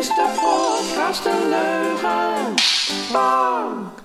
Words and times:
is 0.00 0.08
de 0.08 0.34
podcast 0.40 1.22
De 1.22 1.46
Leugenbank. 1.48 2.58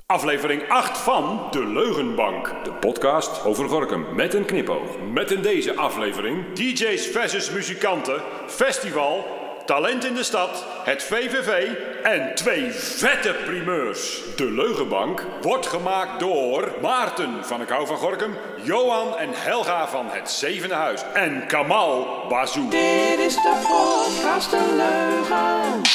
Aflevering 0.06 0.69
8 0.69 0.98
van 0.98 1.48
De 1.51 1.66
Leugenbank. 1.66 2.53
De 2.64 2.74
podcast 2.74 3.45
over 3.45 3.69
Gorkum 3.69 4.05
met 4.16 4.33
een 4.33 4.45
knipoog. 4.45 4.97
Met 5.13 5.31
in 5.31 5.42
deze 5.42 5.75
aflevering 5.75 6.53
DJ's 6.53 7.08
versus 7.08 7.51
muzikanten, 7.51 8.21
festival, 8.47 9.25
talent 9.66 10.05
in 10.05 10.14
de 10.14 10.23
stad, 10.23 10.66
het 10.84 11.04
VVV 11.04 11.70
en 12.04 12.36
twee 12.36 12.71
vette 12.71 13.36
primeurs. 13.45 14.21
De 14.36 14.52
Leugenbank 14.52 15.25
wordt 15.41 15.68
gemaakt 15.68 16.20
door 16.20 16.73
Maarten 16.81 17.45
van 17.45 17.61
Ik 17.61 17.70
Hou 17.70 17.88
van 17.88 17.98
Gorkum, 17.98 18.36
Johan 18.63 19.17
en 19.17 19.30
Helga 19.34 19.88
van 19.88 20.05
Het 20.09 20.31
Zevende 20.31 20.75
Huis 20.75 21.04
en 21.13 21.48
Kamal 21.48 22.25
Bazou. 22.30 22.70
Dit 22.70 23.20
is 23.20 23.36
de 23.36 23.62
podcast 23.62 24.52
De 24.52 24.73
Leugenbank. 24.75 25.86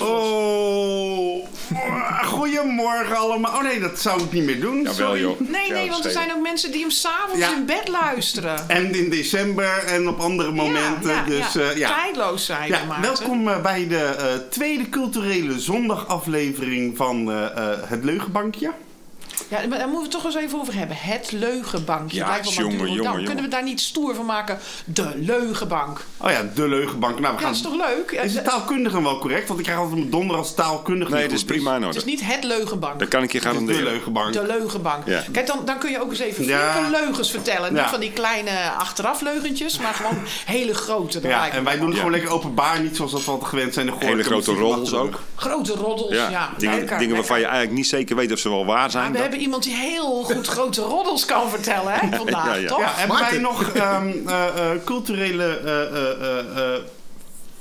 Oh, 0.00 1.49
goedemorgen 2.24 3.16
allemaal. 3.16 3.52
Oh 3.54 3.62
nee, 3.62 3.80
dat 3.80 4.00
zou 4.00 4.22
ik 4.22 4.32
niet 4.32 4.44
meer 4.44 4.60
doen. 4.60 4.76
Jawel 4.76 4.94
sorry. 4.94 5.20
joh. 5.20 5.40
Nee, 5.40 5.66
Ja, 5.68 5.74
nee, 5.74 5.90
want 5.90 6.04
er 6.04 6.10
zijn 6.10 6.32
ook 6.32 6.42
mensen 6.42 6.70
die 6.72 6.80
hem 6.80 6.90
s'avonds 6.90 7.38
Ja. 7.38 7.54
in 7.56 7.66
bed 7.66 7.88
luisteren. 7.88 8.68
En 8.68 8.94
in 8.94 9.10
december 9.10 9.84
en 9.84 10.08
op 10.08 10.18
andere 10.20 10.52
momenten. 10.52 11.10
ja, 11.10 11.22
dus 11.24 11.52
ja. 11.52 11.60
eh, 11.60 11.76
ja. 11.76 11.88
Tijdloos 12.02 12.44
zijn 12.44 12.70
we, 12.70 12.76
Ja, 12.76 13.00
welkom 13.00 13.48
eh, 13.48 13.60
bij 13.62 13.88
de 13.88 13.98
eh, 14.04 14.24
tweede 14.50 14.88
culturele 14.88 15.58
zondagaflevering 15.60 16.96
van 16.96 17.30
eh, 17.30 17.44
eh, 17.44 17.78
Het 17.84 18.04
Leugenbankje. 18.04 18.70
Ja, 19.48 19.66
maar 19.68 19.78
daar 19.78 19.88
moeten 19.88 19.96
we 19.96 20.02
het 20.02 20.10
toch 20.10 20.24
eens 20.24 20.34
even 20.34 20.58
over 20.60 20.74
hebben. 20.74 20.96
Het 21.00 21.32
leugenbankje. 21.32 22.16
Ja, 22.16 22.40
jongen, 22.42 22.92
jongen. 22.92 23.24
Kunnen 23.24 23.44
we 23.44 23.50
daar 23.50 23.62
niet 23.62 23.80
stoer 23.80 24.14
van 24.14 24.26
maken? 24.26 24.58
De 24.84 25.12
leugenbank. 25.16 26.04
Oh 26.16 26.30
ja, 26.30 26.42
de 26.54 26.68
Leugenbank. 26.68 27.18
Nou, 27.20 27.34
we 27.36 27.40
Ja, 27.40 27.46
gaan... 27.48 27.62
dat 27.62 27.72
is 27.72 27.78
toch 27.78 27.86
leuk? 27.96 28.10
Is 28.24 28.32
de 28.32 28.42
taalkundige 28.42 29.02
wel 29.02 29.18
correct? 29.18 29.46
Want 29.48 29.58
ik 29.58 29.64
krijg 29.64 29.78
altijd 29.80 29.98
mijn 29.98 30.10
donder 30.10 30.36
als 30.36 30.54
taalkundige. 30.54 31.12
Nee, 31.12 31.22
dat 31.22 31.32
is 31.32 31.44
prima 31.44 31.76
in 31.76 31.82
Het 31.82 31.96
is 31.96 32.04
niet 32.04 32.20
het 32.24 32.44
leugenbank. 32.44 32.98
Dat 32.98 33.08
kan 33.08 33.22
ik 33.22 33.32
je 33.32 33.38
Het 33.38 33.60
is 33.60 33.66
de. 33.76 33.82
Leugenbank. 33.82 34.32
De 34.32 34.46
leugenbank. 34.46 35.06
Ja. 35.06 35.22
Kijk, 35.32 35.46
dan, 35.46 35.58
dan 35.64 35.78
kun 35.78 35.90
je 35.90 36.02
ook 36.02 36.10
eens 36.10 36.18
even 36.18 36.44
Ja. 36.44 36.72
flinke 36.72 36.90
leugens 36.90 37.30
vertellen. 37.30 37.74
Ja. 37.74 37.80
Niet 37.80 37.90
van 37.90 38.00
die 38.00 38.12
kleine 38.12 38.50
achterafleugentjes, 38.78 39.78
maar 39.78 39.94
gewoon 39.94 40.18
hele 40.46 40.74
grote. 40.74 41.20
Ja, 41.22 41.48
en 41.50 41.64
wij 41.64 41.78
doen 41.78 41.86
het 41.88 41.96
gewoon 41.96 42.10
lekker 42.12 42.30
openbaar. 42.30 42.80
Niet 42.80 42.96
zoals 42.96 43.12
dat 43.12 43.24
we 43.24 43.30
altijd 43.30 43.48
gewend 43.50 43.74
zijn. 43.74 43.86
De 43.86 43.92
Hele 43.98 44.22
grote 44.22 44.52
roddels 44.52 44.94
ook. 44.94 45.20
Grote 45.34 45.72
roddels, 45.72 46.10
ja. 46.12 46.30
Ja, 46.30 46.50
dingen, 46.58 46.78
lekker, 46.78 46.98
dingen 46.98 47.14
waarvan 47.16 47.38
je 47.38 47.44
eigenlijk 47.44 47.74
niet 47.74 47.86
zeker 47.88 48.16
weet 48.16 48.32
of 48.32 48.38
ze 48.38 48.48
wel 48.48 48.66
waar 48.66 48.90
zijn. 48.90 49.12
Hebben 49.30 49.48
iemand 49.48 49.62
die 49.64 49.74
heel 49.76 50.22
goed 50.22 50.46
grote 50.46 50.80
roddels 50.82 51.24
kan 51.24 51.50
vertellen 51.50 51.92
hè, 51.92 52.16
vandaag, 52.16 52.46
Ja, 52.46 52.54
ja. 52.54 52.68
toch? 52.68 52.78
Ja, 52.80 52.92
hebben 52.94 53.18
wij 53.18 53.38
nog 53.38 53.62
ehm, 53.72 54.28
eh, 54.28 54.70
eh, 54.72 54.78
culturele 54.84 55.58
eh, 55.64 55.82
eh, 55.82 56.20
eh, 56.20 56.74
eh, 56.74 56.80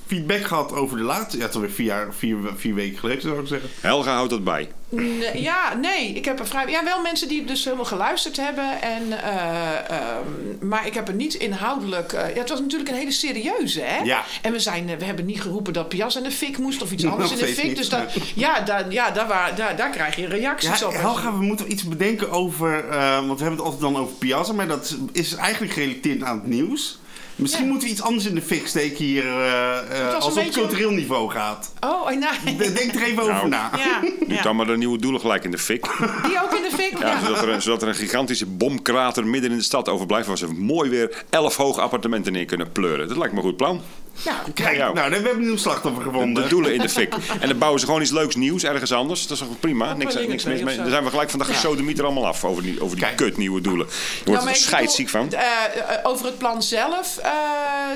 feedback 0.10 0.44
gehad 0.44 0.74
over 0.74 0.98
de 0.98 1.04
laatste... 1.04 1.38
Ja, 1.38 1.48
is 1.48 1.54
alweer 1.56 1.70
vier, 1.72 1.86
jaar, 1.86 2.14
vier, 2.14 2.38
vier 2.56 2.74
weken 2.76 3.00
geleden, 3.00 3.22
zou 3.22 3.40
ik 3.40 3.48
zeggen. 3.48 3.70
Helga 3.82 4.14
houdt 4.14 4.30
dat 4.30 4.44
bij. 4.44 4.70
Nee, 4.90 5.42
ja, 5.42 5.74
nee. 5.74 6.14
Ik 6.14 6.26
heb 6.26 6.40
er 6.40 6.48
vrij. 6.48 6.68
Ja, 6.68 6.84
wel 6.84 7.02
mensen 7.02 7.28
die 7.28 7.46
dus 7.46 7.64
helemaal 7.64 7.86
geluisterd 7.86 8.38
hebben. 8.38 8.82
En, 8.82 9.24
eh, 9.24 9.90
ehm, 9.90 10.68
maar 10.68 10.88
ik 10.88 10.94
heb 10.94 11.08
er 11.08 11.14
niet 11.14 11.34
inhoudelijk. 11.34 12.14
eh, 12.14 12.34
ja, 12.36 12.40
het 12.40 12.50
was 12.50 12.60
natuurlijk 12.60 12.90
een 12.90 12.96
hele 12.96 13.12
serieuze, 13.12 13.82
hè? 13.82 13.98
Ja. 14.04 14.24
En 14.42 14.52
we, 14.52 14.60
zijn, 14.60 14.90
eh, 14.90 14.98
we 14.98 15.06
hebben 15.06 15.26
niet 15.26 15.42
geroepen 15.42 15.74
dat 15.74 15.90
Pias 15.90 16.16
in 16.16 16.24
de 16.24 16.32
fik 16.32 16.58
moest 16.58 16.82
of 16.82 16.92
iets 16.92 17.06
anders 17.06 17.30
Nog 17.32 17.40
in 17.40 17.46
de 17.46 17.54
fik. 17.54 17.64
niet, 17.68 17.78
Dus 17.78 17.90
daar, 17.90 18.14
ja, 18.36 18.60
daar, 18.60 18.92
ja 18.92 19.12
daar, 19.12 19.28
waar, 19.28 19.56
daar, 19.56 19.76
daar 19.76 19.90
krijg 19.90 20.16
je 20.16 20.28
reacties 20.28 20.80
Ja, 20.80 20.88
op. 20.88 20.94
Helga, 20.94 21.32
we 21.38 21.44
moeten 21.44 21.72
iets 21.72 21.84
bedenken 21.84 22.32
over... 22.32 22.90
eh, 22.90 23.16
want 23.16 23.40
we 23.40 23.46
hebben 23.46 23.52
het 23.52 23.62
altijd 23.62 23.82
dan 23.82 23.98
over 23.98 24.14
Piazza, 24.16 24.54
maar 24.54 24.68
dat 24.68 24.96
is 25.12 25.36
eigenlijk 25.36 25.74
gerelateerd 25.74 26.24
aan 26.24 26.36
het 26.40 26.48
nieuws. 26.48 26.99
Misschien 27.40 27.64
Ja. 27.66 27.70
moeten 27.70 27.88
we 27.88 27.94
iets 27.94 28.04
anders 28.04 28.26
in 28.26 28.36
de 28.36 28.42
fik 28.42 28.68
steken 28.68 29.06
hier, 29.06 29.24
eh, 29.26 29.78
eh, 29.78 30.00
een 30.00 30.16
als 30.16 30.26
het 30.26 30.38
op 30.38 30.44
beetje- 30.44 30.60
cultureel 30.60 30.92
niveau 30.92 31.30
gaat. 31.32 31.74
Oh, 31.80 31.90
oh, 32.02 32.08
nee. 32.46 32.58
Denk 32.74 32.94
er 32.96 33.04
even 33.04 33.22
over 33.24 33.34
Nou. 33.34 33.50
na. 33.50 33.70
Ja, 33.78 34.00
Nu 34.28 34.36
ja. 34.36 34.42
dan 34.42 34.56
maar 34.56 34.66
de 34.66 34.78
nieuwe 34.78 34.98
doelen 34.98 35.22
gelijk 35.22 35.44
in 35.44 35.52
de 35.52 35.58
fik. 35.58 35.82
Die 36.28 36.42
ook 36.44 36.54
in 36.54 36.62
de 36.62 36.72
fik? 36.76 36.98
Ja, 37.00 37.08
Ja. 37.08 37.20
zodat, 37.26 37.42
er, 37.42 37.50
een- 37.50 37.62
zodat 37.62 37.82
er 37.82 37.88
een 37.88 37.96
gigantische 37.96 38.46
bomkrater 38.46 39.26
midden 39.28 39.52
in 39.52 39.58
de 39.58 39.64
stad 39.64 39.90
overblijft... 39.90 40.28
waar 40.28 40.38
ze 40.38 40.48
mooi 40.54 40.90
weer 40.90 41.24
elf 41.30 41.56
hoge 41.56 41.82
appartementen 41.82 42.34
neer 42.34 42.46
kunnen 42.46 42.72
pleuren. 42.72 43.08
Dat 43.08 43.18
lijkt 43.18 43.34
me 43.34 43.40
een 43.40 43.46
goed 43.46 43.58
plan. 43.58 43.82
Ja. 44.26 44.44
Kijk, 44.54 44.76
jou. 44.78 44.94
nou, 44.94 45.10
we 45.10 45.16
hebben 45.16 45.34
een 45.34 45.40
nieuw 45.40 45.58
slachtoffer 45.58 46.04
gevonden. 46.04 46.44
De 46.44 46.50
doelen 46.50 46.74
in 46.74 46.80
de 46.82 46.90
fik. 46.90 47.14
En 47.42 47.48
dan 47.50 47.58
bouwen 47.58 47.80
ze 47.80 47.86
gewoon 47.86 48.02
iets 48.02 48.12
leuks 48.12 48.36
nieuws 48.36 48.64
ergens 48.64 48.92
anders. 48.94 49.28
Dat 49.28 49.38
is 49.38 49.44
toch 49.48 49.60
prima? 49.60 49.94
Niks, 49.94 50.16
niks 50.16 50.44
mis 50.44 50.62
mee. 50.62 50.78
Dan 50.78 50.90
zijn 50.90 51.04
we 51.04 51.10
gelijk 51.10 51.30
van 51.30 51.40
de 51.40 51.46
gesodemieter 51.46 52.04
allemaal 52.06 52.28
af 52.28 52.46
over 52.46 52.64
die, 52.64 52.82
over 52.82 52.96
die 52.96 53.06
Kijk. 53.06 53.18
kut 53.18 53.38
nieuwe 53.38 53.62
doelen. 53.62 53.88
Je 53.88 54.22
wordt 54.26 54.42
Nou, 54.44 54.54
er 54.56 54.62
scheidsziek 54.62 55.10
van. 55.10 55.32
eh, 55.32 55.42
eh, 55.42 55.98
over 56.04 56.26
het 56.26 56.38
plan 56.38 56.64
zelf, 56.64 57.18
eh 57.18 57.32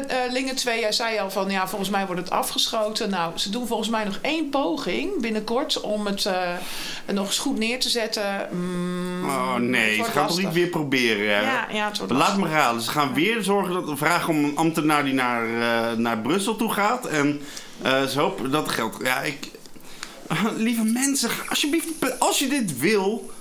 eh, 0.08 0.32
Lingen 0.32 0.56
2, 0.56 0.80
jij 0.80 0.92
zei 0.92 1.20
al 1.20 1.32
van 1.32 1.50
ja, 1.50 1.68
volgens 1.68 1.90
mij 1.90 2.06
wordt 2.06 2.22
het 2.22 2.30
afgeschoten. 2.30 3.10
Nou, 3.10 3.32
ze 3.38 3.50
doen 3.50 3.68
volgens 3.68 3.90
mij 3.90 4.04
nog 4.04 4.20
één 4.22 4.50
poging 4.50 5.22
binnenkort 5.22 5.82
om 5.82 6.06
het 6.06 6.26
eh, 6.26 6.34
nog 7.14 7.26
eens 7.26 7.38
goed 7.38 7.58
neer 7.58 7.80
te 7.80 7.90
zetten. 7.90 8.24
Mm, 9.24 9.30
Oh 9.30 9.54
het 9.54 9.64
nee, 9.64 9.96
ze 9.96 10.04
gaan 10.04 10.14
toch 10.14 10.24
lastig. 10.24 10.44
niet 10.44 10.54
weer 10.54 10.68
proberen. 10.68 11.36
hè? 11.36 11.42
Ja, 11.42 11.68
ja, 11.72 11.88
het 11.88 11.98
wordt 11.98 12.14
Laat 12.14 12.38
me 12.38 12.48
raden. 12.50 12.82
Ze 12.82 12.90
gaan 12.92 13.14
weer 13.14 13.44
zorgen 13.44 13.74
dat 13.74 13.90
we 13.90 13.96
vragen 13.98 14.30
om 14.30 14.44
een 14.44 14.58
ambtenaar 14.58 15.04
die 15.04 15.14
naar, 15.14 15.44
eh, 15.46 15.98
naar 15.98 16.18
Brussel 16.18 16.56
toe 16.56 16.72
gaat. 16.74 17.06
En 17.06 17.42
eh, 17.82 18.04
ze 18.04 18.20
hopen 18.20 18.52
dat 18.52 18.70
geld. 18.70 18.98
Ja, 19.04 19.20
ik. 19.22 19.52
lieve 20.58 20.84
mensen, 20.84 21.30
alsjeblieft, 21.50 22.20
als 22.20 22.40
je 22.40 22.48
dit 22.48 22.80
wil. 22.80 23.32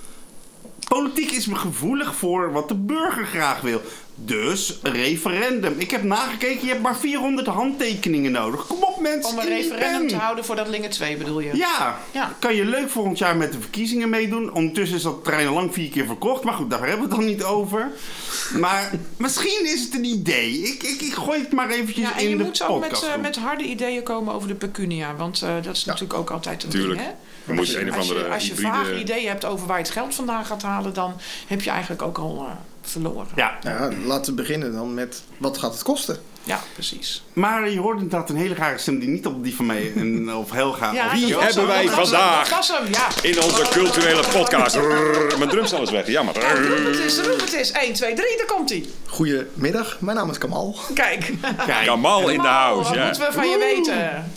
Politiek 0.87 1.31
is 1.31 1.45
me 1.45 1.55
gevoelig 1.55 2.15
voor 2.15 2.51
wat 2.51 2.67
de 2.67 2.75
burger 2.75 3.25
graag 3.25 3.61
wil. 3.61 3.81
Dus 4.15 4.79
referendum. 4.83 5.73
Ik 5.77 5.91
heb 5.91 6.03
nagekeken, 6.03 6.61
je 6.65 6.67
hebt 6.71 6.81
maar 6.81 6.97
400 6.97 7.47
handtekeningen 7.47 8.31
nodig. 8.31 8.67
Kom 8.67 8.83
op 8.83 8.99
mensen. 8.99 9.31
Om 9.31 9.39
een 9.39 9.47
referendum 9.47 10.07
te 10.07 10.15
houden 10.15 10.45
voor 10.45 10.55
dat 10.55 10.67
Lingen 10.67 10.89
2 10.89 11.17
bedoel 11.17 11.39
je? 11.39 11.55
Ja. 11.57 11.99
Ja. 12.11 12.35
kan 12.39 12.55
je 12.55 12.65
leuk 12.65 12.89
volgend 12.89 13.17
jaar 13.17 13.35
met 13.37 13.51
de 13.51 13.59
verkiezingen 13.59 14.09
meedoen. 14.09 14.53
Ondertussen 14.53 14.97
is 14.97 15.03
dat 15.03 15.23
terrein 15.23 15.47
al 15.47 15.53
lang 15.53 15.73
vier 15.73 15.89
keer 15.89 16.05
verkocht. 16.05 16.43
Maar 16.43 16.53
goed, 16.53 16.69
daar 16.69 16.79
hebben 16.79 16.97
we 16.97 17.03
het 17.03 17.15
dan 17.15 17.25
niet 17.25 17.43
over. 17.43 17.91
Maar 18.59 18.91
misschien 19.17 19.65
is 19.65 19.83
het 19.83 19.93
een 19.93 20.03
idee. 20.05 20.51
Ik, 20.61 20.83
ik, 20.83 21.01
ik 21.01 21.13
gooi 21.13 21.39
het 21.39 21.51
maar 21.51 21.69
eventjes 21.69 22.07
Ja, 22.09 22.15
en 22.17 22.23
in 22.23 22.29
je 22.29 22.37
de 22.37 22.43
moet 22.43 22.61
ook 22.63 22.79
met, 22.79 22.89
podcast. 22.89 23.13
eh, 23.15 23.21
met 23.21 23.35
harde 23.35 23.63
ideeën 23.63 24.03
komen 24.03 24.33
over 24.33 24.47
de 24.47 24.55
pecunia. 24.55 25.15
Want 25.15 25.41
eh, 25.41 25.53
dat 25.63 25.75
is 25.75 25.85
natuurlijk 25.85 26.19
ook 26.19 26.29
altijd 26.29 26.63
een 26.63 26.69
Tuurlijk. 26.69 26.99
ding, 26.99 27.11
hè? 27.11 27.15
Je 27.45 27.51
moet 27.51 27.59
Als 27.59 27.71
je, 27.71 27.79
een 27.81 27.89
of 27.89 27.95
als 27.97 28.07
je, 28.07 28.13
andere 28.13 28.33
als 28.33 28.43
je 28.47 28.53
hybride- 28.53 28.73
vage 28.73 28.99
ideeën 28.99 29.27
hebt 29.27 29.45
over 29.45 29.67
waar 29.67 29.77
je 29.77 29.83
het 29.83 29.91
geld 29.93 30.15
vandaan 30.15 30.45
gaat 30.45 30.61
halen... 30.61 30.93
dan 30.93 31.13
heb 31.47 31.61
je 31.61 31.69
eigenlijk 31.69 32.01
ook 32.01 32.17
al 32.17 32.45
eh, 32.49 32.55
verloren. 32.89 33.27
Ja, 33.35 33.57
Ja, 33.61 33.89
laten 34.05 34.35
we 34.35 34.41
beginnen 34.41 34.73
dan 34.73 34.93
met 34.93 35.23
wat 35.37 35.57
gaat 35.57 35.73
het 35.73 35.83
kosten? 35.83 36.17
Ja, 36.45 36.59
precies. 36.73 37.23
maar 37.33 37.69
je 37.69 37.79
hoort 37.79 37.95
inderdaad 38.01 38.29
een 38.29 38.35
hele 38.35 38.53
rare 38.55 38.77
stem 38.77 38.99
die 38.99 39.09
niet 39.09 39.25
op 39.25 39.43
die 39.43 39.55
van 39.55 39.65
mij 39.65 39.91
en, 39.95 40.33
of 40.35 40.51
Helga. 40.51 40.91
Ja, 40.93 41.05
of 41.05 41.11
Wie 41.11 41.37
hebben 41.37 41.67
wij 41.67 41.85
dat 41.85 41.95
was 41.95 42.11
hem, 42.11 42.19
vandaag 42.19 42.49
Dat 42.49 42.57
was 42.57 42.77
hem, 42.79 42.87
ja. 42.91 43.07
In 43.29 43.41
onze 43.41 43.67
culturele 43.69 44.23
podcast. 44.31 44.77
Mijn 45.37 45.49
drumstel 45.49 45.81
is 45.81 45.89
weg, 45.91 46.07
jammer. 46.07 46.33
Roep 46.35 46.93
het 46.93 47.25
roep 47.27 47.39
het 47.39 47.53
eens. 47.53 47.71
1, 47.71 47.93
2, 47.93 48.13
3, 48.13 48.37
daar 48.37 48.45
komt 48.45 48.69
hij. 48.69 48.85
Goedemiddag, 49.07 49.97
mijn 49.99 50.17
naam 50.17 50.29
is 50.29 50.37
Kamal. 50.37 50.75
Kijk. 50.93 51.31
Kijk, 51.65 51.85
Kamal 51.85 52.29
in 52.29 52.41
de 52.41 52.47
house, 52.47 52.89
Wat 52.89 52.97
ja. 52.97 53.05
moeten 53.05 53.25
we 53.25 53.31
van 53.31 53.49
je 53.49 53.57
weten? 53.57 54.31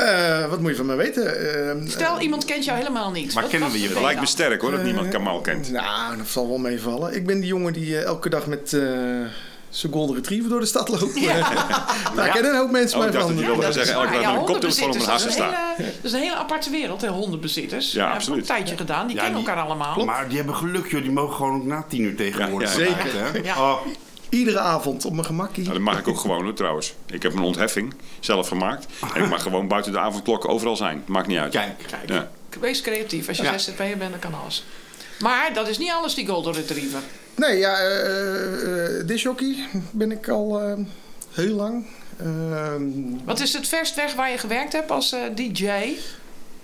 Eh, 0.00 0.48
wat 0.50 0.60
moet 0.60 0.70
je 0.70 0.76
van 0.76 0.86
mij 0.86 0.96
weten? 0.96 1.54
Eh, 1.68 1.76
Stel, 1.86 2.20
iemand 2.20 2.44
kent 2.44 2.64
jou 2.64 2.78
helemaal 2.78 3.10
niet. 3.10 3.34
Maar 3.34 3.42
Wat- 3.42 3.52
kennen 3.52 3.70
we 3.70 3.80
je 3.80 3.88
Het 3.88 4.00
lijkt 4.00 4.20
me 4.20 4.26
sterk 4.26 4.60
hoor, 4.60 4.70
dat 4.70 4.82
niemand 4.82 5.08
Kamal 5.08 5.40
kent. 5.40 5.70
Nou, 5.70 6.16
dat 6.16 6.26
zal 6.28 6.48
wel 6.48 6.58
meevallen. 6.58 7.14
Ik 7.14 7.26
ben 7.26 7.38
die 7.40 7.48
jongen 7.48 7.72
die 7.72 7.96
eh, 7.96 8.04
elke 8.04 8.28
dag 8.28 8.46
met 8.46 8.72
eh 8.72 8.80
zijn 9.70 9.92
golden 9.92 10.16
retriever 10.16 10.50
door 10.50 10.60
de 10.60 10.66
stad 10.66 10.88
loopt. 10.88 11.24
Daar 12.16 12.28
kennen 12.28 12.50
een 12.52 12.56
hoop 12.58 12.70
mensen 12.70 12.98
Oh, 12.98 13.04
mij 13.04 13.14
ik 13.14 13.20
van. 13.20 13.28
dat 13.30 13.38
je 13.40 13.46
wilde 13.46 13.62
dat 13.62 13.74
zeggen, 13.74 13.94
elke 13.94 14.12
dag 14.12 14.20
ja, 14.20 14.30
met 14.30 14.40
een 14.40 14.46
koptelefoon 14.46 14.88
op 14.90 14.96
mijn 14.96 15.06
hondenbezitters, 15.06 15.06
hassen 15.06 15.28
dat 15.28 15.32
staan. 15.76 15.86
een 15.86 15.92
Dat 16.02 16.04
is 16.04 16.12
een 16.12 16.18
hele 16.20 16.34
aparte 16.36 16.70
wereld, 16.70 17.00
hè, 17.00 17.08
hondenbezitters. 17.08 17.92
Ja, 17.92 18.00
Ik 18.02 18.06
heb 18.06 18.16
absoluut. 18.16 18.42
ook 18.42 18.48
een 18.48 18.54
tijdje 18.54 18.76
gedaan. 18.76 19.06
Die 19.06 19.16
Ja, 19.16 19.22
kennen 19.22 19.40
die- 19.40 19.48
elkaar 19.48 19.64
allemaal. 19.64 20.04
Maar 20.04 20.28
die 20.28 20.36
hebben 20.36 20.54
geluk, 20.56 20.90
joh. 20.90 21.02
Die 21.02 21.10
mogen 21.10 21.36
gewoon 21.36 21.54
ook 21.54 21.64
na 21.64 21.84
tien 21.88 22.02
uur 22.02 22.16
tegenwoordig. 22.16 22.76
Ja, 22.76 22.82
ja, 22.84 22.88
ja. 22.90 22.94
hè? 23.32 23.38
Ja. 23.42 23.70
Oh, 23.72 23.86
Iedere 24.30 24.58
avond 24.58 25.04
op 25.04 25.12
mijn 25.12 25.24
gemakkie. 25.26 25.62
Nou, 25.62 25.74
dat 25.74 25.82
mag 25.84 25.98
ik 25.98 26.08
ook 26.08 26.18
gewoon 26.20 26.44
hoor, 26.44 26.54
trouwens. 26.54 26.94
Ik 27.06 27.22
heb 27.22 27.32
een 27.32 27.42
ontheffing 27.42 27.94
zelf 28.20 28.48
gemaakt. 28.48 28.86
En 29.14 29.22
ik 29.22 29.28
mag 29.28 29.42
gewoon 29.42 29.68
buiten 29.68 29.92
de 29.92 29.98
avondklok 29.98 30.48
overal 30.48 30.76
zijn. 30.76 31.02
Maakt 31.06 31.26
niet 31.26 31.38
uit. 31.38 31.52
kijk. 31.52 31.78
Kijk, 31.90 32.08
Ja. 32.08 32.30
wees 32.60 32.80
creatief. 32.80 33.28
Als 33.28 33.36
je 33.36 33.42
Ja. 33.42 33.58
ZZP'er 33.58 33.96
bent, 33.98 34.10
dan 34.10 34.18
kan 34.18 34.34
alles. 34.42 34.64
Maar 35.18 35.50
dat 35.54 35.68
is 35.68 35.78
niet 35.78 35.90
alles, 35.90 36.14
die 36.14 36.26
Golden 36.26 36.52
Retriever. 36.52 37.00
Nee, 37.36 37.58
ja, 37.58 37.78
eh 37.78 38.62
uh, 38.62 39.06
disjockey 39.06 39.56
ben 39.90 40.12
ik 40.12 40.28
al 40.28 40.60
eh, 40.60 40.72
heel 41.30 41.54
lang. 41.54 41.86
Ehm, 42.18 42.82
Wat 43.24 43.40
is 43.40 43.52
het 43.52 43.68
verst 43.68 43.94
weg 43.94 44.14
waar 44.14 44.30
je 44.30 44.38
gewerkt 44.38 44.72
hebt 44.72 44.90
als 44.90 45.14
DJ? 45.34 45.70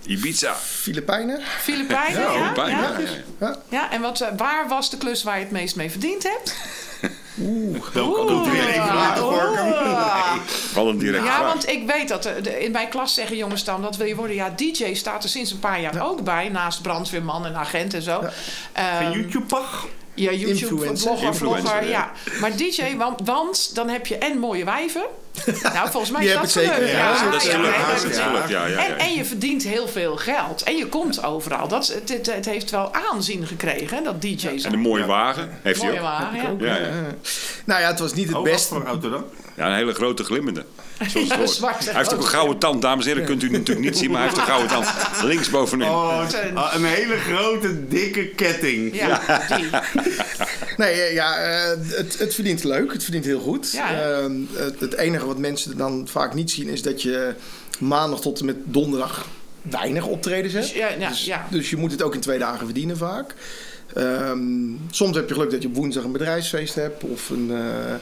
Ibiza. 0.07 0.55
Filipijnen. 0.55 1.41
Filipijnen? 1.61 2.21
Ja, 2.21 2.33
ja, 2.33 2.53
Filipijnen, 2.55 3.25
ja? 3.41 3.57
ja, 3.69 3.91
en 3.91 4.01
wat, 4.01 4.25
waar 4.37 4.69
was 4.69 4.91
de 4.91 4.97
klus 4.97 5.23
waar 5.23 5.37
je 5.39 5.43
het 5.43 5.53
meest 5.53 5.77
mee 5.77 5.91
verdiend 5.91 6.23
hebt? 6.23 6.55
Oeh. 7.41 7.77
Een 10.75 10.99
direct 10.99 11.25
Ja, 11.25 11.45
want 11.45 11.69
ik 11.69 11.87
weet 11.87 12.09
dat 12.09 12.27
eh, 12.27 12.43
de- 12.43 12.65
in 12.65 12.71
mijn 12.73 12.89
klas 12.89 13.15
zeggen 13.15 13.37
jongens 13.37 13.65
dan 13.65 13.83
dat 13.83 13.97
wil 13.97 14.07
je 14.07 14.15
worden. 14.17 14.37
Ja, 14.37 14.51
DJ 14.57 14.95
staat 14.95 15.23
er 15.25 15.29
sinds 15.31 15.51
een 15.51 15.59
paar 15.59 15.81
jaar 15.81 16.09
ook 16.09 16.23
bij, 16.25 16.49
naast 16.49 16.83
brandweerman 16.83 17.47
en 17.47 17.55
agent 17.57 17.95
en 17.95 18.03
zo. 18.03 18.23
Ehm, 18.73 18.97
Geen 18.97 19.13
YouTube-pag? 19.13 19.87
Ja, 20.15 20.31
YouTube, 20.33 20.51
Influencer. 20.51 21.07
blogger, 21.11 21.35
vlogger, 21.35 21.83
ja. 21.85 21.89
ja. 21.89 22.11
Maar 22.41 22.57
DJ, 22.57 22.97
want, 22.97 23.21
want 23.25 23.75
dan 23.75 23.89
heb 23.89 24.07
je 24.07 24.19
en 24.19 24.39
mooie 24.39 24.65
wijven. 24.65 25.05
Nou, 25.75 25.91
volgens 25.91 26.11
mij 26.13 26.25
is 26.25 26.33
dat 26.33 26.53
gelukt. 26.53 26.91
ja. 26.91 27.31
dat 27.31 27.43
is 27.43 28.17
ja, 28.49 28.67
En, 28.97 29.15
je 29.15 29.25
verdient 29.25 29.63
heel 29.63 29.89
veel 29.89 30.17
geld. 30.17 30.63
En 30.63 30.77
je 30.77 30.87
komt 30.87 31.25
overal. 31.25 31.69
Dat, 31.69 31.87
het, 31.87 32.09
het, 32.09 32.35
het 32.35 32.45
heeft 32.45 32.71
wel 32.71 32.95
aanzien 33.11 33.47
gekregen, 33.47 33.97
hè, 33.97 34.03
dat 34.03 34.23
DJ 34.23 34.47
En 34.63 34.73
een 34.73 34.79
mooie 34.79 35.07
wagen 35.07 35.49
heeft 35.63 35.81
hij 35.83 35.89
Mooie 35.91 36.01
ook. 36.01 36.07
wagen, 36.07 36.59
ja. 36.61 36.67
Ja, 36.67 36.77
ja. 36.77 36.91
Nou 37.65 37.81
ja, 37.81 37.87
het 37.87 37.99
was 37.99 38.15
niet 38.15 38.27
het 38.27 38.37
Oh, 38.37 38.43
wat 38.43 38.51
beste. 38.53 38.75
voor 38.75 38.85
auto 38.85 39.11
dan? 39.11 39.25
ja, 39.57 39.67
een 39.69 39.75
hele 39.75 39.95
grote 39.95 40.25
glimmende. 40.25 40.65
Zoals 40.99 41.13
het 41.15 41.27
Ja, 41.29 41.37
hoort. 41.37 41.51
zwarte 41.51 41.85
Hij 41.85 41.95
heeft 41.99 42.15
ook 42.15 42.21
een 42.21 42.27
gouden 42.27 42.59
tand, 42.59 42.83
dames 42.83 43.05
en 43.07 43.11
heren. 43.13 43.27
Kunt 43.27 43.43
u 43.43 43.51
natuurlijk 43.51 43.87
niet 43.87 43.99
zien, 43.99 44.11
maar 44.11 44.19
hij 44.21 44.29
heeft 44.29 44.41
een 44.41 44.47
gouden 44.47 44.69
tand 44.71 44.87
links 45.23 45.51
bovenin. 45.51 45.89
Oh, 45.89 46.23
Een- 46.45 46.57
ah, 46.57 46.75
een 46.75 46.85
hele 46.85 47.17
grote, 47.17 47.89
dikke 47.89 48.27
ketting. 48.27 48.97
Ja, 48.97 49.21
die. 49.57 49.69
Nee, 50.77 51.13
ja, 51.15 51.37
eh, 51.37 51.69
het, 51.89 52.19
het 52.19 52.35
verdient 52.35 52.65
leuk. 52.65 52.93
Het 52.93 53.03
verdient 53.03 53.25
heel 53.25 53.41
goed. 53.41 53.75
Ehm, 53.75 54.33
het, 54.55 54.81
het 54.81 54.95
enige 55.27 55.43
wat 55.43 55.51
mensen 55.51 55.77
dan 55.77 56.09
vaak 56.09 56.35
niet 56.35 56.51
zien 56.51 56.69
is 56.69 56.83
dat 56.83 57.03
je 57.03 57.35
maandag 57.79 58.21
tot 58.21 58.39
en 58.41 58.47
met 58.47 58.57
donderdag 58.65 59.27
weinig 59.63 60.07
optredens 60.07 60.53
hebt. 60.53 60.67
Dus, 60.67 60.75
ja, 60.77 60.89
ja, 60.89 61.09
dus, 61.09 61.25
ja. 61.25 61.47
dus 61.51 61.71
je 61.71 61.77
moet 61.77 61.91
het 61.93 62.03
ook 62.03 62.15
in 62.15 62.21
twee 62.21 62.39
dagen 62.39 62.65
verdienen 62.65 62.97
vaak. 62.97 63.35
Ehm, 63.95 64.41
soms 64.91 65.17
heb 65.17 65.29
je 65.29 65.35
geluk 65.35 65.51
dat 65.51 65.63
je 65.63 65.69
op 65.69 65.75
woensdag 65.75 66.05
een 66.05 66.13
bedrijfsfeest 66.13 66.75
hebt 66.75 67.05
of 67.05 67.31
een, 67.31 67.51
eh, 67.51 67.95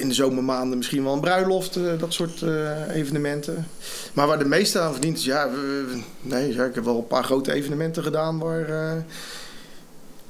in 0.00 0.08
de 0.08 0.14
zomermaanden 0.14 0.76
misschien 0.78 1.02
wel 1.04 1.12
een 1.12 1.20
bruiloft, 1.20 1.76
eh, 1.76 1.82
dat 1.98 2.12
soort 2.12 2.42
eh, 2.42 2.94
evenementen. 2.94 3.66
Maar 4.12 4.26
waar 4.26 4.38
de 4.38 4.44
meeste 4.44 4.78
aan 4.80 4.92
verdient 4.92 5.18
is, 5.18 5.24
ja, 5.24 5.50
we- 5.50 6.00
nee, 6.20 6.54
ja, 6.54 6.64
ik 6.64 6.74
heb 6.74 6.84
wel 6.84 6.98
een 6.98 7.06
paar 7.06 7.24
grote 7.24 7.52
evenementen 7.52 8.02
gedaan 8.02 8.38
waar 8.38 9.04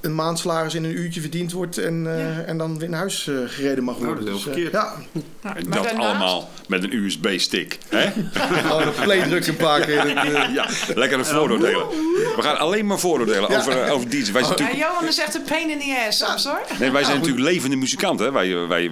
een 0.06 0.14
maandsalaris 0.14 0.74
in 0.74 0.84
een 0.84 0.98
uurtje 0.98 1.20
verdiend 1.20 1.52
wordt 1.52 1.78
en, 1.78 2.06
eh, 2.06 2.18
Ja. 2.36 2.42
en 2.42 2.58
dan 2.58 2.78
weer 2.78 2.88
naar 2.88 2.98
huis 2.98 3.26
eh, 3.28 3.34
gereden 3.46 3.84
mag 3.84 3.94
Nou, 3.94 4.06
worden. 4.06 4.24
dat 4.26 4.34
is 4.36 4.44
heel 4.44 4.54
Dus, 4.54 4.62
eh, 4.64 4.70
verkeerd. 4.70 5.02
ja, 5.12 5.22
Nou, 5.42 5.54
dat 5.64 5.72
daarnaast- 5.72 5.96
allemaal 5.96 6.50
met 6.68 6.82
een 6.82 6.92
USB-stick. 6.94 7.78
hè? 7.88 8.10
gewoon 8.62 8.88
op 8.88 8.94
play 9.02 9.22
drukken 9.28 9.50
een 9.50 9.56
paar 9.56 9.80
keer. 9.80 9.98
Eh, 10.16 10.34
Ja, 10.54 10.66
lekkere 10.94 11.24
vooroordelen. 11.24 11.86
We 12.36 12.42
gaan 12.42 12.58
alleen 12.58 12.86
maar 12.86 12.98
vooroordelen 12.98 13.50
Ja. 13.50 13.58
over, 13.58 13.90
over 13.90 14.08
DJ's. 14.10 14.30
Wij 14.30 14.42
zijn 14.42 14.56
Ja, 14.56 14.62
natuurlijk, 14.64 14.78
Johan 14.78 15.08
is 15.08 15.18
echt 15.18 15.34
een 15.34 15.42
pain 15.42 15.70
in 15.70 15.78
the 15.78 16.04
ass 16.08 16.18
soms 16.18 16.44
hoor. 16.44 16.60
nee, 16.78 16.90
wij 16.90 17.04
zijn 17.04 17.16
natuurlijk 17.18 17.44
levende 17.44 17.76
muzikanten. 17.76 18.26
hè. 18.26 18.32
Wij, 18.32 18.66
wij, 18.66 18.90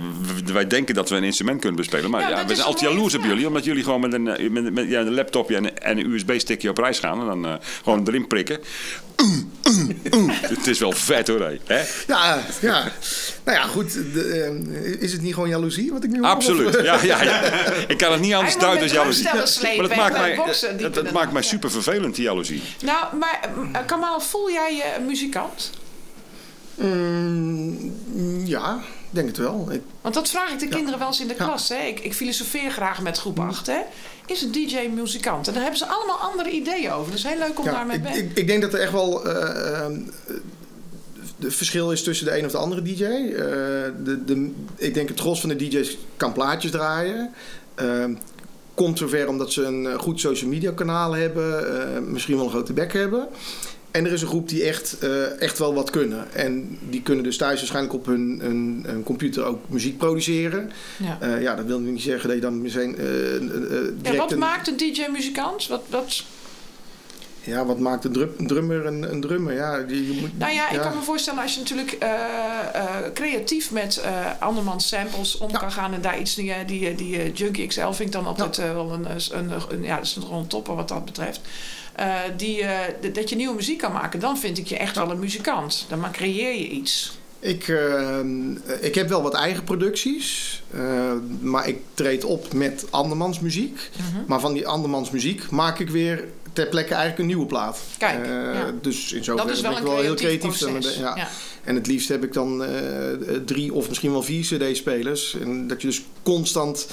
wij 0.52 0.66
denken 0.66 0.94
dat 0.94 1.08
we 1.08 1.16
een 1.16 1.24
instrument 1.24 1.60
kunnen 1.60 1.76
bespelen. 1.78 2.10
Maar 2.10 2.20
Ja, 2.20 2.28
we 2.28 2.34
zijn 2.46 2.58
een 2.58 2.64
altijd 2.64 2.90
jaloers 2.90 3.14
op 3.14 3.24
jullie. 3.24 3.46
Omdat 3.46 3.64
jullie 3.64 3.82
gewoon 3.84 4.00
met 4.00 4.12
een, 4.12 4.22
met, 4.52 4.72
met, 4.72 4.88
ja, 4.88 5.00
een 5.00 5.14
laptopje 5.14 5.56
en, 5.56 5.82
en 5.82 5.98
een 5.98 6.10
USB-stickje 6.10 6.68
op 6.68 6.78
reis 6.78 6.98
gaan. 6.98 7.20
En 7.20 7.26
dan 7.26 7.46
eh, 7.46 7.52
gewoon 7.82 8.06
erin 8.08 8.26
prikken. 8.26 8.58
Het 10.40 10.66
is 10.66 10.78
wel 10.78 10.92
vet 10.92 11.28
hoor. 11.28 11.58
Hè? 11.64 11.82
ja, 12.06 12.42
ja. 12.60 12.92
Nou 13.44 13.58
ja, 13.58 13.62
goed. 13.62 13.92
de, 13.92 14.50
eh, 14.82 15.02
is 15.02 15.12
het 15.12 15.22
niet 15.22 15.34
gewoon 15.34 15.48
jaloezie 15.48 15.92
wat 15.92 16.04
ik 16.04 16.10
nu 16.10 16.18
hoor? 16.18 16.26
Absoluut. 16.26 16.66
Of, 16.66 16.74
eh, 16.74 16.84
Ja, 16.84 16.98
ja, 17.02 17.22
ja. 17.22 17.42
Ik 17.88 17.98
kan 17.98 18.12
het 18.12 18.20
niet 18.20 18.34
anders 18.34 18.58
duiden 18.58 18.82
als 18.82 18.92
jaloezie. 18.92 19.24
Maar 19.78 19.88
dat 19.88 19.96
maakt 19.96 20.18
mij, 20.18 20.34
boksen 20.34 20.92
dat, 20.92 21.12
maakt 21.12 21.32
mij 21.32 21.42
super 21.42 21.70
vervelend, 21.70 22.14
die 22.14 22.24
jaloezie. 22.24 22.62
Nou, 22.82 23.16
maar 23.16 23.40
eh, 23.72 23.80
Kamal, 23.86 24.20
voel 24.20 24.50
jij 24.50 24.74
je 24.74 24.84
een 24.96 25.06
muzikant? 25.06 25.70
Mm, 26.74 27.92
ja, 28.44 28.82
denk 29.14 29.28
het 29.28 29.36
wel. 29.36 29.68
Ik- 29.70 29.82
Want 30.00 30.14
dat 30.14 30.28
vraag 30.28 30.50
ik 30.52 30.58
de 30.58 30.68
kinderen 30.68 30.98
wel 30.98 31.08
eens 31.08 31.20
in 31.20 31.28
de 31.28 31.34
klas. 31.34 31.68
Hè? 31.68 31.76
Ik, 31.86 32.00
ik 32.00 32.14
filosofeer 32.14 32.70
graag 32.70 33.02
met 33.02 33.18
groep 33.18 33.38
8. 33.40 33.66
Hè? 33.66 33.78
Is 34.26 34.42
een 34.42 34.52
DJ 34.52 34.88
muzikant? 34.94 35.46
En 35.46 35.52
daar 35.52 35.62
hebben 35.62 35.78
ze 35.80 35.86
allemaal 35.86 36.16
andere 36.18 36.50
ideeën 36.50 36.90
over. 36.92 37.12
Dus 37.12 37.22
heel 37.22 37.38
leuk 37.38 37.58
om 37.58 37.64
daarmee 37.64 38.00
bij. 38.00 38.16
ik, 38.18 38.30
ik 38.38 38.46
denk 38.46 38.62
dat 38.62 38.72
er 38.74 38.80
echt 38.80 38.92
wel 38.92 39.24
eh, 39.28 39.84
eh, 39.84 39.92
de 41.36 41.50
verschil 41.50 41.92
is 41.92 42.02
tussen 42.02 42.26
de 42.26 42.38
een 42.38 42.44
of 42.44 42.50
de 42.50 42.58
andere 42.58 42.82
DJ. 42.82 43.02
Eh, 43.04 43.08
de, 44.04 44.24
de, 44.24 44.52
ik 44.76 44.94
denk 44.94 45.08
het 45.08 45.20
gros 45.20 45.40
van 45.40 45.48
de 45.48 45.56
DJ's 45.56 45.96
kan 46.16 46.32
plaatjes 46.32 46.70
draaien. 46.70 47.30
Eh, 47.74 48.04
komt 48.74 48.98
zover 48.98 49.28
omdat 49.28 49.52
ze 49.52 49.62
een 49.62 49.86
eh, 49.86 49.98
goed 49.98 50.20
social 50.20 50.50
media 50.50 50.72
kanaal 50.72 51.12
hebben. 51.12 52.12
misschien 52.12 52.36
wel 52.36 52.44
een 52.44 52.50
grote 52.50 52.72
bek 52.72 52.92
hebben. 52.92 53.28
En 53.94 54.06
er 54.06 54.12
is 54.12 54.22
een 54.22 54.28
groep 54.28 54.48
die 54.48 54.62
echt, 54.64 54.98
eh, 54.98 55.40
echt 55.40 55.58
wel 55.58 55.74
wat 55.74 55.90
kunnen. 55.90 56.26
En 56.32 56.78
die 56.88 57.02
kunnen 57.02 57.24
dus 57.24 57.36
thuis 57.36 57.58
waarschijnlijk 57.58 57.94
op 57.94 58.06
hun, 58.06 58.38
hun, 58.42 58.82
hun 58.86 59.02
computer 59.02 59.44
ook 59.44 59.68
muziek 59.68 59.98
produceren. 59.98 60.70
Ja. 60.98 61.18
Eh, 61.20 61.42
ja, 61.42 61.54
dat 61.54 61.64
wil 61.66 61.78
niet 61.80 62.02
zeggen 62.02 62.26
dat 62.28 62.36
je 62.36 62.42
dan 62.42 62.62
meteen 62.62 62.96
eh, 62.98 63.34
eh, 63.36 63.40
direct 63.42 63.96
Ja, 64.02 64.16
wat 64.16 64.32
een- 64.32 64.38
maakt 64.38 64.68
een 64.68 64.76
DJ 64.76 65.02
muzikant? 65.12 65.66
Wat, 65.66 65.82
wat, 65.90 66.24
Ja, 67.44 67.64
wat 67.64 67.78
maakt 67.78 68.04
een, 68.04 68.12
drum- 68.12 68.34
een 68.38 68.46
drummer 68.46 68.86
een, 68.86 69.12
een 69.12 69.20
drummer? 69.20 69.54
Ja, 69.54 69.80
die, 69.80 70.14
je 70.14 70.20
moet, 70.20 70.38
nou 70.38 70.52
ja, 70.52 70.70
ik 70.70 70.80
kan 70.80 70.94
me 70.96 71.02
voorstellen 71.02 71.42
als 71.42 71.54
je 71.54 71.60
natuurlijk 71.60 71.92
eh, 71.92 72.10
eh, 72.74 73.12
creatief 73.14 73.70
met 73.70 73.96
eh 73.96 74.26
andermans 74.38 74.88
samples 74.88 75.38
om 75.38 75.52
kan 75.52 75.72
gaan 75.72 75.94
en 75.94 76.00
daar 76.00 76.20
iets 76.20 76.34
die, 76.34 76.64
die, 76.66 76.94
die 76.94 77.32
Junkie 77.32 77.66
XL 77.66 77.80
vind 77.90 77.98
ik 78.00 78.12
dan 78.12 78.26
altijd 78.26 78.56
wel 78.56 78.92
een, 78.92 79.06
een, 79.30 79.50
een, 79.68 79.82
ja, 79.82 79.96
dat 79.96 80.04
is 80.04 80.16
nog 80.16 80.30
een 80.30 80.46
topper 80.46 80.74
wat 80.74 80.88
dat 80.88 81.04
betreft. 81.04 81.40
Die, 82.36 82.64
dat 83.12 83.28
je 83.30 83.36
nieuwe 83.36 83.54
muziek 83.54 83.78
kan 83.78 83.92
maken, 83.92 84.20
dan 84.20 84.38
vind 84.38 84.58
ik 84.58 84.66
je 84.66 84.76
echt 84.76 84.96
wel 84.96 85.10
een 85.10 85.18
muzikant. 85.18 85.86
Dan 85.88 86.12
creëer 86.12 86.54
je 86.54 86.68
iets. 86.68 87.18
Ik, 87.38 87.68
eh, 87.68 88.18
ik 88.80 88.94
heb 88.94 89.08
wel 89.08 89.22
wat 89.22 89.34
eigen 89.34 89.64
producties, 89.64 90.62
maar 91.40 91.68
ik 91.68 91.78
treed 91.94 92.24
op 92.24 92.52
met 92.52 92.86
andermans 92.90 93.40
muziek. 93.40 93.90
Mhm. 93.96 94.22
Maar 94.26 94.40
van 94.40 94.52
die 94.52 94.66
andermans 94.66 95.10
muziek 95.10 95.50
maak 95.50 95.78
ik 95.78 95.90
weer 95.90 96.24
ter 96.54 96.66
plekke 96.66 96.90
eigenlijk 96.90 97.18
een 97.18 97.26
nieuwe 97.26 97.46
plaat. 97.46 97.78
Kijk, 97.98 98.26
Eh, 98.26 98.30
ja. 98.32 98.72
Dus 98.80 99.12
in 99.12 99.16
Dat 99.16 99.24
zoverre 99.24 99.52
is 99.52 99.60
wel 99.60 99.70
ben 99.70 99.80
een 99.80 99.86
ik 99.86 99.92
wel 99.92 100.02
heel 100.02 100.14
creatief 100.14 100.58
proces. 100.58 100.96
ja. 100.96 101.16
Ja. 101.16 101.28
En 101.64 101.74
het 101.74 101.86
liefst 101.86 102.08
heb 102.08 102.24
ik 102.24 102.32
dan 102.32 102.64
eh, 102.64 102.70
drie 103.44 103.72
of 103.74 103.88
misschien 103.88 104.10
wel 104.12 104.22
vier 104.22 104.42
cd-spelers. 104.42 105.36
En 105.40 105.66
dat 105.68 105.80
je 105.80 105.86
dus 105.86 106.02
constant 106.22 106.86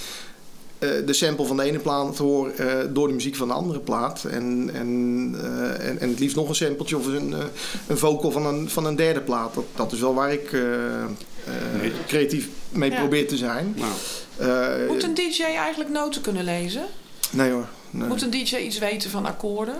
eh, 0.79 0.89
de 1.05 1.13
sample 1.13 1.45
van 1.45 1.57
de 1.57 1.63
ene 1.63 1.79
plaat 1.79 2.17
hoort 2.17 2.55
eh, 2.59 2.67
door 2.89 3.07
de 3.07 3.13
muziek 3.13 3.35
van 3.35 3.47
de 3.47 3.53
andere 3.53 3.79
plaat. 3.79 4.23
En, 4.23 4.69
en, 4.73 5.35
eh, 5.41 5.87
en, 5.89 5.99
en 5.99 6.09
het 6.09 6.19
liefst 6.19 6.35
nog 6.35 6.49
een 6.49 6.55
sampletje 6.55 6.97
of 6.97 7.05
een, 7.05 7.33
eh, 7.33 7.39
een 7.87 7.97
vocal 7.97 8.31
van 8.31 8.45
een, 8.45 8.69
van 8.69 8.85
een 8.85 8.95
derde 8.95 9.21
plaat. 9.21 9.53
Dat, 9.53 9.65
dat 9.75 9.91
is 9.91 9.99
wel 9.99 10.13
waar 10.13 10.33
ik 10.33 10.53
eh, 10.53 11.03
eh, 11.03 11.09
creatief 12.07 12.47
mee 12.69 12.91
Ja. 12.91 12.99
probeer 12.99 13.27
te 13.27 13.37
zijn. 13.37 13.75
Nou, 13.77 13.91
Eh, 14.37 14.87
Moet 14.87 15.03
een 15.03 15.13
DJ 15.13 15.41
eigenlijk 15.43 15.89
noten 15.89 16.21
kunnen 16.21 16.43
lezen? 16.43 16.83
Nee 17.31 17.51
hoor. 17.51 17.67
Nee. 17.91 18.07
Moet 18.07 18.21
een 18.21 18.29
DJ 18.29 18.55
iets 18.55 18.77
weten 18.77 19.09
van 19.09 19.25
akkoorden? 19.25 19.75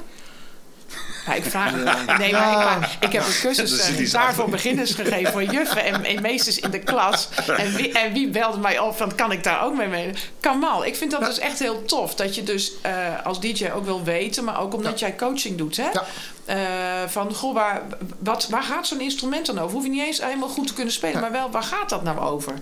Ja, 1.26 1.34
ik 1.34 1.44
vraag 1.44 1.72
Nee, 2.18 2.32
maar 2.32 2.98
ik, 3.00 3.08
ik 3.08 3.14
heb 3.14 3.26
een 3.26 3.40
cursus 3.42 3.90
is 3.90 4.06
eh, 4.06 4.12
daarvoor 4.12 4.50
beginners 4.50 4.94
gegeven 4.94 5.32
voor 5.32 5.44
juffen 5.44 5.84
en, 5.84 6.04
en 6.04 6.22
meesters 6.22 6.60
in 6.60 6.72
de 6.72 6.80
klas. 6.80 7.30
En 7.58 7.76
wie, 7.76 7.92
en 7.92 8.14
wie 8.14 8.30
belde 8.30 8.58
mij 8.58 8.80
op 8.80 8.98
van 8.98 9.16
kan 9.16 9.32
ik 9.32 9.44
daar 9.44 9.64
ook 9.64 9.76
mee 9.76 9.88
mee? 9.88 10.14
Kamal, 10.40 10.86
ik 10.86 10.96
vind 10.96 11.12
dat 11.12 11.26
dus 11.26 11.40
echt 11.40 11.60
heel 11.60 11.86
tof. 11.86 12.16
Dat 12.16 12.36
je 12.36 12.44
dus 12.44 12.72
eh, 12.82 13.26
als 13.26 13.40
DJ 13.40 13.70
ook 13.76 13.86
wil 13.86 14.04
weten, 14.04 14.44
maar 14.44 14.60
ook 14.60 14.74
omdat 14.74 15.00
jij 15.00 15.16
coaching 15.16 15.58
doet. 15.58 15.78
Hè? 15.78 15.90
Ja. 15.90 16.06
Eh, 16.46 17.10
van, 17.10 17.34
goh, 17.34 17.54
waar, 17.54 17.82
wat, 18.20 18.48
waar 18.50 18.64
gaat 18.64 18.88
zo'n 18.88 19.02
instrument 19.02 19.46
dan 19.46 19.60
over? 19.60 19.76
Hoef 19.76 19.84
je 19.84 19.90
niet 19.90 20.06
eens 20.06 20.22
helemaal 20.22 20.50
goed 20.50 20.68
te 20.68 20.74
kunnen 20.74 20.94
spelen, 20.94 21.22
maar 21.22 21.32
wel, 21.32 21.52
waar 21.52 21.64
gaat 21.64 21.90
dat 21.90 22.04
nou 22.04 22.20
over? 22.20 22.54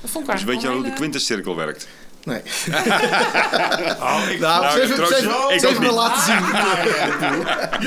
Dat 0.00 0.10
vond 0.10 0.28
ik 0.28 0.32
Dus 0.32 0.44
weet 0.44 0.60
je 0.60 0.66
wel 0.66 0.76
hoe 0.76 0.84
de 0.84 0.92
quintescirkel 0.92 1.56
werkt? 1.56 1.88
Nee. 2.26 2.40
oh, 4.00 4.22
ik 4.30 4.40
Nou, 4.40 4.62
Nou, 4.62 5.54
ik 5.54 5.90
laten 5.92 6.22
zien. 6.22 6.44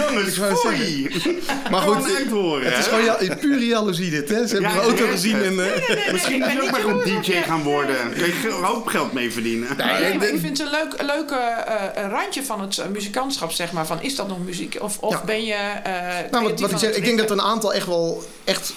Jongens, 0.01 0.37
wou 0.37 0.55
foei. 0.55 1.07
Maar 1.71 1.81
goed, 1.81 2.27
horen, 2.31 2.65
het 2.71 2.77
is 2.77 2.85
gewoon 2.87 3.03
ja, 3.03 3.17
pure 3.39 3.65
jaloezie 3.65 4.09
dit. 4.09 4.29
Hè? 4.29 4.47
Ze 4.47 4.53
hebben 4.53 4.61
Ja, 4.61 4.75
mijn 4.75 4.87
auto 4.87 5.07
gezien 5.07 5.43
en... 5.43 5.73
eh, 5.73 6.11
Misschien 6.11 6.39
ben 6.39 6.51
je 6.53 6.61
ook 6.61 6.71
maar 6.71 6.85
een 6.85 7.21
DJ 7.21 7.31
gaan 7.41 7.63
worden. 7.63 7.95
Kun 8.13 8.25
je 8.25 8.47
een 8.57 8.63
hoop 8.63 8.87
geld 8.87 9.13
mee 9.13 9.31
verdienen. 9.31 9.67
Nee, 9.77 10.17
maar 10.17 10.27
ik 10.27 10.39
vind 10.39 10.57
het 10.57 10.59
een 10.59 10.71
leuk, 10.71 10.93
een 10.97 11.05
leuke 11.05 11.35
eh, 11.35 12.03
een 12.03 12.09
randje 12.09 12.43
van 12.43 12.61
het 12.61 12.77
eh, 12.77 12.87
muzikantschap, 12.87 13.51
zeg 13.51 13.71
maar. 13.71 13.85
Van, 13.85 14.01
is 14.01 14.15
dat 14.15 14.27
nog 14.27 14.37
muziek? 14.45 14.77
Of, 14.79 14.97
of 14.99 15.11
Ja. 15.13 15.21
ben 15.25 15.45
je 15.45 15.53
eh 15.53 16.31
Nou, 16.31 16.43
wat, 16.43 16.59
ik 16.71 16.77
zeg, 16.77 16.81
het 16.81 16.97
ik 16.97 17.05
denk 17.05 17.17
dat 17.17 17.29
er 17.29 17.37
een 17.37 17.41
aantal 17.41 17.73
echt 17.73 17.85
wel 17.87 18.23
echt 18.43 18.73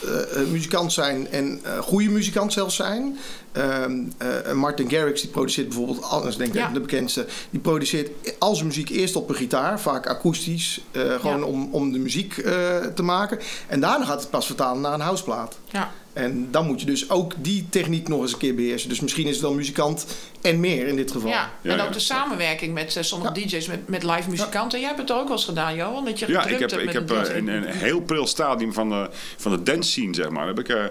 muzikant 0.48 0.92
zijn 0.92 1.28
en 1.30 1.60
eh 1.64 1.78
goede 1.78 2.08
muzikant 2.10 2.52
zelfs 2.52 2.76
zijn. 2.76 3.18
Ehm, 3.52 3.92
eh, 4.18 4.52
Martin 4.52 4.90
Garrix 4.90 5.20
die 5.20 5.30
produceert 5.30 5.68
bijvoorbeeld, 5.68 6.24
is 6.26 6.36
denk 6.36 6.54
ik 6.54 6.60
Ja. 6.60 6.68
de 6.68 6.80
bekendste, 6.80 7.26
die 7.50 7.60
produceert 7.60 8.10
al 8.38 8.54
zijn 8.54 8.66
muziek 8.66 8.88
eerst 8.88 9.16
op 9.16 9.28
een 9.28 9.34
gitaar, 9.34 9.80
vaak 9.80 10.06
akoestisch, 10.06 10.80
eh, 10.90 11.14
gewoon 11.20 11.38
Ja. 11.38 11.44
om, 11.44 11.68
om 11.72 11.92
de 11.92 11.98
muziek 11.98 12.36
eh, 12.36 12.76
te 12.94 13.02
maken. 13.02 13.38
En 13.68 13.80
daarna 13.80 14.04
gaat 14.04 14.20
het 14.20 14.30
pas 14.30 14.46
vertalen 14.46 14.80
naar 14.82 14.92
een 14.92 15.00
houseplaat. 15.00 15.58
Ja. 15.70 15.92
En 16.12 16.48
dan 16.50 16.66
moet 16.66 16.80
je 16.80 16.86
dus 16.86 17.10
ook 17.10 17.32
die 17.38 17.66
techniek 17.70 18.08
nog 18.08 18.20
eens 18.20 18.32
een 18.32 18.38
keer 18.38 18.54
beheersen. 18.54 18.88
Dus 18.88 19.00
misschien 19.00 19.26
is 19.26 19.32
het 19.32 19.40
wel 19.42 19.54
muzikant 19.54 20.06
en 20.40 20.60
meer 20.60 20.86
in 20.86 20.96
dit 20.96 21.10
geval. 21.10 21.30
Ja, 21.30 21.50
Ja, 21.62 21.72
en 21.72 21.80
ook 21.80 21.92
de 21.92 21.98
samenwerking 21.98 22.74
met 22.74 22.98
sommige 23.00 23.32
DJ's, 23.32 23.66
met, 23.66 23.88
met 23.88 24.02
live 24.02 24.30
muzikanten. 24.30 24.78
Jij 24.78 24.88
hebt 24.88 25.00
het 25.00 25.12
ook 25.12 25.24
wel 25.28 25.36
eens 25.36 25.44
gedaan, 25.44 25.74
Johan, 25.74 26.04
dat 26.04 26.18
je 26.18 26.26
Ja, 26.28 26.44
ik 26.44 26.50
heb, 26.50 26.60
hebt 26.60 26.72
ik 26.72 26.84
met 26.84 26.94
heb 26.94 27.36
een 27.36 27.48
een 27.48 27.64
heel 27.64 28.00
pril 28.00 28.26
stadium 28.26 28.72
van 28.72 28.88
de, 28.88 29.08
van 29.36 29.52
de 29.52 29.62
dance 29.62 29.90
scene, 29.90 30.14
zeg 30.14 30.28
maar. 30.28 30.46
Heb 30.46 30.58
ik 30.58 30.68
eh, 30.68 30.84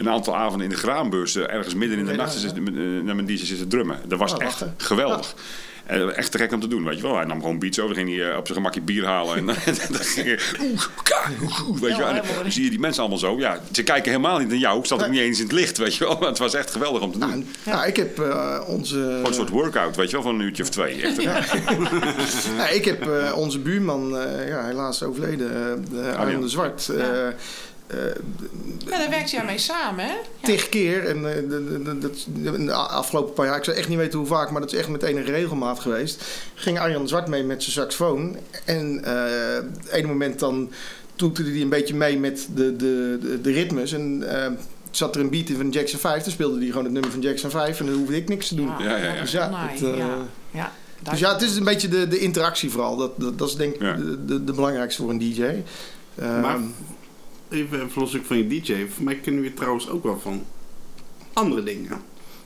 een 0.00 0.08
aantal 0.10 0.36
avonden 0.36 0.62
in 0.62 0.72
de 0.72 0.76
graanbeurs, 0.78 1.36
eh, 1.36 1.52
ergens 1.54 1.74
midden 1.74 1.98
in 1.98 2.04
de 2.04 2.10
Ja, 2.10 2.16
nacht, 2.16 2.40
ja. 2.42 2.60
met, 2.60 2.74
eh, 2.74 2.80
naar 3.04 3.14
mijn 3.14 3.26
DJ 3.26 3.44
zitten 3.44 3.68
drummen. 3.68 3.98
Dat 4.06 4.18
was 4.18 4.32
Oh, 4.34 4.42
echt 4.42 4.64
geweldig. 4.76 5.34
En 5.86 6.16
echt 6.16 6.30
te 6.32 6.38
gek 6.38 6.52
om 6.52 6.60
te 6.60 6.68
doen, 6.68 6.84
weet 6.84 6.96
je 6.96 7.02
wel. 7.02 7.16
Hij 7.16 7.24
nam 7.24 7.40
gewoon 7.40 7.58
beats 7.58 7.78
over, 7.80 7.94
dan 7.94 8.04
ging 8.04 8.18
hij 8.18 8.30
eh, 8.30 8.36
op 8.36 8.46
zijn 8.46 8.58
gemakje 8.58 8.80
bier 8.80 9.04
halen. 9.06 9.36
En 9.36 9.46
dan 9.46 9.56
ging 10.00 10.26
hij, 10.26 10.38
weet 11.80 11.96
je 11.96 11.98
wel. 11.98 12.06
En 12.08 12.22
dan 12.42 12.52
zie 12.52 12.64
je 12.64 12.70
die 12.70 12.78
mensen 12.78 13.00
allemaal 13.00 13.18
zo. 13.18 13.38
Ja, 13.38 13.60
ze 13.72 13.82
kijken 13.82 14.10
helemaal 14.10 14.38
niet 14.38 14.48
naar 14.48 14.56
jou. 14.56 14.78
Ik 14.78 14.84
zat 14.86 15.02
ook 15.02 15.10
niet 15.10 15.20
eens 15.20 15.38
in 15.38 15.44
het 15.44 15.52
licht, 15.52 15.78
weet 15.78 15.94
je 15.94 16.04
wel. 16.04 16.16
Maar 16.18 16.28
het 16.34 16.38
was 16.38 16.54
echt 16.54 16.70
geweldig 16.70 17.02
om 17.02 17.12
te 17.12 17.18
doen. 17.18 17.28
Nou, 17.28 17.44
nou, 17.64 17.86
ik 17.86 17.96
heb 17.96 18.18
eh, 18.18 18.60
onze... 18.66 18.94
Gewoon 18.94 19.26
een 19.26 19.34
soort 19.34 19.48
workout, 19.48 19.96
weet 19.96 20.06
je 20.10 20.12
wel, 20.12 20.22
van 20.22 20.34
een 20.34 20.40
uurtje 20.40 20.62
of 20.62 20.68
twee. 20.68 21.02
Echt, 21.02 21.24
Nou, 22.56 22.68
ik 22.78 22.84
heb 22.84 23.08
eh, 23.08 23.32
onze 23.36 23.58
buurman, 23.58 24.18
eh, 24.18 24.48
ja, 24.48 24.64
helaas 24.64 25.02
overleden, 25.02 25.84
uh, 25.92 26.14
Arjan 26.16 26.40
de 26.40 26.48
Zwart. 26.48 26.88
eh, 26.88 26.98
Ja. 26.98 27.34
Eh, 27.90 27.98
Ja, 28.90 28.98
daar 28.98 29.10
werkt 29.10 29.30
jij 29.30 29.44
mee 29.44 29.58
samen, 29.58 30.04
hè? 30.04 30.10
Ja. 30.10 30.18
tig 30.42 30.68
keer. 30.68 31.06
En 31.06 31.16
eh, 31.16 31.48
de, 31.48 31.98
dat- 31.98 32.68
afgelopen 32.88 33.32
paar 33.32 33.46
jaar, 33.46 33.56
ik 33.56 33.64
zou 33.64 33.76
echt 33.76 33.88
niet 33.88 33.98
weten 33.98 34.18
hoe 34.18 34.28
vaak, 34.28 34.50
maar 34.50 34.60
dat 34.60 34.72
is 34.72 34.78
echt 34.78 34.88
met 34.88 35.02
enige 35.02 35.30
regelmaat 35.30 35.80
geweest. 35.80 36.24
Ging 36.54 36.78
Arjan 36.78 37.02
de 37.02 37.08
Zwart 37.08 37.28
mee 37.28 37.42
met 37.44 37.62
zijn 37.62 37.72
saxofoon. 37.74 38.36
En 38.64 39.04
eh 39.04 39.58
op 39.88 39.92
een 40.02 40.06
moment 40.06 40.38
dan 40.38 40.70
toeterde 41.14 41.50
hij 41.50 41.60
een 41.60 41.68
beetje 41.68 41.94
mee 41.94 42.18
met 42.18 42.48
de, 42.54 42.76
de, 42.76 43.18
de, 43.20 43.40
de 43.40 43.52
ritmes. 43.52 43.92
En 43.92 44.22
eh, 44.44 44.50
zat 44.90 45.14
er 45.14 45.20
een 45.20 45.30
beat 45.30 45.48
in 45.48 45.56
van 45.56 45.70
Jackson 45.70 45.98
5, 45.98 46.22
dan 46.22 46.32
speelde 46.32 46.58
hij 46.58 46.66
gewoon 46.66 46.84
het 46.84 46.92
nummer 46.92 47.10
van 47.10 47.20
Jackson 47.20 47.50
5 47.50 47.80
en 47.80 47.86
dan 47.86 47.94
hoefde 47.94 48.16
ik 48.16 48.28
niks 48.28 48.48
te 48.48 48.54
doen. 48.54 48.70
Ja, 48.78 48.96
ja, 48.96 49.12
ja. 49.14 49.20
Dus 49.20 49.30
ja, 49.32 49.50
het, 49.68 49.82
eh, 49.82 49.96
ja. 49.96 50.16
ja. 50.50 50.72
Dus 51.10 51.18
ja, 51.18 51.32
het 51.32 51.42
is 51.42 51.56
een 51.56 51.64
beetje 51.64 51.88
de, 51.88 52.08
de 52.08 52.18
interactie 52.18 52.70
vooral. 52.70 52.96
Dat, 52.96 53.12
dat, 53.16 53.38
dat 53.38 53.48
is 53.48 53.54
denk 53.56 53.74
ik 53.74 53.80
Ja. 53.80 53.92
de, 53.94 54.24
de, 54.24 54.44
de 54.44 54.52
belangrijkste 54.52 55.02
voor 55.02 55.10
een 55.10 55.18
DJ. 55.18 55.42
Ehm, 56.14 56.40
Maar 56.40 56.58
even, 57.50 57.84
even 57.84 58.00
los 58.00 58.16
ook 58.16 58.24
van 58.24 58.36
je 58.36 58.46
DJ. 58.46 58.86
Voor 58.88 59.04
mij 59.04 59.14
kunnen 59.14 59.42
we 59.42 59.54
trouwens 59.54 59.88
ook 59.88 60.02
wel 60.02 60.18
van 60.18 60.44
andere 61.32 61.62
dingen. 61.62 62.02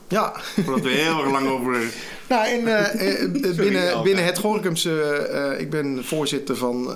ja, 0.08 0.32
Voordat 0.64 0.80
we 0.84 0.90
heel 0.90 1.18
erg 1.18 1.30
lang 1.30 1.48
over... 1.48 1.92
nou, 2.28 2.46
en, 2.46 2.66
eh, 2.66 3.22
eh, 3.22 3.56
binnen, 3.56 4.02
binnen 4.02 4.24
het 4.24 4.38
Gorkumse, 4.38 5.02
eh, 5.02 5.60
ik 5.60 5.70
ben 5.70 6.04
voorzitter 6.04 6.56
van, 6.56 6.94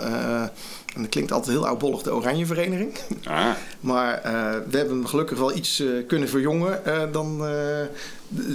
en 0.94 1.00
dat 1.02 1.10
klinkt 1.10 1.32
altijd 1.32 1.56
heel 1.56 1.66
oudbollig, 1.66 2.02
de 2.02 2.14
Oranje 2.14 2.46
Vereniging. 2.46 2.92
Ah, 3.24 3.50
Maar 3.80 4.14
eh, 4.22 4.32
we 4.70 4.76
hebben 4.76 5.08
gelukkig 5.08 5.38
wel 5.38 5.56
iets 5.56 5.80
eh, 5.80 5.88
kunnen 6.06 6.28
verjongen. 6.28 6.84
eh, 6.84 7.02
dan, 7.12 7.46
eh, 7.46 7.52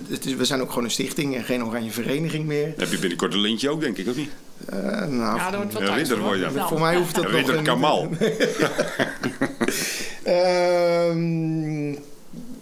het 0.10 0.26
is, 0.26 0.36
we 0.36 0.46
zijn 0.46 0.62
ook 0.62 0.70
gewoon 0.70 0.84
een 0.84 0.92
stichting 0.92 1.36
en 1.36 1.44
geen 1.44 1.66
Oranje 1.66 1.92
Vereniging 1.92 2.46
meer. 2.46 2.66
dan 2.66 2.74
heb 2.78 2.92
je 2.92 3.00
binnenkort 3.00 3.34
een 3.34 3.40
lintje 3.40 3.70
ook, 3.70 3.82
denk 3.82 3.98
ik, 3.98 4.08
of 4.08 4.16
niet? 4.16 4.30
Nou, 5.10 5.36
Ja, 5.38 5.52
dat 5.52 5.60
wordt 5.60 5.74
wel 5.80 5.94
Ridder 5.96 6.18
voor, 6.18 6.26
word 6.26 6.40
je 6.40 6.46
hoor. 6.46 6.54
dan. 6.54 6.68
Voor 6.68 6.80
mij 6.80 6.96
hoeft 6.96 7.16
dat 7.16 7.32
nog... 7.32 7.48
Een- 7.48 7.64
Kamal. 7.64 8.10
Ehm, 10.24 11.94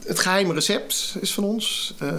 het 0.05 0.19
geheime 0.19 0.53
recept 0.53 1.15
is 1.21 1.33
van 1.33 1.43
ons. 1.43 1.93
Eh, 1.99 2.09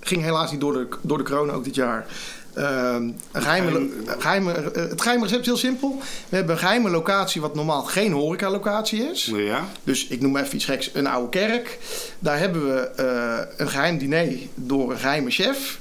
ging 0.00 0.22
helaas 0.22 0.50
niet 0.50 0.60
door 0.60 0.72
de, 0.72 0.86
door 1.02 1.18
de 1.18 1.24
corona 1.24 1.52
ook 1.52 1.64
dit 1.64 1.74
jaar. 1.74 2.06
Ehm, 2.54 3.02
een 3.32 3.42
geheime, 3.42 3.70
Geheim- 3.70 3.92
geheime, 4.20 4.52
eh, 4.52 4.88
het 4.88 5.00
geheime 5.02 5.24
recept 5.24 5.40
is 5.40 5.46
heel 5.46 5.56
simpel. 5.56 5.98
We 6.28 6.36
hebben 6.36 6.54
een 6.54 6.60
geheime 6.60 6.90
locatie 6.90 7.40
wat 7.40 7.54
normaal 7.54 7.82
geen 7.82 8.12
horecalocatie 8.12 9.02
is. 9.12 9.30
Ja. 9.34 9.64
Dus 9.84 10.06
ik 10.06 10.20
noem 10.20 10.36
even 10.36 10.54
iets 10.54 10.64
geks, 10.64 10.90
een 10.92 11.06
oude 11.06 11.28
kerk. 11.28 11.78
Daar 12.18 12.38
hebben 12.38 12.74
we 12.74 12.80
eh, 12.80 13.38
een 13.56 13.68
geheim 13.68 13.98
diner 13.98 14.28
door 14.54 14.90
een 14.90 14.98
geheime 14.98 15.30
chef. 15.30 15.80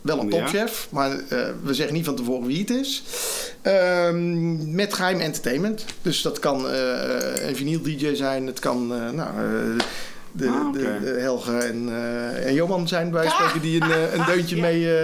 Wel 0.00 0.18
een 0.20 0.30
Ja. 0.30 0.38
topchef, 0.38 0.88
maar 0.90 1.10
eh, 1.10 1.38
we 1.62 1.74
zeggen 1.74 1.94
niet 1.94 2.04
van 2.04 2.14
tevoren 2.14 2.46
wie 2.46 2.58
het 2.60 2.70
is. 2.70 3.02
Ehm, 3.62 4.74
met 4.74 4.94
geheim 4.94 5.20
entertainment. 5.20 5.84
Dus 6.02 6.22
dat 6.22 6.38
kan 6.38 6.68
eh, 6.70 7.48
een 7.48 7.56
vinyl 7.56 7.82
DJ 7.82 8.14
zijn. 8.14 8.46
Het 8.46 8.58
kan 8.58 8.92
eh, 8.94 9.10
nou, 9.10 9.28
eh, 9.36 9.84
de, 10.38 10.48
Ah, 10.48 10.72
de, 10.72 10.78
de 11.02 11.10
en, 11.62 11.88
eh, 11.88 12.46
en 12.46 12.54
Johan 12.54 12.88
zijn 12.88 13.10
bij 13.10 13.26
Ah. 13.26 13.32
spreken 13.34 13.60
die 13.60 13.82
een, 13.82 13.90
eh, 13.90 14.14
een 14.14 14.24
deuntje 14.34 14.56
Ja. 14.56 14.62
mee... 14.62 14.98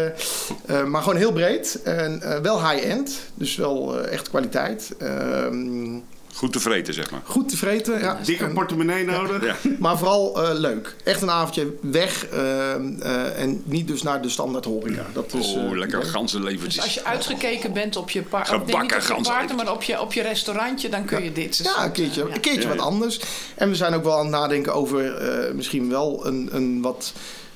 eh, 0.67 0.85
maar 0.85 1.03
gewoon 1.03 1.19
heel 1.19 1.33
breed. 1.33 1.81
En 1.83 2.23
wel 2.43 2.69
high-end. 2.71 3.19
Dus 3.35 3.57
wel 3.57 4.01
echt 4.07 4.29
kwaliteit. 4.29 4.95
Ehm, 4.99 5.95
Goed 6.35 6.53
tevreden, 6.53 6.95
zeg 6.95 7.11
maar. 7.11 7.21
goed 7.25 7.49
te 7.49 7.57
vreten. 7.57 7.99
Ja. 7.99 8.19
Dikke 8.25 8.47
portemonnee 8.49 9.05
nodig. 9.05 9.45
Ja. 9.45 9.57
maar 9.79 9.99
vooral 9.99 10.43
eh, 10.43 10.59
leuk. 10.59 10.95
Echt 11.05 11.23
een 11.23 11.31
avondje 11.31 11.75
weg. 11.81 12.27
ehm, 12.27 13.01
eh, 13.01 13.41
en 13.43 13.63
niet 13.65 13.89
dus 13.89 14.03
naar 14.03 14.23
de 14.23 14.29
standaard 14.29 14.65
horeca. 14.65 15.07
Dat 15.13 15.33
is, 15.35 15.55
Oh, 15.55 15.63
eh, 15.65 15.71
lekker 15.71 15.79
leuk. 15.99 16.01
Dus 16.01 16.11
ganzenlevertjes. 16.11 16.83
als 16.83 16.95
je 16.95 17.05
uitgekeken 17.05 17.73
bent 17.73 17.97
op 17.97 18.11
je, 18.11 18.23
par- 18.23 18.47
Gebakken 18.47 18.73
nee, 18.75 18.83
niet 18.83 18.93
op 18.95 19.01
je 19.01 19.07
ganzen. 19.07 19.33
partner, 19.35 19.57
maar 19.57 19.73
op 19.73 19.83
je, 19.83 20.01
op 20.01 20.13
je 20.13 20.23
restaurantje, 20.23 20.89
dan 20.89 21.05
kun 21.05 21.25
je 21.25 21.33
dit. 21.33 21.57
Dus 21.57 21.67
Ja, 21.77 21.85
een 21.85 21.93
keertje, 21.93 22.27
ja. 22.29 22.35
een 22.35 22.41
keertje 22.41 22.63
Ja, 22.69 22.69
wat 22.69 22.79
anders. 22.87 23.21
En 23.55 23.69
we 23.69 23.75
zijn 23.75 23.95
ook 23.95 24.05
wel 24.05 24.15
aan 24.17 24.27
het 24.27 24.31
nadenken 24.35 24.75
over 24.75 25.15
eh, 25.17 25.55
misschien 25.55 25.89
wel 25.91 26.27
een, 26.27 26.49
een 26.53 26.81
wat 26.83 27.13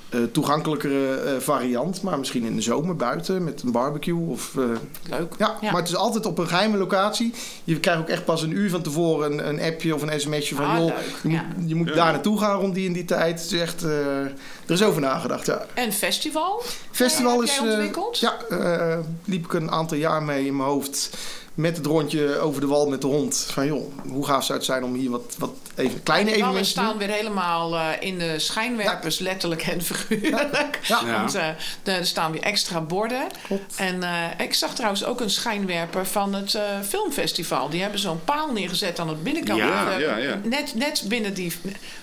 eh, 0.08 0.20
toegankelijkere 0.32 1.14
eh, 1.14 1.32
variant. 1.38 2.02
Maar 2.02 2.18
misschien 2.18 2.44
in 2.44 2.56
de 2.56 2.62
zomer 2.62 2.96
buiten 2.96 3.44
met 3.44 3.62
een 3.62 3.72
barbecue. 3.72 4.28
Of, 4.28 4.56
eh, 4.56 4.62
Leuk. 5.10 5.34
ja, 5.38 5.56
Ja. 5.60 5.70
maar 5.72 5.80
het 5.80 5.88
is 5.90 5.96
altijd 5.96 6.26
op 6.26 6.38
een 6.38 6.48
geheime 6.48 6.76
locatie. 6.76 7.32
Je 7.64 7.80
krijgt 7.80 8.00
ook 8.00 8.08
echt 8.08 8.24
pas 8.24 8.42
een 8.42 8.50
uur 8.56 8.70
van 8.70 8.82
tevoren 8.82 9.32
een, 9.32 9.48
een 9.48 9.60
appje 9.72 9.94
of 9.94 10.02
een 10.02 10.20
sms'je 10.20 10.54
van... 10.54 10.64
Ah, 10.66 10.78
joh, 10.78 10.90
je 11.22 11.30
ja. 11.30 11.44
moet, 11.56 11.68
je 11.68 11.74
moet 11.74 11.88
Ja. 11.88 11.94
daar 11.94 12.12
naartoe 12.12 12.38
gaan 12.38 12.60
rond 12.60 12.74
die 12.74 12.86
in 12.86 12.92
die 12.92 13.04
tijd. 13.04 13.40
Het 13.42 13.52
is 13.52 13.60
echt... 13.60 13.82
eh, 13.84 14.20
er 14.20 14.34
is 14.66 14.82
over 14.82 15.00
nagedacht, 15.00 15.46
ja. 15.46 15.66
En 15.74 15.92
festival? 15.92 16.62
Festival 16.90 17.42
is. 17.42 17.54
jij 17.56 17.64
eh, 17.66 17.72
ontwikkeld? 17.72 18.18
ja, 18.18 18.36
eh, 18.50 18.98
liep 19.24 19.44
ik 19.44 19.52
een 19.52 19.70
aantal 19.70 19.96
jaar 19.96 20.22
mee 20.22 20.46
in 20.46 20.56
mijn 20.56 20.68
hoofd. 20.68 21.10
Met 21.58 21.76
het 21.76 21.86
rondje 21.86 22.38
over 22.38 22.60
de 22.60 22.66
wal 22.66 22.88
met 22.88 23.00
de 23.00 23.06
hond. 23.06 23.46
Van 23.52 23.66
joh, 23.66 23.92
hoe 24.08 24.26
gaaf 24.26 24.44
zou 24.44 24.58
het 24.58 24.66
zijn 24.66 24.84
om 24.84 24.94
hier 24.94 25.10
wat, 25.10 25.34
wat 25.38 25.50
even 25.74 26.02
kleine 26.02 26.30
evenementen 26.30 26.62
te 26.64 26.74
doen. 26.74 26.84
staan 26.84 26.98
weer 26.98 27.16
helemaal 27.16 27.76
eh, 27.76 27.86
in 28.00 28.18
de 28.18 28.38
schijnwerpers, 28.38 29.18
letterlijk 29.18 29.62
en 29.62 29.82
figuurlijk. 29.82 30.78
Ja. 30.82 31.00
Ja. 31.06 31.12
Want 31.18 31.34
eh, 31.34 31.96
er 31.96 32.06
staan 32.06 32.32
weer 32.32 32.42
extra 32.42 32.80
borden. 32.80 33.26
Klopt. 33.42 33.76
En 33.76 34.02
eh, 34.02 34.44
ik 34.44 34.54
zag 34.54 34.74
trouwens 34.74 35.04
ook 35.04 35.20
een 35.20 35.30
schijnwerper 35.30 36.06
van 36.06 36.34
het 36.34 36.54
eh, 36.54 36.62
filmfestival. 36.88 37.68
Die 37.68 37.82
hebben 37.82 38.00
zo'n 38.00 38.24
paal 38.24 38.52
neergezet 38.52 38.98
aan 38.98 39.08
het 39.08 39.22
binnenkant. 39.22 39.58
Ja, 39.58 39.98
ja, 39.98 40.16
ja. 40.16 40.40
Net, 40.44 40.74
net 40.74 41.04
binnen 41.08 41.34
die, 41.34 41.52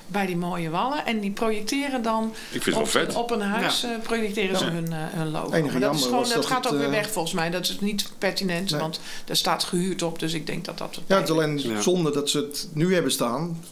bij 0.08 0.26
die 0.26 0.38
mooie 0.38 0.70
wallen. 0.70 1.06
En 1.06 1.20
die 1.20 1.32
projecteren 1.32 2.02
dan 2.02 2.34
Ik 2.52 2.64
vind 2.64 2.66
het 2.66 2.74
wel 2.74 2.84
op, 2.84 2.90
vet. 2.90 3.16
op 3.16 3.32
een 3.32 3.42
huis 3.42 3.86
projecteren 4.04 4.58
ze 4.58 4.66
hun, 4.66 4.88
hun 4.92 5.32
logo. 5.32 5.52
Enige 5.52 5.72
Maar 5.72 5.82
dat, 5.90 5.96
is 5.96 6.04
gewoon, 6.04 6.30
dat 6.34 6.46
gaat 6.46 6.64
het, 6.64 6.74
ook 6.74 6.80
weer 6.80 6.90
weg 6.90 7.12
volgens 7.12 7.34
mij. 7.34 7.50
Dat 7.50 7.64
is 7.64 7.80
niet 7.80 8.10
pertinent, 8.18 8.72
Nee. 8.72 8.80
want 8.80 9.00
er 9.28 9.36
staat 9.46 9.64
gehuurd 9.64 10.02
op. 10.02 10.20
Dus 10.20 10.34
ik 10.34 10.48
denk 10.48 10.66
dat 10.66 10.78
dat... 10.78 11.00
Ja, 11.08 11.16
het 11.16 11.24
is 11.24 11.32
alleen 11.32 11.60
Ja. 11.60 11.82
zonde 11.82 12.12
dat 12.12 12.30
ze 12.30 12.38
het 12.38 12.68
nu 12.74 12.94
hebben 12.94 13.12
staan. 13.12 13.64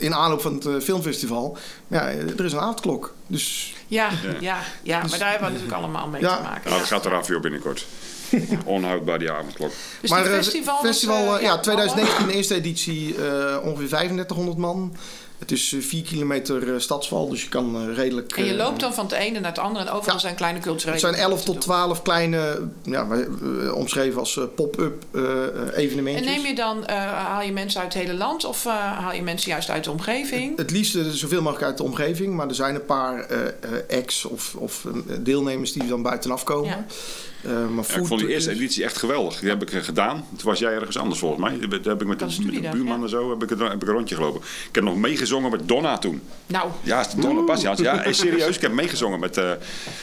In 0.00 0.14
aanloop 0.14 0.40
van 0.40 0.54
het 0.54 0.66
eh, 0.66 0.74
filmfestival. 0.80 1.56
Ja, 1.88 2.08
er 2.08 2.44
is 2.44 2.52
een 2.52 2.58
avondklok. 2.58 3.14
Dus 3.26 3.74
Ja, 3.86 4.08
Ja. 4.22 4.34
ja, 4.40 4.58
ja, 4.82 4.98
maar 5.10 5.18
daar 5.18 5.30
hebben 5.30 5.46
we 5.48 5.52
natuurlijk 5.54 5.82
allemaal 5.82 6.08
mee 6.08 6.20
Ja. 6.20 6.36
te 6.36 6.42
maken. 6.42 6.68
Nou, 6.70 6.80
dat 6.80 6.88
Ja. 6.88 6.94
gaat 6.96 7.06
eraf, 7.06 7.28
joh, 7.28 7.40
binnenkort. 7.40 7.86
Onhoudbaar 8.64 9.18
die 9.18 9.30
avondklok. 9.30 9.70
Dus 10.00 10.10
maar 10.10 10.22
die 10.22 10.32
eh, 10.32 10.80
festival, 10.82 11.36
eh, 11.38 11.42
ja, 11.42 11.58
2019 11.58 12.26
de 12.26 12.32
eerste 12.32 12.54
editie 12.54 13.14
eh, 13.16 13.56
ongeveer 13.62 13.88
3500 13.88 14.56
man. 14.58 14.96
Het 15.42 15.50
is 15.52 15.76
4 15.80 16.02
kilometer 16.02 16.74
eh, 16.74 16.80
stadsval, 16.80 17.28
dus 17.28 17.42
je 17.42 17.48
kan 17.48 17.76
eh, 17.88 17.94
redelijk... 17.96 18.32
En 18.36 18.44
je 18.44 18.50
eh, 18.50 18.56
loopt 18.56 18.80
dan 18.80 18.94
van 18.94 19.04
het 19.04 19.14
ene 19.14 19.40
naar 19.40 19.50
het 19.50 19.58
andere 19.60 19.84
en 19.84 19.90
overal 19.92 20.14
Ja. 20.14 20.20
zijn 20.20 20.34
kleine 20.34 20.58
culturele... 20.58 20.90
Het 20.92 21.00
zijn 21.00 21.14
11 21.14 21.28
dingen 21.30 21.44
tot 21.44 21.54
te 21.54 21.60
12 21.60 22.02
kleine, 22.02 22.68
ja, 22.82 23.06
eh, 23.10 23.74
omschreven 23.74 24.18
als 24.20 24.36
eh, 24.36 24.44
pop-up 24.54 25.04
eh, 25.12 25.20
eh, 25.22 25.28
doen. 25.54 25.66
En 25.66 25.74
evenementjes. 25.74 26.26
neem 26.36 26.46
je 26.46 26.54
dan, 26.54 26.86
eh, 26.86 26.96
haal 26.96 27.42
je 27.42 27.52
mensen 27.52 27.80
uit 27.80 27.94
het 27.94 28.02
hele 28.02 28.18
land 28.18 28.44
of 28.44 28.66
eh, 28.66 28.72
haal 28.98 29.12
je 29.12 29.22
mensen 29.22 29.50
juist 29.50 29.70
uit 29.70 29.84
de 29.84 29.90
omgeving? 29.90 30.56
Het 30.56 30.70
liefst 30.70 30.94
eh, 30.94 31.02
zoveel 31.08 31.42
mogelijk 31.42 31.64
uit 31.66 31.76
de 31.76 31.82
omgeving, 31.82 32.34
maar 32.34 32.48
er 32.48 32.54
zijn 32.54 32.74
een 32.74 32.84
paar 32.84 33.20
eh 33.20 33.40
eh, 33.46 33.52
ex 33.88 34.24
of, 34.24 34.54
of 34.54 34.84
eh, 34.84 35.16
deelnemers 35.20 35.72
die 35.72 35.86
dan 35.86 36.02
buitenaf 36.02 36.44
komen. 36.44 36.68
Ja. 36.70 36.84
Eh, 37.42 37.50
maar 37.68 37.84
Ja, 37.88 37.96
ik 37.96 38.06
vond 38.06 38.20
die 38.20 38.28
eerste 38.28 38.50
editie 38.50 38.84
echt 38.84 38.96
geweldig. 38.98 39.38
Die 39.40 39.48
heb 39.48 39.62
ik 39.62 39.72
eh, 39.72 39.82
gedaan. 39.82 40.24
Toen 40.36 40.48
was 40.50 40.58
jij 40.58 40.72
ergens 40.72 40.98
anders 40.98 41.18
volgens 41.18 41.40
mij. 41.40 41.58
Daar 41.68 41.80
heb 41.82 42.00
ik 42.00 42.06
met 42.06 42.18
de, 42.18 42.26
met 42.52 42.70
buurman 42.70 42.96
ja. 42.98 43.02
en 43.02 43.08
zo 43.08 43.30
heb 43.30 43.42
ik, 43.42 43.48
heb 43.48 43.60
ik 43.60 43.82
een 43.82 43.88
rondje 43.94 44.14
gelopen. 44.14 44.40
Ik 44.68 44.74
heb 44.74 44.84
nog 44.84 44.96
meegezongen 44.96 45.50
met 45.50 45.68
Donna 45.68 45.98
toen. 45.98 46.22
Nou, 46.46 46.68
Ja, 46.82 47.00
is 47.00 47.08
de 47.08 47.20
Donna 47.20 47.42
Bastiaans. 47.42 47.80
Ja, 47.80 47.96
hey, 47.96 48.12
serieus. 48.12 48.56
Ik 48.56 48.62
heb 48.62 48.72
meegezongen 48.72 49.20
met 49.20 49.36
eh 49.36 49.50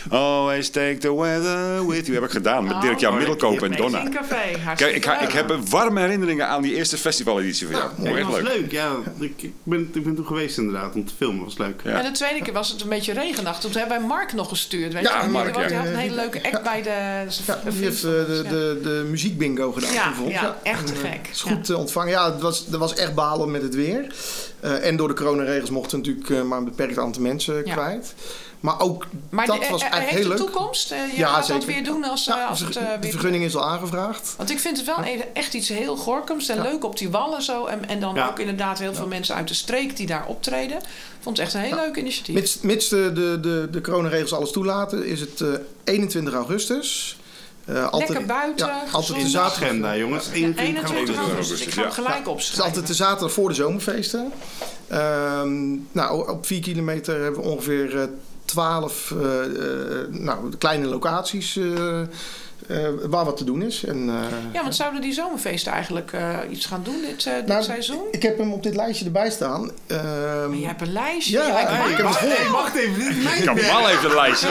Always 0.10 0.70
Take 0.70 0.98
the 0.98 1.16
Weather 1.16 1.88
With 1.88 2.06
You. 2.06 2.16
Heb 2.18 2.24
ik 2.26 2.32
gedaan 2.32 2.64
met 2.64 2.74
Oh, 2.74 2.82
Dirk-Jan 2.82 3.12
oh, 3.12 3.18
Middelkoop 3.18 3.62
en 3.62 3.72
Donna. 3.72 4.10
Café. 4.10 4.76
Kijk, 4.76 4.96
ik, 4.96 5.06
ik 5.06 5.32
heb 5.32 5.50
een 5.50 5.70
warme 5.70 6.00
herinneringen 6.00 6.48
aan 6.48 6.62
die 6.62 6.76
eerste 6.76 6.98
festivaleditie 6.98 7.68
van 7.68 7.76
jou. 7.76 7.90
Ja, 7.90 7.98
Mooi, 7.98 8.10
dat 8.10 8.18
echt 8.20 8.28
was 8.44 8.54
leuk. 8.54 8.62
leuk. 8.62 8.72
Ja, 8.72 8.92
ik, 9.20 9.42
ik, 9.42 9.52
ben, 9.64 9.90
ik 9.94 10.04
ben 10.04 10.16
toen 10.16 10.26
geweest 10.26 10.58
inderdaad 10.58 10.96
om 10.96 11.06
te 11.06 11.14
filmen. 11.18 11.44
was 11.44 11.58
leuk. 11.58 11.82
Ja. 11.84 11.92
En 11.92 12.04
de 12.04 12.12
tweede 12.12 12.42
keer 12.42 12.54
was 12.54 12.70
het 12.72 12.82
een 12.82 12.90
beetje 12.90 13.14
regenachtig. 13.14 13.70
Toen 13.72 13.80
hebben 13.80 13.98
wij 14.00 14.08
Mark 14.08 14.34
nog 14.34 14.50
gestuurd. 14.50 14.94
Weet 14.94 15.04
Ja, 15.04 15.24
je? 15.24 15.30
Mark, 15.30 15.54
die, 15.68 15.76
had 15.78 15.86
een 15.88 15.96
hele 15.96 16.16
leuke 16.16 16.44
act 16.52 16.64
bij 16.64 16.82
de... 16.82 17.29
Ja, 17.46 17.60
die 17.64 17.72
vriend 17.72 17.84
heeft 17.86 18.00
van 18.00 18.10
eh, 18.10 18.26
de, 18.26 18.42
ja. 18.44 18.50
de, 18.50 18.80
de 18.84 19.06
muziekbingo 19.10 19.72
gedaan 19.72 19.94
Ja, 19.94 20.14
ja, 20.28 20.58
echt 20.64 20.88
te 20.88 20.94
eh, 20.94 21.00
gek. 21.00 21.28
is 21.32 21.42
goed 21.42 21.70
eh, 21.70 21.78
ontvangen. 21.78 22.10
Ja, 22.12 22.32
het 22.32 22.42
was, 22.42 22.66
er 22.72 22.78
was 22.78 22.94
echt 22.94 23.16
balen 23.16 23.52
met 23.52 23.62
het 23.62 23.76
weer. 23.76 24.14
En 24.60 24.96
door 24.98 25.08
de 25.08 25.14
coronaregels 25.14 25.70
mochten 25.70 26.02
we 26.02 26.08
natuurlijk 26.08 26.46
maar 26.48 26.58
een 26.58 26.66
beperkt 26.66 26.98
aantal 26.98 27.22
mensen 27.22 27.64
kwijt. 27.64 28.14
Maar 28.60 28.80
ook 28.82 29.06
Maar 29.30 29.46
dat 29.46 29.62
de- 29.62 29.68
was 29.70 29.82
eigenlijk 29.82 30.12
heel 30.12 30.22
de 30.22 30.28
leuk. 30.28 30.38
toekomst? 30.38 30.92
Eh, 30.92 30.98
je 31.12 31.18
Ja, 31.18 31.28
gaat 31.34 31.48
dat 31.48 31.66
weer 31.66 31.84
doen 31.84 32.04
als, 32.04 32.26
Ja, 32.26 32.46
als 32.46 32.60
de 32.60 32.66
het 32.66 32.76
eh, 32.76 32.84
de 33.02 33.10
vergunning 33.10 33.44
is 33.44 33.56
al 33.56 33.66
aangevraagd. 33.66 34.34
Want 34.38 34.50
ik 34.52 34.60
vind 34.60 34.78
het 34.78 34.86
wel 34.86 34.98
echt 35.34 35.54
iets 35.54 35.70
heel 35.70 35.96
Gorkums 35.96 36.48
en 36.50 36.56
Ja. 36.56 36.62
leuk 36.64 36.84
op 36.84 36.98
die 36.98 37.10
wallen 37.10 37.42
zo. 37.42 37.66
En, 37.66 37.88
en 37.90 38.00
dan 38.00 38.20
ook 38.20 38.40
inderdaad 38.40 38.80
heel 38.80 38.94
veel 38.94 39.08
mensen 39.08 39.36
uit 39.36 39.48
de 39.48 39.54
streek 39.54 39.98
die 39.98 40.06
daar 40.08 40.26
optreden. 40.28 40.78
Vond 41.20 41.38
het 41.38 41.46
echt 41.46 41.56
een 41.56 41.62
heel 41.62 41.76
leuk 41.76 41.96
initiatief. 41.96 42.36
Mits, 42.36 42.60
mits 42.62 42.90
de, 42.90 43.12
de, 43.14 43.40
de, 43.42 43.68
de 43.72 43.82
coronaregels 43.82 44.34
alles 44.34 44.52
toelaten, 44.52 45.06
is 45.06 45.20
het 45.20 45.42
eh, 45.42 45.48
21 45.84 46.34
augustus. 46.34 47.18
Eh, 47.70 47.90
altijd, 47.90 48.10
Lekker 48.10 48.28
buiten, 48.28 48.68
Ja, 48.68 48.84
altijd 48.92 49.22
de 49.22 49.28
zaterdag. 49.28 49.98
Jongens. 49.98 50.26
Ja, 50.26 50.32
21 50.34 50.64
21 50.64 51.18
augustus. 51.18 51.62
Ik 51.62 51.72
ga 51.72 51.82
hem 51.82 51.90
ja. 51.90 51.96
gelijk 51.96 52.16
Het 52.16 52.26
is 52.26 52.32
opschrijven. 52.32 52.66
altijd 52.66 52.88
de 52.88 52.94
zaterdag 52.94 53.32
voor 53.32 53.50
de 53.50 53.56
zomerfeesten. 53.56 54.32
Ehm, 54.88 55.78
nou, 55.92 56.30
op 56.30 56.46
4 56.46 56.62
kilometer 56.62 57.22
hebben 57.22 57.42
we 57.42 57.48
ongeveer 57.50 58.00
eh 58.00 58.08
12 58.46 59.12
eh, 59.12 59.44
eh, 59.46 60.08
nou, 60.10 60.56
kleine 60.58 60.88
locaties 60.88 61.60
eh, 62.70 62.88
waar 63.04 63.26
wat 63.26 63.38
te 63.38 63.44
doen 63.44 63.62
is. 63.62 63.84
En, 63.86 64.10
eh, 64.10 64.16
Ja, 64.54 64.62
want 64.62 64.76
zouden 64.76 65.02
die 65.02 65.14
zomerfeesten 65.14 65.72
eigenlijk 65.72 66.12
eh, 66.14 66.38
iets 66.50 66.66
gaan 66.66 66.82
doen 66.84 67.02
dit, 67.02 67.26
eh, 67.26 67.34
dit 67.36 67.46
Nou, 67.48 67.64
seizoen? 67.64 68.02
ik 68.12 68.22
heb 68.22 68.38
hem 68.38 68.54
op 68.54 68.64
dit 68.64 68.76
lijstje 68.76 69.06
erbij 69.06 69.30
staan. 69.30 69.72
Ehm, 69.88 70.50
Maar 70.50 70.58
je 70.58 70.66
hebt 70.68 70.82
een 70.82 70.92
lijstje. 70.92 71.38
Ja, 71.38 71.48
Ja, 71.48 71.60
ik 71.60 71.68
hey, 71.68 71.78
maak 71.78 71.90
ik 71.90 71.98
heb 71.98 72.08
het 72.08 72.20
wel. 72.22 72.30
Hey, 72.30 72.50
wacht 72.50 72.76
even, 72.76 73.00
dit 73.00 73.08
is 73.16 73.24
mijn 73.24 73.44
Kamal 73.56 73.88
heeft 73.88 74.04
een 74.04 74.14
lijstje. 74.16 74.48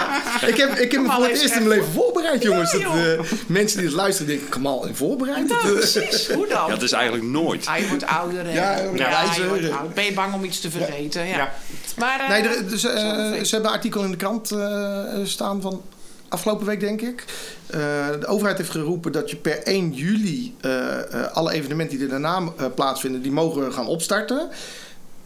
ik 0.47 0.57
heb, 0.57 0.71
ik 0.79 0.93
heb 0.93 1.03
hem 1.03 1.11
voor 1.11 1.25
het 1.25 1.31
eerst 1.43 1.55
in 1.55 1.67
mijn 1.67 1.69
leven 1.79 1.93
voorbereid, 1.93 2.43
jongens. 2.43 2.73
Ja, 2.73 2.79
joh. 2.79 3.13
eh, 3.13 3.21
mensen 3.47 3.79
die 3.79 3.87
het 3.87 3.97
luisteren 3.97 4.29
denken, 4.33 4.49
Kamal, 4.49 4.87
in 4.87 4.95
voorbereid? 4.95 5.49
Nou, 5.49 5.63
Dat, 5.67 5.75
precies. 5.75 6.29
Hoe 6.29 6.47
dan? 6.47 6.65
Ja, 6.67 6.69
dat 6.75 6.83
is 6.83 6.93
eigenlijk 6.93 7.25
nooit. 7.25 7.67
Ah, 7.67 7.79
je 7.79 7.89
wordt 7.89 8.07
ouder. 8.07 8.45
hè? 8.45 8.53
Ja, 8.53 8.77
ja, 8.77 8.83
ja, 8.95 9.11
wijzer. 9.25 9.43
je 9.43 9.49
wordt 9.49 9.71
ouder. 9.71 9.93
Ben 9.95 10.05
je 10.05 10.13
bang 10.13 10.35
om 10.35 10.45
iets 10.45 10.61
te 10.61 10.71
vergeten? 10.71 11.27
Ja. 11.27 11.37
Ja. 11.37 11.53
Maar, 11.97 12.21
eh, 12.21 12.29
Nee, 12.29 12.43
er, 12.43 12.69
dus, 12.69 12.85
eh, 12.85 12.93
ze 12.93 13.49
hebben 13.51 13.71
een 13.71 13.77
artikel 13.77 14.03
in 14.03 14.11
de 14.11 14.17
krant 14.17 14.51
eh, 14.51 15.05
staan 15.25 15.61
van 15.61 15.83
afgelopen 16.29 16.67
week, 16.67 16.81
denk 16.81 17.01
ik. 17.01 17.25
Eh, 17.67 17.81
de 18.21 18.27
overheid 18.27 18.59
heeft 18.59 18.71
geroepen 18.71 19.13
dat 19.13 19.31
je 19.31 19.37
per 19.37 19.63
1 19.63 19.93
juli 19.93 20.55
eh, 20.61 20.99
eh, 21.15 21.33
alle 21.33 21.53
evenementen 21.53 21.97
die 21.99 22.07
er 22.07 22.21
daarna 22.21 22.41
plaatsvinden, 22.75 23.23
die 23.23 23.33
mogen 23.33 23.73
gaan 23.73 23.87
opstarten. 23.87 24.49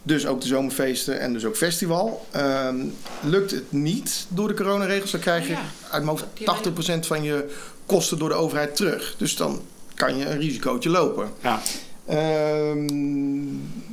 Dus 0.03 0.27
ook 0.27 0.41
de 0.41 0.47
zomerfeesten 0.47 1.21
en 1.21 1.33
dus 1.33 1.45
ook 1.45 1.57
festival. 1.57 2.27
Ehm, 2.31 2.77
lukt 3.23 3.51
het 3.51 3.73
niet 3.73 4.27
door 4.29 4.49
de 4.49 4.55
coronaregels, 4.55 5.11
dan 5.11 5.21
krijg 5.21 5.47
je 5.47 5.53
Ja. 5.53 5.59
uit 5.91 6.05
mijn 6.05 6.07
hoofd 6.07 6.25
Die 6.35 6.47
80% 6.47 7.07
van 7.07 7.23
je 7.23 7.55
kosten 7.87 8.19
door 8.19 8.29
de 8.29 8.35
overheid 8.35 8.77
terug. 8.77 9.15
Dus 9.19 9.37
dan 9.37 9.61
kan 9.95 10.17
je 10.17 10.25
een 10.27 10.39
risicootje 10.39 10.91
lopen. 10.91 11.31
Ja. 11.43 11.61
Ehm, 12.07 12.87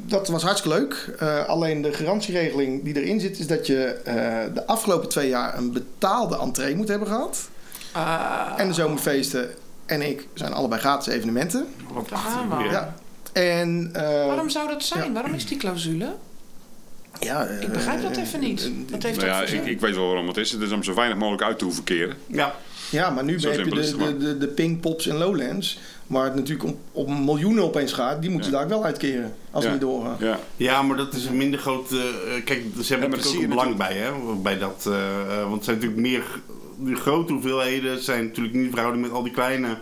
dat 0.09 0.27
was 0.27 0.43
hartstikke 0.43 0.77
leuk. 0.77 1.15
Eh, 1.19 1.45
alleen 1.45 1.81
de 1.81 1.93
garantieregeling 1.93 2.83
die 2.83 3.01
erin 3.01 3.19
zit, 3.19 3.39
is 3.39 3.47
dat 3.47 3.67
je 3.67 3.83
eh, 3.83 4.13
de 4.53 4.65
afgelopen 4.67 5.09
twee 5.09 5.29
jaar 5.29 5.57
een 5.57 5.71
betaalde 5.71 6.37
entree 6.37 6.75
moet 6.75 6.87
hebben 6.87 7.07
gehad. 7.07 7.49
Ah, 7.91 8.53
En 8.57 8.67
de 8.67 8.73
zomerfeesten 8.73 9.49
en 9.85 10.01
ik 10.01 10.27
zijn 10.33 10.53
allebei 10.53 10.81
gratis 10.81 11.13
evenementen. 11.13 11.67
we. 11.93 12.63
Ja. 12.63 12.95
En, 13.33 13.89
eh, 13.93 14.25
Waarom 14.25 14.49
zou 14.49 14.67
dat 14.67 14.83
zijn? 14.83 15.03
ja. 15.03 15.11
Waarom 15.11 15.33
is 15.33 15.45
die 15.45 15.57
clausule? 15.57 16.15
ja, 17.19 17.43
Ik 17.43 17.71
begrijp 17.71 18.01
dat 18.01 18.17
even 18.17 18.39
niet. 18.39 18.71
Wat 18.89 19.03
heeft 19.03 19.17
Nou 19.17 19.29
ja, 19.29 19.41
ik, 19.41 19.65
ik 19.65 19.79
weet 19.79 19.95
wel 19.95 20.05
waarom 20.05 20.27
het 20.27 20.37
is. 20.37 20.51
Het 20.51 20.61
is 20.61 20.71
om 20.71 20.83
zo 20.83 20.93
weinig 20.93 21.17
mogelijk 21.17 21.43
uit 21.43 21.57
te 21.57 21.63
hoeven 21.65 21.83
keren. 21.83 22.15
Ja. 22.27 22.55
Ja, 22.89 23.09
maar 23.09 23.23
nu 23.23 23.39
heb 23.39 23.65
je 23.65 23.69
de, 23.69 23.97
de, 23.97 24.17
de, 24.17 24.37
de 24.37 24.47
Pinkpops 24.47 25.07
en 25.07 25.17
Lowlands. 25.17 25.79
Waar 26.09 26.23
het 26.23 26.35
natuurlijk 26.35 26.69
om, 26.69 26.77
om 26.91 27.23
miljoenen 27.25 27.63
opeens 27.63 27.93
gaat. 27.93 28.21
Die 28.21 28.29
moeten 28.31 28.51
Ja. 28.51 28.57
daar 28.57 28.67
wel 28.67 28.85
uitkeren. 28.85 29.33
Als 29.51 29.65
Ja. 29.65 29.75
doorgaan. 29.75 30.15
Ja. 30.19 30.39
ja, 30.55 30.81
maar 30.81 30.97
dat 30.97 31.13
is 31.13 31.25
een 31.25 31.37
minder 31.37 31.59
groot... 31.59 31.91
eh, 31.91 31.99
kijk, 32.45 32.63
ze 32.81 32.91
hebben 32.93 33.09
maar 33.09 33.19
zie 33.21 33.41
ook 33.41 33.47
belang 33.49 33.75
bij, 33.75 33.93
hè? 33.93 34.11
Bij 34.41 34.57
dat, 34.57 34.85
eh, 34.87 34.93
eh, 35.21 35.41
want 35.41 35.53
het 35.55 35.63
zijn 35.63 35.75
natuurlijk 35.75 36.01
meer... 36.01 36.23
De 36.77 36.95
grote 36.95 37.33
hoeveelheden 37.33 38.03
zijn 38.03 38.23
natuurlijk 38.25 38.55
niet 38.55 38.65
in 38.65 38.71
verhouding 38.71 39.03
met 39.05 39.13
al 39.15 39.23
die 39.23 39.31
kleine 39.33 39.77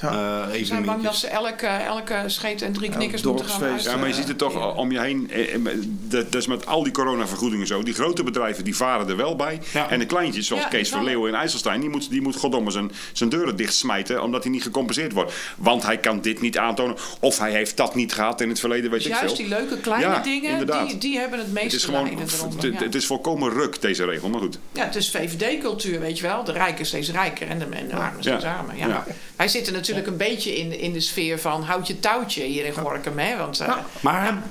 Ja. 0.00 0.46
eh 0.50 0.58
Ze 0.58 0.64
zijn 0.64 0.84
bang 0.84 1.02
dat 1.02 1.16
ze 1.16 1.26
elke, 1.26 1.66
elke 1.66 2.22
scheet 2.26 2.62
en 2.62 2.72
drie 2.72 2.90
Ja, 2.90 2.96
knikkers 2.96 3.22
moeten 3.22 3.46
gaan 3.46 3.62
uit. 3.62 3.82
Ja, 3.82 3.96
maar 3.96 4.08
je 4.08 4.14
ziet 4.14 4.28
het 4.28 4.38
toch 4.38 4.76
om 4.76 4.92
je 4.92 5.00
heen. 5.00 5.30
eh, 5.30 5.54
eh, 5.54 5.60
Dat, 6.02 6.32
dat 6.32 6.40
is 6.40 6.46
met 6.46 6.66
al 6.66 6.82
die 6.82 6.92
coronavergoedingen 6.92 7.66
zo. 7.66 7.82
Die 7.82 7.94
grote 7.94 8.22
bedrijven 8.22 8.64
die 8.64 8.76
varen 8.76 9.08
er 9.08 9.16
wel 9.16 9.36
bij. 9.36 9.60
Ja. 9.72 9.90
En 9.90 9.98
de 9.98 10.06
kleintjes, 10.06 10.46
zoals 10.46 10.62
Ja, 10.62 10.68
Kees 10.68 10.88
van. 10.88 11.04
Leeuwen 11.04 11.28
in 11.28 11.34
IJsselstein, 11.34 11.80
die 11.80 11.88
moet, 11.90 12.10
die 12.10 12.22
moet 12.22 12.36
goddomme 12.36 12.70
zijn, 12.70 12.90
zijn 13.12 13.28
deuren 13.30 13.56
dichtsmijten. 13.56 14.22
Omdat 14.22 14.42
hij 14.42 14.52
niet 14.52 14.62
gecompenseerd 14.62 15.12
wordt. 15.12 15.32
Want 15.56 15.82
hij 15.82 15.98
kan 15.98 16.20
dit 16.20 16.40
niet 16.40 16.58
aantonen. 16.58 16.96
Of 17.20 17.38
hij 17.38 17.50
heeft 17.52 17.76
dat 17.76 17.94
niet 17.94 18.12
gehad 18.12 18.40
in 18.40 18.48
het 18.48 18.60
verleden, 18.60 18.90
weet 18.90 19.00
ik 19.00 19.06
Juist 19.06 19.24
veel. 19.24 19.34
die 19.36 19.48
leuke 19.48 19.78
kleine 19.78 20.06
Ja, 20.06 20.20
dingen, 20.22 20.50
inderdaad. 20.50 20.88
die, 20.88 20.98
die 20.98 21.18
hebben 21.18 21.38
het 21.38 21.46
Het 21.48 21.56
meeste 21.56 21.76
is 21.76 21.84
gewoon. 21.84 22.18
Het, 22.18 22.32
eronder. 22.32 22.64
het- 22.64 22.72
ja. 22.78 22.84
het 22.84 22.94
is 22.94 23.06
volkomen 23.06 23.50
ruk, 23.52 23.80
deze 23.80 24.04
regel. 24.04 24.28
Maar 24.28 24.40
goed. 24.40 24.58
Ja, 24.72 24.84
het 24.84 24.96
is 24.96 25.10
VVD-cultuur, 25.10 26.00
weet 26.00 26.18
je 26.18 26.22
wel. 26.26 26.44
De 26.44 26.52
rijken 26.52 26.86
steeds 26.86 27.10
rijker 27.10 27.48
en 27.48 27.58
de, 27.58 27.64
en 27.64 27.88
de 27.88 27.94
armen 27.94 28.22
steeds 28.22 28.42
Ja. 28.44 28.54
armer. 28.56 28.76
Ja. 28.76 29.04
Ja. 29.40 29.46
Wij 29.46 29.48
zitten 29.48 29.72
natuurlijk 29.72 30.06
een 30.06 30.16
beetje 30.16 30.56
in, 30.56 30.80
in 30.80 30.92
de 30.92 31.00
sfeer 31.00 31.38
van 31.38 31.62
houd 31.62 31.86
je 31.86 32.00
touwtje 32.00 32.42
hier 32.42 32.64
in 32.64 32.72
Gorkum. 32.72 33.18
Hè? 33.18 33.36
Want, 33.36 33.60
eh, 33.60 33.76
Maar, 34.00 34.42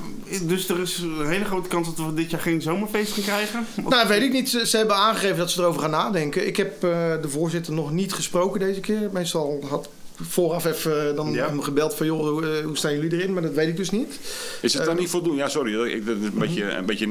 dus 0.42 0.70
er 0.70 0.80
is 0.82 0.98
een 0.98 1.28
hele 1.28 1.46
grote 1.46 1.70
kans 1.70 1.96
dat 1.96 2.06
we 2.06 2.14
dit 2.14 2.30
jaar 2.30 2.42
geen 2.42 2.62
zomerfeest 2.62 3.14
gaan 3.14 3.24
krijgen? 3.24 3.68
Nou, 3.88 4.08
weet 4.08 4.22
ik 4.22 4.32
niet. 4.32 4.50
Ze, 4.50 4.68
ze 4.68 4.78
hebben 4.78 4.96
aangegeven 4.96 5.38
dat 5.38 5.52
ze 5.52 5.62
erover 5.62 5.82
gaan 5.82 5.90
nadenken. 5.90 6.48
Ik 6.48 6.58
heb 6.58 6.84
eh, 6.84 6.90
de 7.22 7.30
voorzitter 7.30 7.74
nog 7.74 7.92
niet 7.92 8.14
gesproken 8.14 8.60
deze 8.60 8.80
keer. 8.80 9.10
Meestal 9.12 9.64
had 9.70 9.90
vooraf 10.30 10.66
even 10.66 11.16
dan 11.16 11.32
Ja. 11.32 11.46
hem 11.48 11.62
gebeld 11.62 11.96
van... 11.96 12.06
joh, 12.06 12.20
hoe, 12.30 12.46
eh, 12.58 12.66
hoe 12.66 12.78
staan 12.78 12.94
jullie 12.94 13.14
erin? 13.14 13.34
Maar 13.34 13.42
dat 13.42 13.54
weet 13.54 13.68
ik 13.68 13.78
dus 13.78 13.90
niet. 13.90 14.20
Is 14.62 14.74
het 14.74 14.86
dan 14.86 14.94
Eh, 14.94 15.00
niet 15.00 15.10
voldoende? 15.10 15.38
Ja, 15.42 15.50
sorry, 15.50 15.92
ik- 15.92 16.06
dat 16.06 16.16
is 16.18 16.24
een 16.26 16.34
beetje, 16.40 16.64
een 16.72 16.86
beetje, 16.86 17.06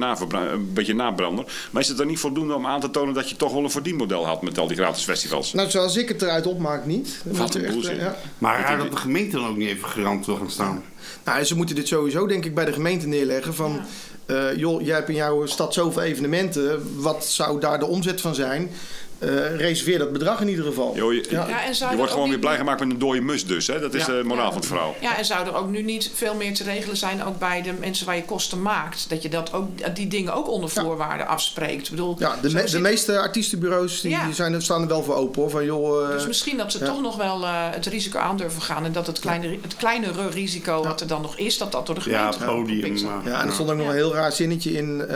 een 0.53 0.73
beetje 0.73 0.95
nabrander. 0.95 1.45
Maar 1.71 1.83
is 1.83 1.89
het 1.89 1.97
dan 1.97 2.07
niet 2.07 2.19
voldoende 2.19 2.55
om 2.55 2.67
aan 2.67 2.81
te 2.81 2.91
tonen 2.91 3.15
dat 3.15 3.29
je 3.31 3.37
toch 3.37 3.53
wel 3.53 3.65
een 3.65 3.71
verdienmodel 3.71 4.27
had 4.27 4.43
met 4.43 4.59
al 4.59 4.67
die 4.67 4.77
gratis 4.77 5.05
festivals? 5.05 5.53
Nou, 5.53 5.71
zoals 5.71 5.97
ik 5.97 6.09
het 6.09 6.23
eruit 6.23 6.47
opmaak, 6.47 6.87
niet. 6.87 7.23
Wat 7.25 7.55
een 7.55 7.65
eh, 7.65 7.99
ja. 7.99 8.17
Maar 8.39 8.61
raar 8.61 8.79
dat 8.79 8.91
de 8.91 8.97
gemeente 8.97 9.37
dan 9.37 9.49
ook 9.49 9.57
niet 9.57 9.69
even 9.69 9.89
garant 9.89 10.27
wil 10.27 10.37
gaan 10.37 10.51
staan. 10.51 10.83
Nou, 11.25 11.45
ze 11.45 11.57
moeten 11.57 11.75
dit 11.75 11.89
sowieso 11.89 12.27
denk 12.27 12.45
ik 12.45 12.55
bij 12.55 12.65
de 12.65 12.73
gemeente 12.73 13.07
neerleggen 13.07 13.55
van... 13.55 13.81
eh, 14.27 14.57
joh, 14.57 14.83
jij 14.83 14.95
hebt 14.95 15.09
in 15.09 15.15
jouw 15.15 15.47
stad 15.47 15.75
zoveel 15.75 16.03
evenementen. 16.03 16.93
Wat 17.03 17.25
zou 17.27 17.61
daar 17.61 17.79
de 17.79 17.87
omzet 17.87 18.21
van 18.21 18.35
zijn? 18.35 18.71
Eh, 19.19 19.57
reserveer 19.57 19.99
dat 19.99 20.13
bedrag 20.13 20.41
in 20.41 20.49
ieder 20.49 20.65
geval. 20.65 20.97
Jo, 20.97 21.13
je, 21.13 21.27
Ja. 21.31 21.49
Ja, 21.49 21.65
en 21.65 21.75
zou 21.75 21.91
je 21.91 21.97
wordt 21.97 22.13
gewoon 22.13 22.29
weer 22.29 22.39
blij 22.39 22.57
gemaakt 22.57 22.81
met 22.81 22.91
een 22.91 22.99
dode 22.99 23.21
mus 23.21 23.47
dus. 23.47 23.67
Hè? 23.67 23.81
Dat 23.81 23.95
is 23.95 24.07
Ja. 24.07 24.13
de 24.17 24.23
moraal 24.25 24.45
Ja. 24.45 24.51
van 24.51 24.59
het 24.59 24.67
verhaal. 24.69 24.95
Ja, 25.01 25.17
en 25.17 25.25
zou 25.25 25.47
er 25.47 25.55
ook 25.55 25.69
nu 25.69 25.83
niet 25.83 26.11
veel 26.15 26.35
meer 26.35 26.55
te 26.55 26.63
regelen 26.65 26.97
zijn, 26.97 27.25
ook 27.25 27.39
bij 27.39 27.63
de 27.63 27.73
mensen 27.81 28.07
waar 28.07 28.17
je 28.17 28.25
kosten 28.25 28.63
maakt, 28.63 29.09
dat 29.09 29.23
je 29.23 29.29
dat 29.29 29.53
ook, 29.53 29.69
die 29.95 30.09
dingen 30.09 30.35
ook 30.35 30.49
onder 30.49 30.71
Ja. 30.75 30.83
voorwaarden 30.83 31.27
afspreekt. 31.27 31.85
Ik 31.85 31.91
bedoel, 31.91 32.17
Ja, 32.19 32.37
de, 32.43 32.51
me- 32.51 32.65
de 32.71 32.79
meeste 32.81 33.19
artiestenbureaus 33.19 34.01
die 34.01 34.11
Ja. 34.11 34.33
zijn, 34.33 34.63
staan 34.63 34.83
er 34.83 34.89
wel 34.89 35.03
voor 35.03 35.15
open 35.15 35.41
hoor. 35.43 35.51
Van, 35.51 35.65
joh, 35.65 36.05
eh, 36.05 36.11
Dus 36.13 36.27
misschien 36.27 36.57
dat 36.57 36.73
ze 36.73 36.79
ja. 36.79 36.85
toch 36.87 37.01
nog 37.01 37.17
wel 37.17 37.45
eh, 37.45 37.51
het 37.71 37.87
risico 37.87 38.19
aandurven 38.19 38.63
gaan 38.63 38.85
en 38.85 38.93
dat 38.93 39.07
het, 39.07 39.19
kleine, 39.19 39.59
het 39.63 39.77
kleinere 39.77 40.29
risico 40.29 40.83
wat 40.83 41.01
er 41.01 41.07
dan 41.07 41.23
nog 41.23 41.37
is, 41.37 41.59
dat 41.59 41.73
dat 41.73 41.87
door 41.87 41.95
de 41.95 42.11
Ja, 42.11 42.17
gemeente 42.17 42.39
wordt 42.45 42.69
podium. 42.69 42.97
Ja, 43.25 43.41
en 43.41 43.47
er 43.47 43.53
stond 43.53 43.71
ook 43.71 43.77
nog 43.77 43.85
Ja. 43.85 43.91
een 43.91 43.97
heel 43.97 44.15
raar 44.15 44.33
zinnetje 44.33 44.73
in. 44.73 45.07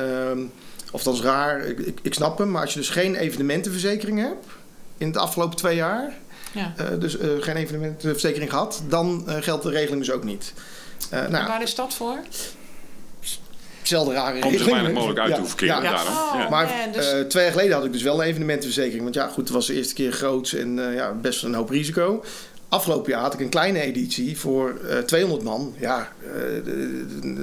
Of 0.95 1.03
dat 1.03 1.15
is 1.15 1.21
raar, 1.21 1.61
ik, 1.67 1.79
ik, 1.79 1.99
ik 2.03 2.15
snap 2.15 2.39
hem. 2.39 2.51
Maar 2.51 2.63
als 2.63 2.73
je 2.73 2.79
dus 2.79 2.89
geen 2.91 3.15
evenementenverzekering 3.17 4.19
hebt 4.19 4.47
in 4.99 5.13
de 5.13 5.19
afgelopen 5.19 5.57
twee 5.57 5.77
jaar, 5.77 6.13
Ja. 6.53 6.73
eh, 6.77 6.87
dus 6.99 7.19
eh, 7.19 7.29
geen 7.41 7.57
evenementenverzekering 7.57 8.51
gehad, 8.51 8.83
dan 8.89 9.25
eh, 9.29 9.37
geldt 9.41 9.63
de 9.63 9.71
regeling 9.71 9.99
dus 10.05 10.11
ook 10.15 10.25
niet. 10.25 10.53
Eh 11.11 11.27
nou, 11.29 11.47
waar 11.47 11.63
is 11.63 11.75
dat 11.75 11.95
voor? 11.95 12.19
hetzelfde 13.79 14.13
rare 14.15 14.35
Om 14.35 14.41
zo 14.43 14.49
regeling. 14.49 14.71
weinig 14.73 14.93
mogelijk 14.93 15.19
uit 15.19 15.29
te 15.29 15.35
Ja, 15.35 15.41
hoeven 15.41 15.57
keren. 15.59 15.83
ja. 15.83 15.91
Daarom. 15.91 16.13
Oh. 16.17 16.33
Ja. 16.35 16.49
Maar 16.49 16.67
Man, 16.67 16.93
dus- 16.93 17.13
eh, 17.13 17.21
twee 17.21 17.43
jaar 17.45 17.53
geleden 17.53 17.73
had 17.77 17.85
ik 17.85 17.93
dus 17.93 18.03
wel 18.03 18.21
een 18.23 18.27
evenementenverzekering. 18.29 19.03
Want 19.03 19.15
ja, 19.15 19.27
goed, 19.27 19.37
het 19.45 19.49
was 19.51 19.67
de 19.67 19.75
eerste 19.75 19.95
keer 19.95 20.13
groot 20.13 20.51
en 20.53 20.89
eh, 20.89 20.95
ja, 20.95 21.13
best 21.13 21.43
een 21.45 21.55
hoop 21.55 21.71
risico. 21.71 22.25
Afgelopen 22.73 23.11
jaar 23.13 23.21
had 23.21 23.35
ik 23.35 23.41
een 23.41 23.49
kleine 23.49 23.81
editie 23.81 24.39
voor 24.39 24.81
eh 24.89 24.99
200 24.99 25.43
man. 25.43 25.75
Ja, 25.79 26.13
eh, 26.23 26.33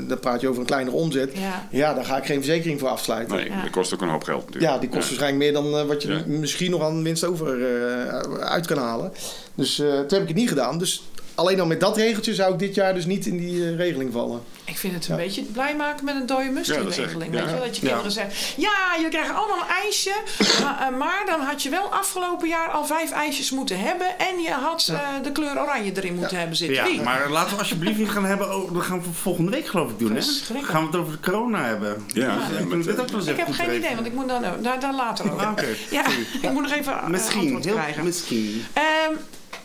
dan 0.08 0.20
praat 0.20 0.42
je 0.42 0.48
over 0.48 0.60
een 0.62 0.68
kleinere 0.68 0.96
omzet. 0.96 1.32
Ja. 1.38 1.68
Ja, 1.72 1.94
daar 1.94 2.06
ga 2.06 2.18
ik 2.18 2.26
geen 2.26 2.44
verzekering 2.44 2.80
voor 2.80 2.90
afsluiten. 2.90 3.36
Nee, 3.36 3.46
Ja. 3.50 3.62
dat 3.62 3.70
kost 3.72 3.94
ook 3.94 4.02
een 4.02 4.10
hoop 4.10 4.24
geld 4.24 4.46
natuurlijk. 4.46 4.74
Ja, 4.74 4.80
die 4.80 4.90
kost 4.90 5.08
waarschijnlijk 5.08 5.44
meer 5.44 5.54
dan 5.54 5.78
eh, 5.78 5.86
wat 5.88 6.02
je 6.04 6.24
misschien 6.28 6.72
nog 6.72 6.82
aan 6.84 7.04
winst 7.04 7.24
over 7.26 7.64
eh, 7.66 8.18
uit 8.40 8.68
kan 8.68 8.78
halen. 8.78 9.12
Dus 9.56 9.80
eh 9.80 9.88
toen 9.88 9.98
heb 10.20 10.22
ik 10.22 10.28
het 10.28 10.38
niet 10.38 10.50
gedaan. 10.50 10.78
Dus 10.78 11.04
alleen 11.40 11.60
al 11.60 11.66
met 11.66 11.80
dat 11.80 11.98
regeltje 11.98 12.34
zou 12.36 12.54
ik 12.54 12.60
dit 12.60 12.76
jaar 12.76 12.94
dus 12.94 13.06
niet 13.06 13.26
in 13.26 13.38
die 13.38 13.64
eh, 13.66 13.76
regeling 13.76 14.14
vallen. 14.14 14.42
Ik 14.66 14.78
vind 14.78 14.94
het 14.94 15.08
een 15.08 15.16
Ja. 15.18 15.22
beetje 15.24 15.42
blij 15.44 15.76
maken 15.76 16.06
met 16.06 16.16
een 16.16 16.26
dode 16.26 16.50
mus, 16.50 16.68
Ja, 16.68 16.74
dat 16.84 16.98
ik. 16.98 17.10
Ja. 17.12 17.18
Weet 17.18 17.26
je 17.32 17.46
wel, 17.46 17.60
dat 17.60 17.76
je 17.78 17.82
Ja. 17.82 17.88
kinderen 17.88 18.12
zeggen, 18.12 18.34
ja, 18.58 18.72
jullie 18.96 19.10
krijgen 19.12 19.36
allemaal 19.36 19.58
een 19.58 19.74
ijsje. 19.84 20.14
maar, 20.64 20.88
eh, 20.92 20.98
maar 20.98 21.24
dan 21.26 21.42
had 21.42 21.64
je 21.64 21.70
wel 21.70 21.94
afgelopen 21.94 22.48
jaar 22.48 22.70
al 22.70 22.86
vijf 22.86 23.12
ijsjes 23.12 23.52
moeten 23.52 23.80
hebben. 23.80 24.08
En 24.20 24.40
je 24.42 24.52
had 24.52 24.88
eh, 24.92 25.00
de 25.24 25.32
kleur 25.32 25.62
oranje 25.62 25.92
erin 25.96 26.16
moeten 26.16 26.38
hebben 26.38 26.58
zitten. 26.58 26.76
Ja, 26.78 26.84
Wie? 26.84 27.02
maar 27.02 27.30
laten 27.30 27.52
we 27.54 27.60
alsjeblieft 27.60 27.98
niet 27.98 28.10
gaan 28.10 28.26
hebben. 28.26 28.56
Oh, 28.56 28.74
dat 28.74 28.84
gaan 28.84 29.02
we 29.02 29.08
volgende 29.14 29.52
week 29.52 29.68
geloof 29.68 29.90
ik 29.92 30.00
doen, 30.00 30.16
hè? 30.16 30.22
Gaan 30.62 30.82
we 30.82 30.88
het 30.88 30.96
over 30.96 31.12
de 31.12 31.32
corona 31.32 31.64
hebben. 31.66 32.04
Ja, 32.08 32.24
ja, 32.24 32.60
ik 32.60 32.68
met, 32.68 32.86
wel 32.86 33.06
eens 33.14 33.26
ik 33.28 33.38
heb 33.38 33.52
geen 33.52 33.76
idee, 33.76 33.96
want 33.96 34.08
ik 34.08 34.14
moet 34.14 34.28
dan, 34.28 34.42
daar, 34.62 34.80
daar 34.80 34.94
later 34.96 35.32
over. 35.32 35.46
Ah, 35.46 35.52
oké. 35.52 35.68
Ja, 35.92 36.06
ik 36.42 36.52
moet 36.52 36.62
nog 36.62 36.72
even 36.72 36.94
Misschien, 37.12 37.40
antwoord 37.42 37.66
heel 37.66 37.74
krijgen. 37.76 38.04
misschien. 38.04 38.66
Ehm, 38.74 39.14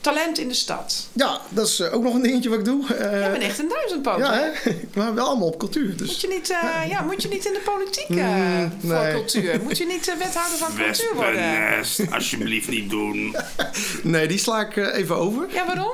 Talent 0.05 0.39
in 0.39 0.49
de 0.49 0.55
stad. 0.55 1.07
Ja, 1.13 1.41
dat 1.49 1.67
is 1.67 1.81
eh, 1.81 1.95
ook 1.95 2.03
nog 2.03 2.15
een 2.15 2.23
dingetje 2.23 2.49
wat 2.49 2.59
ik 2.59 2.65
doe. 2.65 2.95
Eh, 2.95 3.25
Je 3.25 3.31
bent 3.31 3.43
echt 3.43 3.59
een 3.59 3.69
duizendpoot. 3.69 4.19
ja, 4.19 4.33
hè? 4.33 4.71
maar 4.95 5.15
wel 5.15 5.27
allemaal 5.27 5.47
op 5.49 5.59
cultuur. 5.59 5.89
Moet 5.89 5.99
Dus. 5.99 6.21
je, 6.21 6.29
niet, 6.29 6.51
eh, 6.51 6.89
ja, 6.89 7.01
moet 7.03 7.23
je 7.23 7.29
niet 7.29 7.45
in 7.47 7.53
de 7.53 7.61
politiek 7.65 8.09
eh, 8.09 8.27
Mm, 8.27 8.73
voor 8.81 8.91
nee. 8.93 9.13
cultuur? 9.13 9.61
Moet 9.63 9.79
je 9.79 9.87
niet 9.87 10.09
eh, 10.09 10.15
wethouder 10.17 10.59
van 10.59 10.75
cultuur 10.77 11.15
worden? 11.15 11.35
Wespennest, 11.35 12.13
alsjeblieft 12.15 12.69
niet 12.69 12.91
doen. 12.91 13.37
Nee, 14.03 14.29
die 14.29 14.39
sla 14.39 14.61
ik 14.61 14.77
eh, 14.77 14.99
even 14.99 15.17
over. 15.17 15.47
Ja, 15.53 15.67
waarom? 15.67 15.93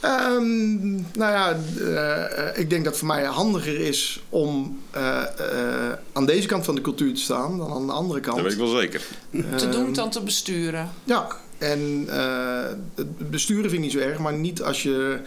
Ehm, 0.00 0.94
nou 0.94 1.02
ja, 1.32 1.56
eh, 1.78 2.48
eh, 2.48 2.58
ik 2.58 2.70
denk 2.70 2.84
dat 2.84 2.92
het 2.92 2.96
voor 2.96 3.06
mij 3.08 3.24
handiger 3.24 3.80
is 3.80 4.22
om 4.28 4.80
eh, 4.90 5.22
eh, 5.22 5.92
aan 6.12 6.26
deze 6.26 6.46
kant 6.48 6.64
van 6.64 6.74
de 6.74 6.80
cultuur 6.80 7.14
te 7.14 7.20
staan 7.20 7.58
dan 7.58 7.72
aan 7.72 7.86
de 7.86 7.92
andere 7.92 8.20
kant. 8.20 8.36
Dat 8.36 8.44
weet 8.44 8.52
ik 8.54 8.58
wel 8.58 8.76
zeker. 8.80 9.00
Te 9.30 9.44
Ehm, 9.64 9.70
doen 9.70 9.92
dan 9.92 10.10
te 10.10 10.20
besturen. 10.22 10.90
Ja, 11.04 11.26
en 11.60 12.04
eh, 12.08 12.68
het 12.94 13.30
besturen 13.30 13.70
vind 13.70 13.74
ik 13.74 13.80
niet 13.80 13.92
zo 13.92 14.08
erg, 14.08 14.18
maar 14.18 14.32
niet 14.32 14.62
als 14.62 14.82
je 14.82 15.20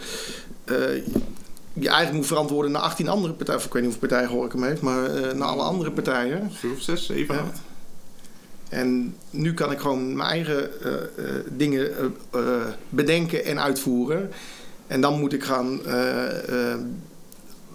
eh, 0.64 0.76
je 1.72 1.88
eigenlijk 1.88 2.12
moet 2.12 2.26
verantwoorden 2.26 2.70
naar 2.72 2.82
18 2.82 3.08
andere 3.08 3.32
partijen. 3.32 3.60
Of 3.60 3.66
ik 3.66 3.72
weet 3.72 3.82
niet 3.82 3.90
hoeveel 3.92 4.08
partijen 4.08 4.36
Gorkum 4.38 4.62
heeft, 4.62 4.80
maar 4.80 5.14
eh, 5.14 5.34
naar 5.34 5.48
alle 5.48 5.62
andere 5.62 5.90
partijen. 5.90 6.50
Of 6.74 6.82
zes, 6.82 7.06
zeven, 7.06 7.34
Ja. 7.34 7.40
acht. 7.40 7.60
En 8.68 9.16
nu 9.30 9.54
kan 9.54 9.72
ik 9.72 9.78
gewoon 9.78 10.16
mijn 10.16 10.28
eigen 10.28 10.70
dingen 11.48 12.14
bedenken 12.88 13.44
en 13.44 13.60
uitvoeren. 13.60 14.30
En 14.86 15.00
dan 15.00 15.20
moet 15.20 15.32
ik 15.32 15.44
gaan 15.44 15.80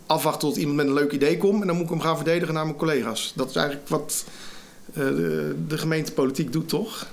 afwachten 0.06 0.48
tot 0.50 0.58
iemand 0.58 0.78
met 0.78 0.86
een 0.88 0.94
leuk 0.94 1.12
idee 1.12 1.38
komt. 1.38 1.62
En 1.62 1.68
dan 1.68 1.76
moet 1.76 1.86
ik 1.86 1.92
hem 1.92 2.02
gaan 2.02 2.16
verdedigen 2.16 2.54
naar 2.54 2.66
mijn 2.66 2.78
collega's. 2.78 3.34
Dat 3.36 3.50
is 3.50 3.56
eigenlijk 3.56 3.90
wat 3.90 4.26
de, 4.94 5.56
de 5.68 5.78
gemeentepolitiek 5.78 6.52
doet, 6.52 6.70
toch? 6.70 7.08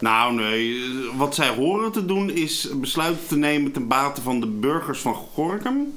Nou, 0.00 0.34
nee. 0.34 0.80
Wat 1.16 1.34
zij 1.34 1.48
horen 1.48 1.92
te 1.92 2.04
doen 2.04 2.30
is 2.30 2.68
besluiten 2.74 3.26
te 3.26 3.36
nemen 3.36 3.72
ten 3.72 3.88
bate 3.88 4.22
van 4.22 4.40
de 4.40 4.46
burgers 4.46 5.00
van 5.00 5.14
Gorkum. 5.14 5.94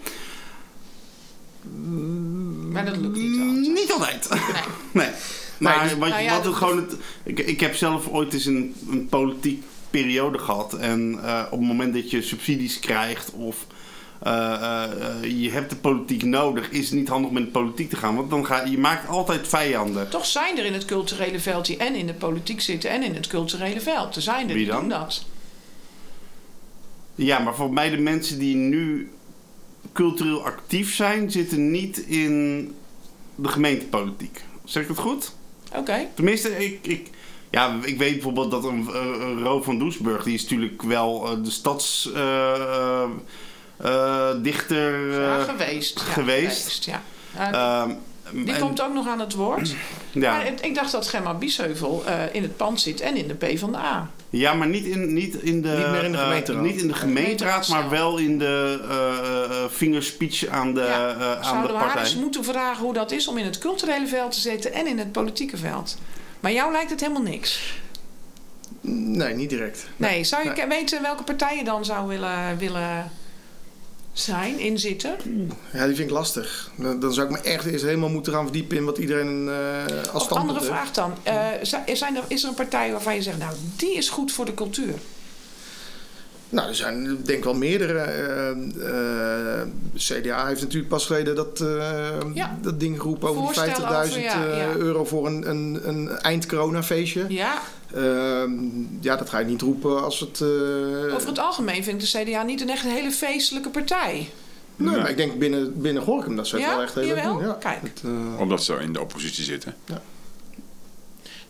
Maar 2.71 2.85
dat 2.85 2.97
lukt 2.97 3.17
niet 3.17 3.39
altijd. 3.39 3.73
Niet 3.73 3.91
altijd. 3.91 4.29
Nee. 4.93 5.07
Nee. 5.57 5.71
Maar 5.71 5.83
dus- 5.83 5.97
wat, 5.97 6.09
nou 6.09 6.21
ja, 6.21 6.35
wat 6.35 6.45
het 6.45 6.55
gewoon 6.55 6.77
het, 6.77 6.95
ik, 7.23 7.39
ik 7.39 7.59
heb 7.59 7.75
zelf 7.75 8.07
ooit 8.07 8.33
eens 8.33 8.45
een, 8.45 8.75
een 8.89 9.07
politiek 9.07 9.63
periode 9.89 10.37
gehad. 10.37 10.73
En 10.73 11.19
eh, 11.23 11.43
op 11.51 11.59
het 11.59 11.67
moment 11.67 11.93
dat 11.93 12.11
je 12.11 12.21
subsidies 12.21 12.79
krijgt 12.79 13.31
of 13.31 13.65
je 15.21 15.49
hebt 15.51 15.69
de 15.69 15.75
politiek 15.75 16.23
nodig, 16.23 16.69
is 16.69 16.89
het 16.89 16.99
niet 16.99 17.07
handig 17.07 17.27
om 17.27 17.33
met 17.33 17.43
de 17.45 17.51
politiek 17.51 17.89
te 17.89 17.95
gaan. 17.95 18.15
Want 18.15 18.29
dan 18.29 18.45
ga 18.45 18.63
je 18.63 18.77
maakt 18.77 19.07
altijd 19.07 19.47
vijanden. 19.47 20.09
Toch 20.09 20.25
zijn 20.25 20.57
er 20.57 20.65
in 20.65 20.73
het 20.73 20.86
culturele 20.86 21.39
veld 21.39 21.65
die 21.65 21.77
en 21.77 21.95
in 21.95 22.07
de 22.07 22.13
politiek 22.13 22.62
zitten 22.62 22.89
en 22.89 23.03
in 23.03 23.15
het 23.15 23.27
culturele 23.27 23.81
veld. 23.81 24.15
Er 24.15 24.21
zijn 24.21 24.49
er 24.49 24.55
Wie 24.55 24.63
die 24.63 24.65
dan? 24.65 24.79
doen 24.79 24.89
dat. 24.89 25.25
Ja, 27.15 27.39
maar 27.39 27.55
voor 27.55 27.73
mij 27.73 27.89
de 27.89 27.97
mensen 27.97 28.39
die 28.39 28.55
nu 28.55 29.12
cultureel 29.93 30.45
actief 30.45 30.95
zijn, 30.95 31.31
zitten 31.31 31.71
niet 31.71 31.97
in 31.97 32.75
de 33.36 33.47
gemeentepolitiek. 33.47 34.41
Zeg 34.65 34.83
ik 34.83 34.89
het 34.89 34.97
goed? 34.97 35.36
Oké. 35.75 36.07
Tenminste, 36.13 36.65
ik, 36.65 36.79
ik, 36.81 37.09
ja, 37.49 37.79
ik 37.83 37.97
weet 37.97 38.13
bijvoorbeeld 38.13 38.51
dat 38.51 38.63
een, 38.63 38.88
eh, 38.93 39.05
een 39.19 39.43
Ro 39.43 39.62
van 39.62 39.79
Doesburg, 39.79 40.23
die 40.23 40.33
is 40.33 40.41
natuurlijk 40.41 40.81
wel 40.81 41.27
eh, 41.27 41.43
de 41.43 41.51
stadsdichter 41.51 43.09
dichter. 44.41 45.11
Ja, 45.21 45.37
eh, 45.37 45.43
geweest. 45.43 45.99
Ja, 45.99 46.05
geweest. 46.13 46.85
ja. 46.85 47.01
Ja, 47.37 47.51
ehm, 47.83 47.91
die 48.45 48.53
en- 48.53 48.59
komt 48.59 48.81
ook 48.81 48.93
nog 48.93 49.07
aan 49.07 49.19
het 49.19 49.33
woord. 49.33 49.75
ja. 50.11 50.31
Maar 50.35 50.47
ik, 50.47 50.59
ik 50.59 50.75
dacht 50.75 50.91
dat 50.91 51.07
Gemma 51.07 51.33
Biesheuvel 51.33 52.03
eh, 52.05 52.13
in 52.35 52.41
het 52.41 52.57
pand 52.57 52.81
zit 52.81 53.01
en 53.01 53.15
in 53.15 53.27
de 53.27 53.33
P 53.33 53.57
van 53.59 53.71
de 53.71 53.77
A. 53.77 54.09
ja, 54.29 54.53
maar 54.53 54.67
niet 54.67 54.85
in, 54.85 55.13
niet 55.13 55.35
in 55.35 55.61
de, 55.61 55.69
Niet 55.69 55.91
meer 55.91 56.03
in 56.03 56.11
de 56.11 56.17
eh, 56.17 56.23
gemeenteraad. 56.23 56.61
niet 56.63 56.81
in 56.81 56.87
de 56.87 56.93
gemeenteraad, 56.93 57.67
maar 57.67 57.89
wel 57.89 58.17
in 58.17 58.37
de 58.39 58.79
eh, 58.89 59.63
eh, 59.63 59.69
fingerspeech 59.71 60.47
aan 60.47 60.73
de, 60.73 60.81
Ja. 60.81 61.09
eh, 61.09 61.31
aan 61.31 61.37
de 61.39 61.45
Zouden 61.45 61.71
we 61.71 61.77
haar 61.77 61.85
partij. 61.85 62.01
eens 62.03 62.15
moeten 62.15 62.43
vragen 62.43 62.83
hoe 62.83 62.93
dat 62.93 63.11
is 63.11 63.27
om 63.27 63.37
in 63.37 63.45
het 63.45 63.57
culturele 63.57 64.07
veld 64.07 64.31
te 64.31 64.39
zitten 64.39 64.73
en 64.73 64.87
in 64.87 64.97
het 64.99 65.11
politieke 65.11 65.57
veld. 65.57 65.97
Maar 66.39 66.51
jou 66.51 66.71
lijkt 66.71 66.89
het 66.89 66.99
helemaal 66.99 67.21
niks. 67.21 67.73
Nee, 68.81 69.33
niet 69.35 69.49
direct. 69.49 69.87
Nee, 69.95 70.23
zou 70.23 70.43
je 70.43 70.49
Nee. 70.49 70.67
weten 70.67 71.01
welke 71.01 71.23
partij 71.23 71.57
je 71.57 71.63
dan 71.63 71.85
zou 71.85 72.07
willen, 72.07 72.57
willen 72.57 73.11
zijn, 74.13 74.60
inzitten? 74.60 75.15
Ja, 75.73 75.86
die 75.86 75.95
vind 75.95 76.10
ik 76.10 76.15
lastig. 76.15 76.69
Dan 76.76 76.99
dan 76.99 77.13
zou 77.13 77.28
ik 77.28 77.32
me 77.34 77.39
echt 77.49 77.65
eerst 77.65 77.84
helemaal 77.84 78.10
moeten 78.10 78.34
gaan 78.34 78.43
verdiepen 78.43 78.78
in 78.78 78.86
wat 78.86 78.97
iedereen 78.97 79.49
eh 79.49 80.13
als 80.13 80.23
Of 80.23 80.32
andere 80.32 80.60
heeft. 80.60 80.71
vraag 80.71 80.91
dan. 80.91 81.13
Eh, 81.23 81.47
zi- 81.62 81.95
zijn 81.95 82.15
er, 82.15 82.23
is 82.28 82.43
er 82.43 82.49
een 82.49 82.56
partij 82.56 82.91
waarvan 82.91 83.15
je 83.15 83.21
zegt, 83.21 83.38
nou, 83.38 83.56
die 83.78 83.93
is 83.95 84.10
goed 84.10 84.32
voor 84.32 84.45
de 84.45 84.54
cultuur? 84.54 84.93
Nou, 86.49 86.67
er 86.67 86.76
zijn 86.76 87.04
denk 87.23 87.38
ik 87.38 87.43
wel 87.43 87.54
meerdere. 87.54 87.99
eh, 87.99 89.62
CDA 89.95 90.47
heeft 90.47 90.62
natuurlijk 90.62 90.89
pas 90.89 91.06
geleden 91.06 91.36
dat, 91.36 91.63
Ja. 92.34 92.58
dat 92.62 92.80
ding 92.80 92.99
geroepen 93.02 93.30
over 93.30 93.41
die 93.41 93.54
Voorstel 93.54 93.86
50.000 93.86 94.17
over, 94.17 94.21
ja, 94.21 94.45
eh, 94.52 94.58
ja. 94.58 94.73
euro 94.76 95.06
voor 95.06 95.28
een, 95.28 95.49
een, 95.49 95.80
een 95.84 96.10
eind-corona-feestje. 96.10 97.26
Ja, 97.28 97.62
Ehm, 97.93 98.53
ja, 99.01 99.15
dat 99.15 99.29
ga 99.29 99.39
je 99.39 99.45
niet 99.45 99.62
roepen 99.62 100.03
als 100.03 100.19
het... 100.19 100.41
eh, 100.41 101.13
over 101.15 101.27
het 101.27 101.39
algemeen 101.39 101.84
vind 101.84 102.03
ik 102.03 102.12
de 102.12 102.23
CDA 102.23 102.43
niet 102.43 102.62
een 102.62 102.69
echt 102.69 102.84
hele 102.84 103.12
feestelijke 103.12 103.69
partij. 103.69 104.29
Nee, 104.75 104.97
maar 104.97 105.10
ik 105.10 105.17
denk 105.17 105.39
binnen, 105.39 105.82
binnen 105.82 106.03
Gorkum 106.03 106.36
dat 106.36 106.47
ze 106.47 106.56
het 106.56 106.63
Ja? 106.65 106.71
wel 106.75 106.82
echt 106.84 106.95
heel 106.95 107.03
leuk 107.15 107.23
doen. 107.23 107.41
Ja. 107.41 107.53
Kijk. 107.60 107.79
Het, 107.82 108.01
eh, 108.06 108.39
Omdat 108.39 108.63
ze 108.63 108.73
in 108.73 108.93
de 108.93 109.01
oppositie 109.01 109.43
zitten. 109.43 109.75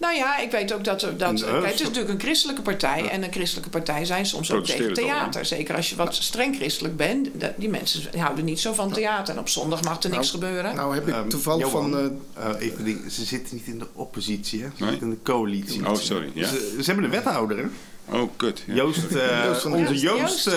Nou 0.04 0.16
ja, 0.16 0.38
ik 0.38 0.52
weet 0.52 0.74
ook 0.74 0.84
dat... 0.84 1.00
dat 1.18 1.44
kijk, 1.44 1.66
het 1.66 1.74
is 1.74 1.82
natuurlijk 1.82 2.10
een 2.14 2.20
christelijke 2.20 2.62
partij. 2.62 3.10
En 3.10 3.24
een 3.24 3.32
christelijke 3.32 3.70
partij 3.70 4.06
zijn 4.06 4.26
soms 4.26 4.52
ook 4.52 4.66
tegen 4.66 4.94
theater. 4.94 5.46
Zeker 5.46 5.76
als 5.76 5.90
je 5.90 5.96
wat 5.96 6.16
streng 6.16 6.56
christelijk 6.56 6.96
bent. 6.98 7.30
Dat- 7.34 7.52
Die 7.56 7.70
mensen 7.70 8.20
houden 8.20 8.46
niet 8.46 8.60
zo 8.60 8.74
van 8.74 8.92
theater. 8.92 9.34
En 9.34 9.40
op 9.40 9.50
zondag 9.50 9.84
mag 9.84 10.04
er 10.04 10.10
niks 10.10 10.30
gebeuren. 10.32 10.76
nou 10.76 10.94
heb 10.94 11.08
ik 11.08 11.14
Ehm, 11.14 11.28
toevallig 11.30 11.66
Johan, 11.72 11.92
van... 11.92 12.16
eh, 12.36 12.50
eh, 12.50 12.62
even 12.62 12.78
een 12.80 12.86
ding. 12.86 13.12
Ze 13.12 13.24
zitten 13.26 13.56
niet 13.56 13.66
in 13.68 13.80
de 13.80 13.88
oppositie, 13.94 14.62
hè? 14.62 14.68
Ze 14.76 14.82
Nee? 14.84 14.90
zitten 14.90 15.08
in 15.08 15.14
de 15.14 15.22
coalitie. 15.32 15.88
Oh, 15.90 15.96
sorry. 15.96 16.32
Ja? 16.34 16.48
Ze, 16.48 16.76
ze 16.78 16.84
hebben 16.86 17.04
een 17.04 17.10
wethouder, 17.12 17.58
hè? 17.58 17.64
Oh, 18.10 18.30
kut. 18.38 18.64
Ja. 18.68 18.74
Joost, 18.74 19.06
eh, 19.12 19.44
Joost 19.46 19.62
van- 19.62 19.74
onze 19.74 19.98
Joost, 20.00 20.22
Joost. 20.22 20.48
Eh, 20.48 20.54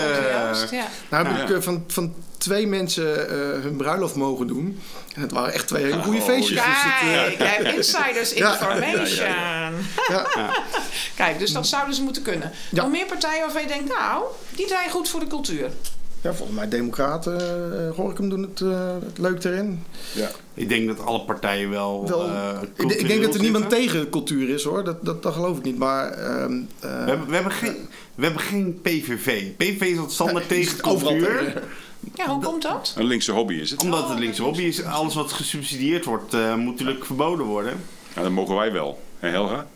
Joost, 0.48 0.70
ja. 0.70 0.86
nou 1.10 1.26
heb 1.26 1.48
ik 1.48 1.56
eh, 1.56 1.62
van, 1.62 1.84
van 1.88 2.14
twee 2.38 2.66
mensen 2.66 3.28
eh, 3.28 3.36
hun 3.62 3.76
bruiloft 3.76 4.14
mogen 4.14 4.46
doen. 4.46 4.80
En 5.14 5.20
het 5.22 5.32
waren 5.32 5.52
echt 5.52 5.66
twee 5.66 5.84
hele 5.84 6.02
goede 6.02 6.18
Oh, 6.18 6.24
feestjes. 6.24 6.56
Dus 6.64 6.64
het, 6.66 7.08
eh, 7.08 7.22
Kijk, 7.24 7.38
jij 7.38 7.46
hebt 7.48 7.76
insiders 7.76 8.32
Ja. 8.32 8.52
information. 8.52 9.28
ja. 10.08 10.22
Kijk, 11.16 11.38
dus 11.38 11.52
dat 11.52 11.66
zouden 11.66 11.94
ze 11.94 12.02
moeten 12.02 12.22
kunnen. 12.22 12.52
Ja. 12.70 12.82
Nog 12.82 12.90
meer 12.90 13.06
partijen 13.06 13.40
waarvan 13.40 13.62
je 13.62 13.68
denkt, 13.68 13.88
nou, 13.88 14.24
die 14.50 14.68
zijn 14.68 14.90
goed 14.90 15.08
voor 15.08 15.20
de 15.20 15.26
cultuur. 15.26 15.70
Ja, 16.20 16.34
volgens 16.34 16.56
mij 16.58 16.68
Democraten, 16.68 17.38
eh 17.88 17.94
Gorkum 17.94 18.28
doen 18.28 18.42
het, 18.42 18.60
eh, 18.60 18.94
het 19.04 19.18
leuk 19.18 19.44
erin. 19.44 19.82
Ik 20.54 20.68
denk 20.68 20.86
dat 20.86 21.00
alle 21.00 21.20
partijen 21.20 21.70
wel. 21.70 22.08
Wel, 22.08 22.24
eh, 22.28 22.58
ik, 22.76 22.90
ik 22.92 23.08
denk 23.08 23.22
dat 23.22 23.34
er 23.34 23.40
niemand 23.40 23.64
zitten. 23.64 23.80
tegen 23.88 24.10
cultuur 24.10 24.48
is 24.48 24.64
hoor, 24.64 24.84
dat, 24.84 25.04
dat, 25.04 25.22
dat 25.22 25.32
geloof 25.34 25.58
ik 25.58 25.64
niet. 25.64 25.78
Maar 25.78 26.10
ehm, 26.10 26.52
eh, 26.80 27.04
We 27.04 27.10
hebben, 27.10 27.28
we, 27.28 27.34
hebben 27.34 27.52
geen, 27.52 27.76
we 28.14 28.24
hebben 28.24 28.42
geen 28.42 28.80
PVV. 28.82 29.50
PVV 29.56 29.80
is 29.80 29.98
al 29.98 30.10
standaard 30.10 30.48
tegen 30.48 30.78
cultuur. 30.80 31.62
Ja, 32.14 32.26
hoe 32.28 32.42
komt 32.42 32.62
dat? 32.62 32.94
Een 32.98 33.04
linkse 33.04 33.32
hobby 33.32 33.54
is 33.54 33.70
het. 33.70 33.82
Omdat 33.82 34.02
Oh, 34.02 34.10
het 34.10 34.18
linkse 34.18 34.42
dat 34.42 34.50
hobby 34.50 34.66
is. 34.66 34.84
Alles 34.84 35.14
wat 35.14 35.32
gesubsidieerd 35.32 36.04
wordt, 36.04 36.34
eh, 36.34 36.54
moet 36.54 36.72
natuurlijk 36.72 37.04
verboden 37.04 37.46
worden. 37.46 37.72
Ja, 38.14 38.22
dat 38.22 38.30
mogen 38.30 38.54
wij 38.56 38.72
wel. 38.72 39.02
Hé, 39.18 39.28
Helga? 39.28 39.66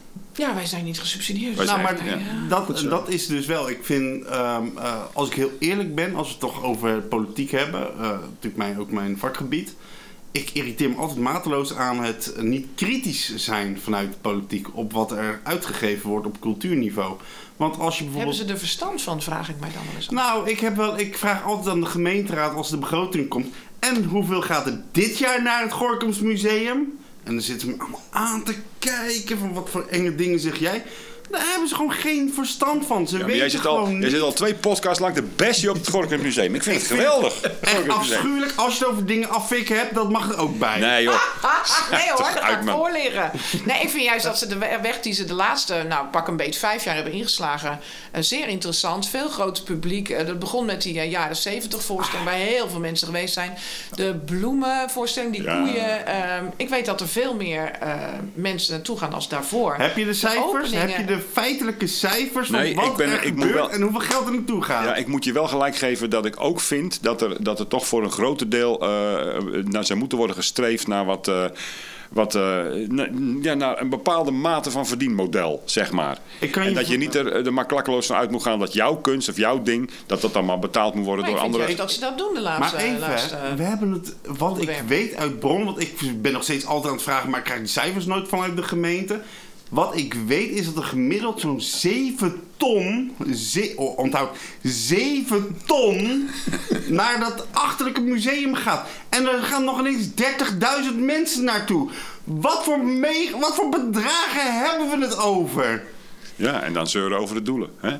Ja, 0.40 0.54
wij 0.54 0.66
zijn 0.66 0.84
niet 0.84 1.00
gesubsidieerd. 1.00 1.56
Wij 1.56 1.66
Nou, 1.66 1.80
zijn- 1.96 1.96
maar 1.96 2.18
ja. 2.18 2.48
dat, 2.48 2.84
dat 2.90 3.08
is 3.08 3.26
dus 3.26 3.46
wel. 3.46 3.70
Ik 3.70 3.78
vind, 3.82 4.24
ehm, 4.24 4.62
eh, 4.76 4.94
als 5.12 5.28
ik 5.28 5.34
heel 5.34 5.52
eerlijk 5.58 5.94
ben, 5.94 6.14
als 6.14 6.26
we 6.26 6.32
het 6.32 6.40
toch 6.40 6.62
over 6.62 7.00
politiek 7.00 7.50
hebben, 7.50 7.80
eh, 7.98 8.00
natuurlijk 8.10 8.56
mijn, 8.56 8.78
ook 8.80 8.90
mijn 8.90 9.18
vakgebied. 9.18 9.74
Ik 10.32 10.50
irriteer 10.52 10.88
me 10.90 10.96
altijd 10.96 11.18
mateloos 11.18 11.74
aan 11.74 12.02
het 12.04 12.34
niet 12.40 12.66
kritisch 12.74 13.34
zijn 13.36 13.78
vanuit 13.82 14.12
de 14.12 14.18
politiek 14.20 14.76
op 14.76 14.92
wat 14.92 15.12
er 15.12 15.40
uitgegeven 15.44 16.08
wordt 16.08 16.26
op 16.26 16.40
cultuurniveau. 16.40 17.16
Want 17.56 17.78
als 17.78 17.98
je 17.98 18.02
Hebben 18.04 18.12
bijvoorbeeld. 18.22 18.48
ze 18.48 18.52
er 18.52 18.58
verstand 18.58 19.02
van, 19.02 19.22
vraag 19.22 19.48
ik 19.48 19.60
mij 19.60 19.70
dan 19.74 19.82
wel 19.86 19.94
eens 19.96 20.06
af. 20.08 20.14
Nou, 20.14 20.48
ik, 20.50 20.60
heb 20.60 20.76
wel, 20.76 20.98
ik 20.98 21.18
vraag 21.18 21.44
altijd 21.44 21.68
aan 21.74 21.80
de 21.80 21.86
gemeenteraad 21.86 22.54
als 22.54 22.70
de 22.70 22.76
begroting 22.78 23.28
komt. 23.28 23.46
En 23.78 24.04
hoeveel 24.04 24.40
gaat 24.42 24.66
er 24.66 24.80
dit 24.92 25.18
jaar 25.18 25.42
naar 25.42 25.62
het 25.62 25.72
Gorkums 25.72 26.18
Museum? 26.20 26.98
En 27.30 27.36
dan 27.36 27.44
zitten 27.44 27.68
ze 27.68 27.74
me 27.74 27.82
allemaal 27.82 28.02
aan 28.10 28.44
te 28.44 28.54
kijken 28.78 29.38
van 29.38 29.52
wat 29.52 29.70
voor 29.70 29.86
enge 29.86 30.14
dingen 30.14 30.40
zeg 30.40 30.58
jij. 30.58 30.82
Daar 31.30 31.46
hebben 31.50 31.68
ze 31.68 31.74
gewoon 31.74 31.92
geen 31.92 32.32
verstand 32.34 32.86
van. 32.86 33.08
Ze 33.08 33.12
Ja, 33.12 33.18
maar 33.18 33.26
weten 33.30 33.40
jij 33.40 33.50
zit, 33.50 33.66
al, 33.66 33.74
gewoon 33.76 33.90
jij 33.90 33.98
niet. 34.00 34.10
zit 34.10 34.20
al 34.20 34.32
twee 34.32 34.54
podcasts 34.54 34.98
lang 35.00 35.14
de 35.14 35.22
beste 35.22 35.70
op 35.70 35.76
het 35.76 35.88
Gorkum 35.88 36.22
Museum. 36.22 36.54
Ik 36.54 36.62
vind 36.62 36.76
het 36.76 36.86
geweldig. 36.86 37.40
Echt 37.40 37.88
afschuwelijk. 37.88 38.52
Als 38.56 38.78
je 38.78 38.84
het 38.84 38.92
over 38.92 39.06
dingen 39.06 39.28
afvikken 39.28 39.76
hebt, 39.76 39.94
dat 39.94 40.10
mag 40.10 40.30
er 40.32 40.38
ook 40.38 40.58
bij. 40.58 40.78
Nee 40.78 41.02
joh. 41.02 41.14
Ah, 41.42 41.90
nee 41.90 42.08
hoor, 42.08 42.16
dat 42.18 42.42
gaat 42.42 42.70
voor 42.70 42.90
liggen. 42.92 43.30
Nee, 43.64 43.80
ik 43.82 43.88
vind 43.90 44.04
juist 44.04 44.24
dat 44.24 44.38
ze 44.38 44.46
de 44.46 44.58
we- 44.58 44.78
weg 44.82 45.00
die 45.00 45.12
ze 45.12 45.24
de 45.24 45.34
laatste, 45.34 45.84
nou 45.88 46.06
pak 46.06 46.28
een 46.28 46.36
beetje 46.36 46.60
vijf 46.60 46.84
jaar 46.84 46.94
hebben 46.94 47.12
ingeslagen, 47.12 47.78
eh, 48.12 48.22
zeer 48.22 48.48
interessant. 48.48 49.08
Veel 49.08 49.28
groter 49.28 49.64
publiek. 49.64 50.08
Eh, 50.08 50.26
dat 50.26 50.38
begon 50.38 50.64
met 50.64 50.82
die 50.82 51.00
eh, 51.00 51.10
jaren 51.10 51.36
zeventig 51.36 51.82
voorstelling, 51.82 52.24
waar 52.28 52.34
heel 52.38 52.68
veel 52.68 52.80
mensen 52.80 53.06
geweest 53.06 53.34
zijn. 53.34 53.58
De 53.94 54.14
bloemenvoorstelling, 54.24 55.32
die 55.32 55.42
Ja. 55.42 55.60
koeien. 55.62 56.06
ehm, 56.06 56.44
ik 56.56 56.68
weet 56.68 56.86
dat 56.86 57.00
er 57.00 57.08
veel 57.08 57.34
meer 57.34 57.70
eh, 57.80 57.94
mensen 58.34 58.72
naartoe 58.72 58.98
gaan 58.98 59.12
als 59.14 59.28
daarvoor. 59.28 59.74
Heb 59.78 59.96
je 59.96 60.04
de 60.04 60.14
cijfers? 60.14 60.70
Heb 60.72 60.96
je 60.96 61.04
de 61.04 61.19
feitelijke 61.32 61.86
cijfers 61.86 62.48
van 62.48 62.58
Nee, 62.60 62.74
wat 62.74 62.84
ik 62.86 62.96
ben- 62.96 63.08
er 63.10 63.22
ik 63.24 63.34
moet 63.34 63.44
gebeurt 63.44 63.64
wel- 63.66 63.70
en 63.70 63.82
hoeveel 63.82 64.00
geld 64.00 64.26
er 64.26 64.32
naartoe 64.32 64.62
gaat. 64.62 64.84
Ja, 64.84 64.94
ik 64.94 65.06
moet 65.06 65.24
je 65.24 65.32
wel 65.32 65.48
gelijk 65.48 65.76
geven 65.76 66.10
dat 66.10 66.26
ik 66.26 66.34
ook 66.40 66.60
vind 66.60 67.02
dat 67.02 67.22
er, 67.22 67.42
dat 67.44 67.58
er 67.58 67.68
toch 67.68 67.86
voor 67.86 68.02
een 68.02 68.10
grote 68.12 68.48
deel 68.48 68.82
uh, 68.82 68.88
naar 69.64 69.84
zou 69.84 69.98
moeten 69.98 70.18
worden 70.18 70.36
gestreefd 70.36 70.86
naar 70.86 71.04
wat. 71.04 71.28
Uh, 71.28 71.44
wat, 72.10 72.34
uh, 72.34 72.42
na, 72.88 73.08
ja, 73.42 73.54
naar 73.54 73.80
een 73.80 73.88
bepaalde 73.88 74.30
mate 74.30 74.70
van 74.70 74.86
verdienmodel, 74.86 75.62
zeg 75.64 75.90
maar. 75.92 76.18
Ik 76.38 76.50
kan 76.50 76.62
en 76.62 76.68
je 76.68 76.74
dat 76.74 76.88
je 76.88 76.96
niet 76.96 77.14
er, 77.14 77.46
er 77.46 77.52
maar 77.52 77.66
klakkeloos 77.66 78.06
van 78.06 78.16
uit 78.16 78.30
moet 78.30 78.42
gaan 78.42 78.58
dat 78.58 78.72
jouw 78.72 78.96
kunst 78.96 79.28
of 79.28 79.36
jouw 79.36 79.62
ding, 79.62 79.90
dat 80.06 80.20
dat 80.20 80.32
dan 80.32 80.44
maar 80.44 80.58
betaald 80.58 80.94
moet 80.94 81.04
worden 81.04 81.24
Maar 81.24 81.30
door 81.34 81.40
ik 81.40 81.46
anderen. 81.46 81.66
juist 81.76 81.82
dat 81.82 81.92
ze 81.92 82.00
dat 82.00 82.18
doen 82.18 82.34
de 82.34 82.40
laatste... 82.40 82.76
Maar 82.76 82.84
even, 82.84 82.98
laatste 83.00 83.36
we 83.56 83.62
hebben 83.62 83.90
het, 83.92 84.14
wat 84.38 84.60
ik 84.60 84.82
weet 84.86 85.14
uit 85.16 85.38
bron, 85.38 85.64
want 85.64 85.80
ik 85.80 86.22
ben 86.22 86.32
nog 86.32 86.42
steeds 86.42 86.66
altijd 86.66 86.86
aan 86.88 86.94
het 86.94 87.02
vragen, 87.02 87.30
maar 87.30 87.38
ik 87.38 87.44
krijg 87.44 87.60
die 87.60 87.68
cijfers 87.68 88.06
nooit 88.06 88.28
vanuit 88.28 88.56
de 88.56 88.62
gemeente. 88.62 89.20
Wat 89.70 89.96
ik 89.96 90.14
weet 90.14 90.50
is 90.50 90.64
dat 90.66 90.76
er 90.76 90.82
gemiddeld 90.82 91.40
zo'n 91.40 91.60
7 91.60 92.42
ton, 92.56 93.16
ze, 93.34 93.72
oh, 93.76 93.98
onthoud, 93.98 94.36
7 94.62 95.56
ton 95.66 96.28
naar 96.88 97.20
dat 97.20 97.46
achterlijke 97.52 98.00
museum 98.00 98.54
gaat. 98.54 98.88
En 99.08 99.26
er 99.26 99.42
gaan 99.42 99.64
nog 99.64 99.78
ineens 99.78 100.06
30.000 100.06 100.98
mensen 100.98 101.44
naartoe. 101.44 101.90
Wat 102.24 102.64
voor, 102.64 102.84
me, 102.84 103.36
wat 103.40 103.54
voor 103.54 103.68
bedragen 103.68 104.58
hebben 104.60 104.98
we 104.98 105.06
het 105.06 105.18
over? 105.18 105.82
Ja, 106.36 106.62
en 106.62 106.72
dan 106.72 106.86
zeuren 106.86 107.18
over 107.18 107.34
de 107.34 107.42
doelen. 107.42 107.70
Hè? 107.80 107.96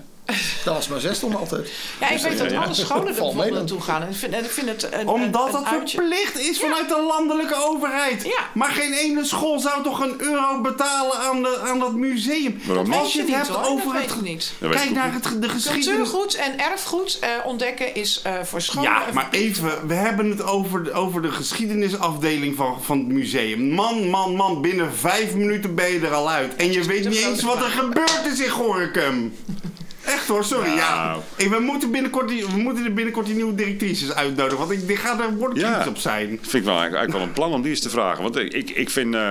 Dat 0.64 0.75
was 0.75 0.88
maar 0.88 1.01
zes 1.01 1.19
ton 1.19 1.37
altijd. 1.37 1.71
Ja, 2.01 2.09
ik 2.11 2.19
weet 2.21 2.38
dat 2.38 2.51
ja. 2.51 2.61
alle 2.62 2.75
scholen 2.85 3.07
er 3.07 3.12
bijvoorbeeld 3.14 3.45
dan. 3.49 3.55
naartoe 3.55 3.81
gaan. 3.81 4.03
En 4.03 4.09
ik 4.09 4.16
vind, 4.16 4.33
en 4.35 4.45
ik 4.45 4.51
vind 4.51 4.69
het 4.69 4.88
een, 4.93 5.09
Omdat 5.09 5.47
een, 5.47 5.53
dat 5.53 5.61
een 5.61 5.66
uitje- 5.66 5.97
verplicht 5.99 6.38
is 6.38 6.59
vanuit 6.59 6.88
de 6.88 7.05
landelijke 7.09 7.55
overheid. 7.69 8.23
Ja. 8.23 8.49
Maar 8.55 8.71
geen 8.71 8.93
ene 8.93 9.25
school 9.25 9.61
zou 9.61 9.83
toch 9.83 10.01
een 10.01 10.14
euro 10.19 10.61
betalen 10.61 11.19
aan, 11.19 11.43
de, 11.43 11.61
aan 11.66 11.79
dat 11.79 11.95
museum. 11.95 12.61
Waarom? 12.66 12.93
Als 12.93 13.12
je 13.12 13.21
het 13.21 13.31
hebt 13.31 13.49
niet, 13.49 13.57
hoor. 13.57 13.66
over 13.66 13.93
dat 13.93 14.03
het... 14.03 14.14
weet 14.14 14.23
niet. 14.23 14.53
Dat 14.59 14.69
weet 14.71 14.79
Kijk 14.79 14.90
naar 14.90 15.12
het, 15.12 15.43
de 15.43 15.49
geschiedenis. 15.49 15.87
Cultuurgoed 15.87 16.35
en 16.35 16.59
erfgoed 16.59 17.19
eh, 17.21 17.29
ontdekken 17.45 17.95
is 17.95 18.21
eh, 18.25 18.33
voor 18.43 18.61
scholen... 18.61 18.90
Ja, 18.90 19.03
maar 19.12 19.29
even, 19.31 19.87
we 19.87 19.95
hebben 19.95 20.31
het 20.31 20.43
over, 20.43 20.85
de- 20.85 20.93
over 20.93 21.23
de 21.23 21.31
geschiedenisafdeling 21.33 22.57
van, 22.57 22.83
van 22.83 22.99
het 22.99 23.09
museum. 23.09 23.61
Man, 23.71 24.09
man, 24.09 24.35
man, 24.37 24.61
binnen 24.61 24.93
vijf 24.95 25.35
minuten 25.35 25.75
ben 25.75 25.90
je 25.93 26.01
er 26.01 26.14
al 26.14 26.31
uit. 26.31 26.57
En 26.57 26.73
je 26.73 26.83
weet 26.85 26.99
niet 27.01 27.09
niet 27.09 27.23
een 27.23 27.31
eens 27.31 27.43
wat 27.43 27.57
er 27.57 27.71
gebeurd 27.71 28.21
is 28.33 28.40
in 28.40 28.51
Gorinchem. 28.51 29.33
Echt 30.04 30.26
hoor, 30.28 30.44
sorry. 30.44 30.70
Ja. 30.74 31.16
Hey, 31.36 31.48
we, 31.50 31.58
moeten 31.58 31.90
binnenkort 31.90 32.28
die, 32.28 32.46
we 32.46 32.56
moeten 32.56 32.84
er 32.84 32.92
binnenkort 32.92 33.26
die 33.26 33.34
nieuwe 33.34 33.54
directrices 33.54 34.12
uitnodigen. 34.14 34.58
Want 34.58 34.70
ik, 34.70 34.88
ik 34.88 34.98
ga 34.98 35.14
daar 35.14 35.36
woordkritisch 35.36 35.70
Ja. 35.84 35.88
op 35.88 35.96
zijn. 35.98 36.28
Vind 36.28 36.52
ik 36.54 36.64
wel 36.64 36.78
eigenlijk 36.78 37.12
wel 37.12 37.20
een 37.22 37.32
plan 37.32 37.52
om 37.52 37.62
die 37.62 37.70
eens 37.70 37.80
te 37.80 37.90
vragen. 37.90 38.22
Want 38.22 38.36
ik, 38.36 38.52
ik, 38.52 38.70
ik 38.70 38.90
vind. 38.90 39.14
eh, 39.14 39.30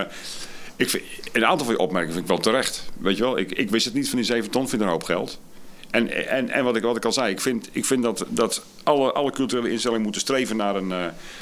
ik 0.75 0.89
vind 0.89 1.03
een 1.31 1.45
aantal 1.45 1.65
van 1.65 1.75
je 1.75 1.79
opmerkingen 1.81 2.13
vind 2.15 2.29
ik 2.29 2.31
wel 2.35 2.43
terecht. 2.43 2.83
Weet 2.99 3.17
je 3.17 3.23
wel, 3.23 3.37
ik, 3.37 3.51
ik 3.51 3.69
wist 3.69 3.85
het 3.85 3.93
niet 3.93 4.07
van 4.09 4.17
die 4.17 4.25
7 4.25 4.49
ton, 4.51 4.69
vind 4.69 4.81
er 4.81 4.87
een 4.87 4.93
hoop 4.93 5.03
geld. 5.03 5.39
En, 5.89 6.27
en, 6.29 6.49
en 6.49 6.63
wat, 6.63 6.75
ik, 6.75 6.83
wat 6.83 6.97
ik 6.97 7.05
al 7.05 7.11
zei, 7.13 7.31
ik 7.31 7.41
vind, 7.41 7.69
ik 7.71 7.85
vind 7.85 8.03
dat, 8.03 8.25
dat 8.27 8.63
alle, 8.89 9.11
alle 9.11 9.31
culturele 9.31 9.71
instellingen 9.71 10.03
moeten 10.03 10.21
streven 10.21 10.55
naar 10.57 10.75
een, 10.75 10.91
eh, 10.91 10.97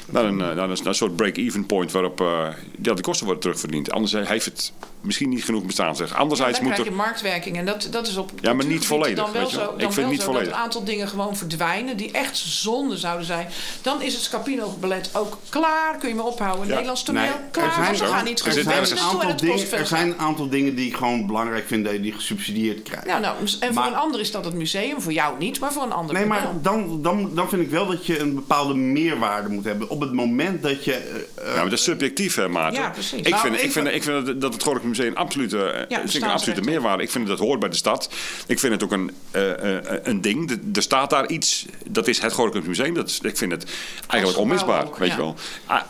naar 0.06 0.24
een, 0.24 0.40
eh, 0.40 0.46
naar 0.46 0.58
een, 0.70 0.76
naar 0.78 0.86
een 0.86 0.94
soort 0.94 1.16
break-even 1.16 1.66
point 1.66 1.92
waarop 1.92 2.20
eh, 2.20 2.46
ja, 2.82 2.94
de 2.94 3.02
kosten 3.02 3.24
worden 3.26 3.42
terugverdiend. 3.42 3.90
Anders 3.90 4.12
heeft 4.12 4.44
het 4.44 4.72
misschien 5.00 5.28
niet 5.28 5.44
genoeg 5.44 5.62
bestaansrecht. 5.64 6.10
Ja, 6.10 6.16
Anderzijds 6.16 6.52
dan 6.58 6.62
moet 6.66 6.72
krijg 6.74 6.88
er. 6.88 6.94
je 6.96 7.02
marktwerking. 7.02 7.56
En 7.56 7.64
dat, 7.66 7.88
dat 7.90 8.06
is 8.06 8.16
op 8.16 8.30
Ja, 8.40 8.52
maar 8.52 8.66
niet 8.66 8.86
volledig, 8.86 9.16
Dan 9.16 9.32
wel 9.32 9.42
weet 9.42 9.50
je 9.50 9.56
wel. 9.56 9.66
zo, 9.66 9.72
Ik 9.72 9.78
dan 9.80 9.92
vind 9.92 10.00
wel 10.02 10.10
niet 10.10 10.20
zo 10.20 10.26
volledig. 10.26 10.48
dat 10.48 10.56
een 10.58 10.62
aantal 10.64 10.84
dingen 10.84 11.08
gewoon 11.08 11.36
verdwijnen... 11.36 11.96
die 11.96 12.10
echt 12.10 12.36
zonde 12.36 12.96
zouden 12.96 13.26
zijn. 13.26 13.46
Dan 13.82 14.02
is 14.02 14.14
het 14.14 14.22
Scapino 14.22 14.76
ballet 14.80 15.10
ook 15.12 15.38
klaar. 15.48 15.96
Kun 15.98 16.08
je 16.08 16.14
me 16.14 16.22
ophouden. 16.22 16.62
Ja. 16.66 16.70
Nederlands 16.70 17.02
toneel 17.02 17.22
Nee, 17.22 17.30
klaar. 17.50 17.66
er 17.66 17.72
zijn, 17.96 17.96
we 18.08 18.14
gaan 18.14 18.24
niet 18.24 18.40
er 18.40 18.46
ergens 18.46 18.90
een 18.90 18.96
en 18.96 19.02
aantal 19.02 19.20
het 19.28 19.40
kost 19.46 19.62
dingen, 19.64 19.78
er 19.78 19.86
zijn 19.86 20.08
een 20.08 20.18
aantal 20.18 20.48
dingen 20.48 20.74
die 20.74 20.86
ik 20.86 20.96
gewoon 20.96 21.26
belangrijk 21.26 21.66
vind 21.66 21.84
dat 21.84 21.92
je 21.92 22.00
die 22.00 22.12
gesubsidieerd 22.12 22.82
krijgt. 22.82 23.06
Nou, 23.06 23.20
nou, 23.20 23.36
en 23.38 23.48
voor 23.66 23.74
Maar- 23.74 23.86
een 23.86 23.94
ander 23.98 24.20
is 24.20 24.30
dat 24.30 24.44
het 24.44 24.54
museum. 24.54 25.00
Voor 25.00 25.12
jou 25.12 25.38
niet, 25.38 25.60
maar 25.60 25.72
voor 25.72 25.82
een 25.82 25.92
ander 25.92 26.14
Nee, 26.14 26.26
maar 26.26 26.46
dan, 26.62 27.02
dan, 27.02 27.34
dan 27.38 27.48
vind 27.48 27.62
ik 27.62 27.70
wel 27.70 27.86
dat 27.86 28.06
je 28.06 28.18
een 28.18 28.34
bepaalde 28.34 28.74
meerwaarde 28.74 29.48
moet 29.48 29.64
hebben. 29.64 29.88
Op 29.88 30.00
het 30.00 30.12
moment 30.12 30.62
dat 30.62 30.84
je... 30.84 30.92
eh, 30.94 31.46
Ja, 31.46 31.54
maar 31.54 31.64
dat 31.64 31.72
is 31.72 31.82
subjectief, 31.82 32.34
hè, 32.34 32.48
Maarten. 32.48 32.82
Ja, 32.82 32.90
precies. 32.90 33.18
Ik, 33.18 33.28
Nou, 33.28 33.40
vind, 33.42 33.62
ik, 33.62 33.72
vind, 33.72 33.86
ik 33.86 34.02
vind 34.02 34.26
dat- 34.26 34.40
dat 34.40 34.52
het 34.52 34.62
Gorinchem 34.62 34.88
Museum 34.88 35.14
eh, 35.14 35.24
vind 35.28 36.14
ik 36.14 36.22
een 36.22 36.28
absolute 36.28 36.60
meerwaarde. 36.60 37.02
Ik 37.02 37.10
vind 37.10 37.26
dat 37.26 37.38
hoort 37.38 37.60
bij 37.60 37.68
de 37.68 37.76
stad. 37.76 38.10
Ik 38.46 38.58
vind 38.58 38.72
het 38.72 38.82
ook 38.84 38.92
een, 38.92 39.10
eh, 39.30 39.76
eh, 39.76 39.84
een 40.02 40.20
ding. 40.20 40.50
Er 40.74 40.82
staat 40.82 41.10
daar 41.10 41.28
iets. 41.28 41.66
Dat 41.88 42.08
is 42.08 42.18
het 42.20 42.32
Gorinchem 42.32 42.66
Museum. 42.66 42.94
Dat 42.94 43.08
is, 43.08 43.18
ik 43.22 43.36
vind 43.36 43.52
het 43.52 43.70
eigenlijk 44.06 44.40
onmisbaar. 44.40 44.86
ook, 44.86 44.96
weet 44.96 45.08
ja. 45.08 45.14
je 45.14 45.20
wel. 45.20 45.34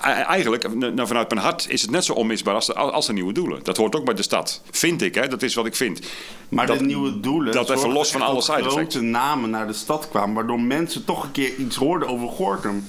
Eigenlijk, 0.02 0.74
nou, 0.74 1.06
vanuit 1.06 1.28
mijn 1.30 1.40
hart, 1.40 1.66
is 1.68 1.82
het 1.82 1.90
net 1.90 2.04
zo 2.04 2.12
onmisbaar 2.12 2.54
als 2.54 2.66
de, 2.66 2.74
als 2.74 3.06
de 3.06 3.12
nieuwe 3.12 3.32
doelen. 3.32 3.60
Dat 3.62 3.76
hoort 3.76 3.96
ook 3.96 4.04
bij 4.04 4.14
de 4.14 4.22
stad. 4.22 4.62
Vind 4.70 5.02
ik, 5.02 5.14
hè. 5.14 5.28
Dat 5.28 5.42
is 5.42 5.54
wat 5.54 5.66
ik 5.66 5.76
vind. 5.76 6.00
Maar 6.48 6.66
dat, 6.66 6.78
de 6.78 6.84
nieuwe 6.84 7.20
doelen. 7.20 7.52
dat 7.52 7.70
even 7.70 7.92
los 7.92 8.10
van 8.10 8.22
alle 8.22 8.34
dat 8.34 8.44
side 8.44 8.56
effects. 8.56 8.74
grote 8.94 9.00
namen 9.00 9.50
naar 9.50 9.66
de 9.66 9.72
stad 9.72 10.08
kwamen, 10.08 10.34
waardoor 10.34 10.60
mensen 10.60 11.04
toch 11.04 11.27
een 11.28 11.34
keer 11.34 11.54
iets 11.54 11.76
hoorden 11.76 12.08
over 12.08 12.28
Gorkum. 12.28 12.88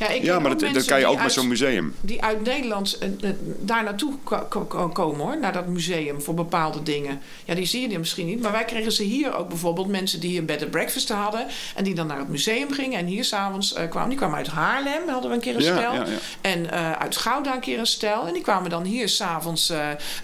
Ja, 0.00 0.08
ik 0.08 0.22
Ja, 0.22 0.38
maar 0.38 0.56
dat, 0.58 0.84
kan 0.84 0.98
je 1.00 1.06
ook 1.06 1.22
met 1.22 1.32
zo'n 1.32 1.48
museum. 1.48 1.94
die 2.00 2.22
uit 2.22 2.44
Nederland 2.44 2.98
eh, 2.98 3.08
eh, 3.30 3.34
daar 3.60 3.84
naartoe 3.84 4.14
ko- 4.24 4.46
ko- 4.48 4.64
ko- 4.64 4.88
komen 4.88 5.20
hoor, 5.26 5.38
naar 5.40 5.52
dat 5.52 5.66
museum 5.66 6.22
voor 6.22 6.34
bepaalde 6.34 6.82
dingen. 6.82 7.20
Ja, 7.44 7.54
die 7.54 7.64
zie 7.66 7.90
je 7.90 7.98
misschien 7.98 8.26
niet, 8.26 8.40
maar 8.42 8.52
wij 8.52 8.64
kregen 8.64 8.92
ze 8.92 9.02
hier 9.02 9.36
ook 9.36 9.48
bijvoorbeeld 9.48 9.88
mensen 9.88 10.20
die 10.20 10.38
een 10.38 10.46
bed 10.46 10.62
and 10.62 10.70
breakfast 10.70 11.08
hadden 11.08 11.46
en 11.74 11.84
die 11.84 11.94
dan 11.94 12.06
naar 12.06 12.18
het 12.18 12.28
museum 12.28 12.72
gingen 12.72 12.98
en 12.98 13.06
hier 13.06 13.24
s'avonds 13.24 13.72
uh, 13.76 13.88
kwamen. 13.90 14.08
Die 14.08 14.18
kwamen 14.18 14.36
uit 14.36 14.46
Haarlem, 14.46 15.08
hadden 15.08 15.30
we 15.30 15.36
een 15.36 15.42
keer 15.42 15.56
een 15.56 15.62
Ja, 15.62 15.76
stel. 15.78 15.94
ja. 15.94 16.04
En 16.40 16.62
uh, 16.64 16.92
uit 16.92 17.16
Gouda 17.16 17.54
een 17.54 17.60
keer 17.60 17.78
een 17.78 17.86
stel. 17.86 18.26
En 18.26 18.32
die 18.32 18.42
kwamen 18.42 18.70
dan 18.70 18.84
hier 18.84 19.08
s'avonds 19.08 19.68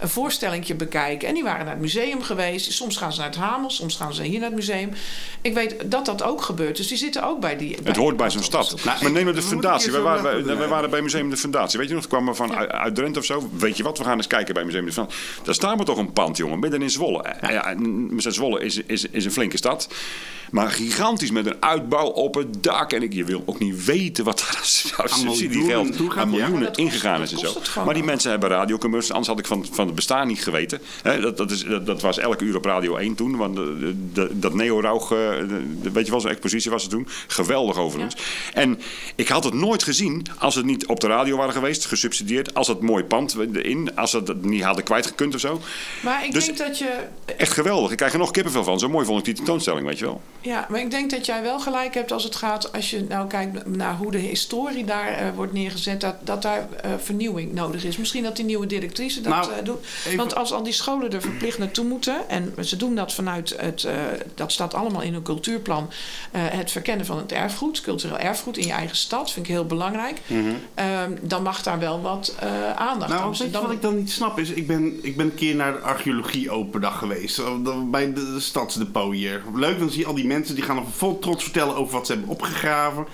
een 0.01 0.09
voorstellingje 0.09 0.75
bekijken. 0.75 1.29
En 1.29 1.35
die 1.35 1.43
waren 1.43 1.65
naar 1.65 1.75
het 1.75 1.83
museum 1.83 2.23
geweest. 2.23 2.73
Soms 2.73 2.97
gaan 2.97 3.13
ze 3.13 3.19
naar 3.19 3.29
het 3.29 3.37
Hamel, 3.39 3.71
soms 3.71 3.97
gaan 3.97 4.15
ze 4.15 4.23
hier 4.23 4.39
naar 4.39 4.49
het 4.49 4.59
museum. 4.59 4.91
Ik 5.41 5.55
weet 5.55 5.75
dat 5.91 6.07
dat 6.07 6.23
ook 6.23 6.43
gebeurt. 6.43 6.77
Dus 6.77 6.89
die 6.89 6.97
zitten 6.99 7.23
ook 7.25 7.41
bij 7.41 7.57
die. 7.57 7.77
Het 7.85 7.97
hoort 7.97 8.17
bij 8.17 8.31
zo'n 8.31 8.43
stad. 8.43 8.75
Nou, 8.85 9.03
maar 9.03 9.11
neem 9.13 9.33
de 9.35 9.43
fundatie. 9.67 9.91
We 9.91 9.97
keer 9.97 10.07
waren, 10.07 10.59
we 10.59 10.67
waren 10.69 10.91
bij 10.91 11.03
Museum 11.03 11.31
de 11.31 11.37
Fundatie. 11.37 11.79
Weet 11.79 11.89
je 11.89 11.95
nog, 11.95 12.03
we 12.03 12.09
kwamen 12.09 12.37
van 12.37 12.55
uit, 12.55 12.71
uit 12.71 12.95
Drenthe 12.95 13.19
of 13.19 13.25
zo. 13.25 13.51
Weet 13.59 13.77
je 13.77 13.83
wat, 13.83 13.99
we 13.99 14.05
gaan 14.05 14.17
eens 14.17 14.27
kijken 14.27 14.55
bij 14.55 14.65
Museum 14.65 14.85
de 14.85 14.93
Fundatie. 14.93 15.19
Daar 15.43 15.55
staan 15.55 15.79
we 15.79 15.85
toch 15.85 15.99
een 15.99 16.13
pand, 16.13 16.37
jongen, 16.37 16.59
midden 16.59 16.83
in 16.83 16.91
Zwolle. 16.91 17.25
Ja. 17.41 17.75
Zwolle 18.17 18.61
is, 18.61 18.77
is, 18.87 19.07
is 19.11 19.25
een 19.25 19.33
flinke 19.33 19.57
stad. 19.57 19.89
Maar 20.51 20.71
gigantisch 20.71 21.31
met 21.31 21.47
een 21.47 21.57
uitbouw 21.61 22.07
op 22.07 22.35
het 22.35 22.63
dak. 22.63 22.93
En 22.93 23.03
ik, 23.03 23.13
je 23.13 23.25
wil 23.25 23.43
ook 23.47 23.59
niet 23.59 23.85
weten 23.85 24.25
wat 24.25 24.39
daar 24.39 25.03
aan 25.13 25.19
subsidiegeld 25.19 26.17
aan 26.17 26.31
miljoenen 26.31 26.67
kost- 26.67 26.79
ingegaan 26.79 27.23
is 27.23 27.33
en 27.33 27.39
zo. 27.39 27.53
Maar 27.85 27.95
die 27.95 28.03
mensen 28.05 28.31
hebben 28.31 28.49
radiocommercials. 28.49 29.17
Anders 29.17 29.29
had 29.29 29.39
ik 29.39 29.47
van, 29.47 29.75
van 29.75 29.87
het 29.87 29.95
bestaan 29.95 30.27
niet 30.27 30.43
geweten. 30.43 30.81
Dat, 31.03 31.37
dat, 31.37 31.51
is, 31.51 31.65
dat, 31.65 31.87
dat 31.87 32.01
was 32.01 32.19
elke 32.19 32.45
uur 32.45 32.57
op 32.57 32.65
Radio 32.65 32.97
1 32.97 33.15
toen. 33.15 33.37
Want 33.37 33.57
de, 33.57 33.95
de- 34.13 34.31
dat 34.39 34.55
Neo-Rauch, 34.55 35.13
eh, 35.13 35.19
weet 35.93 36.05
je 36.05 36.11
wel, 36.11 36.21
zo'n 36.21 36.31
expositie 36.31 36.71
was 36.71 36.83
het 36.83 36.91
toen. 36.91 37.09
Geweldig 37.27 37.77
overigens. 37.77 38.17
En 38.55 38.79
ik 39.15 39.29
had 39.29 39.45
het 39.45 39.55
nooit 39.59 39.83
gezien 39.83 40.27
als 40.39 40.55
het 40.55 40.65
niet 40.65 40.87
op 40.87 41.01
de 41.01 41.07
radio 41.07 41.37
waren 41.37 41.53
geweest, 41.53 41.85
gesubsidieerd. 41.87 42.55
Als 42.55 42.69
het 42.69 42.81
mooi 42.81 43.05
pand 43.05 43.37
in, 43.53 43.97
als 43.97 44.11
ze 44.11 44.17
het 44.19 44.45
niet 44.45 44.63
hadden 44.63 44.85
kwijtgekund 44.85 45.35
of 45.35 45.41
zo. 45.41 45.61
Maar 46.03 46.25
ik 46.25 46.33
Dus- 46.33 46.45
denk 46.45 46.59
dat 46.59 46.79
je. 46.79 46.99
Echt 47.37 47.53
geweldig. 47.53 47.91
Ik 47.91 47.97
krijg 47.97 48.13
er 48.13 48.19
nog 48.19 48.31
kippenvel 48.31 48.65
van. 48.65 48.79
Zo 48.79 48.89
mooi 48.89 49.07
vond 49.07 49.19
ik 49.19 49.25
die 49.25 49.35
tentoonstelling, 49.35 49.87
weet 49.87 49.99
je 49.99 50.05
wel. 50.05 50.21
Ja, 50.41 50.67
maar 50.71 50.81
ik 50.81 50.91
denk 50.91 51.11
dat 51.11 51.27
jij 51.27 51.43
wel 51.43 51.61
gelijk 51.61 51.95
hebt 51.95 52.13
als 52.13 52.25
het 52.25 52.37
gaat. 52.37 52.73
Als 52.73 52.91
je 52.91 53.05
nou 53.09 53.27
kijkt 53.29 53.67
naar 53.67 53.97
hoe 53.97 54.11
de 54.11 54.19
historie 54.19 54.85
daar 54.85 55.09
eh, 55.09 55.27
wordt 55.35 55.53
neergezet. 55.53 56.01
Dat, 56.01 56.15
dat 56.25 56.43
daar 56.43 56.69
eh, 56.83 56.91
vernieuwing 57.03 57.53
nodig 57.53 57.85
is. 57.85 57.97
Misschien 57.97 58.23
dat 58.23 58.37
die 58.37 58.45
nieuwe 58.45 58.67
directrice 58.67 59.21
dat 59.21 59.33
Nou, 59.33 59.53
eh, 59.53 59.65
doet. 59.65 59.79
even- 60.07 60.17
Want 60.17 60.35
als 60.35 60.53
al 60.53 60.63
die 60.63 60.73
scholen 60.73 61.13
er 61.13 61.21
verplicht 61.21 61.59
naartoe 61.59 61.85
moeten. 61.85 62.29
En 62.29 62.55
ze 62.65 62.77
doen 62.77 62.95
dat 62.95 63.13
vanuit 63.13 63.55
het. 63.57 63.85
eh, 63.85 63.95
dat 64.35 64.53
staat 64.53 64.75
allemaal 64.75 65.03
in 65.03 65.13
hun 65.13 65.23
cultuurplan. 65.23 65.91
eh, 66.33 66.41
het 66.45 66.71
verkennen 66.71 67.07
van 67.07 67.17
het 67.19 67.33
erfgoed, 67.33 67.81
cultureel 67.81 68.19
erfgoed 68.19 68.57
in 68.57 68.67
je 68.67 68.73
eigen 68.73 68.97
stad. 68.97 69.33
Vind 69.33 69.46
ik 69.47 69.53
heel 69.53 69.67
belangrijk. 69.67 70.21
Ehm, 70.75 71.11
dan 71.23 71.43
mag 71.43 71.63
daar 71.63 71.79
wel 71.79 72.01
wat 72.01 72.35
eh, 72.39 72.73
aandacht 72.73 73.11
Nou, 73.11 73.23
aan. 73.23 73.51
Dan- 73.53 73.63
wat 73.63 73.73
ik 73.73 73.83
dan 73.83 73.97
niet 73.97 74.11
snap 74.11 74.39
is, 74.39 74.51
ik 74.51 74.67
ben, 74.67 74.99
ik 75.05 75.17
ben 75.17 75.27
een 75.27 75.35
keer 75.35 75.55
naar 75.55 75.73
de 75.73 75.79
archeologie 75.79 76.51
open 76.51 76.81
dag 76.81 76.99
geweest. 76.99 77.41
Bij 77.91 78.13
de, 78.13 78.33
de 78.33 78.41
stadsdepot 78.41 79.13
hier. 79.13 79.43
Leuk, 79.55 79.79
dan 79.79 79.91
zie 79.91 80.01
je 80.01 80.07
al 80.07 80.15
die 80.15 80.27
mensen 80.27 80.55
die 80.55 80.65
gaan 80.65 80.85
vol 80.97 81.19
trots 81.19 81.43
vertellen 81.45 81.77
over 81.77 81.93
wat 81.95 82.07
ze 82.07 82.13
hebben 82.13 82.31
opgegraven. 82.31 83.07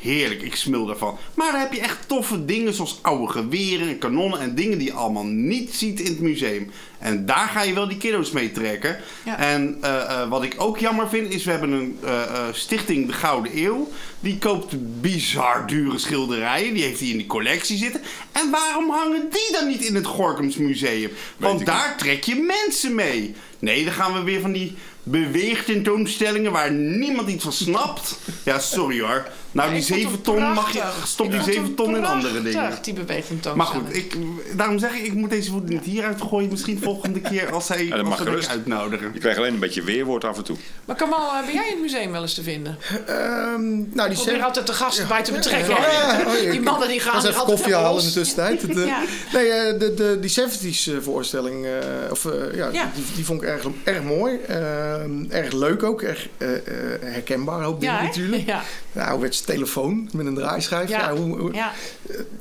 Heerlijk, 0.00 0.42
ik 0.42 0.56
smul 0.56 0.86
daarvan. 0.86 1.18
Maar 1.34 1.52
dan 1.52 1.60
heb 1.60 1.72
je 1.72 1.80
echt 1.80 2.08
toffe 2.08 2.44
dingen 2.44 2.74
zoals 2.74 2.98
oude 3.02 3.32
geweren 3.32 3.88
en 3.88 3.98
kanonnen 3.98 4.40
en 4.40 4.54
dingen 4.54 4.78
die 4.78 4.86
je 4.86 4.92
allemaal 4.92 5.24
niet 5.24 5.74
ziet 5.74 6.00
in 6.00 6.06
het 6.06 6.20
museum. 6.20 6.70
En 6.98 7.26
daar 7.26 7.48
ga 7.48 7.62
je 7.62 7.74
wel 7.74 7.88
die 7.88 7.96
kiddo's 7.96 8.30
mee 8.30 8.52
trekken. 8.52 8.96
Ja. 9.24 9.38
En 9.38 9.78
eh, 9.80 10.00
eh, 10.00 10.28
wat 10.28 10.42
ik 10.42 10.54
ook 10.56 10.78
jammer 10.78 11.08
vind 11.08 11.32
is, 11.32 11.44
we 11.44 11.50
hebben 11.50 11.72
een 11.72 11.98
eh, 12.04 12.22
eh, 12.22 12.44
stichting 12.52 13.06
De 13.06 13.12
Gouden 13.12 13.58
Eeuw. 13.64 13.90
Die 14.20 14.38
koopt 14.38 15.00
bizar 15.00 15.66
dure 15.66 15.98
schilderijen. 15.98 16.74
Die 16.74 16.82
heeft 16.82 16.98
die 16.98 17.10
in 17.10 17.16
die 17.16 17.26
collectie 17.26 17.78
zitten. 17.78 18.00
En 18.32 18.50
waarom 18.50 18.90
hangen 18.90 19.28
die 19.30 19.52
dan 19.52 19.68
niet 19.68 19.84
in 19.84 19.94
het 19.94 20.06
Gorkums 20.06 20.56
Museum? 20.56 21.10
Want 21.36 21.66
daar 21.66 21.96
trek 21.96 22.24
je 22.24 22.52
mensen 22.66 22.94
mee. 22.94 23.34
Nee, 23.58 23.84
dan 23.84 23.92
gaan 23.92 24.12
we 24.12 24.22
weer 24.22 24.40
van 24.40 24.52
die, 24.52 24.76
beweegtentoonstellingen 25.02 26.52
waar 26.52 26.72
niemand 26.72 27.28
iets 27.28 27.42
van 27.42 27.52
snapt. 27.52 28.18
Ja, 28.44 28.58
sorry 28.58 29.00
hoor. 29.00 29.28
Nou, 29.52 29.70
die 29.70 29.78
Ik 29.78 29.84
vond 29.86 30.00
het 30.00 30.08
7 30.10 30.22
ton 30.22 30.52
mag 30.52 30.72
je. 30.72 30.82
Stop 31.04 31.26
Ik 31.26 31.32
die 31.32 31.40
vond 31.40 31.52
7 31.52 31.66
het 31.68 31.76
ton 31.76 31.96
in 31.96 32.04
andere 32.04 32.42
dingen. 32.42 32.78
die 32.82 32.94
beweging 32.94 33.40
Maar 33.54 33.66
goed, 33.66 33.96
ik, 33.96 34.16
daarom 34.56 34.78
zeg 34.78 34.94
ik, 34.94 35.02
ik 35.04 35.12
moet 35.14 35.30
deze 35.30 35.50
voet 35.50 35.68
niet 35.68 35.84
hieruit 35.84 36.20
gooien. 36.22 36.48
Misschien 36.50 36.78
volgende 36.90 37.20
keer 37.20 37.52
als 37.52 37.68
hij 37.68 37.88
dat 37.88 37.98
als 37.98 38.08
mag 38.08 38.18
gerust. 38.18 38.48
uitnodigen. 38.48 39.10
Je 39.14 39.18
krijgt 39.20 39.38
alleen 39.38 39.52
een 39.54 39.58
beetje 39.60 39.82
weerwoord 39.82 40.24
af 40.24 40.36
en 40.36 40.44
toe. 40.44 40.56
Maar 40.84 40.96
Kamal, 40.96 41.30
ben 41.46 41.54
jij 41.54 41.64
in 41.66 41.70
het 41.72 41.80
museum 41.80 42.12
wel 42.12 42.22
eens 42.22 42.34
te 42.34 42.42
vinden? 42.42 42.78
Ehm, 43.06 43.60
nou, 43.70 43.84
die 43.84 43.88
Ik 43.94 44.14
probeer 44.14 44.14
Sev- 44.34 44.42
altijd 44.42 44.66
de 44.66 44.72
gasten 44.72 45.08
bij 45.08 45.22
te 45.22 45.32
betrekken. 45.32 45.74
Ja, 45.74 45.90
ja, 45.92 46.22
oh, 46.26 46.42
ja, 46.42 46.50
die 46.50 46.60
mannen 46.60 46.88
die 46.88 47.00
gaan 47.00 47.10
Ga 47.10 47.16
eens 47.18 47.26
even 47.28 47.40
altijd 47.40 47.56
koffie 47.58 47.74
halen 47.76 48.00
in 48.02 48.06
de 48.08 48.12
tussentijd. 48.14 48.62
Het, 48.62 48.76
eh, 48.78 48.86
Ja. 48.86 49.02
Nee, 49.32 49.48
eh, 49.48 49.78
de, 49.78 49.94
de, 49.94 50.18
die 50.20 50.30
70s 50.30 50.86
eh, 50.88 50.94
voorstelling, 51.00 51.64
eh, 51.66 51.72
of, 52.10 52.24
eh, 52.26 52.54
ja, 52.56 52.68
Ja. 52.72 52.90
Die, 52.94 53.04
die 53.14 53.24
vond 53.24 53.42
ik 53.42 53.48
erg, 53.48 53.64
erg 53.84 54.02
mooi. 54.02 54.36
Ehm, 54.48 55.24
erg 55.30 55.52
leuk 55.52 55.82
ook. 55.82 56.02
Erg 56.02 56.28
eh, 56.38 56.54
eh, 56.54 56.62
herkenbaar, 57.00 57.62
hoop 57.62 57.80
dingen 57.80 57.94
Ja, 57.94 58.02
natuurlijk. 58.02 58.46
Ja. 58.46 58.62
De 58.92 59.00
telefoon 59.44 60.08
met 60.12 60.26
een 60.26 60.34
draaischijf. 60.34 60.88
Ja. 60.88 60.98
Ja. 61.10 61.16
hoe, 61.16 61.38
hoe- 61.38 61.52
Ja. 61.54 61.72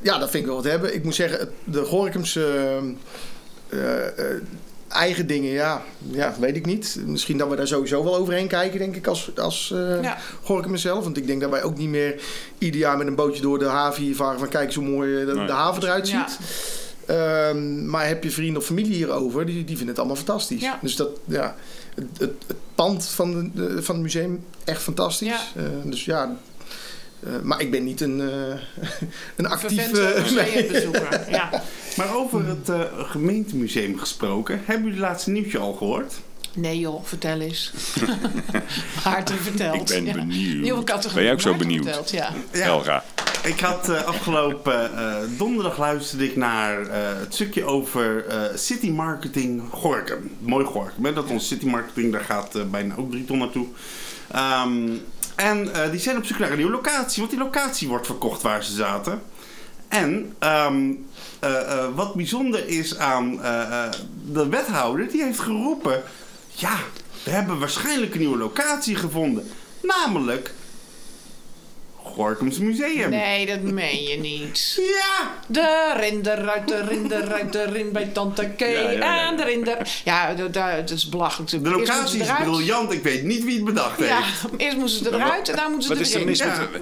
ja, 0.02 0.18
dat 0.18 0.30
vind 0.30 0.44
ik 0.44 0.46
wel 0.50 0.56
wat 0.56 0.72
hebben. 0.72 0.96
Ik 0.96 1.04
moet 1.04 1.16
zeggen, 1.16 1.40
het- 1.40 1.50
de 1.64 1.84
Gorkumse 1.84 2.46
eh, 3.70 4.08
eh, 4.08 4.42
eigen 4.88 5.28
dingen, 5.28 5.52
ja, 5.52 5.82
ja, 6.12 6.36
weet 6.40 6.56
ik 6.56 6.66
niet. 6.66 7.00
Misschien 7.06 7.38
dat 7.38 7.50
we 7.50 7.56
daar 7.56 7.68
sowieso 7.68 8.04
wel 8.04 8.16
overheen 8.16 8.48
kijken, 8.48 8.80
denk 8.80 8.96
ik, 8.96 9.08
als, 9.08 9.32
als 9.36 9.72
eh 9.76 10.02
Ja. 10.04 10.18
Gorinchem 10.44 10.78
zelf. 10.78 11.04
Want 11.04 11.18
ik 11.18 11.28
denk 11.28 11.42
dat 11.42 11.50
wij 11.50 11.64
ook 11.64 11.78
niet 11.78 11.90
meer 11.90 12.22
ieder 12.58 12.80
jaar 12.80 12.98
met 12.98 13.08
een 13.08 13.16
bootje 13.16 13.42
door 13.42 13.60
de 13.60 13.66
haven 13.66 14.04
hier 14.04 14.16
varen 14.16 14.40
van 14.40 14.50
kijk 14.50 14.66
eens 14.66 14.76
hoe 14.76 14.86
mooi 14.86 15.20
eh, 15.20 15.26
de, 15.26 15.34
Nee. 15.34 15.46
de 15.46 15.52
haven 15.52 15.84
eruit 15.84 16.10
Ja. 16.10 16.28
ziet. 16.30 16.40
Ehm, 17.06 17.90
maar 17.90 18.08
heb 18.08 18.24
je 18.24 18.32
vrienden 18.32 18.58
of 18.62 18.66
familie 18.68 18.94
hierover, 18.96 19.46
die, 19.46 19.56
die 19.56 19.66
vinden 19.78 19.88
het 19.88 19.98
allemaal 19.98 20.16
fantastisch. 20.16 20.62
Ja. 20.62 20.80
Dus 20.82 20.96
dat, 20.96 21.10
ja, 21.26 21.56
het, 21.96 22.06
het, 22.18 22.32
het 22.48 22.58
pand 22.76 23.06
van, 23.06 23.52
de, 23.56 23.84
van 23.84 23.96
het 23.96 24.04
museum, 24.04 24.44
echt 24.64 24.82
fantastisch. 24.82 25.28
Ja. 25.28 25.42
Eh, 25.56 25.64
dus 25.84 26.06
ja, 26.06 26.36
eh, 27.24 27.32
maar 27.44 27.62
ik 27.62 27.72
ben 27.72 27.84
niet 27.84 28.02
een, 28.02 28.22
eh 28.22 28.60
een 29.38 29.46
actief... 29.48 29.92
Eh, 29.94 30.32
nee. 30.32 30.46
museumbezoeker. 30.54 31.26
Ja. 31.30 31.50
Maar 31.98 32.16
over 32.16 32.48
het 32.48 32.70
eh, 32.70 32.82
gemeentemuseum 32.94 33.98
gesproken. 34.00 34.62
Hebben 34.66 34.86
jullie 34.86 35.00
het 35.02 35.10
laatste 35.10 35.32
nieuwtje 35.32 35.58
al 35.58 35.74
gehoord? 35.74 36.14
Nee 36.54 36.80
joh, 36.80 37.04
vertel 37.06 37.40
eens. 37.40 37.72
Maarten 39.06 39.38
vertelt. 39.38 39.76
Ik 39.76 39.86
ben 39.86 40.06
Ja. 40.06 40.14
benieuwd. 40.14 40.62
Nieuwe 40.62 40.84
categorie. 40.84 41.14
Ben 41.16 41.24
jij 41.24 41.34
ook 41.34 41.42
zo 41.42 41.50
Maarten 41.50 41.68
benieuwd? 41.68 41.86
vertelt, 41.86 42.10
ja. 42.12 42.34
Helga. 42.52 43.04
Ik 43.44 43.60
had 43.60 43.90
eh, 43.90 44.04
afgelopen 44.04 44.98
eh, 44.98 45.16
donderdag 45.38 45.78
luisterde 45.78 46.26
ik 46.26 46.36
naar 46.36 46.82
eh, 46.82 47.20
het 47.20 47.34
stukje 47.34 47.64
over 47.64 48.26
eh, 48.28 48.42
city 48.56 48.90
marketing 48.90 49.62
Gorkum. 49.72 50.32
Mooi 50.40 50.66
Gorkum, 50.66 51.06
hè? 51.06 51.14
dat 51.14 51.30
ons 51.30 51.48
city 51.48 51.66
marketing, 51.66 52.12
daar 52.12 52.24
gaat 52.24 52.72
bijna 52.72 52.96
ook 52.98 53.12
drie 53.12 53.26
ton 53.26 53.38
naartoe. 53.38 53.66
Ehm, 54.32 54.90
en 55.40 55.74
eh, 55.74 55.92
die 55.92 56.00
zijn 56.00 56.18
op 56.18 56.26
zoek 56.26 56.38
naar 56.38 56.52
een 56.52 56.58
nieuwe 56.58 56.72
locatie, 56.72 57.20
want 57.20 57.30
die 57.30 57.44
locatie 57.44 57.88
wordt 57.88 58.06
verkocht 58.06 58.42
waar 58.42 58.64
ze 58.64 58.74
zaten. 58.74 59.22
En 59.88 60.36
ehm, 60.40 60.92
eh, 61.40 61.62
eh, 61.62 61.86
wat 61.96 62.14
bijzonder 62.14 62.68
is 62.68 62.98
aan 62.98 63.40
de 64.32 64.50
wethouder, 64.50 65.08
die 65.08 65.24
heeft 65.24 65.40
geroepen: 65.40 66.04
ja, 66.50 66.76
we 67.24 67.32
hebben 67.32 67.60
waarschijnlijk 67.60 68.14
een 68.14 68.20
nieuwe 68.20 68.38
locatie 68.38 68.96
gevonden. 68.96 69.52
Namelijk 69.82 70.54
Gorkums 72.16 72.58
Museum. 72.58 73.10
Nee, 73.10 73.46
dat 73.46 73.62
meen 73.62 74.04
je 74.04 74.18
niet. 74.18 74.74
Ja! 74.78 75.32
De 75.48 75.94
rinder 75.98 76.50
uit 76.50 76.68
de 76.68 76.84
rinder 76.86 77.34
uit 77.34 77.54
de 77.54 77.64
rin 77.64 77.92
bij 77.92 78.06
Tante 78.06 78.50
K. 78.58 78.60
Ja, 78.60 78.68
ja, 78.68 78.90
ja. 78.92 79.28
En 79.30 79.38
de 79.38 79.44
rinder. 79.44 80.02
Ja, 80.06 80.34
dat, 80.34 80.54
dat 80.54 80.90
is 80.90 81.10
belachelijk. 81.10 81.52
De 81.52 81.58
moeten 81.60 81.80
locatie 81.80 82.20
is 82.22 82.28
briljant. 82.42 82.94
Ik 82.94 83.04
weet 83.04 83.24
niet 83.24 83.44
wie 83.44 83.56
het 83.56 83.66
bedacht 83.66 84.00
Ja, 84.00 84.22
heeft. 84.22 84.46
eerst 84.58 84.78
moesten 84.78 85.06
ze 85.06 85.14
eruit 85.14 85.50
en 85.50 85.56
daar 85.56 85.70
moeten 85.70 85.90
Wat 85.90 85.98
ze 85.98 86.04
is 86.04 86.10
er 86.10 86.16
erin. 86.16 86.30
mis 86.30 86.40
met... 86.44 86.82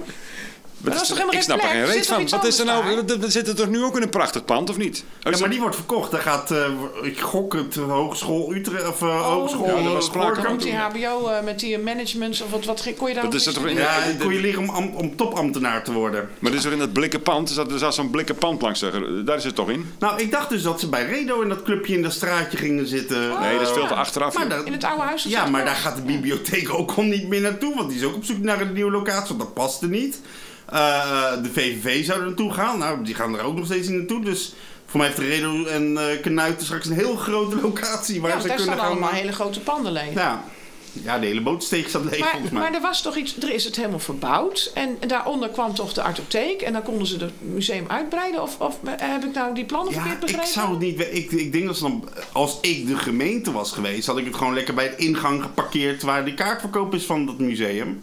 Wat 0.78 0.92
was 0.92 1.02
is 1.02 1.08
toch 1.08 1.16
helemaal 1.16 1.38
ik 1.40 1.44
snap 1.46 1.62
er 1.62 1.68
geen 1.68 1.84
reet 1.84 2.06
van. 2.06 2.28
Wat 2.28 2.44
is 2.44 2.58
er 2.58 2.64
nou? 2.64 3.04
We 3.06 3.30
zitten 3.30 3.56
toch 3.56 3.68
nu 3.68 3.84
ook 3.84 3.96
in 3.96 4.02
een 4.02 4.08
prachtig 4.08 4.44
pand, 4.44 4.70
of 4.70 4.76
niet? 4.76 5.04
Oh, 5.26 5.32
Ja, 5.32 5.38
maar 5.38 5.50
die 5.50 5.60
wordt 5.60 5.76
verkocht. 5.76 6.10
Daar 6.10 6.20
gaat, 6.20 6.50
eh, 6.50 6.64
ik 7.02 7.20
gok 7.20 7.52
het, 7.52 7.76
eh, 7.76 7.82
Hogeschool 7.82 8.54
Utrecht, 8.54 8.88
of 8.88 9.02
eh, 9.02 9.20
Hogeschool 9.22 9.66
Ja, 9.66 9.82
daar 9.82 9.92
was 9.92 10.04
sprake. 10.04 10.42
Komt 10.44 10.62
die 10.62 10.74
HBO 10.76 11.28
eh, 11.28 11.44
met 11.44 11.58
die 11.60 11.78
managements 11.78 12.40
of 12.40 12.50
wat, 12.50 12.64
wat 12.64 12.86
kon 12.96 13.08
je 13.08 13.14
daar 13.14 13.24
Dat 13.24 13.34
is 13.34 13.46
er 13.46 13.52
toch 13.52 13.66
in-? 13.66 13.76
Ja, 13.76 13.96
kon 14.20 14.32
je 14.32 14.40
leren 14.40 14.68
om, 14.68 14.94
om 14.94 15.16
topambtenaar 15.16 15.84
te 15.84 15.92
worden. 15.92 16.28
Maar 16.38 16.50
dit 16.50 16.60
is 16.60 16.66
er 16.66 16.72
in 16.72 16.78
dat 16.78 16.92
blikken 16.92 17.22
pand. 17.22 17.48
Er 17.48 17.54
zat, 17.54 17.72
er 17.72 17.78
zat 17.78 17.94
zo'n 17.94 18.10
blikken 18.10 18.34
pand 18.34 18.62
langs. 18.62 18.80
Daar 19.24 19.36
is 19.36 19.44
het 19.44 19.54
toch 19.54 19.70
in? 19.70 19.92
Nou, 19.98 20.20
ik 20.20 20.30
dacht 20.30 20.48
dus 20.48 20.62
dat 20.62 20.80
ze 20.80 20.88
bij 20.88 21.06
Redo 21.06 21.40
in 21.40 21.48
dat 21.48 21.62
clubje 21.62 21.94
in 21.94 22.02
dat 22.02 22.12
straatje 22.12 22.56
gingen 22.58 22.86
zitten. 22.86 23.18
Nee, 23.40 23.58
dat 23.58 23.66
is 23.68 23.72
veel 23.74 23.86
te 23.86 23.94
achteraf. 23.94 24.34
maar 24.34 24.48
dat- 24.48 24.66
In 24.66 24.72
het 24.72 24.84
oude 24.84 25.02
huis? 25.02 25.22
Ja, 25.22 25.46
maar 25.46 25.64
daar 25.64 25.74
gaat 25.74 25.96
de 25.96 26.02
bibliotheek 26.02 26.72
ook 26.74 26.92
al 26.96 27.02
niet 27.02 27.28
meer 27.28 27.40
naartoe. 27.40 27.74
Want 27.74 27.88
die 27.88 27.98
is 27.98 28.04
ook 28.04 28.14
op 28.14 28.24
zoek 28.24 28.38
naar 28.38 28.60
een 28.60 28.72
nieuwe 28.72 28.90
locatie. 28.90 29.26
Want 29.28 29.38
dat 29.40 29.54
past 29.54 29.82
er 29.82 29.88
niet. 29.88 30.20
Eh, 30.68 31.42
de 31.42 31.50
VVV 31.52 32.04
zou 32.04 32.20
er 32.20 32.26
naartoe 32.26 32.52
gaan. 32.52 32.78
Nou, 32.78 33.04
die 33.04 33.14
gaan 33.14 33.38
er 33.38 33.44
ook 33.44 33.56
nog 33.56 33.64
steeds 33.64 33.88
niet 33.88 33.98
naartoe. 33.98 34.24
Dus 34.24 34.52
voor 34.86 34.98
mij 34.98 35.06
heeft 35.06 35.20
de 35.20 35.26
Redo 35.26 35.64
en 35.64 35.98
eh 36.10 36.20
Knuiten 36.22 36.64
straks 36.66 36.86
een 36.86 36.92
heel 36.92 37.16
grote 37.16 37.60
locatie 37.60 38.20
waar 38.20 38.30
Ja, 38.30 38.40
ze 38.40 38.48
daar 38.48 38.56
kunnen 38.56 38.76
gaan. 38.78 38.86
allemaal 38.86 39.10
hele 39.10 39.32
grote 39.32 39.60
panden 39.60 39.92
leeg. 39.92 40.12
Ja. 40.14 40.44
ja, 40.92 41.18
de 41.18 41.26
hele 41.26 41.40
bootsteeg 41.40 41.88
staat 41.88 42.04
leeg 42.04 42.18
Maar, 42.20 42.30
volgens 42.30 42.50
mij. 42.52 42.60
maar 42.62 42.74
er 42.74 42.80
was 42.80 43.02
toch 43.02 43.16
iets, 43.16 43.36
er 43.36 43.52
is 43.54 43.64
het 43.64 43.76
helemaal 43.76 43.98
verbouwd. 43.98 44.70
En 44.74 44.96
daaronder 45.06 45.48
kwam 45.48 45.74
toch 45.74 45.92
de 45.92 46.02
artotheek. 46.02 46.60
En 46.62 46.72
dan 46.72 46.82
konden 46.82 47.06
ze 47.06 47.16
het 47.16 47.32
museum 47.40 47.84
uitbreiden. 47.88 48.42
Of, 48.42 48.60
of 48.60 48.78
heb 48.86 49.24
ik 49.24 49.34
nou 49.34 49.54
die 49.54 49.64
plannen 49.64 49.92
Ja, 49.94 50.00
verkeerd 50.00 50.20
ik 50.22 50.26
begrepen? 50.26 50.52
zou 50.52 50.70
het 50.70 50.78
niet 50.80 51.00
ik, 51.00 51.30
ik 51.30 51.52
denk 51.52 51.66
dat 51.66 51.76
ze 51.76 51.82
dan, 51.82 52.08
als 52.32 52.58
ik 52.60 52.86
de 52.86 52.96
gemeente 52.96 53.52
was 53.52 53.72
geweest, 53.72 54.06
had 54.06 54.18
ik 54.18 54.24
het 54.24 54.34
gewoon 54.36 54.54
lekker 54.54 54.74
bij 54.74 54.88
de 54.88 54.96
ingang 54.96 55.42
geparkeerd 55.42 56.02
waar 56.02 56.24
de 56.24 56.34
kaartverkoop 56.34 56.94
is 56.94 57.04
van 57.04 57.26
dat 57.26 57.38
museum. 57.38 58.02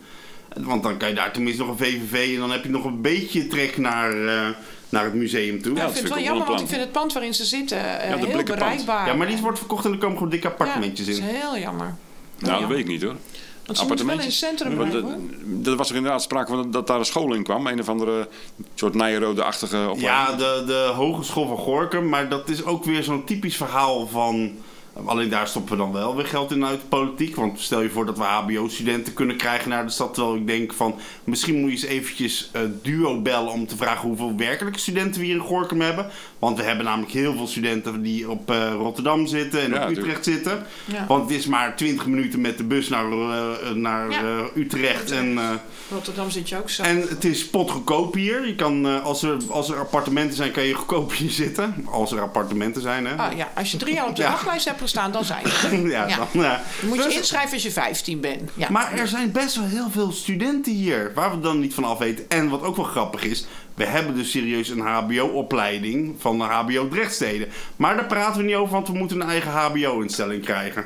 Want 0.63 0.83
dan 0.83 0.97
kan 0.97 1.09
je 1.09 1.15
daar 1.15 1.31
tenminste 1.31 1.63
nog 1.63 1.71
een 1.71 1.85
VVV 1.85 2.33
en 2.33 2.39
dan 2.39 2.51
heb 2.51 2.63
je 2.63 2.69
nog 2.69 2.85
een 2.85 3.01
beetje 3.01 3.47
trek 3.47 3.77
naar, 3.77 4.11
eh, 4.11 4.47
naar 4.89 5.03
het 5.03 5.13
museum 5.13 5.61
toe. 5.61 5.75
Ja, 5.75 5.79
ik 5.79 5.85
dat 5.85 5.91
vind 5.97 6.03
het 6.03 6.13
wel 6.13 6.23
jammer, 6.23 6.47
want 6.47 6.61
ik 6.61 6.67
vind 6.67 6.81
het 6.81 6.91
pand 6.91 7.13
waarin 7.13 7.33
ze 7.33 7.45
zitten 7.45 8.01
eh, 8.01 8.15
heel 8.15 8.27
pand. 8.27 8.45
bereikbaar. 8.45 9.07
Ja, 9.07 9.13
maar 9.13 9.27
die 9.27 9.37
wordt 9.37 9.57
verkocht 9.57 9.85
en 9.85 9.91
er 9.91 9.97
komen 9.97 10.17
gewoon 10.17 10.31
dikke 10.31 10.47
appartementjes 10.47 11.07
ja, 11.07 11.13
in. 11.13 11.21
Dat 11.21 11.29
is 11.29 11.39
heel 11.41 11.57
jammer. 11.57 11.95
Nou, 12.39 12.59
dat 12.59 12.69
weet 12.69 12.79
ik 12.79 12.87
niet 12.87 13.03
hoor. 13.03 13.15
Want 13.65 13.77
ze 13.77 13.85
moeten 13.85 14.05
wel 14.05 14.19
in 14.19 14.25
het 14.25 14.33
centrum 14.33 14.75
Want, 14.75 14.89
blijven. 14.89 15.61
Er 15.65 15.75
was 15.75 15.89
er 15.89 15.95
inderdaad 15.95 16.21
sprake 16.21 16.51
van 16.51 16.71
dat 16.71 16.87
daar 16.87 16.99
een 16.99 17.05
school 17.05 17.33
in 17.33 17.43
kwam. 17.43 17.67
Een 17.67 17.79
of 17.79 17.89
andere 17.89 18.27
soort 18.73 18.93
Nijrode-achtige 18.93 19.77
opleiding. 19.77 20.01
Ja, 20.01 20.35
de, 20.35 20.63
de 20.65 20.91
Hogeschool 20.95 21.47
van 21.47 21.57
Gorkum, 21.57 22.09
maar 22.09 22.29
dat 22.29 22.49
is 22.49 22.63
ook 22.63 22.83
weer 22.83 23.03
zo'n 23.03 23.25
typisch 23.25 23.55
verhaal 23.55 24.07
van... 24.07 24.51
Alleen 25.03 25.29
daar 25.29 25.47
stoppen 25.47 25.71
we 25.71 25.77
dan 25.77 25.91
wel 25.91 26.15
weer 26.15 26.25
geld 26.25 26.51
in 26.51 26.65
uit 26.65 26.81
de 26.81 26.87
politiek. 26.87 27.35
Want 27.35 27.59
stel 27.59 27.81
je 27.81 27.89
voor 27.89 28.05
dat 28.05 28.17
we 28.17 28.23
HBO-studenten 28.23 29.13
kunnen 29.13 29.37
krijgen 29.37 29.69
naar 29.69 29.85
de 29.85 29.91
stad. 29.91 30.13
Terwijl 30.13 30.35
ik 30.35 30.47
denk 30.47 30.73
van, 30.73 30.95
misschien 31.23 31.59
moet 31.59 31.69
je 31.69 31.75
eens 31.75 31.85
eventjes 31.85 32.49
eh, 32.51 32.61
duo 32.81 33.21
bellen 33.21 33.51
om 33.51 33.67
te 33.67 33.75
vragen 33.75 34.07
hoeveel 34.07 34.35
werkelijke 34.35 34.79
studenten 34.79 35.19
we 35.19 35.25
hier 35.25 35.35
in 35.35 35.41
Gorkum 35.41 35.81
hebben. 35.81 36.09
Want 36.45 36.57
we 36.57 36.63
hebben 36.63 36.85
namelijk 36.85 37.11
heel 37.11 37.35
veel 37.35 37.47
studenten 37.47 38.01
die 38.01 38.29
op 38.29 38.51
eh, 38.51 38.73
Rotterdam 38.77 39.27
zitten 39.27 39.61
en 39.61 39.69
Ja, 39.69 39.75
op 39.81 39.87
tuurlijk. 39.87 40.07
Utrecht 40.07 40.23
zitten. 40.23 40.65
Ja. 40.85 41.05
Want 41.07 41.29
het 41.29 41.39
is 41.39 41.45
maar 41.45 41.75
20 41.75 42.05
minuten 42.05 42.41
met 42.41 42.57
de 42.57 42.63
bus 42.63 42.89
naar, 42.89 43.11
eh, 43.11 43.71
naar 43.73 44.11
Ja. 44.11 44.21
eh, 44.21 44.39
Utrecht. 44.61 45.11
En, 45.11 45.37
eh, 45.37 45.49
Rotterdam 45.91 46.29
zit 46.29 46.49
je 46.49 46.57
ook 46.57 46.69
zo. 46.69 46.83
en 46.83 47.01
het 47.01 47.23
is 47.25 47.47
potgoedkoop 47.49 48.13
hier. 48.13 48.47
Je 48.47 48.55
kan, 48.55 48.85
eh, 48.87 49.03
als, 49.03 49.23
er, 49.23 49.37
als 49.49 49.69
er 49.69 49.79
appartementen 49.79 50.35
zijn, 50.35 50.51
kan 50.51 50.63
je 50.63 50.73
goedkoop 50.73 51.13
hier 51.13 51.31
zitten. 51.31 51.85
Als 51.91 52.11
er 52.11 52.21
appartementen 52.21 52.81
zijn, 52.81 53.05
hè. 53.05 53.15
Ah, 53.15 53.37
ja, 53.37 53.51
als 53.55 53.71
je 53.71 53.77
drie 53.77 53.93
jaar 53.93 54.07
op 54.07 54.15
de 54.15 54.21
Ja. 54.21 54.29
wachtlijst 54.29 54.65
hebt 54.65 54.81
gestaan, 54.81 55.11
dan 55.11 55.25
zijn 55.25 55.47
ze. 55.47 55.81
ja, 55.87 56.07
Ja. 56.07 56.17
Dan, 56.33 56.57
moet 56.81 56.97
je 56.97 57.03
Dus- 57.03 57.15
inschrijven 57.17 57.53
als 57.53 57.63
je 57.63 57.71
15 57.71 58.19
bent. 58.19 58.51
Ja. 58.53 58.67
Maar 58.71 58.93
er 58.93 59.07
zijn 59.07 59.31
best 59.31 59.55
wel 59.55 59.65
heel 59.67 59.89
veel 59.91 60.11
studenten 60.11 60.73
hier, 60.73 61.11
waar 61.15 61.31
we 61.31 61.39
dan 61.39 61.59
niet 61.59 61.73
van 61.73 61.83
af 61.83 61.97
weten. 61.97 62.25
En 62.29 62.49
wat 62.49 62.61
ook 62.61 62.75
wel 62.75 62.85
grappig 62.85 63.23
is, 63.23 63.45
we 63.75 63.85
hebben 63.85 64.15
dus 64.15 64.31
serieus 64.31 64.69
een 64.69 64.79
HBO-opleiding 64.79 66.15
van 66.19 66.37
de 66.37 66.43
HBO 66.43 66.87
Drechtsteden. 66.87 67.47
Maar 67.75 67.95
daar 67.95 68.05
praten 68.05 68.41
we 68.41 68.47
niet 68.47 68.55
over, 68.55 68.73
want 68.73 68.87
we 68.87 68.93
moeten 68.97 69.21
een 69.21 69.29
eigen 69.29 69.51
HBO-instelling 69.51 70.43
krijgen. 70.43 70.85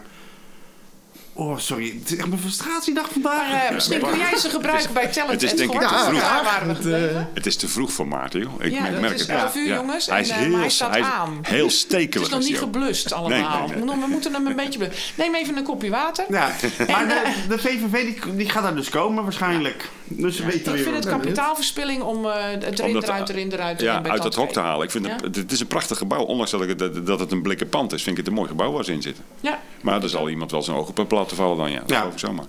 Oh, 1.34 1.58
sorry. 1.58 1.94
Het 2.00 2.12
is 2.12 2.18
echt 2.18 2.28
mijn 2.28 2.42
frustratiedag 2.42 3.10
vandaag. 3.12 3.50
Maar, 3.52 3.66
eh, 3.66 3.74
misschien 3.74 4.00
kun 4.02 4.18
jij 4.18 4.38
ze 4.38 4.50
gebruiken 4.50 4.94
bij 4.94 5.08
Talent 5.08 5.32
Het 5.42 5.44
is 5.44 5.58
denk 5.58 5.74
ik 5.74 5.80
te 5.80 5.88
vroeg. 5.88 6.68
Het, 6.68 6.86
eh. 6.86 7.22
Het 7.34 7.46
is 7.46 7.56
te 7.56 7.68
vroeg 7.68 7.92
voor 7.92 8.08
Maarten, 8.08 8.40
joh. 8.40 8.64
Ik 8.64 8.72
Ja, 8.72 8.82
merk 8.82 9.10
het. 9.12 9.20
is 9.20 9.26
11 9.28 9.56
uur, 9.56 9.68
jongens, 9.74 10.06
Hij 10.06 10.22
is 10.22 10.30
eh, 10.30 10.36
heel, 10.38 10.50
maar 10.50 10.60
hij 10.60 10.70
staat 10.70 10.90
hij 10.90 11.00
is 11.00 11.06
aan. 11.06 11.40
heel 11.42 11.66
Het 11.66 11.74
stekelig. 11.74 12.28
is 12.28 12.34
nog 12.34 12.44
niet 12.44 12.58
geblust 12.58 13.14
allemaal. 13.14 13.60
Nee, 13.68 13.76
nee, 13.76 13.84
nee. 13.86 13.96
We 14.00 14.08
moeten 14.08 14.34
hem 14.34 14.48
een 14.48 14.56
beetje 14.56 14.80
blussen. 14.80 15.14
Neem 15.18 15.36
even 15.36 15.58
een 15.58 15.64
kopje 15.64 15.90
water. 15.90 16.26
Ja, 16.30 16.52
maar 16.88 17.08
de, 17.08 17.34
de 17.50 17.58
VVV 17.58 18.04
die, 18.24 18.36
die 18.36 18.50
gaat 18.50 18.64
daar 18.64 18.76
dus 18.76 18.90
komen 18.90 19.24
waarschijnlijk. 19.24 19.90
Dus 20.12 20.40
weten 20.40 20.60
Ik 20.60 20.66
weer 20.66 20.78
vind 20.84 20.96
het 20.96 21.06
kapitaalverspilling 21.06 22.02
om 22.02 22.26
eh, 22.26 22.34
het 22.60 22.80
erin 22.80 22.94
dat- 22.94 23.04
eruit, 23.04 23.30
erin 23.30 23.52
eruit, 23.52 23.82
Ja, 23.82 23.96
uit 23.96 24.06
het 24.06 24.22
Tante 24.22 24.40
hok 24.40 24.52
te 24.52 24.60
halen. 24.60 24.84
Ik 24.86 24.92
vind 24.92 25.06
Ja. 25.06 25.16
het, 25.24 25.36
het 25.36 25.52
is 25.52 25.60
een 25.60 25.68
prachtig 25.68 25.98
gebouw. 25.98 26.24
Ondanks 26.24 26.52
dat, 26.52 26.62
ik, 26.62 26.70
het- 26.70 26.80
dat, 26.80 27.06
dat 27.06 27.20
het 27.20 27.32
een 27.32 27.42
blikken 27.42 27.70
pand 27.70 27.94
is, 27.94 28.04
vind 28.04 28.18
ik 28.18 28.24
het 28.24 28.28
een 28.28 28.38
mooi 28.38 28.48
gebouw 28.50 28.72
waar 28.72 28.84
ze 28.86 28.92
in 28.92 29.02
zitten. 29.02 29.24
Ja. 29.42 29.60
Maar 29.82 30.04
er 30.04 30.10
zal 30.10 30.30
iemand 30.30 30.52
wel 30.52 30.62
zijn 30.62 30.78
ogen 30.78 30.90
op 30.90 30.98
een 30.98 31.08
plat 31.08 31.30
te 31.30 31.36
vallen 31.36 31.58
dan, 31.58 31.72
ja. 31.72 31.80
Dat 31.80 31.90
Ja. 31.90 31.98
geloof 31.98 32.14
ik 32.14 32.20
zomaar. 32.20 32.46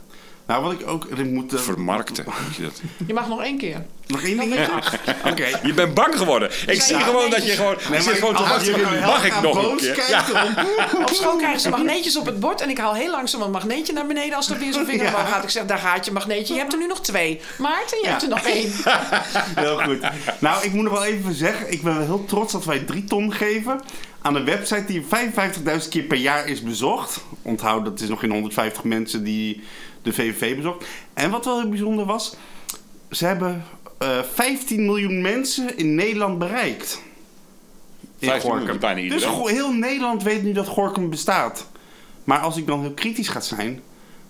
Nou, 0.50 0.62
wat 0.62 0.72
ik 0.72 0.88
ook... 0.88 1.04
Ik 1.04 1.24
moet, 1.30 1.52
eh, 1.54 1.60
Vermarkten. 1.60 2.24
moet 2.46 2.56
je 2.56 2.62
dat. 2.62 2.80
Je 3.06 3.14
mag 3.14 3.28
nog 3.28 3.42
één 3.42 3.58
keer. 3.58 3.84
nog 4.06 4.22
één 4.22 4.36
ding? 4.36 4.54
Oké. 5.30 5.46
Je 5.62 5.72
bent 5.74 5.94
bang 5.94 6.16
geworden. 6.16 6.50
Ik 6.66 6.82
zie 6.82 6.96
ja, 6.96 7.02
gewoon 7.02 7.20
nee. 7.20 7.30
dat 7.30 7.46
je 7.46 7.52
gewoon... 7.52 7.76
Nee, 7.90 7.98
je 7.98 8.04
zit 8.04 8.18
gewoon 8.18 8.34
te 8.36 8.42
wachten. 8.42 9.00
Mag 9.00 9.24
ik 9.24 9.40
nog 9.42 9.56
een 9.56 9.62
boos 9.62 9.80
keer? 9.80 10.04
Ja. 10.10 10.24
dan- 10.32 10.66
Op 11.02 11.08
school 11.10 11.36
krijgen 11.36 11.60
ze 11.60 11.68
magneetjes 11.68 12.16
op 12.16 12.26
het 12.26 12.40
bord 12.40 12.60
en 12.60 12.68
ik 12.70 12.78
haal 12.78 12.94
heel 12.94 13.10
langzaam 13.10 13.42
een 13.42 13.50
magneetje 13.50 13.92
naar 13.92 14.06
beneden 14.06 14.36
als 14.36 14.50
er 14.50 14.58
weer 14.58 14.72
zo'n 14.72 14.84
vinger 14.90 15.04
Ja. 15.04 15.24
gaat. 15.24 15.42
Ik 15.42 15.50
zeg, 15.50 15.66
daar 15.66 15.78
gaat 15.78 16.04
je 16.04 16.12
magneetje. 16.12 16.52
Je 16.54 16.60
hebt 16.60 16.72
er 16.72 16.78
nu 16.78 16.86
nog 16.86 17.00
twee. 17.00 17.40
Maarten, 17.58 17.98
je 17.98 18.04
Ja. 18.04 18.10
hebt 18.10 18.22
er 18.22 18.28
nog 18.28 18.42
één. 18.46 18.70
Heel 19.54 19.78
goed. 19.78 19.98
Nou, 20.38 20.64
ik 20.64 20.72
moet 20.72 20.84
nog 20.84 20.92
wel 20.92 21.04
even 21.04 21.34
zeggen, 21.34 21.72
ik 21.72 21.82
ben 21.82 21.96
wel 21.96 22.06
heel 22.06 22.24
trots 22.24 22.52
dat 22.52 22.64
wij 22.64 22.78
drie 22.78 23.04
ton 23.04 23.32
geven 23.32 23.80
aan 24.22 24.34
een 24.34 24.44
website 24.44 24.84
die 24.86 25.02
55.000 25.82 25.88
keer 25.90 26.02
per 26.02 26.16
jaar 26.18 26.46
is 26.48 26.62
bezocht. 26.62 27.20
Onthoud, 27.42 27.84
dat 27.84 28.00
is 28.00 28.08
nog 28.08 28.20
geen 28.20 28.30
150 28.32 28.84
mensen 28.84 29.24
die 29.24 29.62
de 30.02 30.12
VVV 30.12 30.56
bezocht. 30.56 30.84
En 31.14 31.30
wat 31.30 31.44
wel 31.44 31.60
heel 31.60 31.68
bijzonder 31.68 32.04
was, 32.04 32.36
ze 33.10 33.26
hebben 33.26 33.64
eh 33.98 34.18
15 34.34 34.84
miljoen 34.84 35.20
mensen 35.20 35.76
in 35.78 35.94
Nederland 35.94 36.38
bereikt. 36.38 37.02
In 38.18 38.28
15 38.28 38.50
miljoen, 38.50 39.08
Dus 39.08 39.24
heel 39.50 39.72
Nederland 39.72 40.22
weet 40.22 40.42
nu 40.42 40.52
dat 40.52 40.66
Gorkum 40.66 41.10
bestaat. 41.10 41.66
Maar 42.24 42.38
als 42.38 42.56
ik 42.56 42.66
dan 42.66 42.80
heel 42.80 42.92
kritisch 42.92 43.28
ga 43.28 43.40
zijn, 43.40 43.80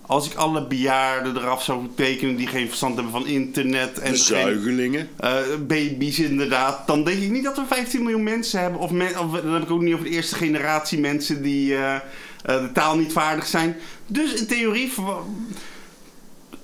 als 0.06 0.26
ik 0.30 0.34
alle 0.34 0.66
bejaarden 0.66 1.36
eraf 1.36 1.62
zou 1.62 1.86
tekenen 1.94 2.36
die 2.36 2.46
geen 2.46 2.66
verstand 2.66 2.94
hebben 2.94 3.12
van 3.12 3.26
internet 3.26 3.98
en 3.98 4.10
De 4.12 4.18
zuigelingen. 4.18 5.08
eh, 5.16 5.32
baby's 5.66 6.18
inderdaad, 6.18 6.86
dan 6.86 7.04
denk 7.04 7.18
ik 7.22 7.30
niet 7.30 7.44
dat 7.44 7.56
we 7.56 7.64
15 7.66 8.00
miljoen 8.02 8.22
mensen 8.22 8.60
hebben. 8.60 8.80
Of, 8.80 8.90
men- 8.90 9.18
of 9.18 9.30
dan 9.40 9.52
heb 9.52 9.62
ik 9.62 9.70
ook 9.70 9.80
niet 9.82 9.92
over 9.94 10.04
de 10.06 10.10
eerste 10.10 10.34
generatie 10.34 10.98
mensen 10.98 11.42
die 11.42 11.76
eh, 11.76 11.94
de 12.42 12.70
taal 12.74 12.96
niet 12.96 13.12
vaardig 13.12 13.46
zijn. 13.46 13.76
Dus 14.06 14.32
in 14.32 14.46
theorie, 14.46 14.92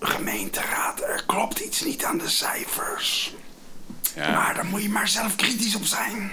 gemeenteraad, 0.01 1.01
er 1.03 1.23
klopt 1.27 1.59
iets 1.59 1.85
niet 1.85 2.05
aan 2.05 2.19
de 2.19 2.29
cijfers. 2.29 3.35
Ja. 4.15 4.31
Maar 4.33 4.55
daar 4.55 4.65
moet 4.67 4.83
je 4.83 4.89
maar 4.89 5.09
zelf 5.09 5.37
kritisch 5.37 5.75
op 5.77 5.85
zijn. 5.85 6.31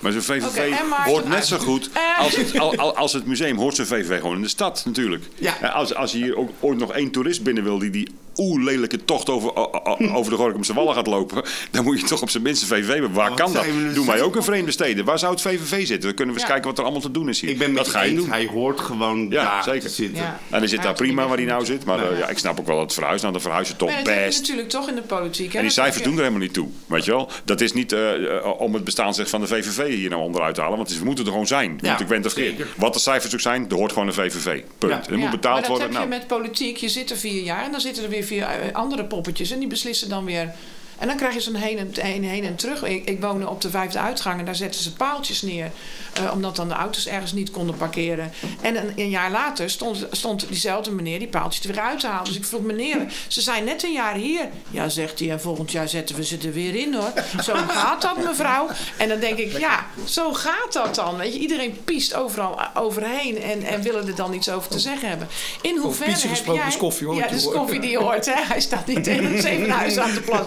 Maar 0.00 0.12
zo'n 0.12 0.22
VVV 0.22 0.74
hoort 1.04 1.28
net 1.28 1.46
zo 1.46 1.58
goed 1.58 1.90
Eh. 1.92 2.18
als 2.18 2.36
het, 2.36 2.58
al- 2.58 2.76
al- 2.76 2.96
als 2.96 3.12
het 3.12 3.26
museum 3.26 3.56
hoort 3.56 3.74
zo'n 3.76 3.86
VVV 3.86 4.20
gewoon 4.20 4.36
in 4.36 4.42
de 4.42 4.48
stad 4.48 4.82
natuurlijk. 4.84 5.24
Ja. 5.34 5.60
Eh, 5.60 5.74
Als, 5.74 5.94
als 5.94 6.12
je 6.12 6.18
hier 6.18 6.36
ook 6.36 6.50
ooit 6.60 6.78
nog 6.78 6.92
één 6.92 7.10
toerist 7.10 7.42
binnen 7.42 7.64
wil 7.64 7.78
die 7.78 7.90
die 7.90 8.14
oeh 8.36 8.62
lelijke 8.64 9.04
tocht 9.04 9.28
over, 9.30 9.56
o- 9.56 9.70
o- 9.84 9.96
over 10.14 10.30
de 10.32 10.36
Gorkumse 10.38 10.74
Wallen 10.74 10.94
gaat 10.94 11.06
lopen, 11.06 11.42
dan 11.70 11.84
moet 11.84 12.00
je 12.00 12.06
toch 12.06 12.22
op 12.22 12.30
zijn 12.30 12.42
minst 12.42 12.62
een 12.62 12.68
VVV 12.68 12.88
hebben. 12.88 13.12
Waar 13.12 13.28
Wat 13.28 13.38
kan 13.38 13.52
dat? 13.52 13.64
we 13.64 13.90
Doen 13.94 14.06
wij 14.06 14.22
ook 14.22 14.36
in 14.36 14.42
vreemde 14.42 14.70
steden. 14.70 15.04
Waar 15.04 15.18
zou 15.18 15.32
het 15.32 15.40
VVV 15.42 15.70
zitten? 15.86 16.00
Dan 16.00 16.14
kunnen 16.14 16.34
we 16.34 16.40
eens 16.40 16.48
Ja. 16.48 16.54
kijken 16.54 16.68
wat 16.68 16.78
er 16.78 16.84
allemaal 16.84 17.00
te 17.02 17.10
doen 17.10 17.28
is 17.28 17.40
hier. 17.40 17.50
Ik 17.50 17.58
ben 17.58 17.72
met 17.72 17.84
dat 17.84 17.88
ga 17.92 18.02
je 18.02 18.14
doen. 18.14 18.28
Hij 18.30 18.46
hoort 18.46 18.80
gewoon 18.80 19.26
Ja, 19.30 19.44
daar 19.44 19.62
zeker. 19.62 19.80
te 19.80 19.88
zitten. 19.88 20.22
Ja. 20.22 20.40
En 20.50 20.58
hij 20.58 20.66
zit 20.68 20.82
daar 20.82 20.94
prima 20.94 21.26
waar 21.26 21.36
hij 21.36 21.46
nou 21.46 21.64
zit. 21.64 21.84
Maar 21.84 22.10
eh, 22.12 22.18
ja, 22.18 22.28
ik 22.28 22.38
snap 22.38 22.60
ook 22.60 22.66
wel 22.66 22.74
dat 22.76 22.84
het 22.84 22.94
verhuizen. 22.94 23.22
Nou, 23.26 23.36
de 23.38 23.42
verhuizen 23.44 23.76
toch 23.76 23.88
Maar 23.88 24.04
dat 24.04 24.14
best. 24.14 24.40
natuurlijk 24.40 24.68
toch 24.68 24.88
in 24.88 24.94
de 24.94 25.02
politiek. 25.02 25.52
hè? 25.52 25.58
En 25.58 25.64
die 25.64 25.72
cijfers 25.72 26.02
doen 26.02 26.12
er 26.12 26.18
helemaal 26.18 26.40
niet 26.40 26.52
toe. 26.52 26.68
Weet 26.86 27.04
je 27.04 27.10
wel? 27.10 27.30
Dat 27.44 27.60
is 27.60 27.72
niet 27.72 27.92
eh, 27.92 28.36
eh, 28.36 28.60
om 28.60 28.74
het 28.74 28.84
bestaansrecht 28.84 29.30
van 29.30 29.40
de 29.40 29.46
VVV 29.46 29.86
hier 29.94 30.10
nou 30.10 30.22
onderuit 30.22 30.54
te 30.54 30.60
halen. 30.60 30.76
Want 30.76 30.90
is- 30.90 30.98
we 30.98 31.04
moeten 31.04 31.24
er 31.24 31.30
gewoon 31.30 31.46
zijn. 31.46 31.78
Ja, 31.80 31.88
want 31.88 32.00
ik 32.00 32.06
ben 32.06 32.30
zeker. 32.30 32.66
Wat 32.76 32.92
de 32.92 32.98
cijfers 33.00 33.34
ook 33.34 33.40
zijn, 33.40 33.66
er 33.70 33.76
hoort 33.76 33.92
gewoon 33.92 34.08
een 34.08 34.14
VVV. 34.14 34.62
Punt. 34.78 34.92
Ja. 34.92 35.02
Er 35.10 35.14
moet 35.18 35.24
Ja, 35.24 35.30
betaald 35.30 35.60
maar 35.60 35.68
worden. 35.68 35.86
heb 35.86 35.96
Nou, 35.96 36.10
je 36.12 36.18
met 36.18 36.26
politiek. 36.26 36.76
Je 36.76 36.88
zit 36.88 37.10
er 37.10 37.16
vier 37.16 37.42
jaar 37.42 37.64
en 37.64 37.70
dan 37.70 37.80
zitten 37.80 38.02
er 38.04 38.08
weer 38.10 38.23
eh, 38.30 38.72
andere 38.72 39.04
poppetjes. 39.04 39.50
En 39.50 39.58
die 39.58 39.68
beslissen 39.68 40.08
dan 40.08 40.24
weer... 40.24 40.54
En 40.98 41.06
dan 41.06 41.16
krijg 41.16 41.34
je 41.34 41.40
zo'n 41.40 41.54
heen 41.54 41.78
en, 41.78 41.90
heen, 42.00 42.24
heen 42.24 42.44
en 42.44 42.56
terug. 42.56 42.82
Ik, 42.82 43.08
ik 43.08 43.20
woonde 43.20 43.48
op 43.48 43.60
de 43.60 43.70
vijfde 43.70 43.98
uitgang 43.98 44.38
en 44.38 44.44
daar 44.44 44.54
zetten 44.54 44.82
ze 44.82 44.92
paaltjes 44.92 45.42
neer. 45.42 45.70
eh, 46.12 46.30
omdat 46.32 46.56
dan 46.56 46.68
de 46.68 46.74
auto's 46.74 47.06
ergens 47.06 47.32
niet 47.32 47.50
konden 47.50 47.76
parkeren. 47.76 48.32
En 48.60 48.76
een, 48.76 48.92
een 48.96 49.10
jaar 49.10 49.30
later 49.30 49.70
stond, 49.70 50.06
stond 50.10 50.48
diezelfde 50.48 50.90
meneer 50.90 51.18
die 51.18 51.28
paaltjes 51.28 51.64
er 51.64 51.72
weer 51.72 51.82
uit 51.82 52.00
te 52.00 52.06
halen. 52.06 52.24
Dus 52.24 52.36
ik 52.36 52.44
vroeg 52.44 52.62
meneer, 52.62 53.12
ze 53.28 53.40
zijn 53.40 53.64
net 53.64 53.82
een 53.82 53.92
jaar 53.92 54.14
hier. 54.14 54.48
Ja, 54.70 54.88
zegt 54.88 55.18
hij, 55.18 55.30
en 55.30 55.40
volgend 55.40 55.72
jaar 55.72 55.88
zetten 55.88 56.16
we 56.16 56.24
ze 56.24 56.38
er 56.38 56.52
weer 56.52 56.74
in 56.74 56.94
hoor. 56.94 57.12
Zo 57.42 57.54
gaat 57.68 58.02
dat 58.02 58.24
mevrouw. 58.24 58.68
En 58.98 59.08
dan 59.08 59.20
denk 59.20 59.38
ik, 59.38 59.58
ja, 59.58 59.86
zo 60.04 60.32
gaat 60.32 60.72
dat 60.72 60.94
dan. 60.94 61.16
Weet 61.16 61.32
je, 61.32 61.38
iedereen 61.38 61.84
piest 61.84 62.14
overal 62.14 62.58
overheen 62.74 63.42
en, 63.42 63.62
en 63.62 63.82
willen 63.82 64.06
er 64.06 64.14
dan 64.14 64.32
iets 64.34 64.48
over 64.50 64.70
te 64.70 64.78
zeggen 64.78 65.08
hebben. 65.08 65.28
In 65.62 65.78
hoeverre 65.78 66.10
piezen 66.10 66.28
heb 66.28 66.36
gesproken 66.36 66.60
jij... 66.62 66.70
is 66.70 66.76
koffie, 66.76 67.06
hoor, 67.06 67.16
Ja, 67.16 67.22
dat 67.22 67.38
is 67.38 67.48
koffie 67.48 67.80
die 67.80 67.90
je 67.90 67.98
hoort. 67.98 68.26
Hè? 68.26 68.42
Hij 68.44 68.60
staat 68.60 68.86
niet 68.86 69.06
in 69.06 69.24
het 69.24 69.42
zevenhuis 69.50 69.98
aan 69.98 70.14
de 70.14 70.20
plas. 70.20 70.46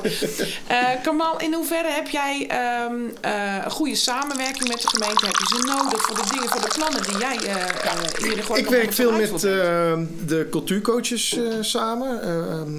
Eh 0.68 0.88
Kamal, 1.04 1.40
in 1.40 1.54
hoeverre 1.54 1.90
heb 1.92 2.08
jij 2.08 2.48
ehm, 2.48 2.94
eh, 3.22 3.64
een 3.66 3.72
goede 3.72 3.96
samenwerking 3.96 4.68
met 4.68 4.82
de 4.82 4.88
gemeente? 4.88 5.26
Heb 5.26 5.36
je 5.38 5.46
ze 5.56 5.64
nodig 5.66 6.02
voor 6.02 6.16
de 6.16 6.30
dingen, 6.32 6.50
voor 6.50 6.62
de 6.62 6.72
plannen 6.76 7.04
die 7.04 7.18
jij 7.18 7.38
eh 7.38 7.56
eh, 7.56 7.92
hier 8.18 8.38
in 8.38 8.44
Gorkum 8.44 8.64
Ik 8.66 8.70
werk 8.70 8.94
veel 8.94 9.12
met 9.12 9.20
uitvoeren 9.32 9.96
bent? 9.96 10.10
eh, 10.22 10.28
de 10.28 10.48
cultuurcoaches 10.52 11.40
samen. 11.62 12.22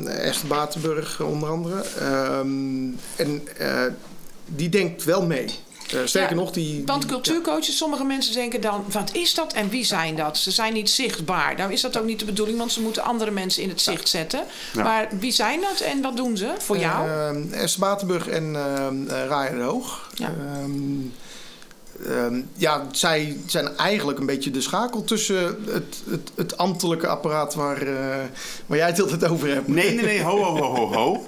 eh 0.06 0.26
Esther 0.28 0.48
Batenburg 0.48 1.20
onder 1.20 1.48
andere. 1.48 1.82
Ehm, 2.00 2.88
en 3.16 3.48
die 4.46 4.68
denkt 4.68 5.04
wel 5.04 5.26
mee. 5.26 5.46
Eh, 5.92 6.00
sterker 6.04 6.36
Ja, 6.36 6.42
nog, 6.42 6.50
die... 6.50 6.82
Want 6.86 7.06
cultuurcoaches, 7.06 7.76
sommige 7.76 8.04
mensen 8.04 8.34
denken 8.34 8.60
dan, 8.60 8.84
wat 8.90 9.14
is 9.14 9.34
dat 9.34 9.52
en 9.52 9.68
wie 9.68 9.84
zijn 9.84 10.16
dat? 10.16 10.38
Ze 10.38 10.50
zijn 10.50 10.72
niet 10.72 10.90
zichtbaar. 10.90 11.56
Nou 11.56 11.72
is 11.72 11.80
dat 11.80 11.98
ook 11.98 12.04
niet 12.04 12.18
de 12.18 12.24
bedoeling, 12.24 12.58
want 12.58 12.72
ze 12.72 12.80
moeten 12.80 13.02
andere 13.02 13.30
mensen 13.30 13.62
in 13.62 13.68
het 13.68 13.80
zicht 13.80 14.08
zetten. 14.08 14.44
Ja. 14.72 14.82
Maar 14.82 15.08
wie 15.20 15.32
zijn 15.32 15.60
dat 15.60 15.80
en 15.80 16.02
wat 16.02 16.16
doen 16.16 16.36
ze 16.36 16.54
voor 16.58 16.78
jou? 16.78 17.08
Ehm, 17.08 17.52
Esther 17.52 17.80
Batenburg 17.80 18.28
en 18.28 18.56
ehm 18.56 19.08
eh, 19.08 19.26
Raya 19.26 19.50
de 19.50 19.62
Hoog. 19.62 20.10
Ja. 20.14 20.26
Ehm, 20.26 20.72
ehm, 22.06 22.42
ja, 22.54 22.86
zij 22.92 23.36
zijn 23.46 23.76
eigenlijk 23.76 24.18
een 24.18 24.26
beetje 24.26 24.50
de 24.50 24.60
schakel 24.60 25.04
tussen 25.04 25.64
het, 25.70 26.02
het, 26.10 26.30
het 26.34 26.56
ambtelijke 26.56 27.06
apparaat 27.06 27.54
waar, 27.54 27.82
eh, 27.82 28.24
waar 28.66 28.78
jij 28.78 28.86
het 28.86 29.00
altijd 29.00 29.28
over 29.28 29.48
hebt. 29.48 29.68
Nee, 29.68 29.94
nee, 29.94 30.04
nee, 30.04 30.22
ho, 30.22 30.42
ho, 30.42 30.56
ho, 30.56 30.92
ho, 30.92 31.26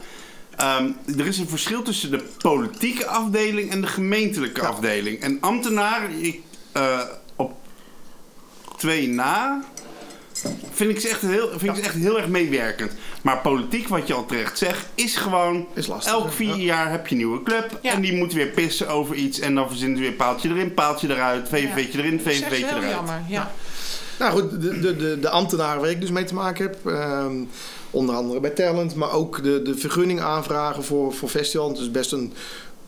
Ehm, 0.60 1.18
er 1.18 1.26
is 1.26 1.38
een 1.38 1.48
verschil 1.48 1.82
tussen 1.82 2.10
de 2.10 2.24
politieke 2.38 3.06
afdeling 3.06 3.70
en 3.70 3.80
de 3.80 3.86
gemeentelijke 3.86 4.60
Ja. 4.60 4.66
afdeling. 4.68 5.20
En 5.20 5.38
ambtenaar, 5.40 6.10
ik, 6.20 6.40
eh, 6.72 7.00
op 7.36 7.52
twee 8.76 9.08
na, 9.08 9.62
vind 10.72 10.90
ik, 10.90 11.00
ze 11.00 11.08
echt 11.08 11.20
heel, 11.20 11.48
vind 11.48 11.62
ik 11.62 11.74
ze 11.76 11.82
echt 11.82 11.94
heel 11.94 12.16
erg 12.18 12.28
meewerkend. 12.28 12.92
Maar 13.22 13.38
politiek, 13.38 13.88
wat 13.88 14.06
je 14.06 14.14
al 14.14 14.26
terecht 14.26 14.58
zegt, 14.58 14.86
is 14.94 15.16
gewoon... 15.16 15.66
Is 15.74 15.86
lastig, 15.86 16.12
Elk 16.12 16.32
vier 16.32 16.48
Ja. 16.56 16.62
jaar 16.62 16.90
heb 16.90 17.06
je 17.06 17.10
een 17.14 17.16
nieuwe 17.20 17.42
club. 17.42 17.78
Ja. 17.82 17.92
En 17.92 18.00
die 18.00 18.12
moet 18.16 18.32
weer 18.32 18.46
pissen 18.46 18.88
over 18.88 19.14
iets. 19.14 19.38
En 19.40 19.54
dan 19.54 19.68
verzinnen 19.68 19.96
ze 19.96 20.02
weer 20.02 20.12
paaltje 20.12 20.48
erin, 20.48 20.74
paaltje 20.74 21.08
eruit. 21.08 21.48
VVV'tje 21.48 21.98
erin, 21.98 22.16
Dat 22.16 22.26
is 22.26 22.40
echt 22.40 22.48
VVV'tje 22.52 22.66
heel 22.66 22.76
eruit. 22.76 22.94
jammer. 22.94 23.22
Ja. 23.28 23.50
Nou 24.18 24.32
goed, 24.40 24.50
de, 24.62 24.78
de, 24.80 24.96
de, 24.96 25.18
de 25.20 25.30
ambtenaren 25.30 25.80
waar 25.80 25.90
ik 25.90 26.00
dus 26.00 26.10
mee 26.10 26.24
te 26.24 26.34
maken 26.34 26.64
heb. 26.66 26.86
ehm, 26.86 27.34
onder 27.90 28.14
andere 28.14 28.40
bij 28.40 28.50
Talent. 28.50 28.94
Maar 28.94 29.12
ook 29.12 29.42
de, 29.42 29.62
de 29.62 29.76
vergunning 29.76 30.20
aanvragen 30.20 30.84
voor, 30.84 31.12
voor 31.12 31.28
festival. 31.28 31.68
Het 31.68 31.78
is 31.78 31.90
best 31.90 32.12
een 32.12 32.32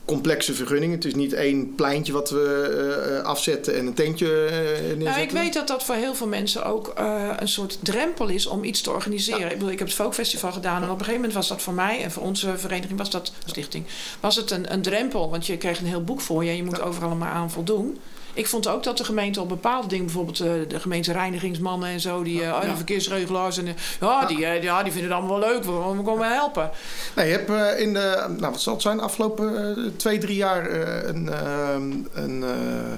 complexe 0.04 0.54
vergunning. 0.54 0.92
Het 0.92 1.04
is 1.04 1.14
niet 1.14 1.32
één 1.32 1.74
pleintje 1.74 2.12
wat 2.12 2.30
we 2.30 2.70
eh, 3.06 3.18
eh, 3.18 3.24
afzetten 3.24 3.76
en 3.76 3.86
een 3.86 3.94
tentje 3.94 4.26
neerzetten. 4.26 4.98
Nou, 4.98 5.20
ik 5.20 5.30
weet 5.30 5.52
dat 5.52 5.68
dat 5.68 5.84
voor 5.84 5.94
heel 5.94 6.14
veel 6.14 6.26
mensen 6.26 6.64
ook 6.64 6.92
een 7.36 7.48
soort 7.48 7.78
drempel 7.82 8.28
is 8.28 8.46
om 8.46 8.64
iets 8.64 8.80
te 8.80 8.90
organiseren. 8.90 9.50
Ik 9.50 9.52
bedoel, 9.52 9.70
ik 9.70 9.78
heb 9.78 9.88
het 9.88 9.96
Folkfestival 9.96 10.52
gedaan 10.52 10.82
en 10.82 10.82
op 10.82 10.90
een 10.90 10.98
gegeven 10.98 11.14
moment 11.14 11.32
was 11.32 11.48
dat 11.48 11.62
voor 11.62 11.74
mij 11.74 12.02
en 12.02 12.10
voor 12.10 12.22
onze 12.22 12.58
vereniging 12.58 12.98
was 12.98 13.10
dat 13.10 13.32
stichting, 13.44 13.84
was 14.20 14.36
het 14.36 14.50
een, 14.50 14.72
een 14.72 14.82
drempel, 14.82 15.30
want 15.30 15.46
je 15.46 15.56
kreeg 15.56 15.78
een 15.78 15.86
heel 15.86 16.04
boek 16.04 16.20
voor 16.20 16.44
je 16.44 16.50
en 16.50 16.56
je 16.56 16.64
moet 16.64 16.80
overal 16.80 17.14
maar 17.14 17.32
aan 17.32 17.50
voldoen. 17.50 17.98
Ik 18.34 18.46
vond 18.46 18.68
ook 18.68 18.82
dat 18.82 18.96
de 18.96 19.04
gemeente 19.04 19.40
op 19.40 19.48
bepaalde 19.48 19.88
dingen, 19.88 20.04
bijvoorbeeld 20.04 20.40
eh, 20.40 20.52
de 20.68 20.80
gemeente 20.80 21.12
reinigingsmannen 21.12 21.88
en 21.88 22.00
zo, 22.00 22.22
die 22.22 22.42
eh, 22.42 22.48
oh, 22.48 22.60
de 22.60 22.76
verkeersregelaars 22.76 23.58
en 23.58 23.66
eh, 23.66 23.72
ja, 24.00 24.26
die, 24.26 24.38
ja, 24.38 24.82
die 24.82 24.92
vinden 24.92 25.10
het 25.10 25.20
allemaal 25.20 25.38
wel 25.40 25.48
leuk, 25.48 25.64
we, 25.64 25.72
we 25.96 26.02
komen 26.02 26.32
helpen. 26.32 26.70
Nee, 27.16 27.26
je 27.26 27.32
hebt 27.32 27.50
eh, 27.50 27.80
in 27.80 27.92
de, 27.94 28.26
nou 28.38 28.52
wat 28.52 28.60
zal 28.60 28.72
het 28.72 28.82
zijn, 28.82 28.96
de 28.96 29.02
afgelopen 29.02 29.94
twee, 29.96 30.18
drie 30.18 30.36
jaar 30.36 30.66
eh, 30.66 31.08
een, 31.08 31.28
ehm, 31.32 31.92
een 32.12 32.42
eh, 32.44 32.92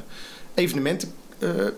evenement 0.54 1.06
eh, 1.38 1.66
eh, 1.66 1.72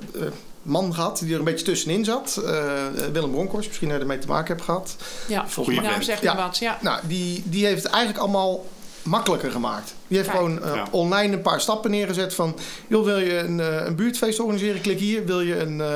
man 0.63 0.95
gehad 0.95 1.19
die 1.19 1.33
er 1.33 1.39
een 1.39 1.45
beetje 1.45 1.65
tussenin 1.65 2.05
zat. 2.05 2.43
Eh, 2.47 2.87
Willem 3.13 3.31
Bronkhorst, 3.31 3.69
misschien 3.69 3.91
ermee 3.91 4.19
te 4.19 4.27
maken 4.27 4.47
hebt 4.55 4.63
gehad. 4.63 4.97
Ja, 5.29 5.49
Volgens 5.49 5.81
mij- 5.81 6.03
zegt 6.03 6.23
Ja. 6.23 6.37
wat. 6.37 6.59
Ja. 6.59 6.79
Nou, 6.81 7.01
die, 7.07 7.43
die 7.45 7.67
heeft 7.67 7.85
eigenlijk 7.85 8.19
allemaal 8.19 8.65
makkelijker 9.07 9.51
gemaakt. 9.51 9.95
Die 10.09 10.17
heeft 10.17 10.31
Kijk. 10.31 10.41
gewoon 10.43 10.63
eh, 10.63 10.75
Ja. 10.75 10.87
online 10.91 11.33
een 11.33 11.43
paar 11.43 11.61
stappen 11.61 11.91
neergezet 11.91 12.35
van... 12.35 12.57
joh, 12.87 13.05
wil 13.05 13.19
je 13.19 13.39
een, 13.39 13.61
eh, 13.61 13.87
een 13.87 13.97
buurtfeest 13.97 14.41
organiseren? 14.41 14.81
Klik 14.81 14.99
hier. 14.99 15.25
Wil 15.27 15.41
je 15.41 15.59
een, 15.61 15.81
eh, 15.81 15.89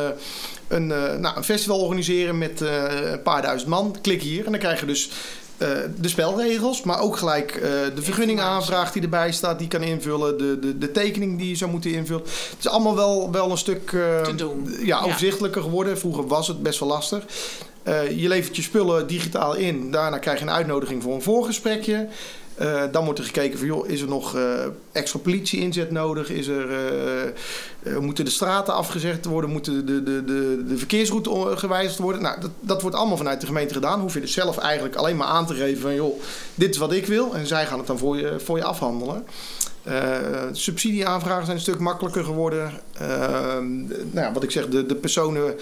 een, 0.69 0.93
eh, 0.93 1.15
nou, 1.17 1.37
een 1.37 1.45
festival 1.45 1.81
organiseren 1.81 2.39
met 2.39 2.61
eh, 2.63 2.85
een 3.13 3.23
paar 3.23 3.43
duizend 3.43 3.71
man? 3.71 3.97
Klik 4.03 4.23
hier. 4.23 4.45
En 4.45 4.51
dan 4.51 4.61
krijg 4.61 4.81
je 4.81 4.87
dus 4.87 5.11
eh, 5.59 5.69
de 5.97 6.09
spelregels, 6.09 6.83
maar 6.83 7.01
ook 7.01 7.17
gelijk 7.17 7.51
eh, 7.55 7.61
de 7.95 8.03
vergunningaanvraag 8.03 8.93
die 8.93 9.03
erbij 9.03 9.33
staat, 9.33 9.59
die 9.59 9.69
kan 9.69 9.83
invullen, 9.83 10.39
de, 10.39 10.59
de, 10.59 10.79
de 10.79 10.91
tekening 10.93 11.39
die 11.39 11.49
je 11.49 11.55
zou 11.57 11.71
moeten 11.71 11.93
invullen. 11.93 12.23
Het 12.23 12.57
is 12.59 12.69
allemaal 12.69 12.97
wel, 12.97 13.31
wel 13.33 13.51
een 13.51 13.59
stuk 13.59 13.93
eh, 13.93 14.21
Te 14.23 14.35
doen. 14.35 14.69
Ja, 14.79 14.85
Ja. 14.85 15.01
overzichtelijker 15.03 15.63
geworden. 15.63 15.99
Vroeger 15.99 16.27
was 16.27 16.49
het 16.49 16.63
best 16.63 16.79
wel 16.81 16.89
lastig. 16.89 17.25
Eh, 17.83 18.21
je 18.21 18.29
levert 18.29 18.57
je 18.57 18.63
spullen 18.63 19.07
digitaal 19.07 19.55
in. 19.55 19.91
Daarna 19.91 20.19
krijg 20.19 20.39
je 20.39 20.45
een 20.45 20.51
uitnodiging 20.51 21.03
voor 21.03 21.15
een 21.15 21.23
voorgesprekje. 21.23 22.09
Eh, 22.61 22.83
dan 22.93 23.05
wordt 23.05 23.19
er 23.19 23.25
gekeken 23.25 23.59
van, 23.59 23.67
joh, 23.67 23.89
is 23.89 24.01
er 24.01 24.09
nog 24.09 24.37
eh, 24.37 24.43
extra 24.93 25.19
politie-inzet 25.19 25.91
nodig? 25.91 26.31
Is 26.31 26.47
er, 26.47 26.71
eh, 27.83 27.97
moeten 27.99 28.25
de 28.25 28.31
straten 28.31 28.75
afgezegd 28.75 29.25
worden? 29.25 29.51
Moeten 29.51 29.87
de, 29.87 30.03
de, 30.03 30.25
de, 30.25 30.65
de 30.69 30.77
verkeersroute 30.77 31.57
gewijzigd 31.57 31.99
worden? 31.99 32.23
Nou, 32.23 32.41
dat, 32.41 32.51
dat 32.61 32.83
wordt 32.83 32.97
allemaal 32.97 33.17
vanuit 33.17 33.41
de 33.41 33.47
gemeente 33.47 33.75
gedaan. 33.75 34.01
Hoef 34.01 34.15
je 34.15 34.21
dus 34.21 34.33
zelf 34.33 34.59
eigenlijk 34.59 34.95
alleen 34.95 35.17
maar 35.17 35.27
aan 35.27 35.47
te 35.47 35.55
geven 35.55 35.81
van, 35.81 35.95
joh, 35.95 36.21
dit 36.55 36.71
is 36.71 36.77
wat 36.77 36.93
ik 36.93 37.07
wil. 37.07 37.35
En 37.35 37.47
zij 37.47 37.67
gaan 37.67 37.79
het 37.79 37.87
dan 37.87 37.99
voor 37.99 38.17
je, 38.17 38.41
voor 38.41 38.57
je 38.57 38.65
afhandelen. 38.65 39.25
Subsidieaanvragen 40.53 41.45
zijn 41.45 41.57
een 41.57 41.63
stuk 41.63 41.79
makkelijker 41.79 42.25
geworden. 42.25 42.73
Eh, 42.93 43.59
nou 44.11 44.33
wat 44.33 44.43
ik 44.43 44.51
zeg, 44.51 44.69
de, 44.69 44.87
de 44.87 44.95
personen 44.95 45.55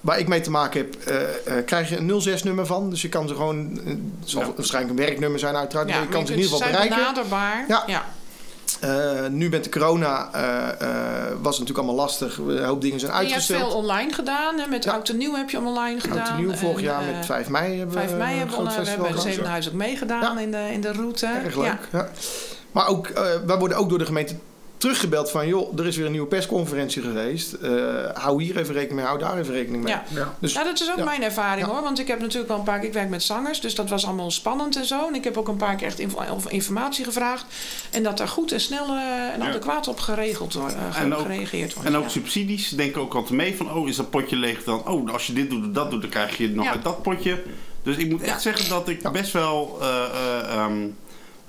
waar 0.00 0.18
ik 0.18 0.28
mee 0.28 0.40
te 0.40 0.50
maken 0.50 0.80
heb, 0.80 0.94
eh, 0.94 1.58
eh, 1.58 1.64
krijg 1.64 1.88
je 1.88 1.96
een 1.96 2.20
06-nummer 2.20 2.66
van. 2.66 2.90
Dus 2.90 3.02
je 3.02 3.08
kan 3.08 3.28
ze 3.28 3.34
gewoon, 3.34 3.80
eh, 3.84 3.90
het 4.20 4.30
zal 4.30 4.54
waarschijnlijk 4.56 4.98
een 4.98 5.06
werknummer 5.06 5.38
zijn 5.38 5.56
uiteraard, 5.56 5.88
maar 5.88 6.00
je 6.00 6.08
kan 6.08 6.26
ze 6.26 6.32
in 6.32 6.38
ieder 6.38 6.52
geval 6.52 6.68
zijn 6.68 6.70
bereiken. 6.70 6.96
benaderbaar. 6.96 7.64
Ja. 7.68 7.84
ja. 7.86 8.04
Nu 9.28 9.48
met 9.48 9.64
de 9.64 9.70
corona 9.70 10.28
was 11.40 11.58
het 11.58 11.68
natuurlijk 11.68 11.78
allemaal 11.78 11.94
lastig. 11.94 12.38
Een 12.38 12.64
hoop 12.64 12.80
dingen 12.80 13.00
zijn 13.00 13.12
En 13.12 13.18
je 13.18 13.22
hebt 13.24 13.34
uitgesteld. 13.34 13.70
veel 13.70 13.80
online 13.80 14.12
gedaan. 14.12 14.58
Hè? 14.58 14.66
Met. 14.66 14.86
Oud 14.88 15.08
en 15.08 15.16
Nieuw 15.16 15.34
heb 15.34 15.50
je 15.50 15.58
online 15.58 16.00
gedaan. 16.00 16.18
Oud 16.18 16.28
en 16.28 16.36
nieuw 16.36 16.54
vorig 16.54 16.76
En, 16.76 16.82
jaar 16.82 17.02
met 17.04 17.26
5 17.26 17.48
mei 17.48 17.78
hebben 17.78 17.94
we 17.94 18.00
5 18.00 18.16
mei 18.16 18.38
hebben 18.38 18.56
we, 18.56 18.62
we 18.64 18.70
hebben 18.70 19.06
gehad. 19.06 19.22
Zevenhuis 19.22 19.68
ook 19.68 19.74
meegedaan 19.74 20.38
in, 20.38 20.50
de, 20.50 20.68
in 20.72 20.80
de 20.80 20.92
route. 20.92 21.26
Erg 21.26 21.56
leuk. 21.56 22.08
Maar 22.72 22.86
ook, 22.86 23.08
wij 23.46 23.58
worden 23.58 23.76
ook 23.76 23.88
door 23.88 23.98
de 23.98 24.06
gemeente 24.06 24.34
teruggebeld 24.80 25.30
van... 25.30 25.46
joh, 25.48 25.78
er 25.78 25.86
is 25.86 25.96
weer 25.96 26.04
een 26.06 26.10
nieuwe 26.12 26.26
persconferentie 26.26 27.02
geweest. 27.02 27.52
Eh, 27.52 27.70
hou 28.14 28.42
hier 28.42 28.58
even 28.58 28.74
rekening 28.74 28.96
mee, 28.98 29.04
hou 29.04 29.18
daar 29.18 29.38
even 29.38 29.54
rekening 29.54 29.82
mee. 29.84 29.92
Ja. 29.92 30.34
Dus, 30.38 30.52
Nou, 30.52 30.66
dat 30.66 30.80
is 30.80 30.90
ook 30.90 30.96
Ja. 30.96 31.04
mijn 31.04 31.22
ervaring 31.22 31.66
Ja. 31.66 31.72
hoor. 31.72 31.82
Want 31.82 31.98
ik 31.98 32.06
heb 32.08 32.20
natuurlijk 32.20 32.48
wel 32.48 32.58
een 32.58 32.64
paar 32.64 32.78
keer... 32.78 32.88
Ik 32.88 32.92
werk 32.94 33.08
met 33.08 33.22
zangers, 33.22 33.60
dus 33.60 33.74
dat 33.74 33.88
was 33.88 34.04
allemaal 34.06 34.30
spannend 34.30 34.76
en 34.76 34.84
zo. 34.84 35.06
En 35.08 35.14
ik 35.14 35.24
heb 35.24 35.36
ook 35.36 35.48
een 35.48 35.56
paar 35.56 35.76
keer 35.76 35.86
echt 35.86 35.98
informatie 36.48 37.04
gevraagd. 37.04 37.44
En 37.90 38.02
dat 38.02 38.16
daar 38.18 38.28
goed 38.28 38.52
en 38.52 38.60
snel 38.60 38.86
eh, 38.86 38.92
en 39.34 39.40
Ja. 39.40 39.48
adequaat 39.48 39.88
op 39.88 40.00
geregeld 40.00 40.54
wordt, 40.54 40.74
eh, 40.74 40.80
ge- 40.94 41.00
En 41.00 41.14
ook- 41.14 41.20
gereageerd 41.20 41.74
wordt. 41.74 41.88
En 41.88 41.96
ook 41.96 42.02
ja. 42.02 42.08
subsidies 42.08 42.68
denken 42.68 43.00
ook 43.00 43.14
altijd 43.14 43.34
mee 43.34 43.56
van, 43.56 43.72
oh, 43.72 43.88
is 43.88 43.96
dat 43.96 44.10
potje 44.10 44.36
leeg 44.36 44.64
dan? 44.64 44.88
Oh, 44.88 45.12
als 45.12 45.26
je 45.26 45.32
dit 45.32 45.50
doet 45.50 45.64
en 45.64 45.72
dat 45.72 45.90
doet, 45.90 46.00
dan 46.00 46.10
krijg 46.10 46.36
je 46.36 46.48
nog 46.50 46.64
Ja. 46.64 46.70
uit 46.70 46.82
dat 46.82 47.02
potje. 47.02 47.42
Dus 47.82 47.96
ik 47.96 48.10
moet 48.10 48.22
echt 48.22 48.42
zeggen 48.42 48.68
dat 48.68 48.88
ik 48.88 49.02
Ja. 49.02 49.10
best 49.10 49.32
wel 49.32 49.78
eh, 49.80 50.74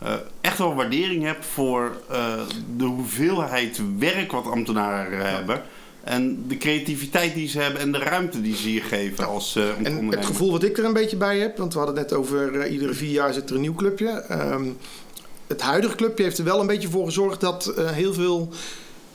eh, 0.02 0.14
eh, 0.14 0.20
echt 0.42 0.58
wel 0.58 0.76
waardering 0.76 1.24
heb 1.24 1.44
voor 1.44 2.02
eh, 2.10 2.34
de 2.78 2.84
hoeveelheid 2.84 3.82
werk 3.98 4.32
wat 4.32 4.46
ambtenaren 4.46 5.34
hebben. 5.34 5.62
En 6.04 6.48
de 6.48 6.58
creativiteit 6.58 7.34
die 7.34 7.48
ze 7.48 7.60
hebben 7.60 7.82
en 7.82 7.92
de 7.92 7.98
ruimte 7.98 8.42
die 8.42 8.56
ze 8.56 8.68
hier 8.68 8.84
geven 8.84 9.28
als 9.28 9.56
eh 9.56 9.64
En 9.84 10.08
het 10.08 10.26
gevoel 10.26 10.52
wat 10.52 10.64
ik 10.64 10.78
er 10.78 10.86
een 10.86 10.94
beetje 10.94 11.18
bij 11.18 11.40
heb, 11.40 11.58
want 11.58 11.74
we 11.74 11.80
hadden 11.80 11.98
het 11.98 12.10
net 12.10 12.20
over 12.20 12.60
eh, 12.60 12.72
iedere 12.72 12.94
vier 12.94 13.12
jaar 13.12 13.34
zit 13.34 13.50
er 13.50 13.56
een 13.56 13.62
nieuw 13.62 13.76
clubje. 13.76 14.10
Ehm, 14.10 14.70
het 15.48 15.62
huidige 15.62 15.96
clubje 15.96 16.24
heeft 16.24 16.38
er 16.38 16.44
wel 16.44 16.60
een 16.60 16.68
beetje 16.68 16.90
voor 16.90 17.06
gezorgd 17.06 17.42
dat 17.42 17.68
eh, 17.68 17.90
heel 17.90 18.14
veel 18.14 18.50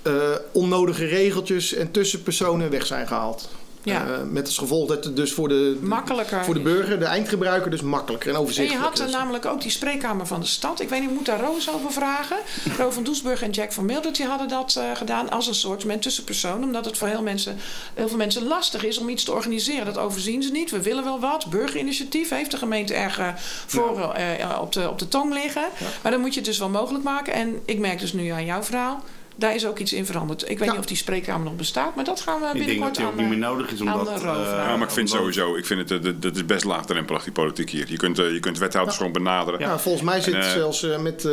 eh, 0.03 0.13
onnodige 0.53 1.05
regeltjes 1.05 1.75
en 1.75 1.91
tussenpersonen 1.91 2.71
weg 2.71 2.87
zijn 2.87 3.07
gehaald. 3.07 3.49
Ja. 3.93 4.07
Eh, 4.07 4.23
met 4.31 4.47
als 4.47 4.59
gevolg 4.59 4.89
dat 4.89 5.05
het 5.05 5.17
dus 5.17 5.33
voor 5.33 5.49
de, 5.49 5.79
Makkelijker 5.81 6.45
voor 6.45 6.55
de 6.55 6.61
burger, 6.61 6.99
de 6.99 7.05
eindgebruiker, 7.05 7.71
dus 7.71 7.81
makkelijker 7.81 8.29
en 8.29 8.35
En 8.35 8.41
je 8.41 8.47
overzichtelijker 8.47 8.91
had 8.91 8.99
er 8.99 9.11
namelijk 9.11 9.47
ook 9.47 9.61
die 9.61 9.71
spreekkamer 9.71 10.27
van 10.27 10.41
de 10.41 10.47
stad. 10.47 10.81
Ik 10.81 10.89
weet 10.89 11.01
niet, 11.01 11.09
ik 11.11 11.17
moet 11.17 11.27
daar 11.27 11.41
Roos 11.41 11.71
over 11.71 11.93
vragen. 11.93 12.37
Ro 12.79 12.91
van 12.91 13.05
Doesburg 13.05 13.43
en 13.43 13.51
Jack 13.51 13.73
van 13.73 13.85
Mildert 13.85 14.17
die 14.17 14.27
hadden 14.27 14.49
dat 14.49 14.77
eh, 14.77 14.85
gedaan 14.95 15.31
als 15.31 15.47
een 15.47 15.55
soort 15.55 16.01
tussenpersoon. 16.01 16.63
Omdat 16.63 16.85
het 16.85 16.99
voor 16.99 17.09
heel, 17.09 17.23
mensen, 17.23 17.57
heel 17.95 18.09
veel 18.09 18.17
mensen 18.17 18.47
lastig 18.47 18.85
is 18.85 18.99
om 18.99 19.09
iets 19.09 19.25
te 19.25 19.33
organiseren. 19.33 19.85
Dat 19.85 19.99
overzien 19.99 20.43
ze 20.43 20.51
niet. 20.51 20.71
We 20.71 20.83
willen 20.83 21.05
wel 21.05 21.21
wat. 21.21 21.47
Burgerinitiatief 21.51 22.29
heeft 22.29 22.51
de 22.51 22.57
gemeente 22.57 22.95
erg 22.95 23.19
eh, 23.19 23.29
voor 23.67 24.15
op, 24.61 24.73
de, 24.73 24.89
op 24.89 24.99
de 24.99 25.09
tong 25.09 25.33
liggen. 25.33 25.65
Maar 26.03 26.13
dan 26.13 26.21
moet 26.21 26.35
je 26.35 26.41
het 26.41 26.49
dus 26.49 26.59
wel 26.59 26.69
mogelijk 26.69 27.05
maken. 27.05 27.33
En 27.33 27.61
ik 27.65 27.79
merk 27.79 27.99
dus 27.99 28.13
nu 28.13 28.29
aan 28.29 28.45
jouw 28.45 28.63
verhaal. 28.63 29.03
Daar 29.39 29.55
is 29.55 29.67
ook 29.67 29.79
iets 29.79 29.93
in 29.93 30.07
veranderd. 30.07 30.43
Ik 30.43 30.49
weet 30.59 30.59
Ja. 30.59 30.71
niet 30.71 30.79
of 30.81 30.87
die 30.87 30.97
spreekkamer 30.97 31.45
nog 31.45 31.57
bestaat. 31.57 31.95
Maar 31.95 32.05
dat 32.05 32.21
gaan 32.21 32.41
we 32.41 32.47
ik 32.47 32.53
denk 32.53 32.65
binnenkort 32.67 32.95
dat 32.95 32.97
die 32.97 33.07
ook 33.13 33.17
niet 33.19 33.39
meer 33.39 33.49
eh, 33.49 33.51
nodig 33.51 33.71
is. 33.73 33.79
de 33.79 33.85
Ro 33.85 34.01
eh. 34.05 34.51
Ja, 34.67 34.77
maar 34.77 34.87
ik 34.87 34.95
vind 34.95 35.11
sowieso, 35.11 35.57
ik 35.57 35.67
vind 35.67 35.81
het, 35.81 35.91
eh, 35.91 36.05
dat, 36.05 36.23
dat 36.23 36.37
is 36.37 36.45
best 36.47 36.65
laagdrempelig, 36.65 37.23
die 37.25 37.33
politiek 37.33 37.71
hier. 37.71 37.85
Je 37.89 37.97
kunt, 37.97 38.17
je 38.17 38.41
kunt 38.41 38.59
wethouders 38.59 38.97
gewoon 38.97 39.13
benaderen. 39.13 39.61
Ja, 39.61 39.79
volgens 39.79 40.05
mij 40.05 40.21
zit 40.21 40.35
En, 40.35 40.41
eh, 40.41 40.51
zelfs 40.51 40.87
met 41.01 41.25
eh, 41.25 41.33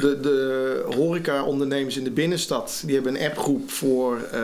de, 0.00 0.18
de 0.20 0.84
horeca-ondernemers 0.96 1.96
in 1.96 2.04
de 2.04 2.10
binnenstad. 2.10 2.82
Die 2.84 2.94
hebben 2.94 3.14
een 3.20 3.26
appgroep 3.30 3.70
voor 3.70 4.20
eh, 4.32 4.40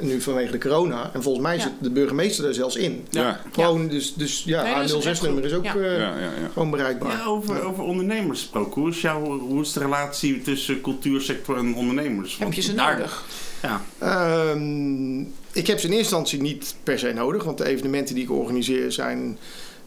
nu 0.00 0.20
vanwege 0.20 0.52
de 0.52 0.58
corona. 0.58 1.10
En 1.12 1.22
volgens 1.22 1.44
mij 1.44 1.56
Ja. 1.56 1.62
zit 1.62 1.72
de 1.80 1.90
burgemeester 1.90 2.44
er 2.46 2.54
zelfs 2.54 2.76
in. 2.76 3.06
Ja, 3.10 3.40
Gewoon, 3.52 3.88
dus, 3.88 4.14
dus 4.14 4.42
ja, 4.44 4.62
Nee, 4.62 4.74
dat 4.74 4.84
is 4.84 4.92
een 4.92 5.16
06-nummer 5.16 5.44
is 5.44 5.52
ook 5.52 5.64
appgroep, 5.64 5.82
eh, 5.82 5.92
ja, 5.98 5.98
ja. 5.98 6.18
ja. 6.20 6.48
gewoon 6.52 6.70
bereikbaar. 6.70 7.12
Ja, 7.12 7.24
over, 7.24 7.62
over 7.64 7.84
ondernemers 7.84 8.40
gesproken. 8.40 8.80
Hoe 8.80 8.90
is, 8.90 9.00
jouw, 9.00 9.38
hoe 9.38 9.60
is 9.62 9.72
de 9.72 9.80
relatie 9.80 10.42
tussen 10.42 10.80
cultuursector 10.80 11.56
en 11.56 11.74
ondernemers? 11.74 12.14
Heb 12.38 12.52
je 12.52 12.60
ze 12.62 12.74
daar- 12.74 12.96
nodig? 12.96 13.24
Ja. 13.62 13.82
Ehm, 13.98 15.20
ik 15.52 15.66
heb 15.66 15.78
ze 15.78 15.86
in 15.86 15.92
eerste 15.92 15.96
instantie 15.96 16.40
niet 16.40 16.74
per 16.82 16.98
se 16.98 17.12
nodig. 17.12 17.44
Want 17.44 17.58
de 17.58 17.64
evenementen 17.66 18.14
die 18.14 18.24
ik 18.24 18.30
organiseer 18.30 18.92
zijn... 18.92 19.38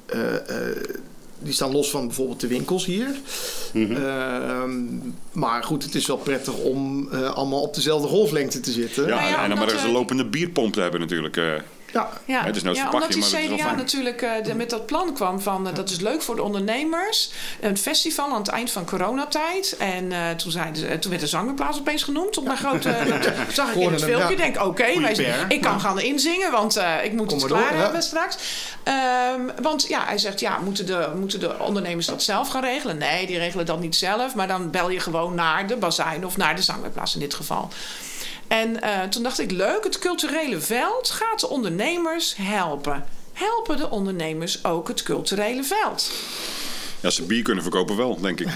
eh, 0.05 0.35
eh, 0.35 0.75
die 1.39 1.53
staan 1.53 1.71
los 1.71 1.89
van 1.89 2.05
bijvoorbeeld 2.07 2.39
de 2.39 2.47
winkels 2.47 2.85
hier. 2.85 3.07
Mhm. 3.73 3.91
Ehm, 3.95 4.71
maar 5.31 5.63
goed, 5.63 5.83
het 5.83 5.95
is 5.95 6.07
wel 6.07 6.17
prettig 6.17 6.53
om 6.57 7.07
eh, 7.11 7.31
allemaal 7.33 7.61
op 7.61 7.73
dezelfde 7.75 8.07
golflengte 8.07 8.59
te 8.59 8.71
zitten. 8.71 9.03
Ja, 9.07 9.15
Nou 9.15 9.29
ja, 9.29 9.43
en 9.43 9.49
dan 9.49 9.57
maar 9.57 9.71
eens 9.71 9.83
een 9.83 9.91
lopende 9.91 10.25
bierpomp 10.25 10.73
te 10.73 10.81
hebben 10.81 10.99
natuurlijk. 10.99 11.37
Ja, 11.93 12.09
Ja, 12.25 12.43
Het 12.43 12.55
is 12.55 12.63
nou 12.63 12.75
ja 12.75 12.89
omdat 12.91 13.11
die 13.11 13.19
maar 13.19 13.57
CDA 13.57 13.75
natuurlijk 13.75 14.21
eh, 14.21 14.31
de- 14.43 14.55
met 14.55 14.69
dat 14.69 14.85
plan 14.85 15.13
kwam 15.13 15.39
van 15.41 15.67
eh, 15.67 15.75
dat 15.75 15.89
is 15.89 15.99
leuk 15.99 16.21
voor 16.21 16.35
de 16.35 16.43
ondernemers. 16.43 17.31
Een 17.61 17.77
festival 17.77 18.29
aan 18.31 18.37
het 18.39 18.47
eind 18.47 18.71
van 18.71 18.85
coronatijd. 18.85 19.75
En 19.77 20.11
eh, 20.11 20.29
toen, 20.29 20.51
zeiden 20.51 20.75
ze, 20.75 20.99
toen 20.99 21.09
werd 21.09 21.21
de 21.23 21.27
zangerplaats 21.27 21.79
opeens 21.79 22.03
genoemd. 22.03 22.37
Op 22.37 22.43
mijn 22.45 22.57
grote, 22.57 22.95
dat 23.09 23.53
zag 23.53 23.69
ik 23.73 23.81
in 23.81 23.91
het 23.91 24.03
filmpje. 24.03 24.29
ja. 24.29 24.35
denk 24.35 24.61
oké, 24.65 24.85
PR. 25.13 25.53
ik 25.53 25.61
kan 25.61 25.79
gaan 25.81 25.99
inzingen, 25.99 26.51
want 26.51 26.75
eh, 26.77 27.03
ik 27.03 27.11
moet 27.13 27.27
Kom 27.27 27.39
het 27.39 27.47
door, 27.49 27.57
klaar 27.57 27.73
ja. 27.75 27.81
hebben 27.81 28.03
straks. 28.03 28.37
Ehm, 28.83 29.41
want 29.61 29.87
ja, 29.87 30.05
hij 30.05 30.17
zegt, 30.17 30.39
ja, 30.39 30.57
moeten 30.59 30.85
de, 30.85 31.09
moeten 31.15 31.39
de 31.39 31.59
ondernemers 31.59 32.05
dat 32.05 32.23
zelf 32.23 32.47
gaan 32.49 32.63
regelen? 32.63 32.97
Nee, 32.97 33.25
die 33.27 33.37
regelen 33.37 33.65
dat 33.65 33.79
niet 33.79 33.95
zelf. 33.95 34.35
Maar 34.35 34.47
dan 34.47 34.69
bel 34.71 34.89
je 34.89 34.99
gewoon 34.99 35.35
naar 35.35 35.67
de 35.67 35.75
bazijn 35.77 36.25
of 36.25 36.37
naar 36.37 36.55
de 36.55 36.61
zangerplaats 36.61 37.13
in 37.13 37.19
dit 37.19 37.33
geval. 37.33 37.69
En 38.49 38.81
eh, 38.81 39.03
toen 39.03 39.23
dacht 39.23 39.39
ik, 39.39 39.51
leuk, 39.51 39.83
het 39.83 39.99
culturele 39.99 40.59
veld 40.59 41.09
gaat 41.09 41.39
de 41.39 41.49
ondernemers 41.49 42.35
helpen. 42.37 43.05
Helpen 43.33 43.77
de 43.77 43.89
ondernemers 43.89 44.63
ook 44.65 44.87
het 44.87 45.03
culturele 45.03 45.63
veld? 45.63 46.11
Ja, 46.99 47.09
ze 47.09 47.23
bier 47.23 47.43
kunnen 47.43 47.63
verkopen 47.63 47.97
wel, 47.97 48.19
denk 48.21 48.39
ik. 48.39 48.47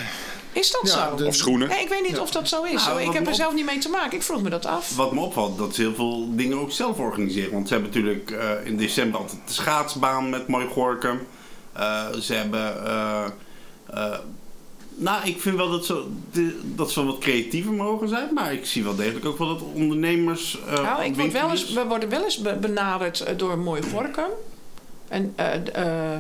Is 0.51 0.71
dat 0.71 0.81
Ja, 0.93 1.09
zo? 1.09 1.15
de- 1.15 1.25
Of 1.25 1.35
schoenen. 1.35 1.67
Nee, 1.67 1.81
ik 1.81 1.89
weet 1.89 2.07
niet 2.07 2.19
of 2.19 2.31
dat 2.31 2.47
zo 2.47 2.63
is. 2.63 2.85
Nou, 2.85 3.01
ik 3.01 3.13
heb 3.13 3.21
er 3.23 3.27
op- 3.29 3.33
zelf 3.35 3.53
niet 3.53 3.65
mee 3.65 3.77
te 3.77 3.89
maken. 3.89 4.17
Ik 4.17 4.23
vroeg 4.23 4.41
me 4.41 4.49
dat 4.49 4.65
af. 4.65 4.95
Wat 4.95 5.11
me 5.13 5.19
opvalt, 5.19 5.57
dat 5.57 5.75
ze 5.75 5.81
heel 5.81 5.95
veel 5.95 6.35
dingen 6.35 6.57
ook 6.59 6.71
zelf 6.71 6.97
organiseren. 6.99 7.51
Want 7.51 7.67
ze 7.67 7.73
hebben 7.73 7.91
natuurlijk 7.93 8.31
eh, 8.31 8.49
in 8.65 8.77
december 8.77 9.19
altijd 9.19 9.39
de 9.47 9.53
schaatsbaan 9.53 10.29
met 10.29 10.47
Mooi 10.47 10.67
Gorkum. 10.67 11.27
Eh, 11.73 12.13
ze 12.21 12.33
hebben... 12.33 12.83
nou, 14.95 15.27
ik 15.27 15.41
vind 15.41 15.55
wel 15.57 15.69
dat 15.71 15.85
ze, 15.85 16.03
de- 16.31 16.59
dat 16.63 16.91
ze 16.91 17.03
wat 17.05 17.17
creatiever 17.17 17.71
mogen 17.73 18.07
zijn. 18.09 18.33
Maar 18.33 18.53
ik 18.53 18.65
zie 18.65 18.83
wel 18.83 18.95
degelijk 18.95 19.25
ook 19.25 19.37
wel 19.37 19.47
dat 19.47 19.61
ondernemers... 19.73 20.59
eh, 20.67 20.73
nou, 20.83 21.03
ik 21.03 21.15
word 21.15 21.31
wel 21.31 21.49
eens, 21.49 21.69
we 21.73 21.85
worden 21.85 22.09
wel 22.09 22.23
eens 22.23 22.37
be- 22.37 22.55
benaderd 22.61 23.19
eh, 23.19 23.37
door 23.37 23.57
Mooi 23.57 23.81
Gorkum. 23.91 24.29
En 25.07 25.33
eh, 25.35 26.17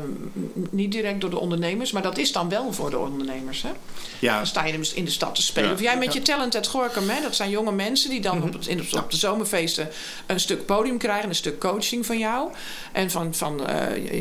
niet 0.69 0.91
direct 0.91 1.21
door 1.21 1.29
de 1.29 1.39
ondernemers, 1.39 1.91
maar 1.91 2.01
dat 2.01 2.17
is 2.17 2.31
dan 2.31 2.49
wel 2.49 2.73
voor 2.73 2.89
de 2.89 2.97
ondernemers. 2.97 3.61
Hè? 3.61 3.69
Ja, 4.19 4.37
Dan 4.37 4.45
sta 4.47 4.65
je 4.65 4.91
in 4.95 5.05
de 5.05 5.11
stad 5.11 5.35
te 5.35 5.41
spelen. 5.41 5.69
Ja. 5.69 5.75
Of 5.75 5.81
jij 5.81 5.97
met 5.97 6.13
je 6.13 6.21
talent 6.21 6.55
at 6.55 6.67
Gorkum, 6.67 7.09
hè? 7.09 7.21
dat 7.21 7.35
zijn 7.35 7.49
jonge 7.49 7.71
mensen 7.71 8.09
die 8.09 8.21
dan 8.21 8.43
op, 8.43 8.53
het, 8.53 8.67
in, 8.67 8.79
op 8.97 9.11
de 9.11 9.17
zomerfeesten 9.17 9.89
een 10.25 10.39
stuk 10.39 10.65
podium 10.65 10.97
krijgen, 10.97 11.29
een 11.29 11.35
stuk 11.35 11.59
coaching 11.59 12.05
van 12.05 12.17
jou 12.17 12.49
en 12.91 13.11
van, 13.11 13.33
van 13.35 13.61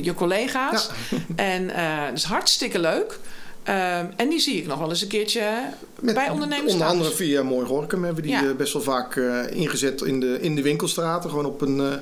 je- 0.02 0.14
collega's. 0.14 0.90
En 1.36 1.70
eh 1.70 2.04
dat 2.06 2.16
is 2.16 2.24
hartstikke 2.24 2.78
leuk. 2.78 3.18
Ehm, 3.62 4.06
en 4.16 4.28
die 4.28 4.40
zie 4.40 4.56
ik 4.56 4.66
nog 4.66 4.78
wel 4.78 4.88
eens 4.88 5.02
een 5.02 5.08
keertje 5.08 5.50
Met- 6.00 6.14
bij 6.14 6.28
ondernemers. 6.30 6.72
Onder 6.72 6.86
andere 6.86 7.10
via 7.10 7.42
Mooi 7.42 7.66
Gorkum 7.66 8.04
hebben 8.04 8.22
we 8.22 8.28
die 8.28 8.38
Ja. 8.38 8.48
eh, 8.48 8.54
best 8.56 8.72
wel 8.72 8.82
vaak 8.82 9.16
eh, 9.16 9.50
ingezet 9.50 10.00
in 10.02 10.20
de, 10.20 10.38
in 10.40 10.54
de 10.54 10.62
winkelstraten. 10.62 11.30
Gewoon 11.30 11.44
op 11.46 11.60
een 11.60 11.80
eh, 11.80 11.92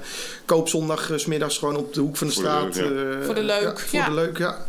koopzondag, 0.45 1.11
's 1.17 1.27
middags 1.27 1.59
gewoon 1.59 1.77
op 1.77 1.95
de 1.95 2.01
hoek 2.01 2.17
van 2.17 2.27
de 2.27 2.33
Voor 2.33 2.43
de 2.43 2.49
straat. 2.49 2.75
leuk, 2.77 3.15
eh, 3.21 3.25
Voor 3.25 3.35
de 3.35 3.43
leuk, 3.43 3.63
Ja, 3.63 3.77
voor 3.77 3.99
ja. 3.99 4.05
de 4.09 4.15
leuk, 4.15 4.39
ja. 4.39 4.67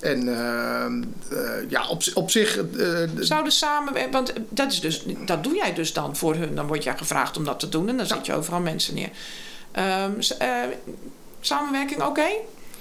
En 0.00 0.28
ehm, 0.38 1.02
eh, 1.30 1.70
ja, 1.70 1.88
op, 1.88 2.02
op 2.14 2.30
zich... 2.30 2.56
eh, 2.58 2.64
de- 2.64 3.08
Zouden 3.20 3.52
samen, 3.52 4.10
want 4.10 4.32
dat, 4.48 4.72
is 4.72 4.80
dus, 4.80 5.02
dat 5.26 5.42
doe 5.44 5.54
jij 5.54 5.74
dus 5.74 5.92
dan 5.92 6.16
voor 6.16 6.34
hun. 6.34 6.54
Dan 6.54 6.66
word 6.66 6.84
jij 6.84 6.96
gevraagd 6.96 7.36
om 7.36 7.44
dat 7.44 7.60
te 7.60 7.68
doen 7.68 7.88
en 7.88 7.96
dan 7.96 8.06
zet 8.06 8.26
je 8.26 8.34
overal 8.34 8.60
mensen 8.60 8.94
neer. 8.94 9.10
Ehm, 9.72 10.10
eh, 10.38 10.48
samenwerking, 11.40 12.02
oké? 12.02 12.26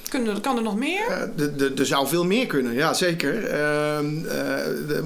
Kunnen- 0.09 0.41
Kan 0.41 0.57
er 0.57 0.63
nog 0.63 0.77
meer? 0.77 1.07
eh, 1.09 1.21
de- 1.35 1.55
de- 1.55 1.73
Er 1.77 1.85
zou 1.85 2.07
veel 2.07 2.25
meer 2.25 2.45
kunnen, 2.47 2.73
ja 2.73 2.93
zeker. 2.93 3.45
Ehm 3.45 4.05
eh, 4.17 4.23
de- 4.87 5.03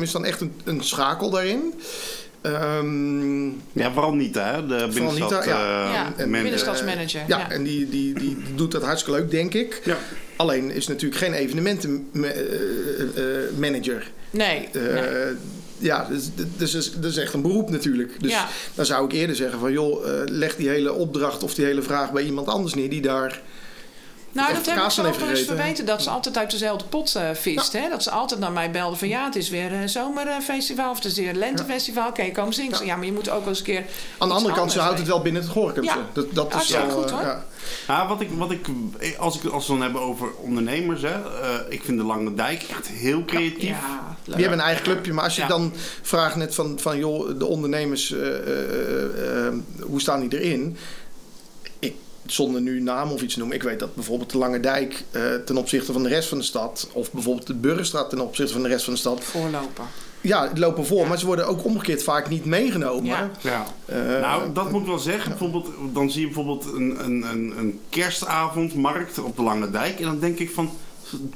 is 0.00 0.12
dan 0.12 0.24
echt 0.24 0.40
een, 0.40 0.52
een 0.64 0.82
schakel 0.84 1.30
daarin. 1.30 1.74
Ehm, 2.40 3.46
ja, 3.72 3.92
vooral 3.92 4.14
niet 4.14 4.34
hè. 4.34 4.66
De 4.66 4.88
binnenstad... 4.94 5.44
Ja. 5.44 5.84
eh, 5.86 5.92
Ja, 5.92 6.12
men- 6.16 6.34
en- 6.34 6.42
binnenstadsmanager. 6.42 7.20
ja, 7.26 7.38
ja. 7.38 7.50
en 7.50 7.62
die, 7.62 7.88
die, 7.88 8.14
die 8.14 8.36
doet 8.54 8.72
dat 8.72 8.82
hartstikke 8.82 9.20
leuk, 9.20 9.30
denk 9.30 9.54
ik. 9.54 9.80
Ja. 9.84 9.96
Alleen 10.36 10.70
is 10.70 10.86
natuurlijk 10.86 11.20
geen 11.20 11.32
evenementenmanager. 11.32 14.10
Nee. 14.30 14.68
Eh, 14.72 14.82
nee. 15.12 15.34
Ja, 15.78 16.06
dus, 16.10 16.30
dus, 16.56 16.70
dus 16.72 16.92
dat 16.92 17.10
is 17.10 17.16
echt 17.16 17.32
een 17.34 17.42
beroep 17.42 17.70
natuurlijk. 17.70 18.12
Dus 18.20 18.30
Ja. 18.30 18.48
dan 18.74 18.86
zou 18.86 19.04
ik 19.04 19.12
eerder 19.12 19.36
zeggen 19.36 19.58
van... 19.58 19.72
joh, 19.72 20.08
eh, 20.08 20.14
leg 20.26 20.56
die 20.56 20.68
hele 20.68 20.92
opdracht 20.92 21.42
of 21.42 21.54
die 21.54 21.64
hele 21.64 21.82
vraag 21.82 22.12
bij 22.12 22.22
iemand 22.22 22.46
anders 22.48 22.74
neer... 22.74 22.90
die 22.90 23.02
daar... 23.02 23.40
Nou, 24.34 24.54
dat 24.54 24.66
heb 24.66 24.76
ik 24.84 24.90
zo 24.90 25.02
wel 25.02 25.28
eens 25.28 25.40
verweten. 25.40 25.86
Dat 25.86 26.02
ze 26.02 26.10
altijd 26.10 26.38
uit 26.38 26.50
dezelfde 26.50 26.84
pot 26.84 27.14
eh 27.14 27.30
vist. 27.32 27.72
Hè? 27.72 27.88
Dat 27.88 28.02
ze 28.02 28.10
altijd 28.10 28.40
naar 28.40 28.52
mij 28.52 28.70
belden 28.70 28.98
van... 28.98 29.08
ja, 29.08 29.24
het 29.24 29.36
is 29.36 29.48
weer 29.48 29.72
een 29.72 29.88
zomerfestival 29.88 30.90
of 30.90 30.96
het 30.96 31.04
is 31.04 31.16
weer 31.16 31.28
een 31.28 31.38
lentefestival. 31.38 32.08
Oké, 32.08 32.30
kom 32.30 32.52
zingen. 32.52 32.78
Ja. 32.78 32.84
ja, 32.84 32.96
maar 32.96 33.04
je 33.06 33.12
moet 33.12 33.28
ook 33.30 33.40
wel 33.40 33.48
eens 33.48 33.58
een 33.58 33.64
keer 33.64 33.84
Aan 34.18 34.28
de 34.28 34.34
andere 34.34 34.54
kant, 34.54 34.72
ze 34.72 34.80
houdt 34.80 34.98
het 34.98 35.08
wel 35.08 35.22
binnen 35.22 35.42
het 35.42 35.50
Gorkumse. 35.50 35.98
Ja. 35.98 36.06
Dat, 36.12 36.26
dat 36.32 36.54
is 36.54 36.70
wel, 36.70 36.90
goed, 36.90 37.04
eh, 37.04 37.12
hoor. 37.12 37.22
ja. 37.22 37.44
Ja, 37.86 38.08
wat 38.08 38.20
ik, 38.20 38.28
wat 38.30 38.50
ik, 38.50 38.66
als, 39.18 39.38
ik, 39.40 39.44
als 39.44 39.66
we 39.66 39.72
het 39.72 39.80
dan 39.80 39.80
hebben 39.80 40.00
over 40.00 40.34
ondernemers, 40.34 41.02
hè, 41.02 41.08
eh, 41.08 41.50
ik 41.68 41.82
vind 41.84 41.98
de 41.98 42.04
Lange 42.04 42.34
Dijk 42.34 42.62
echt 42.62 42.88
heel 42.88 43.24
creatief. 43.24 43.62
Ja. 43.62 44.16
Die 44.24 44.34
hebben 44.34 44.58
een 44.58 44.64
eigen 44.64 44.84
clubje, 44.84 45.12
maar 45.12 45.24
als 45.24 45.34
je 45.36 45.40
Ja. 45.40 45.48
dan 45.48 45.72
vraagt 46.02 46.36
net 46.36 46.54
van, 46.54 46.78
van 46.78 46.98
joh, 46.98 47.38
de 47.38 47.46
ondernemers, 47.46 48.12
eh, 48.12 48.38
eh, 48.38 49.46
eh, 49.46 49.52
hoe 49.82 50.00
staan 50.00 50.28
die 50.28 50.40
erin? 50.40 50.76
Zonder 52.26 52.60
nu 52.60 52.80
naam 52.80 53.10
of 53.10 53.22
iets 53.22 53.32
te 53.32 53.38
noemen, 53.38 53.56
ik 53.56 53.62
weet 53.62 53.78
dat 53.78 53.94
bijvoorbeeld 53.94 54.30
de 54.30 54.38
Lange 54.38 54.60
Dijk 54.60 55.04
eh, 55.10 55.22
ten 55.34 55.56
opzichte 55.56 55.92
van 55.92 56.02
de 56.02 56.08
rest 56.08 56.28
van 56.28 56.38
de 56.38 56.44
stad, 56.44 56.88
of 56.92 57.12
bijvoorbeeld 57.12 57.46
de 57.46 57.54
Burgerstraat 57.54 58.10
ten 58.10 58.20
opzichte 58.20 58.52
van 58.52 58.62
de 58.62 58.68
rest 58.68 58.84
van 58.84 58.92
de 58.94 58.98
stad, 58.98 59.24
Voorloper. 59.24 59.84
ja, 60.20 60.46
die 60.48 60.58
lopen 60.58 60.86
voor, 60.86 61.00
Ja. 61.00 61.06
maar 61.08 61.18
ze 61.18 61.26
worden 61.26 61.46
ook 61.46 61.64
omgekeerd 61.64 62.02
vaak 62.02 62.28
niet 62.28 62.44
meegenomen. 62.44 63.04
Ja. 63.04 63.30
Ja. 63.40 63.66
Eh, 63.84 64.20
nou, 64.20 64.52
dat 64.52 64.70
moet 64.70 64.80
ik 64.80 64.86
wel 64.86 64.98
zeggen. 64.98 65.28
Bijvoorbeeld, 65.30 65.68
dan 65.92 66.10
zie 66.10 66.20
je 66.20 66.26
bijvoorbeeld 66.26 66.64
een, 66.64 67.04
een, 67.04 67.22
een, 67.30 67.52
een 67.58 67.80
kerstavondmarkt 67.88 69.18
op 69.18 69.36
de 69.36 69.42
Lange 69.42 69.70
Dijk. 69.70 69.98
En 69.98 70.04
dan 70.04 70.18
denk 70.20 70.38
ik 70.38 70.50
van, 70.50 70.70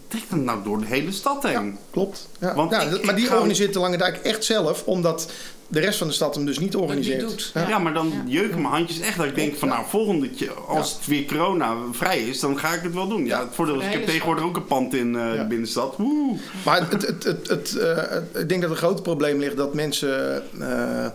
trek 0.08 0.22
dat 0.30 0.38
nou 0.38 0.62
door 0.64 0.80
de 0.80 0.86
hele 0.86 1.12
stad 1.12 1.42
heen. 1.42 1.78
Klopt. 1.90 2.28
Ja. 2.40 2.54
Want 2.54 2.70
ja, 2.70 2.80
ik- 2.80 2.90
dat- 2.90 3.02
maar 3.02 3.14
ik 3.14 3.20
die 3.20 3.28
ga- 3.28 3.34
organiseert 3.34 3.72
de 3.72 3.78
Lange 3.78 3.98
Dijk 3.98 4.16
echt 4.16 4.44
zelf, 4.44 4.82
omdat 4.84 5.30
de 5.70 5.80
rest 5.80 5.98
van 5.98 6.06
de 6.06 6.12
stad 6.12 6.34
hem 6.34 6.44
dus 6.44 6.58
niet 6.58 6.76
organiseert. 6.76 7.20
doet. 7.20 7.50
Ja. 7.54 7.68
Ja, 7.68 7.78
maar 7.78 7.94
dan 7.94 8.08
Ja. 8.08 8.22
jeuken 8.26 8.60
mijn 8.62 8.74
handjes 8.74 9.00
echt 9.00 9.16
dat 9.16 9.26
ik 9.26 9.34
denk 9.34 9.56
van 9.56 9.68
Ja. 9.68 9.74
nou, 9.74 9.86
volgende 9.88 10.28
keer, 10.30 10.52
als 10.66 10.90
Ja. 10.90 10.96
het 10.96 11.06
weer 11.06 11.24
corona 11.24 11.76
vrij 11.92 12.18
is, 12.22 12.40
dan 12.40 12.58
ga 12.58 12.72
ik 12.74 12.82
het 12.82 12.94
wel 12.94 13.08
doen. 13.08 13.24
Ja, 13.26 13.38
Ja. 13.38 13.44
het 13.44 13.54
voordeel 13.54 13.80
is, 13.80 13.86
ik 13.86 13.92
heb 13.92 14.06
tegenwoordig 14.06 14.44
ook 14.44 14.56
een 14.56 14.64
pand 14.64 14.94
in 14.94 15.16
eh, 15.16 15.34
Ja. 15.34 15.42
de 15.42 15.44
binnenstad. 15.48 15.94
Woe. 15.96 16.36
Maar 16.64 16.88
het, 16.90 17.06
het, 17.06 17.24
het, 17.24 17.48
het, 17.48 17.76
eh, 17.76 18.40
ik 18.40 18.48
denk 18.48 18.60
dat 18.60 18.70
het 18.70 18.78
groot 18.78 19.02
probleem 19.02 19.38
ligt 19.38 19.56
dat 19.56 19.74
mensen 19.74 20.42
eh, 20.60 21.06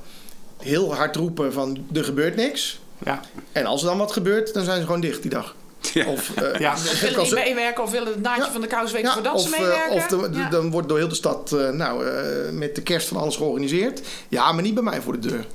heel 0.57 0.95
hard 0.95 1.15
roepen 1.15 1.53
van 1.53 1.77
er 1.93 2.03
gebeurt 2.03 2.35
niks. 2.35 2.79
Ja. 3.05 3.21
En 3.51 3.65
als 3.65 3.81
er 3.81 3.87
dan 3.87 3.97
wat 3.97 4.11
gebeurt, 4.11 4.53
dan 4.53 4.63
zijn 4.63 4.79
ze 4.79 4.85
gewoon 4.85 5.01
dicht 5.01 5.21
die 5.21 5.31
dag. 5.31 5.55
Ja. 5.93 6.05
Of, 6.05 6.29
eh, 6.35 6.59
Ja. 6.59 6.75
Willen 7.01 7.25
ze- 7.25 7.33
meewerken 7.35 7.83
of 7.83 7.91
willen 7.91 8.07
het 8.13 8.21
naadje 8.21 8.43
Ja. 8.43 8.51
van 8.51 8.61
de 8.61 8.67
kous 8.67 8.91
weten 8.91 9.07
ja, 9.07 9.13
voordat 9.13 9.33
of, 9.33 9.41
ze 9.41 9.55
eh, 9.55 9.59
meewerken. 9.61 9.91
of 9.95 10.07
de- 10.07 10.29
de- 10.29 10.37
Ja. 10.37 10.49
dan 10.49 10.71
wordt 10.71 10.87
door 10.89 10.97
heel 10.97 11.07
de 11.07 11.15
stad 11.15 11.51
eh, 11.51 11.69
nou, 11.69 12.07
eh, 12.07 12.51
met 12.51 12.75
de 12.75 12.81
kerst 12.81 13.07
van 13.07 13.17
alles 13.17 13.35
georganiseerd. 13.35 14.01
Ja, 14.29 14.51
maar 14.51 14.63
niet 14.63 14.73
bij 14.73 14.83
mij 14.83 15.01
voor 15.01 15.13
de 15.19 15.27
deur. 15.27 15.45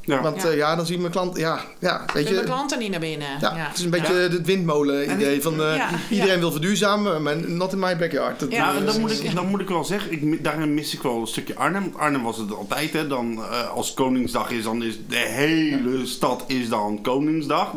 Ja. 0.00 0.22
Want 0.22 0.42
Ja. 0.42 0.48
ja, 0.48 0.54
ja 0.56 0.76
dan 0.76 0.86
zien 0.86 1.00
mijn 1.00 1.12
klant... 1.12 1.36
Ja, 1.36 1.60
ja 1.78 2.04
weet 2.14 2.28
je... 2.28 2.42
klanten 2.44 2.78
niet 2.78 2.90
naar 2.90 3.00
binnen. 3.00 3.28
Ja, 3.40 3.56
Ja. 3.56 3.66
het 3.68 3.78
is 3.78 3.84
een 3.84 3.90
beetje 3.90 4.12
het 4.14 4.46
windmolen-idee 4.46 5.42
van 5.42 5.62
eh, 5.62 5.76
Ja, 5.76 5.88
iedereen 6.10 6.32
ja. 6.34 6.38
wil 6.38 6.50
verduurzamen, 6.52 7.22
maar 7.22 7.36
not 7.50 7.72
in 7.72 7.78
my 7.78 7.96
backyard. 7.96 8.40
Dat, 8.40 8.50
Ja, 8.52 8.72
nou, 8.72 8.84
dan, 8.84 9.00
moet 9.00 9.22
ik, 9.22 9.34
dan 9.34 9.46
moet 9.46 9.60
ik 9.60 9.68
wel 9.68 9.84
zeggen, 9.84 10.12
ik, 10.12 10.44
daarin 10.44 10.74
mis 10.74 10.94
ik 10.94 11.02
wel 11.02 11.20
een 11.20 11.26
stukje 11.26 11.54
Arnhem. 11.56 11.82
Want 11.82 11.96
Arnhem 11.98 12.22
was 12.22 12.36
het 12.38 12.54
altijd, 12.54 12.92
hè. 12.92 13.06
Dan, 13.06 13.44
eh, 13.50 13.68
als 13.70 13.94
Koningsdag 13.94 14.50
is, 14.50 14.64
dan 14.64 14.82
is 14.82 14.98
de 15.08 15.16
hele 15.16 16.06
stad 16.06 16.44
is 16.46 16.68
dan 16.68 16.98
Koningsdag. 17.02 17.72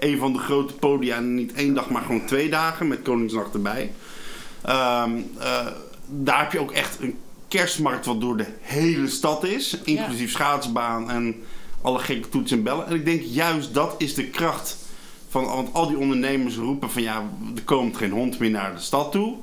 Een 0.00 0.18
van 0.18 0.32
de 0.32 0.38
grote 0.38 0.74
podia, 0.74 1.20
niet 1.20 1.52
één 1.52 1.74
dag, 1.74 1.90
maar 1.90 2.02
gewoon 2.02 2.24
twee 2.24 2.48
dagen 2.48 2.88
met 2.88 3.02
Koningsdag 3.02 3.52
erbij. 3.52 3.92
Ehm, 4.62 5.10
eh, 5.38 5.66
daar 6.06 6.40
heb 6.40 6.52
je 6.52 6.60
ook 6.60 6.72
echt 6.72 7.00
een 7.00 7.18
kerstmarkt 7.48 8.06
wat 8.06 8.20
door 8.20 8.36
de 8.36 8.46
hele 8.60 9.08
stad 9.08 9.44
is. 9.44 9.78
Inclusief 9.84 10.30
schaatsbaan 10.30 11.10
en 11.10 11.42
alle 11.82 11.98
gekke 11.98 12.28
toetsen 12.28 12.56
en 12.56 12.64
bellen. 12.64 12.86
En 12.86 12.94
ik 12.94 13.04
denk 13.04 13.22
juist 13.22 13.74
dat 13.74 13.94
is 13.98 14.14
de 14.14 14.26
kracht 14.26 14.76
van... 15.28 15.44
Want 15.44 15.72
al 15.72 15.88
die 15.88 15.98
ondernemers 15.98 16.56
roepen 16.56 16.90
van 16.90 17.02
ja, 17.02 17.30
er 17.54 17.62
komt 17.62 17.96
geen 17.96 18.10
hond 18.10 18.38
meer 18.38 18.50
naar 18.50 18.74
de 18.74 18.80
stad 18.80 19.12
toe. 19.12 19.36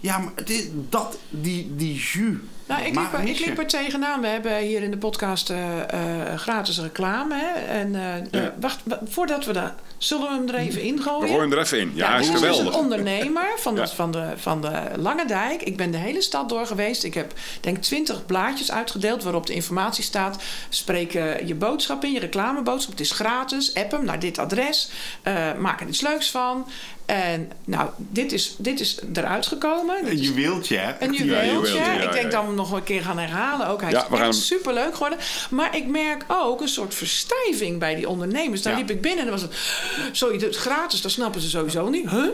Ja, 0.00 0.18
maar 0.18 0.32
het 0.34 0.50
is, 0.50 0.64
dat, 0.88 1.18
die, 1.30 1.72
die 1.76 1.94
jus. 1.94 2.34
Nou, 2.66 2.82
ik 2.84 2.94
liep, 2.94 3.12
er, 3.12 3.24
ik 3.28 3.46
liep 3.46 3.58
er 3.58 3.66
tegenaan. 3.66 4.20
We 4.20 4.26
hebben 4.26 4.58
hier 4.58 4.82
in 4.82 4.90
de 4.90 4.96
podcast 4.98 5.50
eh, 5.50 5.80
eh, 5.82 6.38
gratis 6.38 6.78
reclame. 6.80 7.34
Hè? 7.34 7.60
En 7.78 7.94
eh, 8.30 8.40
wacht, 8.60 8.80
wa- 8.84 9.00
voordat 9.08 9.44
we 9.44 9.52
daar... 9.52 9.74
Zullen 9.98 10.28
we 10.28 10.34
hem 10.34 10.48
er 10.48 10.54
even 10.54 10.74
We 10.80 10.86
ingooien? 10.86 11.28
gooien 11.28 11.40
hem 11.40 11.52
er 11.52 11.58
even 11.58 11.80
in. 11.80 11.92
Ja, 11.94 12.10
hij 12.10 12.20
is 12.20 12.26
dit 12.26 12.34
is 12.34 12.40
dus 12.40 12.50
geweldig. 12.50 12.74
een 12.74 12.80
ondernemer 12.80 13.46
van 13.56 13.74
de, 13.74 13.80
Ja. 13.80 13.86
van, 13.88 14.10
de, 14.10 14.32
van 14.36 14.60
de 14.60 14.82
Lange 14.96 15.26
Dijk. 15.26 15.62
Ik 15.62 15.76
ben 15.76 15.90
de 15.90 15.96
hele 15.96 16.20
stad 16.22 16.48
door 16.48 16.66
geweest. 16.66 17.04
Ik 17.04 17.14
heb 17.14 17.32
denk 17.60 17.76
twintig 17.78 18.26
blaadjes 18.26 18.72
uitgedeeld 18.72 19.22
waarop 19.22 19.46
de 19.46 19.54
informatie 19.54 20.04
staat. 20.04 20.42
Spreek 20.68 21.12
je 21.46 21.54
boodschap 21.54 22.04
in, 22.04 22.12
je 22.12 22.18
reclameboodschap. 22.20 22.90
Het 22.90 23.00
is 23.00 23.10
gratis. 23.10 23.74
App 23.74 23.90
hem 23.90 24.04
naar 24.04 24.18
dit 24.18 24.38
adres. 24.38 24.90
Eh, 25.22 25.34
maak 25.58 25.80
er 25.80 25.88
iets 25.88 26.00
leuks 26.00 26.30
van. 26.30 26.66
En 27.06 27.50
nou, 27.64 27.90
dit 27.96 28.32
is, 28.32 28.54
dit 28.58 28.80
is 28.80 28.98
eruit 29.14 29.46
gekomen. 29.46 29.96
Dit 30.04 30.12
Een 30.12 30.18
juweeltje, 30.18 30.76
hè? 30.76 30.92
een 30.98 31.12
juweeltje. 31.12 31.74
ja, 31.74 31.92
ik 32.00 32.12
denk 32.12 32.30
dat 32.32 32.40
we 32.40 32.46
hem 32.46 32.56
nog 32.56 32.72
een 32.72 32.82
keer 32.82 33.02
gaan 33.02 33.18
herhalen. 33.18 33.66
Ook 33.68 33.80
hij 33.80 33.90
Ja, 33.90 34.06
is 34.12 34.18
gaan 34.18 34.34
superleuk 34.34 34.92
geworden. 34.92 35.18
Maar 35.50 35.76
ik 35.76 35.86
merk 35.86 36.24
ook 36.28 36.60
een 36.60 36.68
soort 36.68 36.94
verstijving 36.94 37.78
bij 37.78 37.94
die 37.94 38.08
ondernemers. 38.08 38.62
Daar 38.62 38.72
Ja. 38.72 38.78
liep 38.78 38.90
ik 38.90 39.00
binnen 39.00 39.24
en 39.24 39.30
dan 39.30 39.40
was 39.40 39.42
het... 39.42 40.18
Doet 40.18 40.40
het 40.40 40.56
gratis, 40.56 41.00
dat 41.00 41.10
snappen 41.10 41.40
ze 41.40 41.48
sowieso 41.50 41.88
niet. 41.88 42.10
Huh? 42.10 42.24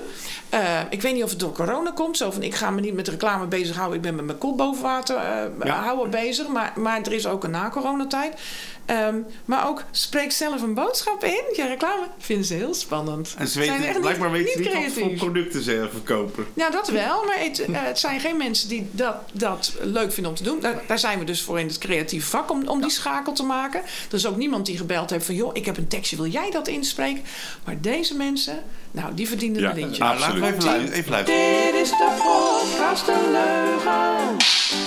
Eh, 0.49 0.81
ik 0.91 1.03
weet 1.03 1.15
niet 1.15 1.23
of 1.25 1.31
het 1.31 1.39
door 1.39 1.53
corona 1.53 1.91
komt. 1.91 2.17
Zo 2.17 2.31
van, 2.31 2.43
ik 2.43 2.55
ga 2.55 2.71
me 2.71 2.81
niet 2.81 2.95
met 2.95 3.09
reclame 3.09 3.47
bezighouden. 3.47 3.97
Ik 3.97 4.03
ben 4.03 4.15
met 4.15 4.25
mijn 4.25 4.39
kop 4.39 4.57
boven 4.57 4.83
water 4.83 5.17
eh, 5.17 5.83
houden 5.85 6.11
bezig. 6.11 6.49
Maar, 6.49 6.73
maar 6.77 7.01
er 7.03 7.13
is 7.13 7.27
ook 7.27 7.45
een 7.45 7.51
na-coronatijd. 7.51 8.41
Ehm, 8.87 9.17
maar 9.45 9.69
ook, 9.69 9.85
spreek 9.91 10.33
zelf 10.33 10.63
een 10.63 10.75
boodschap 10.75 11.25
in. 11.25 11.43
Je 11.57 11.67
reclame 11.67 12.07
vinden 12.19 12.47
ze 12.47 12.55
heel 12.55 12.75
spannend. 12.75 13.35
En 13.39 13.49
ze 13.49 13.59
weten, 13.59 14.01
blijkbaar 14.01 14.31
niet, 14.31 14.55
weten 14.55 14.65
ze 14.65 14.71
niet 14.71 14.85
wat 14.85 14.93
voor 14.93 15.03
creatief. 15.03 15.19
producten 15.19 15.63
ze 15.63 15.89
verkopen. 15.91 16.47
Ja, 16.55 16.71
dat 16.71 16.89
wel. 16.89 17.25
Maar 17.25 17.39
het, 17.39 17.61
eh, 17.61 17.85
het 17.85 17.99
zijn 17.99 18.21
geen 18.21 18.37
mensen 18.37 18.69
die 18.69 18.89
dat, 18.91 19.17
dat 19.33 19.75
leuk 19.81 20.13
vinden 20.13 20.33
om 20.33 20.39
te 20.39 20.43
doen. 20.43 20.61
Daar, 20.61 20.83
daar 20.87 20.99
zijn 20.99 21.19
we 21.19 21.25
dus 21.25 21.43
voor 21.43 21.61
in 21.61 21.67
het 21.67 21.79
creatieve 21.79 22.27
vak 22.27 22.51
om, 22.51 22.69
om 22.69 22.81
die 22.81 22.91
schakel 22.91 23.33
te 23.33 23.43
maken. 23.43 23.81
Er 23.83 24.15
is 24.15 24.27
ook 24.27 24.37
niemand 24.37 24.67
die 24.67 24.77
gebeld 24.77 25.11
heeft 25.11 25.27
van... 25.27 25.35
joh, 25.35 25.51
ik 25.53 25.65
heb 25.65 25.77
een 25.77 25.89
tekstje, 25.89 26.17
wil 26.17 26.27
jij 26.27 26.51
dat 26.51 26.69
inspreken? 26.69 27.23
Maar 27.65 27.81
deze 27.81 28.17
mensen, 28.17 28.63
nou, 28.93 29.15
die 29.15 29.29
verdienen 29.29 29.61
Ja. 29.61 29.71
een 29.71 29.75
lintje. 29.77 30.05
Ah, 30.05 30.19
laten 30.19 30.35
we 30.41 30.47
even 30.47 30.55
Absoluut. 30.55 30.65
luisteren. 30.77 30.99
Even 30.99 31.11
luisteren. 31.11 31.73
Dit 31.73 31.75
is 31.83 31.91
de 31.91 32.11
podcast 32.23 33.07
De 33.07 33.29
Leugen. 33.33 34.37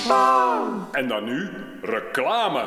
Bam. 0.08 0.88
En 0.92 1.08
dan 1.08 1.24
nu 1.24 1.50
reclame. 1.82 2.64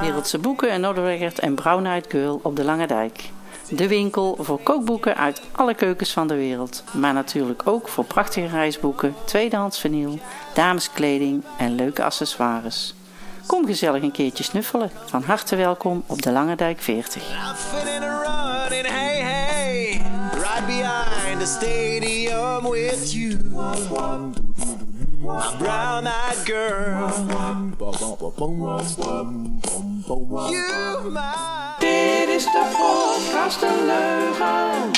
Wereldse 0.00 0.38
boeken 0.38 0.70
en 0.70 0.80
Noorderweggert 0.80 1.38
en 1.38 1.54
Brown 1.54 1.84
Eyed 1.86 2.06
Girl 2.08 2.40
op 2.42 2.56
de 2.56 2.64
Lange 2.64 2.86
Dijk. 2.86 3.30
De 3.70 3.88
winkel 3.88 4.36
voor 4.40 4.60
kookboeken 4.62 5.16
uit 5.16 5.42
alle 5.52 5.74
keukens 5.74 6.12
van 6.12 6.26
de 6.26 6.34
wereld. 6.34 6.84
Maar 6.92 7.12
natuurlijk 7.12 7.62
ook 7.64 7.88
voor 7.88 8.04
prachtige 8.04 8.46
reisboeken, 8.46 9.14
tweedehands 9.24 9.78
vinyl, 9.78 10.18
dameskleding 10.54 11.44
en 11.58 11.74
leuke 11.74 12.04
accessoires. 12.04 12.94
Kom 13.46 13.66
gezellig 13.66 14.02
een 14.02 14.10
keertje 14.10 14.44
snuffelen. 14.44 14.90
Van 15.06 15.22
harte 15.22 15.56
welkom 15.56 16.02
op 16.06 16.22
de 16.22 16.32
Lange 16.32 16.56
Dijk 16.56 16.80
40. 16.80 17.28
Laughing 17.28 18.04
and 18.04 18.26
running, 18.70 18.86
hey, 18.86 19.20
hey, 19.20 20.02
right 20.32 20.66
behind 20.66 21.40
the 21.40 21.46
stadium 21.46 22.70
with 22.70 23.12
you. 23.12 24.55
My 25.26 25.56
brown-eyed 25.58 26.44
girl. 26.44 27.10
You, 30.50 31.10
my. 31.10 31.20
Dit 31.78 32.28
is 32.28 32.44
de 32.44 32.64
podcast 32.72 33.60
De 33.60 33.84
Leugen. 33.86 34.90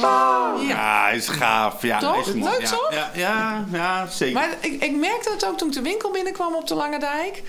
Bam. 0.00 0.66
Ja, 0.66 1.04
hij 1.04 1.16
is 1.16 1.28
gaaf. 1.28 1.82
Ja, 1.82 1.98
Toch? 1.98 2.26
is. 2.26 2.34
Leuk, 2.34 2.60
ja, 2.60 2.70
toch? 2.70 2.92
Ja, 2.92 3.10
ja, 3.14 3.64
ja, 3.72 4.06
zeker. 4.06 4.34
Maar 4.34 4.56
ik, 4.60 4.82
ik 4.82 4.96
merkte 4.96 5.30
het 5.30 5.46
ook 5.46 5.58
toen 5.58 5.68
ik 5.68 5.74
de 5.74 5.82
winkel 5.82 6.10
binnenkwam 6.10 6.54
op 6.54 6.66
de 6.66 6.74
Lange 6.74 6.98
Dijk. 6.98 7.42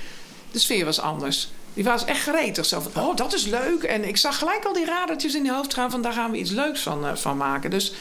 De 0.51 0.59
sfeer 0.59 0.85
was 0.85 0.99
anders. 0.99 1.51
Die 1.73 1.83
was 1.83 2.05
echt 2.05 2.21
gretig. 2.21 2.65
Zo 2.65 2.79
van, 2.79 3.03
oh, 3.03 3.15
dat 3.15 3.33
is 3.33 3.45
leuk. 3.45 3.83
En 3.83 4.07
ik 4.07 4.17
zag 4.17 4.37
gelijk 4.37 4.65
al 4.65 4.73
die 4.73 4.85
radertjes 4.85 5.35
in 5.35 5.43
je 5.43 5.53
hoofd 5.53 5.73
gaan 5.73 5.91
van... 5.91 6.01
daar 6.01 6.13
gaan 6.13 6.31
we 6.31 6.37
iets 6.37 6.51
leuks 6.51 6.81
van, 6.81 7.05
eh, 7.05 7.15
van 7.15 7.37
maken. 7.37 7.69
Dus 7.69 7.93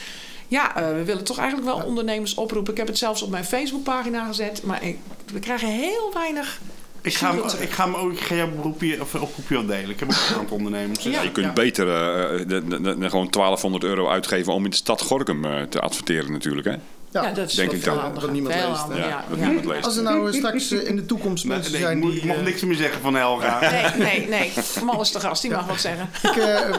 ja, 0.48 0.76
eh, 0.76 0.88
we 0.94 1.04
willen 1.04 1.24
toch 1.24 1.38
eigenlijk 1.38 1.68
wel 1.68 1.86
ondernemers 1.86 2.34
oproepen. 2.34 2.72
Ik 2.72 2.78
heb 2.78 2.86
het 2.86 2.98
zelfs 2.98 3.22
op 3.22 3.30
mijn 3.30 3.44
Facebookpagina 3.44 4.26
gezet. 4.26 4.62
Maar 4.62 4.84
ik, 4.84 4.96
we 5.32 5.38
krijgen 5.38 5.68
heel 5.68 6.10
weinig... 6.14 6.58
ik, 7.02 7.14
ga 7.14 7.34
hem, 7.34 7.42
ik 7.60 7.70
ga 7.70 7.84
hem 7.84 7.94
ook 7.94 8.12
ik 8.12 8.20
ga 8.20 8.34
jouw 8.34 8.50
beroepje, 8.50 9.00
of 9.00 9.14
oproepje 9.14 9.54
wel 9.54 9.66
delen. 9.66 9.90
Ik 9.90 10.00
heb 10.00 10.08
ook 10.10 10.16
een 10.30 10.36
aantal 10.38 10.56
ondernemers. 10.56 11.04
Ja. 11.04 11.22
Je 11.22 11.32
kunt 11.32 11.54
beter 11.54 11.86
eh, 11.88 12.46
de, 12.48 12.64
de- 12.68 12.80
de- 12.98 13.08
gewoon 13.10 13.28
1200 13.30 13.84
euro 13.84 14.08
uitgeven 14.08 14.52
om 14.52 14.64
in 14.64 14.70
de 14.70 14.76
stad 14.76 15.02
Gorkum 15.02 15.44
eh, 15.44 15.62
te 15.62 15.80
adverteren 15.80 16.32
natuurlijk. 16.32 16.66
Hè? 16.66 16.74
Ja, 17.12 17.32
dat 17.32 17.48
is 17.48 17.54
Denk 17.54 17.72
ik 17.72 17.84
dan. 17.84 17.98
handiger. 17.98 18.20
Dat 18.20 18.30
niemand 18.30 18.54
leest, 18.54 18.84
Ja, 19.02 19.08
ja. 19.08 19.24
dat 19.28 19.38
ja. 19.38 19.44
niemand 19.44 19.64
leest. 19.66 19.84
Als 19.84 19.96
er 19.96 20.02
nou 20.02 20.30
eh, 20.30 20.34
straks 20.38 20.70
eh, 20.70 20.88
in 20.88 20.96
de 20.96 21.06
toekomst 21.06 21.44
mensen 21.44 21.72
nee, 21.72 21.80
zijn 21.80 22.00
die... 22.00 22.16
ik 22.16 22.24
mag 22.24 22.36
eh, 22.36 22.42
niks 22.42 22.62
meer 22.62 22.76
zeggen 22.76 23.00
van 23.00 23.14
Helga. 23.14 23.60
Nee, 23.60 23.84
nee, 23.98 24.28
nee. 24.28 24.52
Mal 24.84 25.00
is 25.00 25.12
de 25.12 25.20
gast, 25.20 25.42
die 25.42 25.50
mag 25.50 25.66
wat 25.66 25.80
zeggen. 25.80 26.08
Ik, 26.22 26.36
eh, 26.36 26.70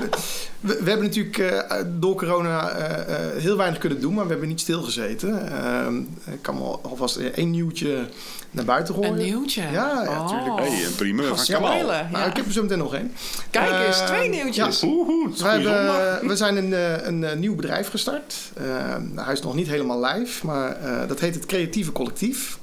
we, 0.60 0.78
we 0.84 0.90
hebben 0.90 1.06
natuurlijk 1.08 1.38
eh, 1.38 1.78
door 2.00 2.16
corona 2.16 2.70
eh, 2.70 3.16
eh, 3.16 3.42
heel 3.42 3.58
weinig 3.58 3.80
kunnen 3.80 4.02
doen, 4.02 4.14
maar 4.14 4.24
we 4.24 4.30
hebben 4.32 4.48
niet 4.50 4.60
stilgezeten. 4.62 5.52
Ehm, 5.64 5.98
ik 6.34 6.42
kan 6.42 6.60
wel 6.60 6.80
alvast 6.84 7.16
één 7.18 7.52
nieuwtje 7.52 7.98
naar 8.52 8.66
buiten 8.66 8.94
gooien. 8.94 9.12
Een 9.12 9.18
nieuwtje. 9.18 9.62
Ja, 9.62 10.04
ja, 10.04 10.08
Oh. 10.20 10.56
Hey, 10.58 10.86
een 10.86 10.96
primeur 10.96 11.28
van 11.28 11.38
Ga 11.38 11.54
Kamal. 11.54 11.86
Nou, 12.12 12.30
ik 12.30 12.36
heb 12.36 12.46
er 12.46 12.52
zo 12.52 12.62
meteen 12.62 12.78
nog 12.78 12.94
één. 12.94 13.14
Kijk 13.52 13.88
eens, 13.88 14.00
Eh, 14.00 14.06
twee 14.08 14.30
nieuwtjes. 14.30 14.82
We, 14.82 15.30
hebben, 15.48 16.28
we 16.28 16.36
zijn 16.36 16.56
een, 16.58 16.74
eh, 16.74 17.06
een, 17.08 17.40
nieuw 17.40 17.56
bedrijf 17.56 17.90
gestart. 17.90 18.36
Hij 19.16 19.34
is 19.34 19.42
nog 19.42 19.56
niet 19.56 19.68
helemaal 19.68 20.06
live, 20.06 20.19
maar 20.44 20.76
eh, 20.82 21.08
dat 21.08 21.20
heet 21.20 21.36
het 21.36 21.46
Creatieve 21.46 21.92
Collectief. 21.92 22.60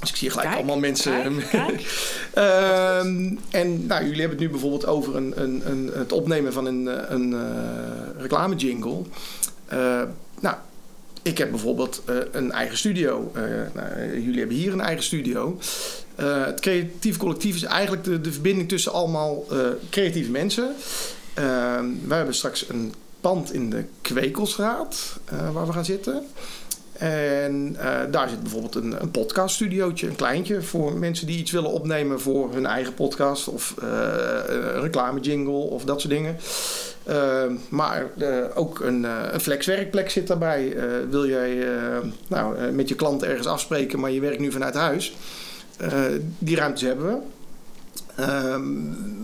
Dus 0.00 0.10
ik 0.10 0.16
zie 0.16 0.30
gelijk 0.30 0.48
Kijk, 0.48 0.60
allemaal 0.60 0.78
mensen. 0.78 1.38
kijk, 1.38 1.48
kijk. 1.50 1.82
Ehm, 2.34 3.34
en 3.50 3.86
nou, 3.86 4.04
jullie 4.04 4.20
hebben 4.20 4.30
het 4.30 4.38
nu 4.38 4.48
bijvoorbeeld 4.50 4.86
over 4.86 5.16
een, 5.16 5.32
een, 5.42 5.62
een, 5.70 5.90
het 5.94 6.12
opnemen 6.12 6.52
van 6.52 6.66
een, 6.66 6.88
eh, 6.88 7.02
een 7.08 7.34
eh, 7.34 8.20
reclamejingle. 8.22 9.02
Eh, 9.66 10.02
nou, 10.40 10.56
ik 11.22 11.38
heb 11.38 11.50
bijvoorbeeld 11.50 12.02
eh, 12.04 12.16
een 12.32 12.52
eigen 12.52 12.78
studio. 12.78 13.30
Eh, 13.34 13.42
nou, 13.74 13.88
eh, 13.88 14.14
jullie 14.14 14.38
hebben 14.38 14.56
hier 14.56 14.72
een 14.72 14.80
eigen 14.80 15.04
studio. 15.04 15.58
Eh, 16.14 16.44
het 16.44 16.60
creatief 16.60 17.16
collectief 17.16 17.54
is 17.54 17.62
eigenlijk 17.62 18.04
de, 18.04 18.20
de 18.20 18.32
verbinding 18.32 18.68
tussen 18.68 18.92
allemaal 18.92 19.44
eh, 19.50 19.58
creatieve 19.90 20.30
mensen. 20.30 20.74
Ehm, 21.34 21.86
wij 22.06 22.16
hebben 22.16 22.34
straks 22.34 22.68
een 22.68 22.94
pand 23.24 23.52
in 23.52 23.70
de 23.70 23.84
Kwekelsstraat 24.00 25.18
eh, 25.24 25.52
waar 25.52 25.66
we 25.66 25.72
gaan 25.72 25.84
zitten. 25.84 26.26
En 26.92 27.76
eh, 27.78 28.00
daar 28.10 28.28
zit 28.28 28.42
bijvoorbeeld 28.42 28.74
een, 28.74 29.02
een 29.02 29.10
podcaststudiootje, 29.10 30.06
een 30.06 30.16
kleintje, 30.16 30.62
voor 30.62 30.98
mensen 30.98 31.26
die 31.26 31.38
iets 31.38 31.50
willen 31.50 31.70
opnemen 31.70 32.20
voor 32.20 32.52
hun 32.52 32.66
eigen 32.66 32.94
podcast 32.94 33.48
of 33.48 33.74
eh, 33.82 33.88
een 34.46 34.80
reclamejingle 34.80 35.52
of 35.52 35.84
dat 35.84 36.00
soort 36.00 36.12
dingen. 36.12 36.36
Maar 37.68 38.10
ook 38.54 38.80
een, 38.80 39.04
een 39.34 39.40
flexwerkplek 39.40 40.10
zit 40.10 40.26
daarbij. 40.26 40.76
Wil 41.10 41.26
jij 41.26 41.66
nou, 42.28 42.72
met 42.72 42.88
je 42.88 42.94
klant 42.94 43.22
ergens 43.22 43.46
afspreken, 43.46 44.00
maar 44.00 44.10
je 44.10 44.20
werkt 44.20 44.40
nu 44.40 44.52
vanuit 44.52 44.74
huis? 44.74 45.16
Die 46.38 46.56
ruimtes 46.56 46.82
hebben 46.82 47.06
we. 47.06 47.16
Ehm, 48.16 48.62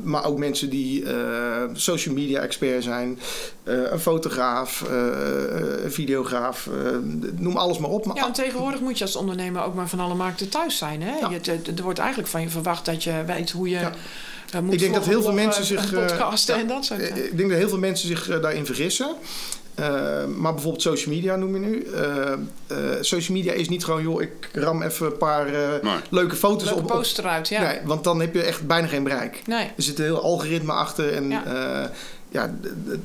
maar 0.03 0.25
ook 0.25 0.39
mensen 0.39 0.71
die 0.71 1.05
eh, 1.05 1.63
social 1.73 2.15
media 2.15 2.41
expert 2.41 2.83
zijn, 2.83 3.19
eh, 3.63 3.75
een 3.91 4.01
fotograaf, 4.01 4.83
eh, 4.83 5.85
een 5.85 5.93
videograaf, 5.93 6.69
noem 7.37 7.57
alles 7.57 7.79
maar 7.79 7.91
op. 7.91 8.07
Maar 8.07 8.17
Ja, 8.17 8.27
en 8.27 8.33
tegenwoordig 8.33 8.81
moet 8.81 8.99
je 8.99 9.05
als 9.05 9.17
ondernemer 9.17 9.63
ook 9.63 9.75
maar 9.75 9.89
van 9.89 10.01
alle 10.01 10.15
markten 10.15 10.49
thuis 10.49 10.79
zijn. 10.79 11.03
Hè? 11.03 11.19
Ja. 11.19 11.31
Je, 11.43 11.61
er 11.77 11.83
wordt 11.83 11.99
eigenlijk 11.99 12.29
van 12.29 12.41
je 12.41 12.49
verwacht 12.49 12.85
dat 12.85 13.05
je 13.05 13.23
weet 13.27 13.51
hoe 13.51 13.69
je 13.69 13.79
Ja. 13.79 14.61
moet 14.61 14.73
Ik 14.73 14.79
denk 14.79 14.95
dat 14.95 15.07
heel 15.07 15.23
veel 15.23 15.33
mensen 15.33 15.65
zich, 15.65 15.93
podcasten 15.93 16.55
en 16.55 16.67
dat 16.67 16.85
soort. 16.85 17.01
Ik 17.01 17.37
denk 17.37 17.49
dat 17.51 17.59
heel 17.59 17.69
veel 17.69 17.79
mensen 17.79 18.09
zich 18.09 18.41
daarin 18.41 18.67
vergissen. 18.67 19.17
Eh, 19.81 20.25
maar 20.37 20.53
bijvoorbeeld 20.53 20.83
social 20.83 21.15
media 21.15 21.37
noem 21.37 21.55
je 21.55 21.61
nu. 21.61 21.83
Eh, 21.83 22.33
eh, 22.33 22.39
social 23.01 23.37
media 23.37 23.53
is 23.53 23.69
niet 23.69 23.85
gewoon, 23.85 24.03
joh, 24.03 24.23
ik 24.23 24.49
ram 24.53 24.83
even 24.83 25.07
een 25.07 25.17
paar 25.17 25.51
Nee. 25.83 25.95
leuke 26.11 26.37
foto's 26.37 26.65
Leuke 26.65 26.79
op. 26.79 26.85
op- 26.91 26.97
poster 26.97 27.25
eruit, 27.25 27.49
ja. 27.49 27.63
Nee, 27.63 27.79
want 27.85 28.05
dan 28.05 28.21
heb 28.21 28.35
je 28.35 28.43
echt 28.43 28.67
bijna 28.67 28.87
geen 28.87 29.03
bereik. 29.03 29.43
Nee. 29.47 29.65
Er 29.77 29.83
zit 29.83 29.99
een 29.99 30.05
heel 30.05 30.23
algoritme 30.23 30.73
achter 30.73 31.13
en 31.13 31.29
Ja. 31.31 31.91
ja, 32.29 32.55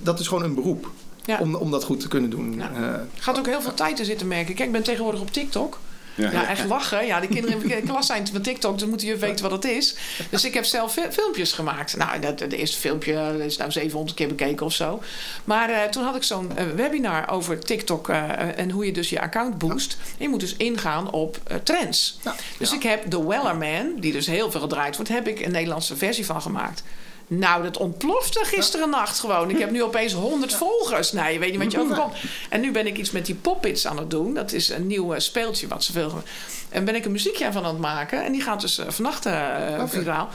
dat 0.02 0.20
is 0.20 0.28
gewoon 0.28 0.44
een 0.44 0.56
beroep 0.56 0.90
Ja. 1.26 1.38
om, 1.42 1.56
om 1.56 1.72
dat 1.72 1.84
goed 1.84 2.00
te 2.00 2.08
kunnen 2.08 2.30
doen. 2.30 2.54
Ja. 2.58 2.72
Eh, 2.76 2.94
Gaat 3.20 3.38
ook 3.38 3.46
heel 3.48 3.62
veel 3.62 3.74
tijd 3.74 4.00
in 4.00 4.06
zitten 4.06 4.28
merken. 4.28 4.54
Kijk, 4.56 4.68
ik 4.68 4.74
ben 4.74 4.84
tegenwoordig 4.84 5.22
op 5.22 5.32
TikTok. 5.32 5.80
Ja. 6.16 6.32
Ja, 6.32 6.47
echt 6.47 6.66
lachen. 6.66 7.05
Ja, 7.05 7.20
de 7.20 7.28
kinderen 7.28 7.61
in 7.61 7.68
de 7.68 7.82
klas 7.91 8.05
zijn 8.05 8.28
van 8.28 8.41
TikTok, 8.41 8.80
dan 8.80 8.89
moeten 8.89 9.07
je 9.07 9.16
weten 9.18 9.49
wat 9.49 9.63
het 9.63 9.66
is. 9.72 9.95
Dus 10.30 10.45
ik 10.45 10.53
heb 10.53 10.66
zelf 10.66 10.93
fi- 10.93 11.11
filmpjes 11.11 11.53
gemaakt. 11.53 11.97
Nou, 11.97 12.20
dat, 12.20 12.39
de 12.39 12.57
eerste 12.57 12.78
filmpje 12.78 13.13
dat 13.13 13.39
is 13.39 13.57
nou 13.57 13.72
700 13.72 14.18
keer 14.18 14.28
bekeken 14.28 14.66
of 14.66 14.74
zo. 14.74 15.01
Maar 15.43 15.70
eh, 15.70 15.84
toen 15.84 16.03
had 16.03 16.16
ik 16.16 16.24
zo'n 16.24 16.57
eh, 16.57 16.66
webinar 16.76 17.30
over 17.30 17.59
TikTok 17.59 18.09
eh, 18.09 18.57
en 18.59 18.72
hoe 18.72 18.86
je 18.86 18.91
dus 18.91 19.09
je 19.09 19.22
account 19.22 19.57
boost. 19.57 19.97
En 20.01 20.16
je 20.18 20.30
moet 20.30 20.39
dus 20.39 20.55
ingaan 20.57 21.11
op 21.11 21.38
trends. 21.63 22.20
Dus 22.57 22.74
ik 22.74 22.84
heb 22.84 23.09
The 23.09 23.28
Wellerman, 23.28 23.93
die 23.99 24.11
dus 24.11 24.28
heel 24.28 24.51
veel 24.51 24.61
gedraaid 24.61 24.95
wordt, 24.95 25.11
heb 25.11 25.28
ik 25.28 25.39
een 25.39 25.51
Nederlandse 25.51 25.95
versie 25.95 26.26
van 26.26 26.41
gemaakt. 26.41 26.84
Nou, 27.28 27.64
dat 27.64 27.78
ontplofte 27.78 28.40
gisteren 28.44 28.90
nacht 28.90 29.20
gewoon. 29.20 29.50
Ik 29.50 29.58
heb 29.58 29.72
nu 29.72 29.84
opeens 29.84 30.14
100 30.14 30.54
volgers. 30.54 31.12
Nou, 31.12 31.32
je 31.32 31.40
weet 31.40 31.52
niet 31.52 31.64
wat 31.64 31.72
je 31.72 31.80
overkomt. 31.84 32.14
En 32.50 32.62
nu 32.62 32.72
ben 32.72 32.88
ik 32.88 32.98
iets 32.98 33.12
met 33.12 33.26
die 33.26 33.36
poppits 33.36 33.88
aan 33.88 33.98
het 33.98 34.10
doen. 34.10 34.34
Dat 34.34 34.52
is 34.52 34.70
een 34.70 34.88
nieuw 34.88 35.14
eh, 35.14 35.20
speeltje 35.20 35.68
wat 35.68 35.84
ze 35.84 35.92
veel... 35.92 36.24
En 36.70 36.86
ben 36.86 36.96
ik 36.96 37.06
een 37.06 37.12
muziekje 37.12 37.52
van 37.52 37.64
aan 37.64 37.74
het 37.74 37.82
maken. 37.82 38.24
En 38.24 38.32
die 38.32 38.42
gaat 38.42 38.62
dus 38.62 38.78
eh, 38.78 38.86
vannacht 38.90 39.26
eh, 39.26 39.84
viraal. 39.86 40.30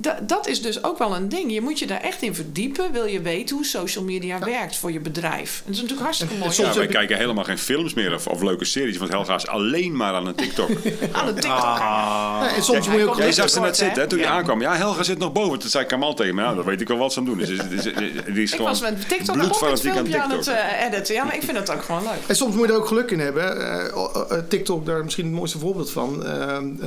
Da- 0.00 0.18
dat 0.22 0.46
is 0.46 0.62
dus 0.62 0.84
ook 0.84 0.98
wel 0.98 1.16
een 1.16 1.28
ding. 1.28 1.52
Je 1.52 1.60
moet 1.60 1.78
je 1.78 1.86
daar 1.86 2.00
echt 2.00 2.22
in 2.22 2.34
verdiepen. 2.34 2.92
Wil 2.92 3.06
je 3.06 3.20
weten 3.20 3.56
hoe 3.56 3.64
social 3.64 4.04
media 4.04 4.38
werkt 4.38 4.76
voor 4.76 4.92
je 4.92 5.00
bedrijf. 5.00 5.56
En 5.56 5.62
dat 5.64 5.74
is 5.74 5.80
natuurlijk 5.80 6.02
hartstikke 6.02 6.34
mooi. 6.34 6.52
soms 6.52 6.68
Ja, 6.68 6.74
wij 6.74 6.86
kijken 6.86 7.16
helemaal 7.16 7.44
geen 7.44 7.58
films 7.58 7.94
meer 7.94 8.14
of, 8.14 8.26
of 8.26 8.42
leuke 8.42 8.64
series, 8.64 8.96
want 8.96 9.10
Helga 9.10 9.34
is 9.34 9.46
alleen 9.46 9.96
maar 9.96 10.14
aan 10.14 10.26
een 10.26 10.34
TikTok. 10.34 10.68
Aan 11.12 11.26
de 11.26 11.32
TikTok. 11.32 11.50
Ah. 11.50 12.52
en 12.56 12.62
soms 12.62 12.88
moet 12.88 12.98
je 12.98 13.08
ook... 13.08 13.16
Jij 13.16 13.32
zag 13.32 13.50
ze 13.50 13.60
net 13.60 13.76
zitten, 13.76 14.02
hè, 14.02 14.08
toen 14.08 14.18
je 14.18 14.26
aankwam. 14.26 14.60
Ja, 14.60 14.74
Helga 14.74 15.02
zit 15.02 15.18
nog 15.18 15.32
boven. 15.32 15.58
Toen 15.58 15.70
zei 15.70 15.84
Kamal 15.84 16.14
tegen 16.14 16.34
me, 16.34 16.42
nou, 16.42 16.56
dat 16.56 16.64
weet 16.64 16.80
ik 16.80 16.88
wel 16.88 16.96
wat 16.96 17.12
ze 17.12 17.18
aan 17.18 17.26
het 17.26 17.34
doen 17.34 17.42
is. 17.42 17.48
Dus, 17.48 17.68
dus, 17.68 17.94
die 18.24 18.42
is 18.42 18.50
Ik 18.50 18.56
gewoon 18.56 18.70
was 18.70 18.80
met 18.80 19.08
TikTok 19.08 19.34
een 19.34 19.40
bloedfanatiek 19.40 19.90
aan 19.90 19.94
filmpje 19.94 20.22
aan 20.22 20.30
het 20.30 20.48
eh, 20.48 20.86
editen. 20.86 21.14
Ja, 21.14 21.24
maar 21.24 21.34
ik 21.34 21.42
vind 21.42 21.56
dat 21.56 21.70
ook 21.70 21.82
gewoon 21.82 22.02
leuk. 22.02 22.20
En 22.26 22.36
soms 22.36 22.54
moet 22.54 22.66
je 22.66 22.72
er 22.72 22.78
ook 22.78 22.86
geluk 22.86 23.10
in 23.10 23.20
hebben. 23.20 23.60
Eh, 23.60 23.86
eh, 23.86 24.38
TikTok, 24.48 24.86
daar 24.86 25.04
misschien 25.04 25.24
het 25.24 25.34
mooiste 25.34 25.58
voorbeeld 25.58 25.90
van. 25.90 26.24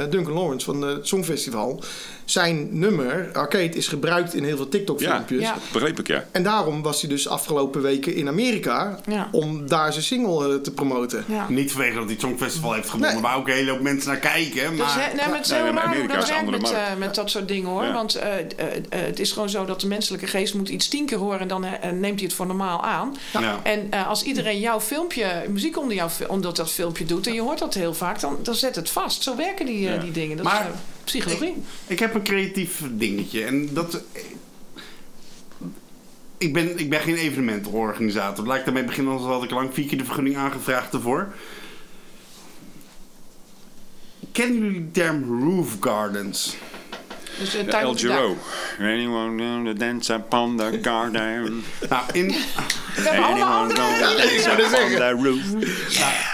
Duncan 0.10 0.34
Lawrence 0.34 0.66
van 0.66 0.82
het 0.82 1.08
Songfestival. 1.08 1.84
Zijn 2.26 2.80
nummer, 2.80 3.30
Arcade, 3.34 3.70
is 3.70 3.88
gebruikt 3.88 4.34
in 4.34 4.44
heel 4.44 4.56
veel 4.56 4.70
TikTok-filmpjes. 4.70 5.42
Ja. 5.42 5.56
begreep 5.74 6.00
ik, 6.00 6.08
ja. 6.08 6.26
En 6.32 6.44
daarom 6.44 6.82
was 6.82 7.02
hij 7.02 7.10
dus 7.10 7.28
afgelopen 7.28 7.82
weken 7.82 8.16
in 8.16 8.28
Amerika 8.28 9.00
Ja. 9.08 9.28
om 9.32 9.68
daar 9.68 9.92
zijn 9.92 10.04
single 10.06 10.54
eh, 10.54 10.60
te 10.62 10.72
promoten. 10.72 11.24
Ja. 11.28 11.46
Niet 11.50 11.72
vanwege 11.72 11.94
dat 11.94 12.04
hij 12.04 12.12
het 12.14 12.22
Songfestival 12.22 12.74
heeft 12.74 12.90
gewonnen, 12.90 13.14
Nee. 13.14 13.22
waar 13.22 13.38
ook 13.38 13.48
een 13.48 13.54
hele 13.54 13.72
hoop 13.72 13.82
mensen 13.82 14.10
naar 14.12 14.20
kijken. 14.20 14.70
Dus, 14.70 14.80
Maar 14.80 14.94
hè, 15.10 15.16
nee, 15.16 15.26
maar 15.28 15.36
het 15.36 15.46
is 15.46 15.52
Nee, 15.52 15.62
heel 15.64 15.74
maar 15.74 15.84
raar 15.84 15.96
hoe 15.98 16.08
dat 16.08 16.30
werkt 16.30 16.50
met, 16.50 16.72
eh, 16.72 16.80
met 16.98 17.16
dat 17.16 17.30
soort 17.30 17.48
dingen 17.48 17.70
hoor. 17.70 17.84
Ja. 17.84 17.94
Want 17.94 18.16
eh, 18.16 18.30
het 18.90 19.20
is 19.20 19.32
gewoon 19.32 19.50
zo 19.50 19.66
dat 19.66 19.82
de 19.82 19.88
menselijke 19.88 20.28
geest 20.28 20.54
moet 20.54 20.70
iets 20.70 20.88
tien 20.88 21.06
keer 21.06 21.18
horen 21.18 21.40
en 21.40 21.48
dan 21.48 21.62
neemt 21.82 22.04
hij 22.20 22.24
het 22.28 22.34
voor 22.34 22.46
normaal 22.48 22.84
aan. 22.84 23.16
Ja. 23.40 23.60
En 23.64 23.88
eh, 23.90 24.08
als 24.08 24.24
iedereen 24.24 24.60
jouw 24.60 24.80
filmpje, 24.80 25.26
muziek 25.50 25.78
onder, 25.80 25.96
jouw, 25.96 26.10
onder 26.28 26.54
dat 26.54 26.72
filmpje 26.72 27.06
doet 27.06 27.28
en 27.28 27.34
je 27.34 27.42
hoort 27.42 27.60
dat 27.60 27.74
heel 27.74 27.94
vaak, 27.94 28.20
dan, 28.20 28.38
dan 28.44 28.56
zet 28.56 28.76
het 28.76 28.90
vast. 28.90 29.24
Zo 29.24 29.36
werken 29.36 29.66
die, 29.66 29.80
Ja. 29.82 29.98
die 29.98 30.12
dingen. 30.12 30.38
Dat 30.38 30.46
Maar- 30.46 30.62
is 30.74 30.93
psychologie. 31.04 31.56
Ik 31.88 32.00
heb 32.00 32.14
een 32.14 32.24
creatief 32.24 32.82
dingetje. 32.92 33.44
En 33.44 33.74
dat. 33.74 34.04
Ik 36.38 36.54
ben, 36.54 36.80
ik 36.80 36.90
ben 36.90 37.00
geen 37.00 37.16
evenementenorganisator. 37.16 38.46
Laat 38.46 38.58
ik 38.58 38.66
daarmee 38.66 38.84
beginnen, 38.84 39.14
anders 39.14 39.32
had 39.32 39.44
ik 39.44 39.52
lang 39.52 39.74
vier 39.74 39.88
keer 39.88 39.98
de 39.98 40.06
vergunning 40.06 40.38
aangevraagd 40.38 40.94
ervoor. 40.94 41.34
Kennen 44.32 44.58
jullie 44.58 44.86
de 44.86 44.92
term 44.92 45.44
roof 45.44 45.78
gardens? 45.80 46.56
Dus, 47.40 47.56
eh, 47.56 47.66
De 47.66 47.72
El. 47.72 47.96
Giro. 47.96 48.38
Anyone 48.80 49.44
want 49.44 49.66
to 49.66 49.74
dance 49.74 50.14
upon 50.14 50.58
the 50.58 50.80
garden? 50.82 51.64
Nou, 51.90 52.04
in, 52.12 52.36
Anyone 53.08 53.74
to 53.74 53.84
ik 53.92 54.18
dance 54.18 54.52
upon 54.52 54.90
the 54.96 55.10
roof? 55.24 55.72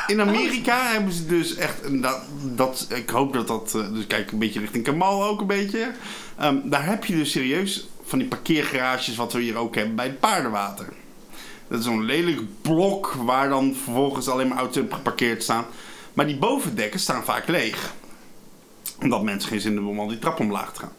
in 0.07 0.21
Amerika 0.21 0.91
hebben 0.91 1.13
ze 1.13 1.25
dus 1.25 1.55
echt. 1.55 2.01
Dat, 2.01 2.19
dat, 2.55 2.87
ik 2.95 3.09
hoop 3.09 3.33
dat 3.33 3.47
dat. 3.47 3.73
eh, 3.75 3.93
Dus 3.93 4.07
kijk 4.07 4.31
een 4.31 4.39
beetje 4.39 4.59
richting 4.59 4.83
Kamal 4.83 5.23
ook 5.25 5.41
een 5.41 5.47
beetje. 5.47 5.91
Ehm, 6.37 6.55
daar 6.63 6.85
heb 6.85 7.05
je 7.05 7.15
dus 7.15 7.31
serieus 7.31 7.87
van 8.05 8.19
die 8.19 8.27
parkeergarages, 8.27 9.15
wat 9.15 9.33
we 9.33 9.41
hier 9.41 9.55
ook 9.55 9.75
hebben 9.75 9.95
bij 9.95 10.05
het 10.05 10.19
paardenwater. 10.19 10.85
Dat 11.67 11.79
is 11.79 11.85
zo'n 11.85 12.03
lelijk 12.05 12.41
blok 12.61 13.13
waar 13.13 13.49
dan 13.49 13.75
vervolgens 13.83 14.27
alleen 14.27 14.47
maar 14.47 14.57
auto's 14.57 14.83
geparkeerd 14.89 15.43
staan. 15.43 15.65
Maar 16.13 16.27
die 16.27 16.37
bovendekken 16.37 16.99
staan 16.99 17.23
vaak 17.23 17.47
leeg. 17.47 17.93
Omdat 19.01 19.23
mensen 19.23 19.49
geen 19.49 19.61
zin 19.61 19.73
hebben 19.73 19.91
om 19.91 19.99
al 19.99 20.07
die 20.07 20.19
trap 20.19 20.39
omlaag 20.39 20.73
te 20.73 20.79
gaan. 20.79 20.91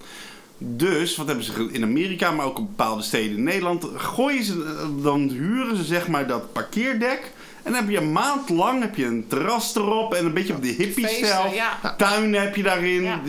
Dus, 0.58 1.16
wat 1.16 1.26
hebben 1.26 1.44
ze 1.44 1.68
in 1.72 1.82
Amerika, 1.82 2.30
maar 2.30 2.46
ook 2.46 2.58
in 2.58 2.66
bepaalde 2.66 3.02
steden 3.02 3.36
in 3.36 3.42
Nederland, 3.42 3.86
gooien 3.94 4.44
ze, 4.44 4.52
eh, 4.80 5.02
dan 5.04 5.28
huren 5.28 5.76
ze 5.76 5.84
zeg 5.84 6.08
maar 6.08 6.26
dat 6.26 6.52
parkeerdek. 6.52 7.32
En 7.62 7.72
dan 7.72 7.80
heb 7.80 7.90
je 7.90 7.96
een 7.96 8.12
maand 8.12 8.48
lang 8.48 8.80
heb 8.82 8.96
je 8.96 9.04
een 9.04 9.24
terras 9.28 9.74
erop 9.76 10.14
en 10.14 10.24
een 10.24 10.32
beetje 10.34 10.54
op 10.54 10.62
die 10.62 10.74
hippie-stijl. 10.74 11.52
Ja. 11.52 11.94
Tuinen 11.96 12.40
heb 12.40 12.56
je 12.56 12.62
daarin, 12.62 13.02
Ja. 13.02 13.20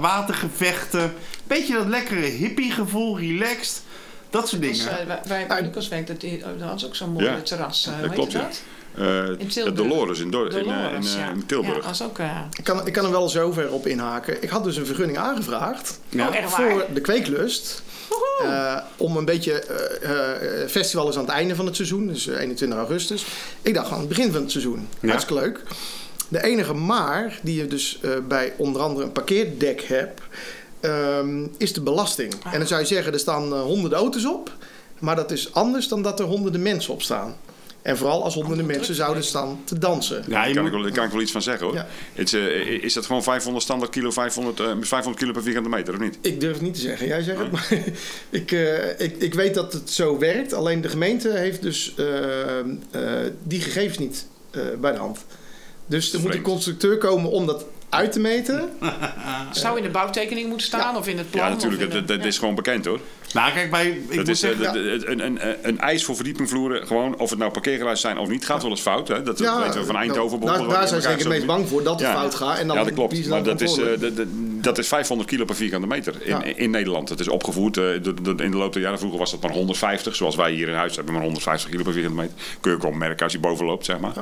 watergevechten. 0.00 1.14
Beetje 1.46 1.74
dat 1.74 1.86
lekkere 1.86 2.20
hippie-gevoel, 2.20 3.18
relaxed. 3.18 3.82
Dat 4.30 4.48
soort 4.48 4.60
dingen. 4.62 4.76
Dus, 4.76 4.86
eh, 4.86 5.06
wij- 5.06 5.20
wij 5.26 5.46
bij 5.46 5.62
Lucas 5.62 5.88
werk, 5.88 6.06
dat, 6.06 6.20
die- 6.20 6.44
oh, 6.44 6.58
dat 6.58 6.70
was 6.70 6.86
ook 6.86 6.94
zo'n 6.96 7.12
mooi 7.12 7.24
Ja, 7.24 7.40
terras. 7.40 7.86
eh, 7.86 8.02
dat 8.02 8.12
klopt, 8.12 8.32
ja. 8.32 8.40
dat? 8.40 8.62
Eh, 8.98 9.28
In 9.28 9.36
de 9.38 9.46
Tilburg. 9.46 9.74
Dolores 9.76 10.18
in, 10.20 10.30
Dor- 10.30 10.50
in, 10.50 10.56
eh, 10.56 10.58
in, 10.62 10.64
Dolores, 10.82 11.14
eh, 11.14 11.20
ja. 11.20 11.28
in 11.30 11.46
Tilburg. 11.46 11.98
Ja, 11.98 12.04
ook... 12.04 12.18
eh, 12.18 12.40
Ik 12.58 12.64
kan, 12.64 12.86
ik 12.86 12.92
kan 12.92 13.04
er 13.04 13.10
wel 13.10 13.28
zo 13.28 13.52
ver 13.52 13.72
op 13.72 13.86
inhaken. 13.86 14.42
Ik 14.42 14.48
had 14.48 14.64
dus 14.64 14.76
een 14.76 14.86
vergunning 14.86 15.18
aangevraagd 15.18 16.00
Ja. 16.08 16.28
Oh, 16.28 16.46
voor 16.46 16.86
de 16.94 17.00
kweeklust. 17.00 17.82
Eh, 18.42 18.76
om 18.96 19.16
een 19.16 19.24
beetje. 19.24 19.52
eh, 19.52 20.62
eh, 20.62 20.68
festival 20.68 21.08
is 21.08 21.14
aan 21.16 21.20
het 21.24 21.30
einde 21.32 21.54
van 21.54 21.66
het 21.66 21.76
seizoen, 21.76 22.06
dus 22.06 22.26
eh, 22.26 22.40
21 22.40 22.78
augustus. 22.78 23.26
Ik 23.62 23.74
dacht 23.74 23.90
aan 23.90 23.98
het 23.98 24.08
begin 24.08 24.32
van 24.32 24.40
het 24.42 24.50
seizoen. 24.50 24.88
Ja. 25.00 25.08
Hartstikke 25.08 25.42
leuk. 25.42 25.62
De 26.28 26.42
enige 26.44 26.74
maar 26.74 27.38
die 27.42 27.56
je 27.56 27.66
dus 27.66 27.98
eh, 28.02 28.10
bij 28.28 28.52
onder 28.56 28.82
andere 28.82 29.04
een 29.06 29.12
parkeerdek 29.12 29.82
hebt, 29.82 30.20
ehm, 30.80 31.46
is 31.56 31.72
de 31.72 31.80
belasting. 31.80 32.32
En 32.52 32.58
dan 32.58 32.66
zou 32.68 32.80
je 32.80 32.86
zeggen, 32.86 33.12
er 33.12 33.18
staan 33.18 33.52
eh, 33.52 33.60
honderden 33.60 33.98
auto's 33.98 34.24
op. 34.26 34.52
Maar 34.98 35.16
dat 35.16 35.30
is 35.30 35.54
anders 35.54 35.88
dan 35.88 36.02
dat 36.02 36.20
er 36.20 36.26
honderden 36.26 36.62
mensen 36.62 36.92
op 36.92 37.02
staan. 37.02 37.36
En 37.88 37.96
vooral 37.96 38.24
als 38.24 38.34
honderden 38.34 38.66
mensen 38.66 38.94
zouden 38.94 39.24
staan 39.24 39.60
te 39.64 39.78
dansen. 39.78 40.24
Ja, 40.26 40.44
Daar 40.44 40.52
kan, 40.54 40.62
moet- 40.62 40.72
ik 40.74 40.82
wel, 40.82 40.90
kan 40.92 41.04
ik 41.04 41.10
wel 41.10 41.20
iets 41.20 41.32
van 41.32 41.42
zeggen 41.42 41.66
hoor. 41.66 41.74
Ja. 41.74 41.86
Is, 42.14 42.32
eh, 42.32 42.82
is 42.84 42.92
dat 42.92 43.06
gewoon 43.06 43.22
500 43.22 43.64
standaard 43.64 43.90
kilo, 43.90 44.10
500, 44.10 44.60
eh, 44.60 44.66
500 44.80 45.16
kilo 45.16 45.32
per 45.32 45.42
vierkante 45.42 45.68
meter 45.68 45.94
of 45.94 46.00
niet? 46.00 46.18
Ik 46.20 46.40
durf 46.40 46.52
het 46.52 46.62
niet 46.62 46.74
te 46.74 46.80
zeggen. 46.80 47.06
Jij 47.06 47.22
zegt 47.22 47.38
het, 47.38 47.50
maar 47.50 47.68
ik, 48.40 48.52
eh, 48.52 49.00
ik, 49.00 49.16
ik 49.16 49.34
weet 49.34 49.54
dat 49.54 49.72
het 49.72 49.90
zo 49.90 50.18
werkt. 50.18 50.52
Alleen 50.52 50.80
de 50.80 50.88
gemeente 50.88 51.28
heeft 51.30 51.62
dus 51.62 51.94
eh, 51.96 52.58
eh, 52.58 52.66
die 53.42 53.60
gegevens 53.60 53.98
niet 53.98 54.26
eh, 54.50 54.62
bij 54.80 54.92
de 54.92 54.98
hand. 54.98 55.24
Dus 55.86 56.12
er 56.12 56.20
moet 56.20 56.34
een 56.34 56.42
constructeur 56.42 56.98
komen 56.98 57.30
om 57.30 57.46
dat 57.46 57.64
uit 57.88 58.12
te 58.12 58.20
meten. 58.20 58.70
Zou 59.52 59.76
in 59.76 59.82
de 59.82 59.90
bouwtekening 59.90 60.48
moeten 60.48 60.66
staan 60.66 60.96
of 60.96 61.08
in 61.08 61.18
het 61.18 61.30
plan? 61.30 61.44
Ja, 61.48 61.52
natuurlijk. 61.54 62.08
dat 62.08 62.24
is 62.24 62.38
gewoon 62.38 62.54
bekend 62.54 62.84
hoor. 62.84 63.00
Nou, 63.34 63.52
kijk, 63.52 63.70
bij, 63.70 63.86
ik 63.88 64.06
Dat 64.08 64.16
moet 64.16 64.28
is, 64.28 64.42
eh, 64.42 64.50
zeggen, 64.50 64.98
dat- 64.98 65.06
een, 65.06 65.24
een, 65.26 65.78
een, 65.88 66.00
voor 66.00 66.14
verdiepingvloeren, 66.14 66.86
gewoon 66.86 67.18
of 67.18 67.30
het 67.30 67.38
nou 67.38 67.50
parkeergarages 67.52 68.00
zijn 68.00 68.18
of 68.18 68.28
niet, 68.28 68.44
gaat 68.44 68.62
wel 68.62 68.70
eens 68.70 68.80
fout. 68.80 69.08
Hè? 69.08 69.22
Dat 69.22 69.38
Ja, 69.38 69.56
weten 69.58 69.80
we 69.80 69.84
van 69.86 69.94
nou, 69.94 70.06
Eindhoven. 70.06 70.40
daar, 70.40 70.48
bijvoorbeeld, 70.48 70.78
daar 70.78 70.88
zijn 70.88 71.02
ze 71.02 71.08
het 71.08 71.28
meest 71.28 71.46
bang 71.46 71.68
voor 71.68 71.82
dat 71.82 71.92
het 72.00 72.08
Ja. 72.08 72.14
fout 72.14 72.34
gaat. 72.34 72.58
En 72.58 72.66
dan 72.66 72.76
ja, 72.76 72.84
dat 72.84 72.92
klopt. 72.94 73.28
Maar 73.28 73.42
dat 73.42 73.60
is, 73.60 73.78
eh, 73.78 73.86
dat, 74.60 74.78
is 74.78 74.88
500 74.88 75.28
kilo 75.30 75.44
per 75.44 75.54
vierkante 75.54 75.86
meter 75.86 76.26
in, 76.26 76.56
in 76.56 76.70
Nederland. 76.70 77.08
Dat 77.08 77.20
is 77.20 77.28
opgevoerd 77.28 77.76
eh, 77.76 77.94
in 77.94 78.24
de 78.50 78.56
loop 78.56 78.72
der 78.72 78.82
jaren. 78.82 78.98
Vroeger 78.98 79.18
was 79.18 79.30
dat 79.30 79.42
maar 79.42 79.52
150. 79.52 80.14
Zoals 80.16 80.36
wij 80.36 80.52
hier 80.52 80.68
in 80.68 80.74
huis 80.74 80.96
hebben, 80.96 81.14
maar 81.14 81.22
150 81.22 81.70
kilo 81.70 81.82
per 81.82 81.92
vierkante 81.92 82.16
meter. 82.20 82.34
Kun 82.60 82.70
je 82.72 82.86
ook 82.86 82.94
merken 82.94 83.22
als 83.24 83.32
je 83.32 83.38
boven 83.38 83.66
loopt, 83.66 83.84
zeg 83.84 83.98
maar. 83.98 84.12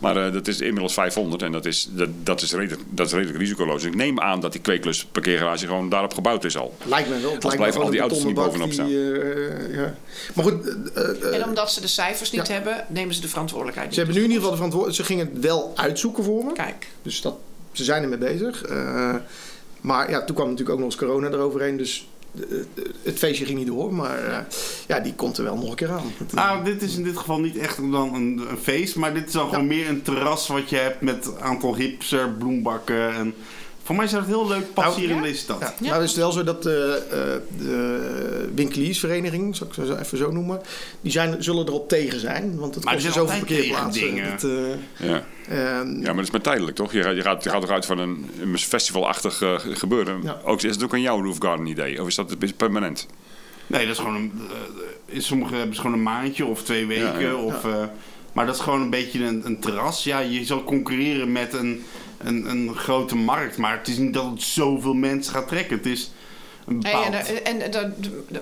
Maar 0.00 0.26
eh, 0.26 0.32
dat 0.32 0.48
is 0.48 0.60
inmiddels 0.60 0.92
500 0.92 1.42
en 1.42 1.52
dat 1.52 1.66
is, 1.66 1.88
dat, 1.90 2.08
dat, 2.22 2.42
is 2.42 2.52
redelijk, 2.52 2.82
dat 2.88 3.06
is 3.06 3.12
redelijk 3.12 3.38
risicoloos. 3.38 3.84
Ik 3.84 3.94
neem 3.94 4.20
aan 4.20 4.40
dat 4.40 4.52
die 4.52 4.60
kweeklus 4.60 5.04
parkeergarage 5.04 5.66
gewoon 5.66 5.88
daarop 5.88 6.14
gebouwd 6.14 6.44
is 6.44 6.56
al. 6.56 6.76
Lijkt 6.84 7.08
me 7.08 7.20
wel. 7.20 7.32
Me 7.32 7.56
blijven 7.56 7.80
al 7.80 7.90
die 7.90 8.00
auto's 8.00 8.24
niet 8.24 8.34
bovenop 8.34 8.76
bak 8.76 8.86
die, 8.86 9.12
eh, 9.12 9.74
ja. 9.74 9.94
Maar 10.34 10.44
goed, 10.44 10.66
eh, 10.94 11.34
En 11.34 11.44
omdat 11.44 11.72
ze 11.72 11.80
de 11.80 11.86
cijfers 11.86 12.30
niet 12.30 12.46
Ja. 12.46 12.52
hebben, 12.52 12.84
nemen 12.88 13.14
ze 13.14 13.20
de 13.20 13.28
verantwoordelijkheid 13.28 13.92
ze 13.94 13.98
hebben 13.98 14.16
nu 14.16 14.22
in 14.24 14.30
ieder 14.30 14.42
geval 14.42 14.58
de 14.58 14.62
verantwoordelijkheid. 14.64 15.08
Ze 15.08 15.14
gingen 15.14 15.34
het 15.34 15.44
wel 15.44 15.72
uitzoeken 15.76 16.24
voor 16.24 16.44
me. 16.44 16.52
Kijk, 16.52 16.86
Dus 17.02 17.20
dat, 17.20 17.34
ze 17.72 17.84
zijn 17.84 18.02
ermee 18.02 18.18
bezig. 18.18 18.62
Eh, 18.62 19.14
maar 19.80 20.10
ja, 20.10 20.24
toen 20.24 20.34
kwam 20.34 20.48
natuurlijk 20.48 20.70
ook 20.74 20.84
nog 20.84 20.90
eens 20.92 21.00
corona 21.00 21.28
eroverheen. 21.28 21.76
Dus 21.76 22.08
het 23.02 23.18
feestje 23.18 23.44
ging 23.44 23.58
niet 23.58 23.66
door. 23.66 23.94
Maar 23.94 24.24
eh, 24.24 24.38
ja, 24.86 25.00
die 25.00 25.14
komt 25.14 25.38
er 25.38 25.44
wel 25.44 25.56
nog 25.56 25.70
een 25.70 25.76
keer 25.76 25.90
aan. 25.90 26.12
Eh, 26.28 26.34
Nou, 26.34 26.64
dit 26.64 26.82
is 26.82 26.96
in 26.96 27.04
dit 27.04 27.16
geval 27.16 27.40
niet 27.40 27.56
echt 27.56 27.76
dan 27.76 28.14
een, 28.14 28.42
een 28.50 28.58
feest, 28.58 28.96
maar 28.96 29.14
dit 29.14 29.26
is 29.26 29.32
dan 29.32 29.48
gewoon 29.48 29.66
meer 29.66 29.88
een 29.88 30.02
terras 30.02 30.46
wat 30.46 30.70
je 30.70 30.76
hebt 30.76 31.00
met 31.00 31.26
een 31.26 31.40
aantal 31.40 31.76
hipster, 31.76 32.30
bloembakken. 32.30 33.14
En 33.14 33.34
voor 33.90 33.98
mij 33.98 34.08
is 34.08 34.10
dat 34.10 34.26
heel 34.26 34.48
leuk 34.48 34.72
pas 34.74 34.84
Nou, 34.84 35.00
hier 35.00 35.10
in 35.10 35.22
deze 35.22 35.38
stad. 35.38 35.60
Ja, 35.60 35.74
Ja. 35.80 35.90
nou 35.90 36.02
is 36.02 36.08
het 36.10 36.18
wel 36.18 36.32
zo 36.32 36.44
dat 36.44 36.62
de, 36.62 37.02
eh, 37.10 37.64
de 37.66 38.48
winkeliersvereniging, 38.54 39.56
zal 39.56 39.66
ik 39.66 39.74
zo 39.74 39.94
even 39.96 40.18
zo 40.18 40.30
noemen, 40.30 40.60
die 41.00 41.12
zijn, 41.12 41.42
zullen 41.42 41.66
erop 41.66 41.88
tegen 41.88 42.20
zijn. 42.20 42.56
Want 42.58 42.74
het 42.74 42.84
Maar 42.84 42.92
kost 42.94 43.04
zijn 43.06 43.16
zoveel 43.18 43.32
altijd 43.34 43.48
tegen 43.48 43.70
parkeerplaatsen. 43.74 44.14
dingen. 44.14 44.30
Dat, 44.30 44.44
eh, 44.98 45.08
Ja. 45.08 45.24
ehm, 45.48 45.88
Ja, 46.00 46.04
maar 46.06 46.14
dat 46.14 46.24
is 46.24 46.30
maar 46.30 46.40
tijdelijk, 46.40 46.76
toch? 46.76 46.92
Je 46.92 47.02
gaat, 47.02 47.16
je 47.16 47.22
gaat, 47.22 47.44
je 47.44 47.50
gaat 47.50 47.60
toch 47.60 47.70
uit 47.70 47.86
van 47.86 47.98
een, 47.98 48.30
een 48.40 48.58
festivalachtig 48.58 49.42
eh, 49.42 49.54
gebeuren. 49.58 50.20
Ja. 50.22 50.40
Ook, 50.44 50.62
is 50.62 50.74
het 50.74 50.84
ook 50.84 50.92
een 50.92 51.00
jouw 51.00 51.22
Roof 51.22 51.36
Garden 51.38 51.66
idee? 51.66 52.00
Of 52.00 52.06
is 52.08 52.14
dat 52.14 52.34
is 52.38 52.52
permanent? 52.52 53.06
Nee, 53.66 53.82
dat 53.86 53.90
is 53.92 53.98
gewoon 53.98 54.14
een. 54.14 54.32
eh, 54.50 55.14
in 55.14 55.22
sommige 55.22 55.54
hebben 55.54 55.74
ze 55.74 55.80
gewoon 55.80 55.96
een 55.96 56.02
maandje 56.02 56.44
of 56.46 56.62
twee 56.62 56.86
weken. 56.86 57.20
Ja, 57.20 57.28
ja. 57.28 57.34
Of, 57.34 57.64
eh, 57.64 57.82
maar 58.32 58.46
dat 58.46 58.54
is 58.54 58.60
gewoon 58.60 58.80
een 58.80 58.90
beetje 58.90 59.24
een, 59.24 59.42
een 59.44 59.58
terras. 59.58 60.04
Ja, 60.04 60.18
je 60.18 60.44
zal 60.44 60.64
concurreren 60.64 61.32
met 61.32 61.52
een, 61.52 61.84
een, 62.18 62.50
een 62.50 62.74
grote 62.74 63.16
markt. 63.16 63.56
Maar 63.56 63.78
het 63.78 63.88
is 63.88 63.96
niet 63.96 64.14
dat 64.14 64.30
het 64.30 64.42
zoveel 64.42 64.94
mensen 64.94 65.34
gaat 65.34 65.48
trekken. 65.48 65.76
Het 65.76 65.86
is 65.86 66.10
Hey, 66.64 66.76
bepaald... 66.76 67.28
en, 67.28 67.44
en, 67.44 67.60
en 67.62 67.70
dat, 67.70 67.86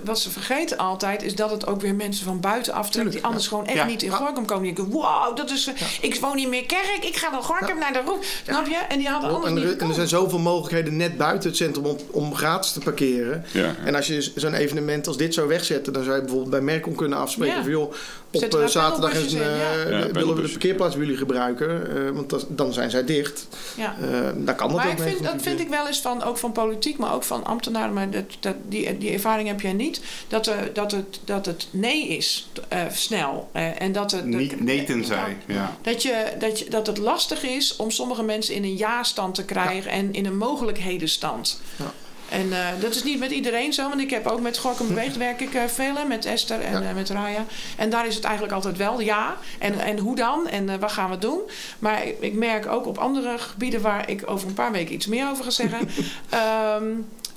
wat 0.04 0.18
ze 0.20 0.30
vergeten 0.30 0.78
altijd 0.78 1.22
is 1.22 1.34
dat 1.34 1.50
het 1.50 1.66
ook 1.66 1.80
weer 1.80 1.94
mensen 1.94 2.24
van 2.24 2.40
buitenaf 2.40 2.90
trekt 2.90 3.12
die 3.12 3.24
anders 3.24 3.46
gewoon 3.48 3.66
echt 3.66 3.76
Ja. 3.76 3.84
niet 3.86 4.02
in 4.02 4.10
Gorkum 4.10 4.44
komen. 4.46 4.62
Die 4.64 4.72
denken, 4.74 4.92
wow, 4.94 5.36
dat 5.36 5.50
is, 5.50 5.70
ik 6.00 6.20
woon 6.20 6.36
niet 6.36 6.48
meer 6.48 6.66
Kerk, 6.66 6.98
ik 7.00 7.16
ga 7.16 7.30
naar 7.30 7.42
Gorkum 7.42 7.78
naar 7.78 7.92
de 7.92 8.00
Roef. 8.06 8.40
Snap 8.44 8.66
je? 8.66 8.76
En 8.88 8.98
die 8.98 9.08
hadden 9.08 9.30
anders 9.30 9.48
en, 9.48 9.54
niet 9.54 9.64
er, 9.64 9.78
en 9.78 9.88
er 9.88 9.94
zijn 9.94 10.08
zoveel 10.08 10.38
mogelijkheden 10.38 10.96
net 10.96 11.16
buiten 11.16 11.48
het 11.48 11.58
centrum 11.58 11.84
om, 11.84 11.96
om 12.10 12.34
gratis 12.34 12.72
te 12.72 12.80
parkeren. 12.80 13.44
Ja. 13.52 13.74
En 13.84 13.94
als 13.94 14.06
je 14.06 14.32
zo'n 14.34 14.54
evenement 14.54 15.06
als 15.06 15.16
dit 15.16 15.34
zou 15.34 15.48
wegzetten, 15.48 15.92
dan 15.92 16.02
zou 16.02 16.14
je 16.14 16.20
bijvoorbeeld 16.22 16.50
bij 16.50 16.60
Merkel 16.60 16.92
kunnen 16.92 17.18
afspreken 17.18 17.56
Ja. 17.56 17.62
van 17.62 17.70
joh, 17.70 17.92
op 18.30 18.42
eh, 18.54 18.66
zaterdag 18.66 19.12
eh, 19.12 19.30
Ja, 19.30 20.12
willen 20.12 20.34
we 20.34 20.42
de 20.42 20.48
parkeerplaats 20.48 20.94
bij 20.94 21.04
jullie 21.04 21.18
gebruiken, 21.18 21.96
eh, 22.06 22.10
want 22.10 22.30
dat- 22.30 22.46
dan 22.48 22.72
zijn 22.72 22.90
zij 22.90 23.04
dicht. 23.04 23.46
Ja. 23.76 23.94
Eh 24.00 24.56
kan 24.56 24.68
dat 24.68 24.76
Maar 24.76 24.86
ook 24.86 24.92
ik 24.92 24.98
vind, 25.02 25.22
dat 25.24 25.34
vind 25.42 25.60
ik 25.60 25.68
wel 25.68 25.86
eens 25.86 26.00
van, 26.00 26.22
ook 26.22 26.38
van 26.38 26.52
politiek, 26.52 26.98
maar 26.98 27.14
ook 27.14 27.22
van 27.24 27.44
ambtenaren. 27.44 28.07
Maar 28.10 28.20
dat, 28.22 28.36
dat, 28.40 28.54
die, 28.68 28.98
die 28.98 29.12
ervaring 29.12 29.48
heb 29.48 29.60
jij 29.60 29.72
niet. 29.72 30.00
Dat, 30.28 30.46
er, 30.46 30.72
dat, 30.72 30.92
het, 30.92 31.20
dat 31.24 31.46
het 31.46 31.68
nee 31.70 32.08
is, 32.08 32.48
eh, 32.68 32.80
snel. 32.92 33.48
Eh, 33.52 33.82
en 33.82 33.92
dat 33.92 34.10
het, 34.10 34.24
niet, 34.24 34.60
nee 34.60 34.84
tenzij. 34.84 35.36
Ja. 35.46 35.76
Dat, 35.82 36.02
je, 36.02 36.32
dat, 36.38 36.58
je, 36.58 36.70
dat 36.70 36.86
het 36.86 36.98
lastig 36.98 37.42
is 37.42 37.76
om 37.76 37.90
sommige 37.90 38.22
mensen 38.22 38.54
in 38.54 38.64
een 38.64 38.76
ja-stand 38.76 39.34
te 39.34 39.44
krijgen 39.44 39.90
en 39.90 40.12
in 40.12 40.26
een 40.26 40.36
mogelijkhedenstand. 40.36 41.60
Ja. 41.76 41.92
En 42.28 42.52
eh, 42.52 42.66
dat 42.80 42.94
is 42.94 43.02
niet 43.02 43.18
met 43.18 43.30
iedereen 43.30 43.72
zo, 43.72 43.88
want 43.88 44.00
ik 44.00 44.10
heb 44.10 44.26
ook 44.26 44.40
met 44.40 44.58
Gorkum 44.58 44.88
Beweegt 44.94 45.16
werk 45.16 45.40
ik 45.40 45.54
eh, 45.54 45.64
veel, 45.64 45.94
met 46.08 46.24
Esther 46.24 46.60
en 46.60 46.82
Ja. 46.82 46.88
eh, 46.88 46.94
met 46.94 47.10
Raya. 47.10 47.44
En 47.76 47.90
daar 47.90 48.06
is 48.06 48.14
het 48.14 48.24
eigenlijk 48.24 48.54
altijd 48.54 48.76
wel 48.76 49.00
ja. 49.00 49.36
En, 49.58 49.78
en 49.80 49.98
hoe 49.98 50.16
dan? 50.16 50.48
En 50.48 50.68
eh, 50.68 50.76
wat 50.78 50.92
gaan 50.92 51.10
we 51.10 51.18
doen? 51.18 51.40
Maar 51.78 52.06
ik, 52.06 52.16
ik 52.20 52.34
merk 52.34 52.66
ook 52.66 52.86
op 52.86 52.98
andere 52.98 53.38
gebieden 53.38 53.80
waar 53.80 54.10
ik 54.10 54.22
over 54.26 54.48
een 54.48 54.54
paar 54.54 54.72
weken 54.72 54.94
iets 54.94 55.06
meer 55.06 55.30
over 55.30 55.44
ga 55.44 55.50
zeggen. 55.50 55.88
ehm, 56.28 56.84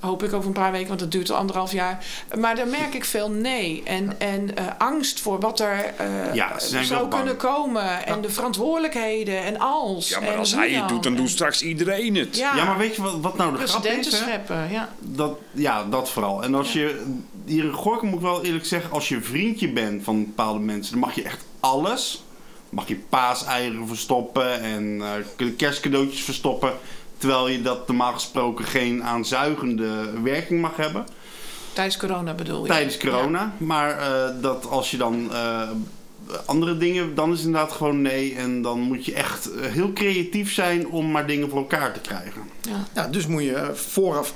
hoop 0.02 0.24
ik 0.24 0.34
over 0.34 0.47
een 0.47 0.54
paar 0.54 0.72
weken, 0.72 0.88
want 0.88 0.99
dat 0.99 1.12
duurt 1.12 1.32
al 1.32 1.38
anderhalf 1.38 1.72
jaar. 1.72 2.06
Maar 2.39 2.56
daar 2.56 2.68
merk 2.68 2.93
ik 2.93 3.06
veel 3.06 3.30
nee. 3.30 3.82
En, 3.86 4.20
en 4.20 4.56
eh, 4.58 4.66
angst 4.78 5.20
voor 5.20 5.39
wat 5.39 5.60
er 5.60 5.93
eh, 5.97 6.34
Ja, 6.34 6.60
zou 6.60 7.08
kunnen 7.08 7.38
komen. 7.38 8.06
En 8.06 8.22
de 8.22 8.30
verantwoordelijkheden 8.30 9.43
en 9.43 9.60
als. 9.60 10.10
Ja, 10.10 10.20
maar 10.20 10.30
en 10.30 10.38
als 10.38 10.56
hij 10.56 10.70
het 10.70 10.88
doet, 10.88 11.04
dan 11.04 11.12
En- 11.12 11.18
doet 11.18 11.30
straks 11.30 11.62
iedereen 11.62 12.16
het. 12.16 12.38
Ja, 12.38 12.56
Ja, 12.56 12.64
maar 12.66 12.78
weet 12.78 12.95
je 12.95 13.02
wat, 13.02 13.18
wat 13.22 13.38
nou 13.38 13.58
de 13.58 13.68
grap 13.68 13.86
is? 13.86 14.18
Scheppen. 14.18 14.72
Ja. 14.72 14.89
Dat, 14.99 15.38
ja, 15.52 15.84
dat 15.84 16.10
vooral. 16.10 16.43
En 16.43 16.56
als 16.56 16.74
je... 16.74 17.06
Hier 17.45 17.64
in 17.64 17.74
Gorkum 17.74 18.08
moet 18.10 18.18
ik 18.20 18.26
wel 18.26 18.43
eerlijk 18.45 18.66
zeggen... 18.66 18.91
Als 18.91 19.10
je 19.10 19.22
vriendje 19.22 19.72
bent 19.72 20.04
van 20.04 20.26
bepaalde 20.26 20.60
mensen... 20.60 20.91
Dan 20.91 21.02
mag 21.02 21.16
je 21.16 21.24
echt 21.24 21.45
alles. 21.60 22.24
Mag 22.70 22.88
je 22.88 22.95
paaseieren 23.10 23.88
verstoppen... 23.88 24.62
En 24.62 25.02
eh, 25.38 25.47
kerstcadeautjes 25.58 26.22
verstoppen... 26.22 26.74
Terwijl 27.22 27.47
je 27.47 27.61
dat 27.61 27.88
normaal 27.88 28.13
gesproken 28.13 28.65
geen 28.65 29.03
aanzuigende 29.03 29.89
werking 30.24 30.61
mag 30.61 30.76
hebben. 30.78 31.05
Tijdens 31.74 31.97
corona 31.97 32.34
bedoel 32.34 32.61
je? 32.63 32.67
Tijdens 32.69 32.97
corona. 32.97 33.53
Maar 33.57 33.97
eh, 33.99 34.30
dat 34.41 34.67
als 34.69 34.91
je 34.91 34.97
dan 34.97 35.30
eh, 35.34 35.69
andere 36.45 36.78
dingen... 36.78 37.15
Dan 37.15 37.32
is 37.32 37.38
het 37.38 37.45
inderdaad 37.45 37.72
gewoon 37.72 38.01
nee. 38.01 38.36
En 38.36 38.61
dan 38.61 38.80
moet 38.80 39.05
je 39.05 39.13
echt 39.13 39.51
eh, 39.51 39.72
heel 39.72 39.93
creatief 39.93 40.53
zijn... 40.53 40.88
Om 40.88 41.11
maar 41.11 41.28
dingen 41.28 41.49
voor 41.49 41.57
elkaar 41.59 41.93
te 41.93 41.99
krijgen. 41.99 42.41
Ja. 42.61 42.86
Ja, 42.95 43.07
dus 43.07 43.28
moet 43.28 43.43
je 43.43 43.69
vooraf 43.74 44.34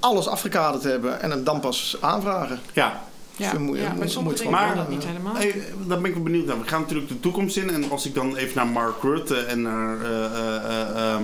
alles 0.00 0.26
afgekaderd 0.28 0.82
hebben 0.82 1.20
en 1.20 1.30
het 1.30 1.46
dan 1.46 1.60
pas 1.60 1.96
aanvragen. 2.00 2.58
Ja, 2.72 3.02
Ja, 3.36 3.50
Dus 3.50 3.60
moet 3.60 3.76
je- 3.76 3.82
ja, 3.82 4.06
sommige 4.06 4.36
dingen 4.36 4.54
gewoon 4.58 4.68
kan 4.68 4.76
dat 4.76 4.88
niet 4.88 5.04
helemaal. 5.04 5.34
Hey, 5.34 5.54
daar 5.86 5.98
ben 6.00 6.04
ik 6.10 6.14
wel 6.14 6.22
benieuwd 6.22 6.46
naar. 6.46 6.60
We 6.60 6.68
gaan 6.68 6.80
natuurlijk 6.80 7.08
de 7.08 7.20
toekomst 7.20 7.56
in. 7.56 7.70
En 7.70 7.90
als 7.90 8.06
ik 8.06 8.14
dan 8.14 8.36
even 8.36 8.56
naar 8.56 8.66
Mark 8.66 9.02
Rutte 9.02 9.36
en 9.38 9.62
naar... 9.62 10.00
eh, 10.02 11.12
eh, 11.14 11.20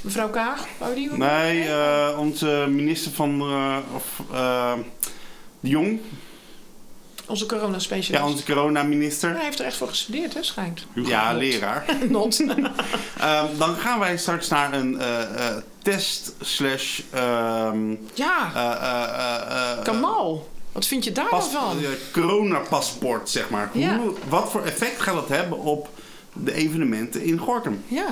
Mevrouw 0.00 0.28
Kaag, 0.30 0.66
wou 0.78 0.94
die? 0.94 1.12
nee, 1.12 1.68
eh, 1.68 2.16
onze 2.18 2.66
minister 2.68 3.12
van... 3.12 3.40
eh, 3.40 3.76
of, 3.94 4.04
eh, 4.32 4.72
de 5.60 5.68
Jong. 5.68 6.00
Onze 7.26 7.46
coronaspecialist. 7.46 8.24
Ja, 8.24 8.30
onze 8.30 8.44
coronaminister. 8.44 9.34
Hij 9.34 9.44
heeft 9.44 9.58
er 9.60 9.66
echt 9.66 9.76
voor 9.76 9.88
gestudeerd, 9.88 10.34
hè, 10.34 10.42
schijnt. 10.42 10.86
Ja, 10.94 11.32
leraar. 11.32 11.84
Not. 12.08 12.40
Ehm, 13.18 13.46
dan 13.58 13.76
gaan 13.76 13.98
wij 13.98 14.16
straks 14.16 14.48
naar 14.48 14.72
een 14.72 15.00
eh, 15.00 15.48
eh, 15.48 15.56
test 15.82 16.32
slash... 16.40 17.00
ehm, 17.10 17.90
ja, 18.14 18.50
eh, 18.54 18.72
eh, 18.72 19.02
eh, 19.02 19.72
eh, 19.78 19.82
Kamal. 19.84 20.50
Wat 20.72 20.86
vind 20.86 21.04
je 21.04 21.12
daar 21.12 21.28
pas, 21.28 21.52
dan 21.52 21.62
van? 21.62 21.78
eh, 21.84 21.88
coronapaspoort, 22.12 23.30
zeg 23.30 23.50
maar. 23.50 23.70
Ja. 23.72 23.96
Hoe, 23.96 24.14
wat 24.28 24.50
voor 24.50 24.64
effect 24.64 25.00
gaat 25.00 25.14
dat 25.14 25.28
hebben 25.28 25.58
op 25.58 25.88
de 26.32 26.52
evenementen 26.54 27.22
in 27.22 27.38
Gorkum? 27.38 27.84
Ja. 27.88 28.06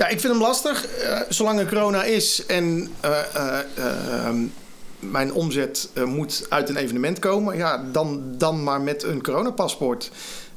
Ja, 0.00 0.08
ik 0.08 0.20
vind 0.20 0.32
hem 0.32 0.42
lastig. 0.42 0.86
Eh, 0.86 1.20
zolang 1.28 1.58
er 1.58 1.66
corona 1.68 2.02
is 2.04 2.46
en 2.46 2.94
eh, 3.00 3.10
eh, 3.34 3.58
eh, 3.74 4.26
ehm, 4.26 4.46
mijn 4.98 5.32
omzet 5.32 5.88
moet 6.04 6.46
uit 6.48 6.68
een 6.68 6.76
evenement 6.76 7.18
komen, 7.18 7.56
ja, 7.56 7.84
dan, 7.92 8.22
dan 8.38 8.62
maar 8.62 8.80
met 8.80 9.02
een 9.02 9.22
coronapaspoort. 9.22 10.10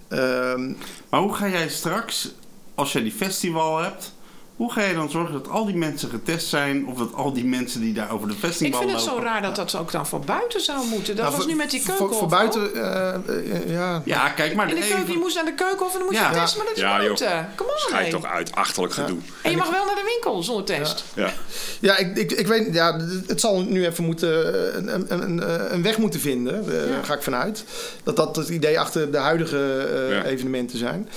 Ehm, 0.07 0.71
Maar 1.09 1.19
hoe 1.19 1.33
ga 1.33 1.47
jij 1.49 1.69
straks, 1.69 2.31
als 2.75 2.91
jij 2.91 3.01
die 3.01 3.11
festival 3.11 3.77
hebt, 3.77 4.11
Hoe 4.55 4.71
ga 4.71 4.81
je 4.83 4.93
dan 4.93 5.09
zorgen 5.09 5.33
dat 5.33 5.49
al 5.49 5.65
die 5.65 5.75
mensen 5.75 6.09
getest 6.09 6.47
zijn? 6.47 6.87
Of 6.87 6.97
dat 6.97 7.13
al 7.13 7.33
die 7.33 7.45
mensen 7.45 7.81
die 7.81 7.93
daar 7.93 8.11
over 8.11 8.27
de 8.27 8.33
Ik 8.33 8.39
vestingbal 8.39 8.79
vind 8.81 8.91
het 8.91 9.01
zo 9.01 9.19
raar 9.21 9.41
dat 9.41 9.55
dat 9.55 9.75
ook 9.75 9.91
dan 9.91 10.07
voor 10.07 10.19
buiten 10.19 10.61
zou 10.61 10.85
moeten. 10.87 11.15
Dat 11.15 11.25
Nou, 11.25 11.29
was 11.35 11.35
voor- 11.35 11.51
nu 11.51 11.57
met 11.57 11.71
die 11.71 11.81
voor- 11.81 11.95
keuken. 11.97 12.15
Voor, 12.17 12.27
buiten, 12.27 12.73
eh, 12.75 13.13
eh, 13.13 13.69
ja. 13.69 14.01
Ja, 14.05 14.29
kijk 14.29 14.55
maar. 14.55 14.69
In 14.69 14.75
de 14.75 14.81
even- 14.81 14.95
keuken, 14.95 15.13
je 15.13 15.19
moest 15.19 15.35
naar 15.35 15.45
de 15.45 15.53
keuken 15.53 15.85
of 15.85 15.93
dan 15.93 16.01
moet 16.03 16.13
je 16.15 16.29
testen, 16.33 16.57
maar 16.57 16.67
dat 16.67 16.75
is 16.75 16.81
Ja, 16.81 16.97
buiten. 16.97 17.49
Kom 17.55 17.65
on, 17.67 17.73
Schijt 17.77 18.09
toch 18.11 18.25
uit, 18.25 18.55
achterlijk 18.55 18.93
gedoe. 18.93 19.17
En 19.41 19.51
je 19.51 19.57
mag 19.57 19.69
wel 19.69 19.85
naar 19.85 19.95
de 19.95 20.03
winkel 20.21 20.43
zonder 20.43 20.65
test. 20.65 21.03
Ja. 21.13 21.33
Ja, 21.79 21.97
ik, 21.97 22.17
ik, 22.17 22.31
ik 22.31 22.47
weet, 22.47 22.73
ja, 22.73 22.99
het 23.27 23.39
zal 23.39 23.61
nu 23.61 23.85
even 23.85 24.03
moeten, 24.03 24.53
eh, 24.53 24.75
een, 24.75 24.93
een, 25.13 25.21
een, 25.23 25.73
een 25.73 25.83
weg 25.83 25.97
moeten 25.97 26.19
vinden. 26.19 26.65
Daar 26.65 26.87
Ja. 26.87 27.03
ga 27.03 27.13
ik 27.13 27.21
vanuit. 27.23 27.63
Dat 28.03 28.15
dat 28.15 28.35
het 28.35 28.49
idee 28.49 28.79
achter 28.79 29.11
de 29.11 29.17
huidige 29.17 29.57
eh, 29.93 30.09
Ja. 30.09 30.23
evenementen 30.23 30.77
zijn. 30.77 31.09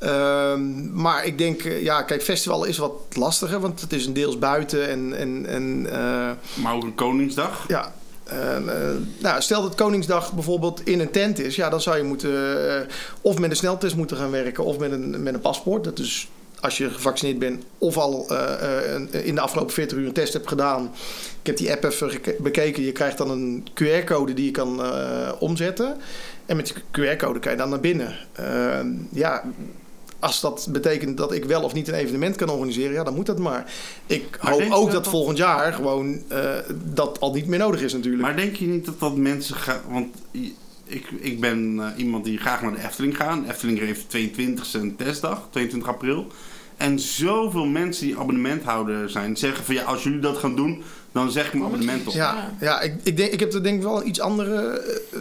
Ehm, 0.00 0.92
maar 0.92 1.26
ik 1.26 1.38
denk, 1.38 1.62
eh, 1.62 1.82
ja, 1.82 2.02
kijk, 2.02 2.22
festival 2.22 2.64
is 2.64 2.78
wat 2.78 2.92
lastiger, 3.12 3.60
want 3.60 3.80
het 3.80 3.92
is 3.92 4.06
een 4.06 4.12
deels 4.12 4.38
buiten 4.38 4.88
en, 4.88 5.16
en, 5.16 5.46
en 5.46 5.86
eh, 5.90 6.62
Maar 6.62 6.74
ook 6.74 6.82
een 6.82 6.94
Koningsdag. 6.94 7.64
ja. 7.68 7.92
Eh, 8.24 8.56
nou, 9.18 9.42
stel 9.42 9.62
dat 9.62 9.74
Koningsdag 9.74 10.32
bijvoorbeeld 10.32 10.86
in 10.86 11.00
een 11.00 11.10
tent 11.10 11.38
is, 11.38 11.56
ja, 11.56 11.68
dan 11.68 11.80
zou 11.80 11.96
je 11.96 12.02
moeten 12.02 12.86
of 13.20 13.38
met 13.38 13.50
een 13.50 13.56
sneltest 13.56 13.96
moeten 13.96 14.16
gaan 14.16 14.30
werken 14.30 14.64
of 14.64 14.78
met 14.78 14.92
een, 14.92 15.22
met 15.22 15.34
een 15.34 15.40
paspoort. 15.40 15.84
Dat 15.84 15.98
is 15.98 16.28
als 16.60 16.78
je 16.78 16.90
gevaccineerd 16.90 17.38
bent 17.38 17.64
of 17.78 17.96
al 17.96 18.26
in 19.10 19.34
de 19.34 19.40
afgelopen 19.40 19.74
40 19.74 19.98
uur 19.98 20.06
een 20.06 20.12
test 20.12 20.32
hebt 20.32 20.48
gedaan. 20.48 20.84
Ik 21.40 21.46
heb 21.46 21.56
die 21.56 21.72
app 21.72 21.84
even 21.84 22.20
bekeken. 22.38 22.82
Je 22.82 22.92
krijgt 22.92 23.18
dan 23.18 23.30
een 23.30 23.66
QR-code 23.74 24.34
die 24.34 24.44
je 24.44 24.50
kan 24.50 24.82
omzetten. 25.38 25.96
En 26.50 26.56
met 26.56 26.66
die 26.66 26.74
QR-code 26.76 27.38
kan 27.38 27.52
je 27.52 27.58
dan 27.58 27.68
naar 27.68 27.80
binnen. 27.80 28.16
Eh, 28.32 28.80
ja, 29.12 29.44
als 30.20 30.40
dat 30.40 30.68
betekent 30.70 31.16
dat 31.16 31.32
ik 31.32 31.44
wel 31.44 31.62
of 31.62 31.74
niet 31.74 31.88
een 31.88 31.94
evenement 31.94 32.36
kan 32.36 32.48
organiseren, 32.48 32.92
ja, 32.92 33.04
dan 33.04 33.14
moet 33.14 33.26
dat 33.26 33.38
maar. 33.38 33.72
Ik 34.06 34.38
Maar 34.42 34.52
hoop 34.52 34.70
ook 34.70 34.90
dat 34.90 35.08
volgend 35.08 35.38
jaar 35.38 35.72
gewoon 35.72 36.22
eh, 36.28 36.54
dat 36.84 37.20
al 37.20 37.32
niet 37.32 37.46
meer 37.46 37.58
nodig 37.58 37.80
is 37.80 37.92
natuurlijk. 37.92 38.22
Maar 38.22 38.36
denk 38.36 38.56
je 38.56 38.66
niet 38.66 38.84
dat 38.84 39.00
dat 39.00 39.16
mensen 39.16 39.56
gaan... 39.56 39.80
Want 39.88 40.16
ik, 40.86 41.10
ik 41.20 41.40
ben 41.40 41.76
eh, 41.80 41.86
iemand 41.96 42.24
die 42.24 42.38
graag 42.38 42.62
naar 42.62 42.72
de 42.72 42.84
Efteling 42.84 43.16
gaat. 43.16 43.48
Efteling 43.48 43.78
heeft 43.78 44.08
22 44.08 44.74
een 44.74 44.96
testdag, 44.96 45.46
22 45.50 45.88
april. 45.88 46.26
En 46.76 46.98
zoveel 46.98 47.66
mensen 47.66 48.06
die 48.06 48.18
abonnementhouder 48.18 49.10
zijn, 49.10 49.36
zeggen 49.36 49.64
van 49.64 49.74
ja, 49.74 49.82
als 49.82 50.02
jullie 50.02 50.20
dat 50.20 50.38
gaan 50.38 50.56
doen, 50.56 50.82
dan 51.12 51.30
zeg 51.30 51.46
ik 51.46 51.52
mijn 51.52 51.64
abonnement 51.64 52.06
op. 52.06 52.14
Ja, 52.14 52.56
ja 52.60 52.80
ik, 52.80 52.94
ik, 53.02 53.16
denk, 53.16 53.32
ik 53.32 53.40
heb 53.40 53.52
er 53.52 53.62
denk 53.62 53.76
ik 53.76 53.82
wel 53.82 54.00
een 54.00 54.08
iets 54.08 54.20
andere 54.20 54.78
eh, 54.78 55.20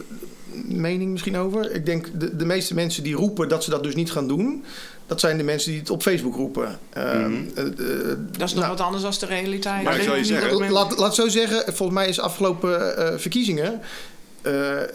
mening 0.66 1.12
misschien 1.12 1.38
over. 1.38 1.72
Ik 1.72 1.86
denk 1.86 2.20
de, 2.20 2.36
de 2.36 2.45
meeste 2.45 2.74
mensen 2.74 3.04
die 3.04 3.16
roepen 3.16 3.50
dat 3.50 3.64
ze 3.64 3.70
dat 3.70 3.84
dus 3.84 3.95
niet 3.95 4.12
gaan 4.12 4.28
doen, 4.28 4.64
dat 5.08 5.20
zijn 5.20 5.38
de 5.38 5.43
mensen 5.43 5.72
die 5.72 5.80
het 5.80 5.89
op 5.89 6.02
Facebook 6.02 6.36
roepen. 6.36 6.80
Ehm, 6.89 7.34
eh, 7.56 7.64
eh, 7.64 7.74
Dat 8.38 8.47
is 8.47 8.54
nog 8.54 8.64
nou, 8.64 8.68
wat 8.68 8.82
anders 8.82 9.04
dan 9.04 9.14
de 9.20 9.36
realiteit. 9.36 9.84
Maar 9.84 9.95
ik 9.95 10.04
zou 10.04 10.18
je 10.18 10.26
zeggen, 10.26 10.72
Laat, 10.72 10.97
laat 10.97 11.16
zo 11.16 11.28
zeggen, 11.28 11.74
volgens 11.74 12.00
mij 12.00 12.08
is 12.08 12.20
afgelopen 12.20 12.97
eh, 12.97 13.18
verkiezingen. 13.18 13.82
Eh, 14.42 14.54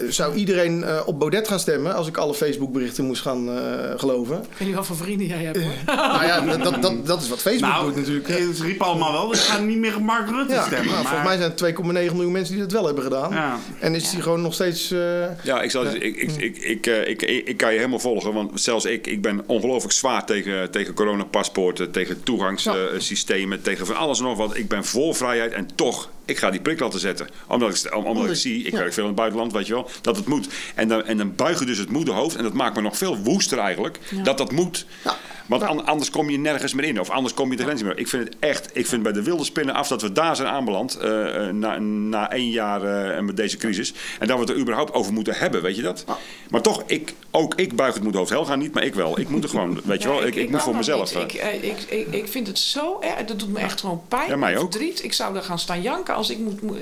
zou 0.09 0.35
iedereen 0.35 0.83
eh, 0.83 1.01
op 1.05 1.19
Baudet 1.19 1.47
gaan 1.47 1.59
stemmen 1.59 1.95
als 1.95 2.07
ik 2.07 2.17
alle 2.17 2.33
Facebook-berichten 2.33 3.05
moest 3.05 3.21
gaan 3.21 3.49
eh, 3.49 3.99
geloven? 3.99 4.35
Ik 4.37 4.57
weet 4.57 4.67
niet 4.67 4.77
wat 4.77 4.85
voor 4.85 4.95
vrienden 4.95 5.27
jij 5.27 5.43
hebt 5.43 5.61
hoor. 5.63 5.95
nou 5.95 6.25
ja, 6.25 6.57
dat, 6.57 6.81
dat, 6.81 7.05
dat 7.05 7.21
is 7.21 7.29
wat 7.29 7.41
Facebook 7.41 7.71
Nou, 7.71 7.85
doet 7.85 7.95
natuurlijk. 7.95 8.27
ze 8.55 8.63
riepen 8.63 8.85
allemaal 8.85 9.11
wel, 9.11 9.29
we 9.29 9.35
gaan 9.37 9.67
niet 9.67 9.77
meer 9.77 9.95
op 9.95 10.01
Mark 10.01 10.29
Rutte 10.29 10.53
Ja, 10.53 10.65
stemmen. 10.65 10.85
nou, 10.91 10.95
maar, 11.03 11.05
volgens 11.05 11.29
mij 11.29 11.37
zijn 11.37 11.75
er 11.75 12.07
2,9 12.09 12.13
miljoen 12.15 12.31
mensen 12.31 12.53
die 12.53 12.63
dat 12.63 12.71
wel 12.71 12.85
hebben 12.85 13.03
gedaan. 13.03 13.31
Ja. 13.31 13.59
En 13.79 13.95
is 13.95 14.09
die 14.09 14.21
gewoon 14.21 14.41
nog 14.41 14.53
steeds. 14.53 14.91
eh, 14.91 14.99
Ja, 15.43 15.61
ik, 15.61 15.71
zal, 15.71 15.85
ik, 15.85 16.15
ik, 16.15 16.31
ik, 16.37 16.57
ik, 16.57 16.87
eh, 16.87 17.07
ik, 17.07 17.21
ik, 17.21 17.47
ik 17.47 17.57
kan 17.57 17.71
je 17.71 17.77
helemaal 17.77 17.99
volgen. 17.99 18.33
Want 18.33 18.61
zelfs 18.61 18.85
ik, 18.85 19.07
ik 19.07 19.21
ben 19.21 19.43
ongelooflijk 19.45 19.93
zwaar 19.93 20.25
tegen, 20.25 20.71
tegen 20.71 20.93
coronapaspoorten, 20.93 21.91
tegen 21.91 22.23
toegangssystemen, 22.23 23.61
tegen 23.61 23.85
van 23.85 23.95
alles 23.95 24.19
en 24.19 24.25
nog 24.25 24.37
wat. 24.37 24.57
Ik 24.57 24.67
ben 24.67 24.85
voor 24.85 25.15
vrijheid 25.15 25.53
en 25.53 25.67
toch, 25.75 26.09
ik 26.25 26.37
ga 26.37 26.49
die 26.49 26.61
prik 26.61 26.79
laten 26.79 26.99
zetten. 26.99 27.27
Omdat 27.47 27.85
ik, 27.85 27.95
om- 27.95 28.05
omdat 28.05 28.29
ik 28.29 28.35
zie, 28.35 28.63
ik 28.63 28.71
werk 28.73 28.93
veel 28.93 29.03
in 29.03 29.09
het 29.09 29.17
buitenland, 29.17 29.53
weet 29.53 29.67
je 29.67 29.73
wel, 29.73 29.89
dat 30.01 30.15
het 30.15 30.25
moet. 30.27 30.47
En 30.75 30.87
dan, 30.87 31.03
en 31.05 31.17
dan 31.17 31.35
buigen 31.35 31.65
dus 31.65 31.77
het 31.77 31.89
moederhoofd. 31.89 32.35
En 32.35 32.43
dat 32.43 32.53
maakt 32.53 32.75
me 32.75 32.81
nog 32.81 32.97
veel 32.97 33.17
woester 33.17 33.57
eigenlijk, 33.59 33.99
dat 34.23 34.37
dat 34.37 34.51
moet. 34.51 34.85
Want 35.45 35.63
an- 35.63 35.85
anders 35.85 36.09
kom 36.09 36.29
je 36.29 36.37
nergens 36.37 36.73
meer 36.73 36.85
in. 36.85 36.99
Of 36.99 37.09
anders 37.09 37.33
kom 37.33 37.51
je 37.51 37.57
de 37.57 37.63
grens 37.63 37.81
niet 37.81 37.89
meer. 37.89 37.99
Ik 37.99 38.07
vind 38.07 38.23
het 38.23 38.35
echt, 38.39 38.69
ik 38.73 38.87
vind 38.87 39.03
bij 39.03 39.11
de 39.11 39.23
wilde 39.23 39.43
spinnen 39.43 39.75
af 39.75 39.87
dat 39.87 40.01
we 40.01 40.11
daar 40.11 40.35
zijn 40.35 40.47
aanbeland. 40.47 40.95
eh, 40.97 41.47
eh, 41.47 41.53
na, 41.53 41.77
na 41.79 42.31
één 42.31 42.49
jaar 42.49 42.83
eh, 43.15 43.21
met 43.21 43.37
deze 43.37 43.57
crisis. 43.57 43.93
En 44.19 44.27
dat 44.27 44.35
we 44.37 44.41
het 44.43 44.51
er 44.51 44.57
überhaupt 44.59 44.93
over 44.93 45.13
moeten 45.13 45.33
hebben, 45.35 45.61
weet 45.61 45.75
je 45.75 45.81
dat? 45.81 46.05
Maar 46.49 46.61
toch, 46.61 46.83
ik, 46.87 47.13
ook 47.31 47.55
ik 47.55 47.75
buig 47.75 47.93
het 47.93 48.03
moederhoofd. 48.03 48.31
Helga 48.31 48.55
niet, 48.55 48.73
maar 48.73 48.83
ik 48.83 48.93
wel. 48.95 49.19
Ik 49.19 49.29
moet 49.29 49.43
er 49.43 49.49
gewoon, 49.49 49.81
weet 49.85 50.01
je 50.01 50.07
wel, 50.09 50.25
ik, 50.25 50.35
ik, 50.35 50.49
moet 50.49 50.61
voor 50.61 50.75
mezelf. 50.75 51.15
Ik, 51.15 51.33
ik, 51.61 52.07
ik, 52.11 52.27
vind 52.27 52.47
het 52.47 52.59
zo 52.59 52.99
erg. 52.99 53.25
Dat 53.25 53.39
doet 53.39 53.49
me 53.53 53.59
echt 53.59 53.79
gewoon 53.79 54.01
pijn. 54.07 54.29
Ja, 54.29 54.35
mij 54.35 54.57
ook. 54.57 54.71
Verdriet. 54.71 55.03
Ik 55.03 55.13
zou 55.13 55.35
er 55.35 55.43
gaan 55.43 55.59
staan 55.59 55.81
janken 55.81 56.14
als 56.15 56.29
ik 56.29 56.37
moet. 56.39 56.61
moet- 56.61 56.77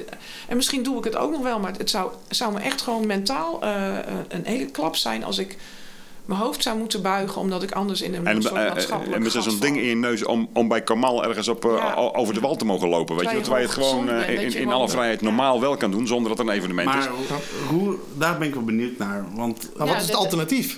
en 0.47 0.55
misschien 0.55 0.83
doe 0.83 0.97
ik 0.97 1.03
het 1.03 1.15
ook 1.15 1.31
nog 1.31 1.41
wel, 1.41 1.59
maar 1.59 1.73
het 1.77 1.89
zou, 1.89 2.11
zou 2.29 2.53
me 2.53 2.59
echt 2.59 2.81
gewoon 2.81 3.07
mentaal 3.07 3.61
eh, 3.61 3.93
een 4.27 4.45
hele 4.45 4.65
klap 4.65 4.95
zijn 4.95 5.23
als 5.23 5.37
ik 5.37 5.57
mijn 6.25 6.39
hoofd 6.39 6.63
zou 6.63 6.77
moeten 6.77 7.01
buigen, 7.01 7.41
omdat 7.41 7.63
ik 7.63 7.71
anders 7.71 8.01
in 8.01 8.13
een 8.13 8.27
En, 8.27 8.41
soort 8.41 8.53
eh, 8.53 8.65
eh, 8.65 8.73
maatschappelijk 8.73 9.15
en 9.15 9.21
met 9.23 9.31
zo'n 9.31 9.41
gat 9.41 9.61
ding 9.61 9.77
in 9.77 9.83
je 9.83 9.95
neus 9.95 10.25
om, 10.25 10.49
om 10.53 10.67
bij 10.67 10.81
Kamal 10.81 11.23
ergens 11.25 11.47
op, 11.47 11.65
eh, 11.65 11.71
Ja. 11.77 11.93
over 11.95 12.33
de 12.33 12.39
wal 12.39 12.55
te 12.55 12.65
mogen 12.65 12.89
lopen. 12.89 13.15
Weet 13.15 13.31
je, 13.31 13.41
Terwijl 13.41 13.67
dat 13.67 13.75
je 13.75 13.79
wij 13.79 13.85
het 13.85 13.95
gewoon 13.95 14.09
eh, 14.55 14.61
in, 14.61 14.71
alle 14.71 14.89
vrijheid 14.89 15.21
normaal 15.21 15.59
wel 15.59 15.77
kan 15.77 15.91
doen 15.91 16.07
zonder 16.07 16.29
dat 16.29 16.37
het 16.37 16.47
een 16.47 16.53
evenement 16.53 16.89
is. 16.89 16.93
Maar 16.95 17.09
hoe, 17.69 17.95
daar 18.17 18.37
ben 18.37 18.47
ik 18.47 18.53
wel 18.53 18.63
benieuwd 18.63 18.97
naar. 18.97 19.25
Want 19.35 19.69
maar 19.77 19.87
Ja, 19.87 19.93
wat 19.93 20.01
is 20.01 20.09
het 20.09 20.49
dit- 20.49 20.77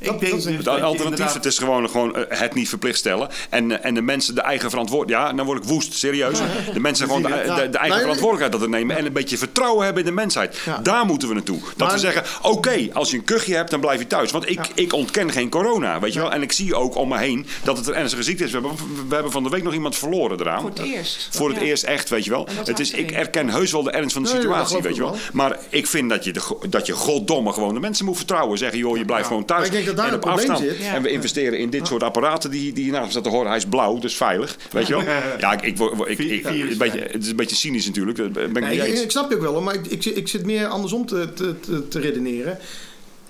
ik 0.00 0.06
dat 0.06 0.20
denk 0.20 0.32
Het 0.32 0.66
alternatief 0.68 1.02
inderdaad- 1.04 1.34
het 1.34 1.44
is 1.44 1.58
gewoon, 1.58 1.90
gewoon 1.90 2.16
eh, 2.16 2.38
het 2.38 2.54
niet 2.54 2.68
verplicht 2.68 2.98
stellen. 2.98 3.28
En, 3.50 3.70
eh, 3.78 3.86
en 3.88 3.94
de 3.94 4.02
mensen 4.02 4.34
de 4.34 4.40
eigen 4.40 4.70
verantwoordelijkheid... 4.70 5.30
Ja, 5.30 5.36
dan 5.36 5.46
word 5.46 5.62
ik 5.62 5.68
woest, 5.68 5.92
serieus. 5.94 6.38
De 6.74 6.80
mensen 6.80 7.06
gewoon 7.06 7.22
de, 7.22 7.28
de, 7.28 7.34
de 7.44 7.50
eigen 7.52 7.78
Nee, 7.80 7.98
verantwoordelijkheid 7.98 8.52
dat 8.52 8.62
er 8.62 8.68
nemen. 8.68 8.96
En 8.96 9.06
een 9.06 9.12
beetje 9.12 9.38
vertrouwen 9.38 9.84
hebben 9.84 10.02
in 10.02 10.08
de 10.08 10.14
mensheid. 10.14 10.56
Ja. 10.64 10.78
Daar 10.82 11.06
moeten 11.06 11.28
we 11.28 11.34
naartoe. 11.34 11.58
Dat 11.60 11.76
Maar- 11.76 11.92
we 11.92 11.98
zeggen, 11.98 12.22
oké, 12.42 12.88
als 12.92 13.10
je 13.10 13.16
een 13.16 13.24
kuchje 13.24 13.54
hebt, 13.54 13.70
dan 13.70 13.80
blijf 13.80 13.98
je 13.98 14.06
thuis. 14.06 14.30
Want 14.30 14.50
ik, 14.50 14.60
ik 14.74 14.92
ontken 14.92 15.32
geen 15.32 15.48
corona, 15.50 16.00
weet 16.00 16.12
je 16.12 16.20
wel. 16.20 16.32
En 16.32 16.42
ik 16.42 16.52
zie 16.52 16.74
ook 16.74 16.94
om 16.96 17.08
me 17.08 17.18
heen 17.18 17.46
dat 17.64 17.76
het 17.76 17.86
een 17.86 17.94
ernstige 17.94 18.22
ziekte 18.22 18.44
is. 18.44 18.50
We 18.50 18.58
hebben, 18.58 18.76
we 19.08 19.14
hebben 19.14 19.32
van 19.32 19.42
de 19.42 19.48
week 19.48 19.62
nog 19.62 19.72
iemand 19.72 19.96
verloren 19.96 20.40
eraan. 20.40 20.60
Voor 20.60 20.70
het 20.70 20.78
eerst. 20.78 21.28
Voor 21.30 21.48
het 21.48 21.58
Ja. 21.58 21.64
eerst 21.64 21.82
echt, 21.84 22.08
weet 22.08 22.24
je 22.24 22.30
wel. 22.30 22.48
Het 22.64 22.78
is, 22.78 22.90
ik 22.90 23.10
erken 23.10 23.48
heus 23.48 23.72
wel 23.72 23.82
de 23.82 23.90
ernst 23.90 24.12
van 24.12 24.22
de 24.22 24.28
Nee, 24.32 24.40
situatie, 24.40 24.80
weet 24.82 24.94
je 24.94 25.00
wel. 25.00 25.10
wel. 25.10 25.20
Maar 25.32 25.56
ik 25.68 25.86
vind 25.86 26.10
dat 26.10 26.24
je, 26.24 26.32
de, 26.32 26.40
dat 26.68 26.86
je 26.86 26.92
goddomme 26.92 27.52
gewoon 27.52 27.74
de 27.74 27.80
mensen 27.80 28.04
moet 28.04 28.16
vertrouwen. 28.16 28.58
Zeggen, 28.58 28.78
joh, 28.78 28.96
je 28.96 29.04
blijft 29.04 29.26
gewoon 29.26 29.44
thuis. 29.44 29.68
Dat 29.88 29.96
daar 29.96 30.06
en 30.06 30.12
het 30.12 30.24
op 30.24 30.30
probleem 30.30 30.50
afstand. 30.50 30.70
zit. 30.76 30.84
Ja. 30.86 30.94
En 30.94 31.02
we 31.02 31.10
investeren 31.10 31.58
in 31.58 31.70
dit 31.70 31.86
soort 31.86 32.02
apparaten 32.02 32.50
die, 32.50 32.72
die 32.72 32.82
hiernaast 32.84 33.10
staat 33.10 33.22
te 33.24 33.28
horen. 33.28 33.48
Hij 33.48 33.56
is 33.56 33.66
blauw, 33.66 33.98
dus 33.98 34.16
veilig. 34.16 34.56
Weet 34.70 34.86
je 34.86 34.92
wel? 34.94 35.02
Ja, 35.38 35.52
ik, 35.52 35.62
ik, 35.62 35.78
ik, 36.06 36.18
ik, 36.18 36.46
Virus 36.46 36.72
een 36.72 36.78
beetje, 36.78 37.00
het 37.00 37.22
is 37.22 37.28
een 37.30 37.36
beetje 37.36 37.56
cynisch 37.56 37.86
natuurlijk. 37.86 38.18
Dat 38.18 38.32
ben 38.32 38.46
ik 38.56 38.62
Nee, 38.62 39.02
ik, 39.02 39.10
snap 39.10 39.30
je 39.30 39.36
ook 39.36 39.42
wel, 39.42 39.60
maar 39.60 39.74
ik, 39.74 39.86
ik, 39.86 40.02
zit- 40.02 40.16
ik 40.16 40.28
zit 40.28 40.44
meer 40.44 40.66
andersom 40.66 41.06
te, 41.06 41.32
te, 41.34 41.60
te, 41.60 41.88
te 41.88 42.00
redeneren. 42.00 42.58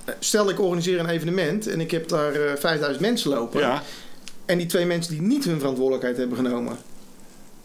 Eh, 0.05 0.15
Stel, 0.19 0.49
ik 0.51 0.61
organiseer 0.61 0.99
een 0.99 1.09
evenement 1.09 1.67
en 1.67 1.81
ik 1.81 1.91
heb 1.91 2.09
daar 2.09 2.33
eh 2.33 2.53
5000 2.59 3.01
mensen 3.01 3.31
lopen. 3.31 3.61
Ja, 3.61 3.83
En 4.47 4.59
die 4.59 4.67
twee 4.67 4.87
mensen 4.87 5.13
die 5.13 5.23
niet 5.23 5.45
hun 5.45 5.59
verantwoordelijkheid 5.59 6.17
hebben 6.17 6.37
genomen. 6.37 6.77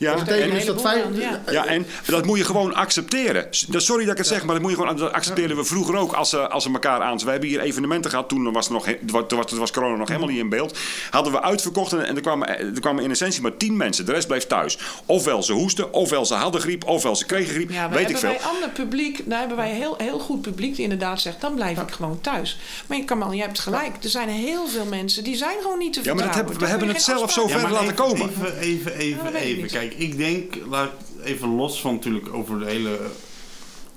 Ja. 0.03 0.15
dat 0.15 0.25
betekent 0.25 0.51
dus 0.53 0.65
dat 0.65 0.81
vijf, 0.81 1.05
aan, 1.05 1.15
ja. 1.15 1.41
ja, 1.51 1.65
en 1.65 1.85
dat 2.05 2.25
moet 2.25 2.37
je 2.37 2.43
gewoon 2.45 2.73
accepteren. 2.73 3.47
Dat- 3.67 3.83
Sorry 3.83 4.03
dat 4.03 4.11
ik 4.11 4.17
het 4.17 4.27
zeg, 4.27 4.43
maar 4.43 4.53
dat 4.53 4.61
moet 4.63 4.71
je 4.71 4.77
gewoon. 4.77 4.97
Dat 4.97 5.11
accepteerden 5.11 5.57
we 5.57 5.63
vroeger 5.63 5.95
ook 5.95 6.13
als, 6.13 6.29
ze- 6.29 6.47
als 6.49 6.63
ze 6.63 6.69
elkaar 6.71 7.01
aan. 7.01 7.17
We 7.17 7.29
hebben 7.31 7.49
hier 7.49 7.59
evenementen 7.59 8.09
gehad. 8.11 8.29
Toen 8.29 8.51
was, 8.53 8.65
er 8.67 8.73
nog, 8.73 8.85
toen 9.05 9.37
was, 9.37 9.45
toen 9.47 9.59
was 9.59 9.71
corona 9.71 9.95
nog 9.95 10.07
helemaal 10.07 10.29
niet 10.29 10.37
in 10.39 10.49
beeld. 10.49 10.77
Hadden 11.09 11.33
we 11.33 11.41
uitverkocht 11.41 11.93
en, 11.93 12.05
en 12.05 12.15
er, 12.15 12.21
kwamen, 12.21 12.47
er 12.59 12.79
kwamen 12.79 13.03
in 13.03 13.11
essentie 13.11 13.41
maar 13.41 13.57
tien 13.57 13.77
mensen. 13.77 14.05
De 14.05 14.11
rest 14.11 14.27
bleef 14.27 14.47
thuis. 14.47 14.77
Ofwel 15.05 15.43
ze 15.43 15.53
hoesten, 15.53 15.93
ofwel 15.93 16.25
ze 16.25 16.33
hadden 16.33 16.61
griep, 16.61 16.85
ofwel 16.87 17.15
ze 17.15 17.25
kregen 17.25 17.53
griep. 17.53 17.69
Ja, 17.71 17.89
weet 17.89 17.99
ik 17.99 18.03
hebben 18.03 18.19
veel. 18.19 18.29
wij 18.29 18.39
ander 18.53 18.69
publiek, 18.69 19.21
daar 19.25 19.39
hebben 19.39 19.57
wij 19.57 19.69
heel, 19.71 19.95
heel 19.97 20.19
goed 20.19 20.41
publiek 20.41 20.75
die 20.75 20.83
inderdaad 20.83 21.21
zegt, 21.21 21.41
dan 21.41 21.55
blijf 21.55 21.81
ik 21.81 21.91
gewoon 21.91 22.21
thuis. 22.21 22.57
Maar 22.87 22.97
je 22.97 23.03
Kamal, 23.03 23.31
je 23.31 23.41
hebt 23.41 23.59
gelijk. 23.59 24.03
Er 24.03 24.09
zijn 24.09 24.29
heel 24.29 24.67
veel 24.67 24.85
mensen 24.85 25.23
die 25.23 25.35
zijn 25.35 25.55
gewoon 25.61 25.77
niet 25.77 25.93
te 25.93 25.99
Ja, 26.03 26.13
maar 26.13 26.23
dat 26.23 26.33
vertrouwen. 26.33 26.35
hebben- 26.35 26.59
we 26.59 26.67
hebben 26.67 26.87
het 26.87 27.01
zelf 27.03 27.31
zo 27.31 27.47
ver 27.47 27.71
laten 27.71 27.83
even, 27.83 27.95
komen. 27.95 28.29
Even, 28.29 28.57
even, 28.59 28.95
even, 28.95 29.23
dat 29.23 29.33
even. 29.33 29.61
niet. 29.61 29.92
Kijk, 29.97 30.09
ik 30.09 30.17
denk, 30.17 30.55
laat 30.69 30.91
ik 30.91 31.25
even 31.25 31.55
los 31.55 31.81
van 31.81 31.93
natuurlijk 31.93 32.33
over 32.33 32.59
de 32.59 32.65
hele 32.65 32.99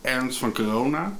ernst 0.01 0.38
van 0.38 0.53
corona. 0.53 1.16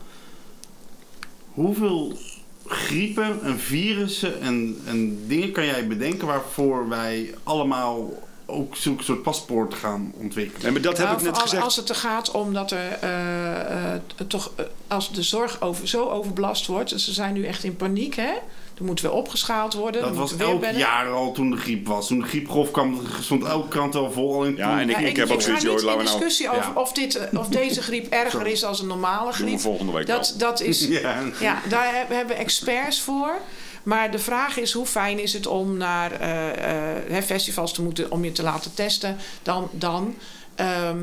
Hoeveel 1.53 2.19
griepen 2.67 3.43
en 3.43 3.59
virussen 3.59 4.41
en, 4.41 4.81
en 4.85 5.27
dingen 5.27 5.53
kan 5.53 5.65
jij 5.65 5.87
bedenken 5.87 6.27
waarvoor 6.27 6.89
wij 6.89 7.35
allemaal 7.43 8.23
ook 8.47 8.77
zulke 8.77 9.03
soort 9.03 9.23
paspoort 9.23 9.75
gaan 9.75 10.13
ontwikkelen? 10.17 10.63
Nee, 10.63 10.73
maar 10.73 10.81
dat 10.81 10.99
heb 10.99 11.07
Nou, 11.07 11.19
ik 11.19 11.25
net 11.25 11.33
vooral 11.33 11.47
gezegd. 11.47 11.65
Als 11.65 11.77
het 11.77 11.89
er 11.89 11.95
gaat 11.95 12.31
om 12.31 12.53
dat 12.53 12.71
er 12.71 12.93
eh, 13.01 13.95
eh, 13.95 14.01
toch, 14.29 14.53
eh, 14.57 14.65
als 14.89 15.13
de 15.13 15.23
zorg 15.23 15.61
over, 15.61 15.89
zo 15.89 16.09
overbelast 16.09 16.67
wordt, 16.67 16.93
en 16.93 17.01
ze 17.01 17.13
zijn 17.13 17.35
nu 17.35 17.45
echt 17.45 17.65
in 17.65 17.77
paniek, 17.77 18.15
hè? 18.15 18.33
Dan 18.77 18.87
moeten 18.87 19.05
we 19.05 19.11
opgeschaald 19.11 19.75
worden. 19.75 20.03
Dat 20.03 20.17
was 20.17 20.37
elk 20.37 20.61
bellen. 20.61 20.79
jaar 20.79 21.11
al 21.11 21.33
toen 21.33 21.51
de 21.51 21.57
griep 21.57 21.87
was. 21.87 22.07
Toen 22.07 22.19
de 22.19 22.27
griepgolf 22.27 22.71
kwam, 22.71 23.01
stond 23.21 23.45
elke 23.45 23.69
krant 23.69 23.95
al 23.95 24.11
vol. 24.13 24.35
Al 24.35 24.45
in 24.45 24.57
Ja, 24.57 24.81
en 24.81 24.91
ik, 24.91 24.99
Ja, 25.01 25.07
ik 25.07 25.17
heb 25.17 25.31
ook 25.31 25.43
zoiets, 25.43 25.63
joh, 25.63 25.79
in 25.79 25.85
laten 25.85 25.99
we 25.99 26.05
nou... 26.05 26.17
discussie 26.19 26.51
over 26.51 26.63
Ja. 26.75 26.81
of, 26.81 26.93
dit, 26.93 27.17
eh, 27.17 27.39
of 27.39 27.49
deze 27.49 27.83
griep 27.83 28.13
erger 28.23 28.47
is 28.47 28.61
dan 28.61 28.79
een 28.79 28.87
normale 28.87 29.33
griep. 29.33 29.61
volgende 29.61 29.93
week 29.93 30.07
Dat, 30.07 30.35
dat 30.39 30.61
is, 30.61 30.87
Ja. 30.89 31.23
ja, 31.41 31.61
daar 31.69 32.05
hebben 32.09 32.27
we 32.37 32.43
experts 32.43 33.01
voor. 33.01 33.39
Maar 33.83 34.11
de 34.11 34.19
vraag 34.19 34.57
is, 34.57 34.73
hoe 34.73 34.87
fijn 34.87 35.19
is 35.19 35.33
het 35.33 35.47
om 35.47 35.77
naar 35.77 36.13
eh, 36.13 36.49
eh, 36.49 37.03
hè, 37.09 37.23
festivals 37.23 37.73
te 37.73 37.83
moeten... 37.83 38.11
om 38.11 38.25
je 38.25 38.33
te 38.33 38.43
laten 38.43 38.75
testen 38.75 39.17
dan... 39.43 39.69
dan 39.73 40.15
ehm, 40.55 40.99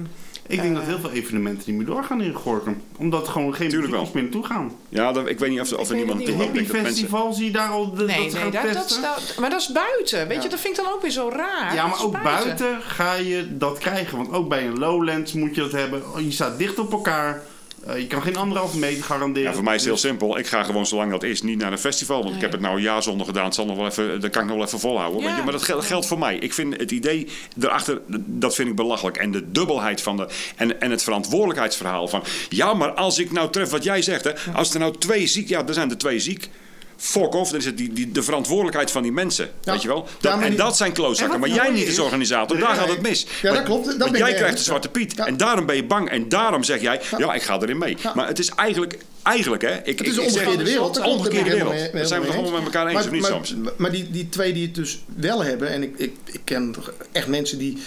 Ik 0.48 0.62
denk 0.62 0.74
Eh. 0.74 0.80
dat 0.80 0.84
heel 0.90 1.00
veel 1.00 1.12
evenementen 1.12 1.64
niet 1.66 1.76
meer 1.78 1.86
doorgaan 1.86 2.22
in 2.22 2.34
Gorkum. 2.34 2.82
Omdat 2.98 3.28
gewoon 3.28 3.56
geen 3.56 3.70
bezoekers 3.70 4.12
meer 4.12 4.24
naartoe 4.24 4.46
gaan. 4.46 4.72
Ja, 4.90 5.12
dat, 5.12 5.28
ik 5.30 5.40
weet 5.40 5.50
niet 5.50 5.60
of, 5.60 5.74
of 5.74 5.90
er 5.90 5.96
niemand 5.96 6.28
het 6.28 6.38
naartoe 6.38 6.66
gaat. 6.66 6.86
Festival 6.86 7.34
zie 7.34 7.46
je 7.46 7.52
daar 7.52 7.70
al 7.70 7.94
de, 7.94 8.04
nee, 8.06 8.16
dat 8.24 8.34
nee, 8.34 8.42
gaan 8.42 8.52
dat, 8.52 8.64
dat, 8.74 8.88
testen? 8.88 9.02
dat- 9.02 9.36
maar 9.40 9.50
dat 9.50 9.62
is 9.62 9.72
buiten. 9.72 10.28
Weet 10.28 10.44
je, 10.44 10.50
dat 10.50 10.60
vind 10.60 10.78
ik 10.78 10.84
dan 10.84 10.94
ook 10.94 11.02
weer 11.02 11.12
zo 11.12 11.30
raar. 11.34 11.74
Ja, 11.76 11.88
maar 11.88 12.04
ook 12.04 12.24
buiten 12.24 12.82
ga 12.82 13.14
je 13.14 13.58
dat 13.58 13.78
krijgen. 13.78 14.18
Want 14.18 14.32
ook 14.32 14.50
bij 14.50 14.66
een 14.68 14.80
Lowlands 14.80 15.34
moet 15.34 15.56
je 15.56 15.62
dat 15.62 15.72
hebben. 15.72 16.02
Je 16.26 16.32
staat 16.32 16.58
dicht 16.58 16.80
op 16.80 16.92
elkaar. 16.92 17.44
Eh, 17.88 18.00
je 18.00 18.08
kan 18.08 18.22
geen 18.22 18.36
anderhalve 18.36 18.78
meter 18.78 19.04
garanderen. 19.04 19.50
Ja, 19.50 19.54
voor 19.56 19.64
mij 19.64 19.76
is 19.76 19.80
het 19.80 19.90
heel 19.90 20.00
Dus- 20.02 20.10
simpel. 20.10 20.38
Ik 20.38 20.48
ga 20.48 20.64
gewoon 20.64 20.86
zolang 20.86 21.12
dat 21.12 21.24
is 21.24 21.42
niet 21.42 21.58
naar 21.58 21.72
een 21.72 21.78
festival. 21.78 22.24
Want 22.24 22.36
ik 22.36 22.42
heb 22.42 22.52
het 22.52 22.62
nou 22.62 22.76
een 22.76 22.82
jaar 22.82 23.04
zonder 23.04 23.26
gedaan. 23.26 23.46
Het 23.46 23.56
zal 23.56 23.66
nog 23.66 23.76
wel 23.78 23.86
even, 23.86 24.22
dat 24.22 24.32
kan 24.32 24.42
ik 24.42 24.48
nog 24.48 24.58
wel 24.58 24.66
even 24.66 24.80
volhouden. 24.80 25.22
Ja. 25.22 25.28
Weet 25.28 25.36
je? 25.36 25.44
Maar 25.44 25.52
dat 25.52 25.64
geldt, 25.64 25.86
geldt 25.86 26.06
voor 26.06 26.20
mij. 26.20 26.36
Ik 26.38 26.54
vind 26.54 26.78
het 26.78 26.92
idee 26.92 27.28
erachter, 27.62 28.02
dat 28.26 28.56
vind 28.56 28.70
ik 28.70 28.76
belachelijk. 28.76 29.18
En 29.18 29.32
de 29.32 29.52
dubbelheid 29.52 30.02
van 30.02 30.18
de... 30.18 30.28
En, 30.56 30.82
en 30.82 30.92
het 30.92 31.04
verantwoordelijkheidsverhaal 31.04 32.08
van... 32.08 32.24
Ja, 32.50 32.74
maar 32.74 32.92
als 32.92 33.20
ik 33.20 33.32
nou 33.32 33.50
tref 33.52 33.70
wat 33.70 33.84
jij 33.84 34.02
zegt. 34.02 34.24
Hè, 34.24 34.32
als 34.54 34.74
er 34.74 34.80
nou 34.80 34.98
twee 34.98 35.28
ziek... 35.28 35.48
Ja, 35.50 35.68
er 35.68 35.74
zijn 35.74 35.90
er 35.90 35.98
twee 35.98 36.20
ziek. 36.20 36.50
Fuck 37.06 37.34
off, 37.36 37.50
dan 37.52 37.60
is 37.60 37.66
het 37.66 37.78
die, 37.78 37.94
die, 37.94 38.12
de 38.12 38.24
verantwoordelijkheid 38.24 38.92
van 38.92 39.02
die 39.04 39.12
mensen. 39.12 39.50
Ja. 39.62 39.72
Weet 39.72 39.82
je 39.82 39.88
wel? 39.88 40.08
Dat, 40.22 40.34
en 40.42 40.48
die- 40.50 40.58
dat 40.58 40.78
zijn 40.78 40.92
klootzakken. 40.94 41.36
En 41.36 41.40
Maar 41.42 41.50
jij 41.50 41.70
niet 41.72 41.82
als 41.84 41.92
is- 41.92 42.00
organisator, 42.00 42.60
daar 42.60 42.76
gaat 42.76 42.90
het 42.90 43.02
mis. 43.02 43.26
Ja, 43.42 43.54
dat 43.54 43.64
klopt. 43.64 43.86
Dat 43.86 43.98
want 43.98 44.12
ben 44.12 44.20
jij 44.20 44.34
krijgt 44.34 44.58
de 44.58 44.64
zwarte 44.64 44.90
Piet. 44.90 45.16
En 45.20 45.38
daarom 45.38 45.66
ben 45.66 45.76
je 45.76 45.84
bang. 45.84 46.10
En 46.10 46.30
daarom 46.30 46.64
zeg 46.64 46.82
jij, 46.82 47.02
ja, 47.18 47.34
ik 47.34 47.42
ga 47.42 47.60
erin 47.62 47.78
mee. 47.78 47.98
Maar 48.16 48.28
het 48.28 48.40
is 48.40 48.50
eigenlijk, 48.50 48.98
eigenlijk 49.24 49.62
hè. 49.62 49.76
Ik, 49.84 49.98
Het 49.98 50.08
is 50.08 50.18
een 50.18 50.24
omgekeerde 50.24 50.64
wereld. 50.64 50.96
Het 50.96 51.04
Daar 51.04 51.14
een 51.14 51.18
omgekeerde 51.20 51.50
wereld. 51.50 51.92
Dat 51.94 52.08
zijn 52.08 52.22
we 52.22 52.28
helemaal 52.28 52.46
gewoon 52.46 52.64
met 52.64 52.74
elkaar 52.74 52.86
eens, 52.86 52.94
Maar, 52.94 53.04
of 53.04 53.12
niet 53.12 53.22
maar, 53.22 53.32
soms? 53.32 53.56
maar 53.78 53.92
die, 53.92 54.12
die 54.12 54.30
twee 54.30 54.54
die 54.54 54.66
het 54.66 54.76
dus 54.76 55.04
wel 55.16 55.44
hebben, 55.44 55.70
en 55.70 55.84
ik, 55.84 55.94
ik, 55.98 56.14
ik 56.32 56.42
ken 56.44 56.76
echt 57.12 57.28
mensen 57.28 57.58
die 57.58 57.78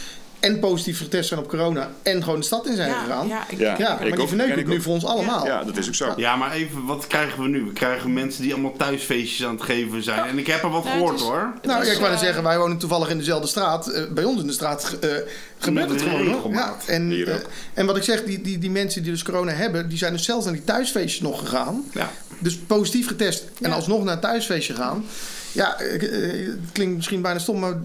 en 0.40 0.58
positief 0.58 0.98
getest 0.98 1.28
zijn 1.28 1.40
op 1.40 1.48
corona 1.48 1.90
en 2.02 2.22
gewoon 2.22 2.38
de 2.38 2.44
stad 2.44 2.66
in 2.66 2.76
zijn 2.76 2.88
Ja, 2.90 2.98
gegaan. 3.02 3.28
ja, 3.28 3.44
ik- 3.48 3.58
Ja. 3.58 3.66
Ja, 3.66 3.74
ik 3.74 3.98
maar 3.98 3.98
die 3.98 4.42
ook, 4.52 4.58
ik 4.58 4.66
nu 4.66 4.74
ook. 4.76 4.82
voor 4.82 4.92
ons 4.92 5.04
allemaal. 5.04 5.46
Ja, 5.46 5.64
dat 5.64 5.76
is 5.76 5.86
ook 5.88 5.94
zo. 5.94 6.12
Ja, 6.16 6.36
maar 6.36 6.52
even, 6.52 6.84
wat 6.84 7.06
krijgen 7.06 7.42
we 7.42 7.48
nu? 7.48 7.62
We 7.64 7.72
krijgen 7.72 8.12
mensen 8.12 8.42
die 8.42 8.52
allemaal 8.52 8.76
thuisfeestjes 8.76 9.46
aan 9.46 9.54
het 9.54 9.62
geven 9.64 10.02
zijn. 10.02 10.24
En 10.28 10.38
ik 10.38 10.46
heb 10.46 10.62
er 10.62 10.70
wat 10.70 10.86
gehoord 10.86 11.14
is- 11.14 11.20
hoor. 11.22 11.52
Nou, 11.62 11.84
ja, 11.84 11.92
ik 11.92 11.98
wou 11.98 12.12
eh, 12.12 12.18
zeggen, 12.18 12.42
wij 12.42 12.58
wonen 12.58 12.78
toevallig 12.78 13.08
in 13.10 13.18
dezelfde 13.18 13.46
straat. 13.48 13.88
Eh, 13.88 14.02
bij 14.10 14.24
ons 14.24 14.40
in 14.40 14.46
de 14.46 14.52
straat 14.52 14.96
eh, 15.00 15.10
gebeurt 15.58 15.90
het 15.90 16.02
gewoon. 16.02 16.26
hoor. 16.28 16.52
Ja, 16.52 16.76
en, 16.86 17.12
eh, 17.26 17.34
en 17.74 17.86
wat 17.86 17.96
ik 17.96 18.02
zeg, 18.02 18.24
die, 18.24 18.40
die, 18.40 18.58
die 18.58 18.70
mensen 18.70 19.02
die 19.02 19.12
dus 19.12 19.22
corona 19.22 19.52
hebben, 19.52 19.88
die 19.88 19.98
zijn 19.98 20.12
dus 20.12 20.24
zelfs 20.24 20.44
naar 20.44 20.54
die 20.54 20.64
thuisfeestjes 20.64 21.20
nog 21.20 21.38
gegaan. 21.38 21.84
Ja. 21.92 22.10
Dus 22.38 22.56
positief 22.56 23.06
getest 23.08 23.44
en 23.60 23.72
alsnog 23.72 24.02
naar 24.04 24.12
het 24.12 24.20
thuisfeestje 24.22 24.74
gaan. 24.74 25.04
Ja, 25.52 25.74
het 25.78 26.72
klinkt 26.72 26.96
misschien 26.96 27.22
bijna 27.22 27.38
stom, 27.38 27.58
maar 27.58 27.76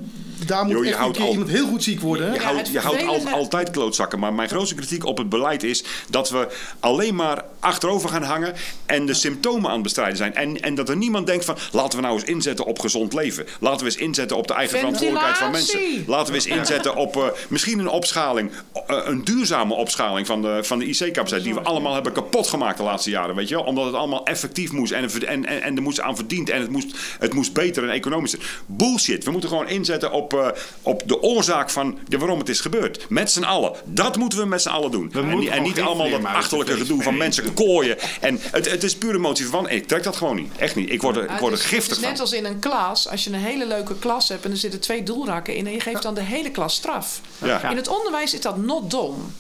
daar 0.48 0.64
moet 0.66 0.74
Joh, 0.74 0.84
je 0.84 0.88
echt 0.90 0.96
een 0.98 1.02
houdt 1.04 1.18
keer 1.18 1.26
al- 1.26 1.32
iemand 1.32 1.50
heel 1.50 1.68
goed 1.68 1.84
ziek 1.84 2.00
worden. 2.00 2.28
Je 2.34 2.40
Ja, 2.40 2.46
houdt, 2.46 2.68
je 2.72 2.80
houdt 2.80 3.06
al- 3.08 3.28
altijd 3.30 3.70
klootzakken. 3.70 4.20
Maar 4.20 4.34
mijn 4.34 4.50
grootste 4.50 4.76
kritiek 4.76 5.06
op 5.06 5.18
het 5.18 5.30
beleid 5.30 5.64
is 5.64 5.84
dat 6.10 6.30
we 6.30 6.48
alleen 6.80 7.16
maar 7.16 7.44
achterover 7.60 8.10
gaan 8.10 8.24
hangen 8.24 8.54
en 8.86 9.06
de 9.06 9.14
symptomen 9.14 9.68
aan 9.68 9.74
het 9.74 9.84
bestrijden 9.84 10.18
zijn. 10.18 10.36
En, 10.36 10.62
en 10.62 10.76
dat 10.76 10.90
er 10.90 10.98
niemand 10.98 11.28
denkt 11.28 11.46
van 11.46 11.58
laten 11.72 11.98
we 12.00 12.04
nou 12.06 12.16
eens 12.20 12.30
inzetten 12.30 12.66
op 12.66 12.80
gezond 12.80 13.14
leven. 13.14 13.46
Laten 13.60 13.80
we 13.80 13.86
eens 13.86 13.96
inzetten 14.02 14.38
op 14.38 14.48
de 14.48 14.54
eigen 14.54 14.78
verantwoordelijkheid 14.78 15.38
van 15.38 15.52
mensen. 15.52 15.80
Laten 16.08 16.28
we 16.28 16.34
eens 16.34 16.48
inzetten 16.48 16.96
op 16.96 17.16
eh, 17.16 17.24
misschien 17.50 17.80
een 17.80 17.90
opschaling, 17.90 18.52
eh, 18.88 18.98
een 19.04 19.24
duurzame 19.24 19.74
opschaling 19.74 20.28
van 20.28 20.42
de, 20.42 20.60
van 20.64 20.80
de 20.80 20.86
IC-capaciteit 20.86 21.44
die 21.44 21.54
we 21.54 21.62
allemaal 21.62 21.94
hebben 21.94 22.12
kapot 22.12 22.48
gemaakt 22.48 22.78
de 22.78 22.84
laatste 22.84 23.10
jaren. 23.10 23.36
Weet 23.36 23.50
je 23.50 23.56
wel? 23.56 23.64
Omdat 23.64 23.86
het 23.86 23.96
allemaal 23.96 24.26
effectief 24.26 24.72
moest 24.72 24.92
en, 24.92 25.10
en, 25.28 25.46
en, 25.46 25.62
en 25.62 25.76
er 25.76 25.82
moest 25.82 26.02
aan 26.02 26.16
verdiend 26.16 26.50
en 26.50 26.62
het 26.62 26.70
moest, 26.70 26.98
het 27.20 27.34
moest 27.34 27.54
beter 27.54 27.84
en 27.84 27.90
economischer. 27.90 28.62
Bullshit. 28.66 29.24
We 29.24 29.32
moeten 29.32 29.50
gewoon 29.50 29.68
inzetten 29.70 30.12
op, 30.12 30.31
eh, 30.34 30.48
op 30.82 31.02
de 31.06 31.22
oorzaak 31.22 31.70
van 31.70 32.00
de, 32.08 32.18
waarom 32.18 32.40
het 32.40 32.50
is 32.50 32.60
gebeurd. 32.60 33.06
Met 33.10 33.32
z'n 33.32 33.44
allen. 33.44 33.72
Dat 33.86 34.18
moeten 34.18 34.40
we 34.40 34.46
met 34.46 34.62
z'n 34.62 34.70
allen 34.70 34.92
doen. 34.92 35.12
En, 35.14 35.38
niet- 35.64 35.78
en 35.78 35.86
allemaal 35.86 36.10
dat 36.10 36.24
achterlijke 36.26 36.78
gedoe 36.78 37.04
van 37.04 37.18
mensen 37.18 37.54
kooien. 37.54 37.98
En 38.22 38.40
het, 38.52 38.72
het 38.72 38.84
is 38.84 38.96
pure 38.96 39.18
emotie 39.18 39.46
van. 39.48 39.70
Ik 39.70 39.88
trek 39.88 40.04
dat 40.04 40.16
gewoon 40.16 40.36
niet. 40.36 40.52
Echt 40.58 40.76
niet. 40.76 40.92
Ik 40.92 41.02
word 41.02 41.16
er, 41.16 41.24
ik 41.24 41.30
Ja, 41.30 41.40
word 41.40 41.52
er 41.52 41.58
het 41.58 41.68
is- 41.68 41.72
giftig 41.74 41.96
Het 41.96 42.06
is 42.06 42.12
net 42.12 42.20
als 42.20 42.32
in 42.34 42.46
een 42.46 42.60
klas. 42.60 43.08
Als 43.10 43.24
je 43.24 43.30
een 43.30 43.36
hele 43.40 43.66
leuke 43.68 43.96
klas 44.00 44.28
hebt 44.30 44.46
en 44.46 44.52
er 44.52 44.58
zitten 44.58 44.80
twee 44.80 45.04
doelrakken 45.04 45.56
in... 45.56 45.68
en 45.68 45.74
je 45.74 45.80
geeft 45.80 46.02
dan 46.02 46.14
de 46.14 46.22
hele 46.24 46.52
klas 46.52 46.76
straf. 46.76 47.22
Ja. 47.44 47.70
In 47.70 47.76
het 47.76 47.88
onderwijs 47.88 48.34
is 48.34 48.42
dat 48.42 48.58
not 48.58 48.92
dom. 48.92 49.34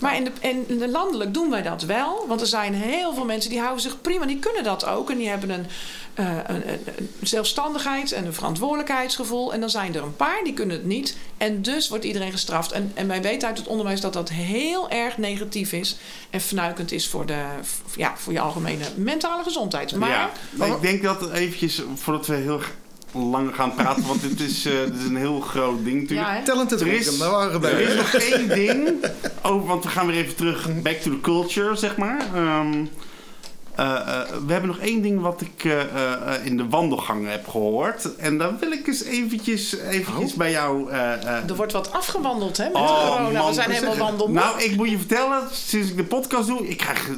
Maar 0.00 0.16
in 0.16 0.24
de, 0.24 0.32
in 0.66 0.78
de 0.78 0.88
landelijk 0.88 1.34
doen 1.34 1.50
wij 1.50 1.62
dat 1.62 1.82
wel. 1.82 2.24
Want 2.28 2.40
er 2.40 2.46
zijn 2.46 2.74
heel 2.74 3.14
veel 3.14 3.24
mensen 3.24 3.50
die 3.50 3.60
houden 3.60 3.82
zich 3.82 4.00
prima. 4.00 4.26
Die 4.26 4.38
kunnen 4.38 4.64
dat 4.64 4.84
ook. 4.84 5.10
En 5.10 5.18
die 5.18 5.28
hebben 5.28 5.50
een, 5.50 5.66
eh, 6.14 6.36
een, 6.46 6.68
een, 6.68 6.80
een 6.96 7.08
zelfstandigheid 7.22 8.12
en 8.12 8.26
een 8.26 8.34
verantwoordelijkheidsgevoel. 8.34 9.52
En 9.52 9.60
dan 9.60 9.70
zijn 9.70 9.94
er 9.94 10.02
een 10.02 10.16
paar 10.16 10.44
die 10.44 10.52
kunnen 10.52 10.76
het 10.76 10.86
niet. 10.86 11.16
En 11.36 11.62
dus 11.62 11.88
wordt 11.88 12.04
iedereen 12.04 12.32
gestraft. 12.32 12.72
En, 12.72 12.92
en 12.94 13.08
wij 13.08 13.22
weten 13.22 13.48
uit 13.48 13.58
het 13.58 13.66
onderwijs 13.66 14.00
dat 14.00 14.12
dat 14.12 14.28
heel 14.28 14.90
erg 14.90 15.18
negatief 15.18 15.72
is. 15.72 15.96
En 16.30 16.40
fnuikend 16.40 16.92
is 16.92 17.08
voor, 17.08 17.26
de, 17.26 17.44
ja, 17.96 18.12
voor 18.16 18.32
je 18.32 18.40
algemene 18.40 18.84
mentale 18.96 19.42
gezondheid. 19.42 19.94
Maar 19.96 20.08
ja, 20.08 20.30
maar 20.50 20.68
ik 20.68 20.80
denk 20.80 21.02
dat 21.02 21.32
eventjes, 21.32 21.82
voordat 21.94 22.26
we 22.26 22.34
heel 22.34 22.60
lang 23.12 23.54
gaan 23.54 23.74
praten, 23.74 24.06
want 24.06 24.20
dit 24.20 24.40
is, 24.40 24.66
eh, 24.66 24.72
dit 24.84 24.94
is 24.98 25.04
een 25.04 25.16
heel 25.16 25.40
groot 25.40 25.84
ding 25.84 26.00
natuurlijk. 26.00 26.28
Ja? 26.28 26.42
Talented 26.42 26.80
Er 26.80 26.86
is- 26.86 27.18
daar 27.18 27.30
waren. 27.30 27.64
Er 27.64 27.80
is 27.80 27.94
nog 27.96 28.12
één 28.14 28.48
ding, 28.48 28.88
oh, 29.42 29.66
want 29.66 29.84
we 29.84 29.90
gaan 29.90 30.06
weer 30.06 30.16
even 30.16 30.34
terug, 30.36 30.82
back 30.82 30.96
to 30.96 31.10
the 31.10 31.20
culture, 31.20 31.76
zeg 31.76 31.96
maar. 31.96 32.18
Ehm, 32.34 32.34
eh, 32.34 32.80
eh, 32.80 32.86
we 34.46 34.52
hebben 34.52 34.66
nog 34.68 34.78
één 34.78 35.02
ding 35.02 35.20
wat 35.20 35.40
ik 35.40 35.64
eh, 35.64 35.80
eh, 35.80 36.46
in 36.46 36.56
de 36.56 36.68
wandelgangen 36.68 37.30
heb 37.30 37.48
gehoord. 37.48 38.16
En 38.16 38.38
daar 38.38 38.58
wil 38.58 38.70
ik 38.72 38.86
eens 38.86 39.02
eventjes, 39.04 39.76
eventjes 39.76 40.34
bij 40.34 40.50
jou... 40.50 40.90
eh, 40.90 41.12
eh, 41.12 41.48
Er 41.48 41.56
wordt 41.56 41.72
wat 41.72 41.92
afgewandeld 41.92 42.56
hè, 42.56 42.64
met 42.64 42.74
Oh, 42.76 43.08
corona. 43.16 43.38
man, 43.38 43.48
We 43.48 43.54
zijn 43.54 43.70
helemaal 43.70 43.96
wandelmoe. 43.96 44.34
Nou, 44.38 44.62
ik 44.62 44.76
moet 44.76 44.90
je 44.90 44.98
vertellen, 44.98 45.42
sinds 45.52 45.90
ik 45.90 45.96
de 45.96 46.04
podcast 46.04 46.46
doe, 46.48 46.68
ik 46.68 46.76
krijg, 46.76 47.08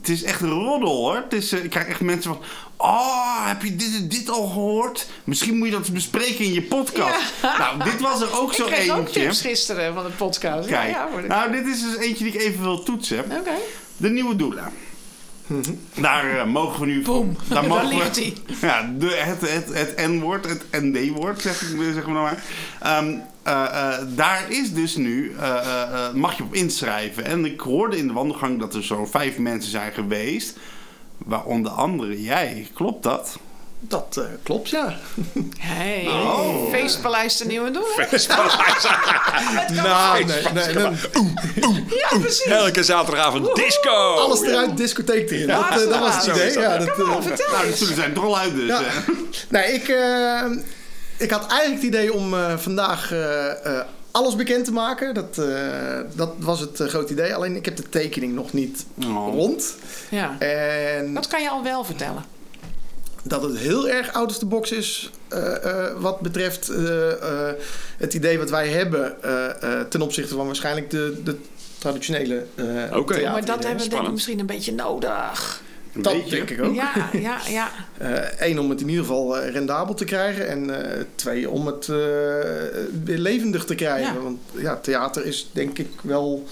het 0.00 0.08
is 0.08 0.22
echt 0.22 0.40
een 0.40 0.50
roddel 0.50 0.96
hoor. 0.96 1.14
Het 1.16 1.32
is, 1.32 1.52
eh, 1.52 1.64
ik 1.64 1.70
krijg 1.70 1.86
echt 1.86 2.00
mensen 2.00 2.30
van, 2.34 2.40
oh, 2.76 3.46
heb 3.46 3.62
je 3.62 3.76
dit 3.76 4.10
dit 4.10 4.30
al 4.30 4.46
gehoord? 4.46 5.06
Misschien 5.24 5.58
moet 5.58 5.66
je 5.68 5.72
dat 5.74 5.92
bespreken 5.92 6.44
in 6.44 6.52
je 6.52 6.62
podcast. 6.62 7.32
Nou, 7.58 7.84
dit 7.84 8.00
was 8.00 8.20
er 8.20 8.40
ook 8.40 8.50
ik 8.50 8.56
zo 8.56 8.64
kreeg 8.64 8.90
ook 8.90 8.98
eentje. 8.98 9.20
tips 9.20 9.40
gisteren 9.40 9.94
van 9.94 10.04
de 10.04 10.10
podcast. 10.10 10.68
Kijk, 10.68 10.90
ja, 10.90 11.08
ik- 11.18 11.26
nou, 11.28 11.52
dit 11.52 11.66
is 11.66 11.80
dus 11.82 11.96
eentje 11.96 12.24
die 12.24 12.32
ik 12.32 12.40
even 12.40 12.62
wil 12.62 12.82
toetsen. 12.82 13.18
Oké. 13.18 13.50
De 13.96 14.10
nieuwe 14.10 14.36
doula. 14.36 14.70
Daar 16.00 16.38
eh, 16.38 16.46
mogen 16.46 16.80
we 16.80 16.86
nu 16.86 17.02
Boom. 17.02 17.36
Daar, 17.48 17.48
Daar 17.60 17.68
mogen 17.68 17.88
ligt 17.88 18.16
we, 18.16 18.22
hij. 18.22 18.34
Ja, 18.60 18.90
de, 18.98 19.06
het, 19.06 19.40
het, 19.50 19.74
het 19.78 20.06
N-woord, 20.08 20.48
het 20.48 20.64
ND-woord, 20.70 21.40
zeg, 21.42 21.62
ik- 21.62 21.92
zeg 21.94 22.06
maar. 22.06 22.22
maar. 22.22 22.42
Ehm, 22.80 23.14
eh, 23.42 23.64
eh, 23.64 24.04
daar 24.08 24.44
is 24.50 24.72
dus 24.72 24.96
nu, 24.96 25.32
mag 26.14 26.36
je 26.36 26.42
op 26.42 26.54
inschrijven. 26.54 27.24
En 27.24 27.44
ik 27.44 27.60
hoorde 27.60 27.96
in 27.96 28.06
de 28.06 28.12
wandelgang 28.12 28.60
dat 28.60 28.74
er 28.74 28.82
zo'n 28.84 29.06
vijf 29.08 29.38
mensen 29.38 29.70
zijn 29.70 29.92
geweest. 29.92 30.58
Waaronder 31.18 31.72
andere 31.72 32.22
jij. 32.22 32.68
Klopt 32.74 33.02
dat? 33.02 33.38
Dat 33.88 34.16
eh, 34.16 34.24
klopt, 34.42 34.68
ja. 34.70 34.96
Hey, 35.58 36.06
Oh. 36.24 36.70
feestpaleis 36.70 37.36
de 37.36 37.44
Nieuwe 37.46 37.70
Doelen. 37.70 38.08
Nou, 39.72 40.24
nee, 40.24 40.42
nee, 40.54 40.74
nee. 40.74 40.92
Ja, 41.88 42.18
precies. 42.18 42.44
Elke 42.44 42.82
zaterdagavond 42.82 43.54
disco. 43.56 43.90
Alles 44.14 44.40
eruit, 44.42 44.76
discotheek 44.76 45.30
erin. 45.30 45.46
Ja, 45.46 45.70
dat, 45.70 45.82
eh, 45.82 45.88
dat 45.90 45.98
was 45.98 46.14
het 46.26 46.36
idee. 46.36 46.52
Ja, 46.52 46.60
ja. 46.60 46.78
dat, 46.78 46.88
op, 47.16 47.22
vertel 47.22 47.50
Nou, 47.52 47.66
eens. 47.66 47.74
stoelen 47.76 47.96
zijn 47.96 48.12
toch 48.14 48.24
al 48.24 48.38
uit 48.38 48.54
dus. 48.54 48.68
Ja. 48.68 48.80
Nee, 49.48 49.72
ik, 49.72 49.82
ik 51.16 51.30
had 51.30 51.46
eigenlijk 51.46 51.82
het 51.82 51.82
idee 51.82 52.12
om 52.12 52.34
eh, 52.34 52.56
vandaag 52.56 53.12
eh, 53.12 53.50
eh, 53.78 53.84
alles 54.10 54.36
bekend 54.36 54.64
te 54.64 54.72
maken. 54.72 55.14
Dat, 55.14 55.38
eh, 55.38 55.46
dat 56.14 56.30
was 56.38 56.60
het 56.60 56.80
eh, 56.80 56.86
grote 56.88 57.12
idee. 57.12 57.34
Alleen 57.34 57.56
ik 57.56 57.64
heb 57.64 57.76
de 57.76 57.88
tekening 57.88 58.32
nog 58.34 58.52
niet 58.52 58.84
Oh. 59.04 59.34
rond. 59.34 59.74
Ja. 60.08 60.36
En 60.38 61.14
Dat 61.14 61.26
kan 61.26 61.42
je 61.42 61.50
al 61.50 61.62
wel 61.62 61.84
vertellen. 61.84 62.24
Dat 63.26 63.42
het 63.42 63.58
heel 63.58 63.88
erg 63.88 64.12
out 64.12 64.30
of 64.30 64.38
the 64.38 64.46
box 64.46 64.72
is 64.72 65.10
eh, 65.28 65.64
eh, 65.64 65.92
wat 66.00 66.20
betreft 66.20 66.68
eh, 66.68 67.10
eh, 67.12 67.54
het 67.96 68.14
idee 68.14 68.38
wat 68.38 68.50
wij 68.50 68.68
hebben 68.68 69.22
eh, 69.22 69.62
eh, 69.62 69.86
ten 69.88 70.02
opzichte 70.02 70.34
van 70.34 70.46
waarschijnlijk 70.46 70.90
de, 70.90 71.20
de 71.24 71.36
traditionele 71.78 72.44
eh 72.54 72.96
Oké. 72.96 73.22
maar 73.30 73.44
dat 73.44 73.64
hebben 73.64 73.82
we 73.84 73.88
denk 73.90 74.06
ik 74.06 74.12
misschien 74.12 74.38
een 74.38 74.46
beetje 74.46 74.72
nodig. 74.72 75.62
Een 75.94 76.02
Dat 76.02 76.12
beetje. 76.12 76.36
denk 76.36 76.50
ik 76.50 76.62
ook. 76.62 76.74
Ja, 76.74 76.92
ja, 77.12 77.38
ja. 77.48 77.70
Eén, 78.46 78.58
om 78.58 78.70
het 78.70 78.80
in 78.80 78.88
ieder 78.88 79.04
geval 79.04 79.38
rendabel 79.38 79.94
te 79.94 80.04
krijgen. 80.04 80.48
En 80.48 80.90
eh, 80.90 81.00
twee, 81.14 81.50
om 81.50 81.66
het 81.66 81.88
eh, 81.88 81.96
weer 83.04 83.18
levendig 83.18 83.64
te 83.64 83.74
krijgen. 83.74 84.14
Ja. 84.14 84.20
Want 84.20 84.38
ja, 84.56 84.76
theater 84.76 85.26
is 85.26 85.48
denk 85.52 85.78
ik 85.78 85.88
wel 86.02 86.46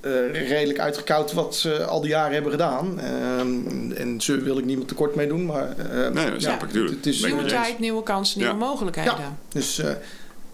eh, 0.00 0.48
redelijk 0.48 0.78
uitgekoud 0.78 1.32
wat 1.32 1.56
ze 1.56 1.84
al 1.84 2.00
die 2.00 2.10
jaren 2.10 2.32
hebben 2.32 2.50
gedaan. 2.52 3.00
Ehm, 3.00 3.92
en 3.92 4.20
zo 4.20 4.40
wil 4.40 4.58
ik 4.58 4.64
niemand 4.64 4.88
tekort 4.88 5.14
mee 5.14 5.26
doen. 5.28 5.46
Maar, 5.46 5.68
eh, 5.78 6.08
Nee, 6.12 6.30
dat 6.30 6.40
snap 6.42 6.60
ja, 6.60 6.66
ik, 6.66 6.72
tuurlijk. 6.72 6.96
Het 6.96 7.06
is, 7.06 7.20
Ben 7.20 7.30
ik 7.30 7.34
Nieuwe 7.36 7.50
tijd, 7.50 7.78
nieuwe 7.78 8.02
kansen, 8.02 8.38
nieuwe 8.38 8.52
Ja. 8.54 8.58
mogelijkheden. 8.58 9.12
Ja. 9.18 9.36
Dus, 9.48 9.78
eh, 9.78 9.90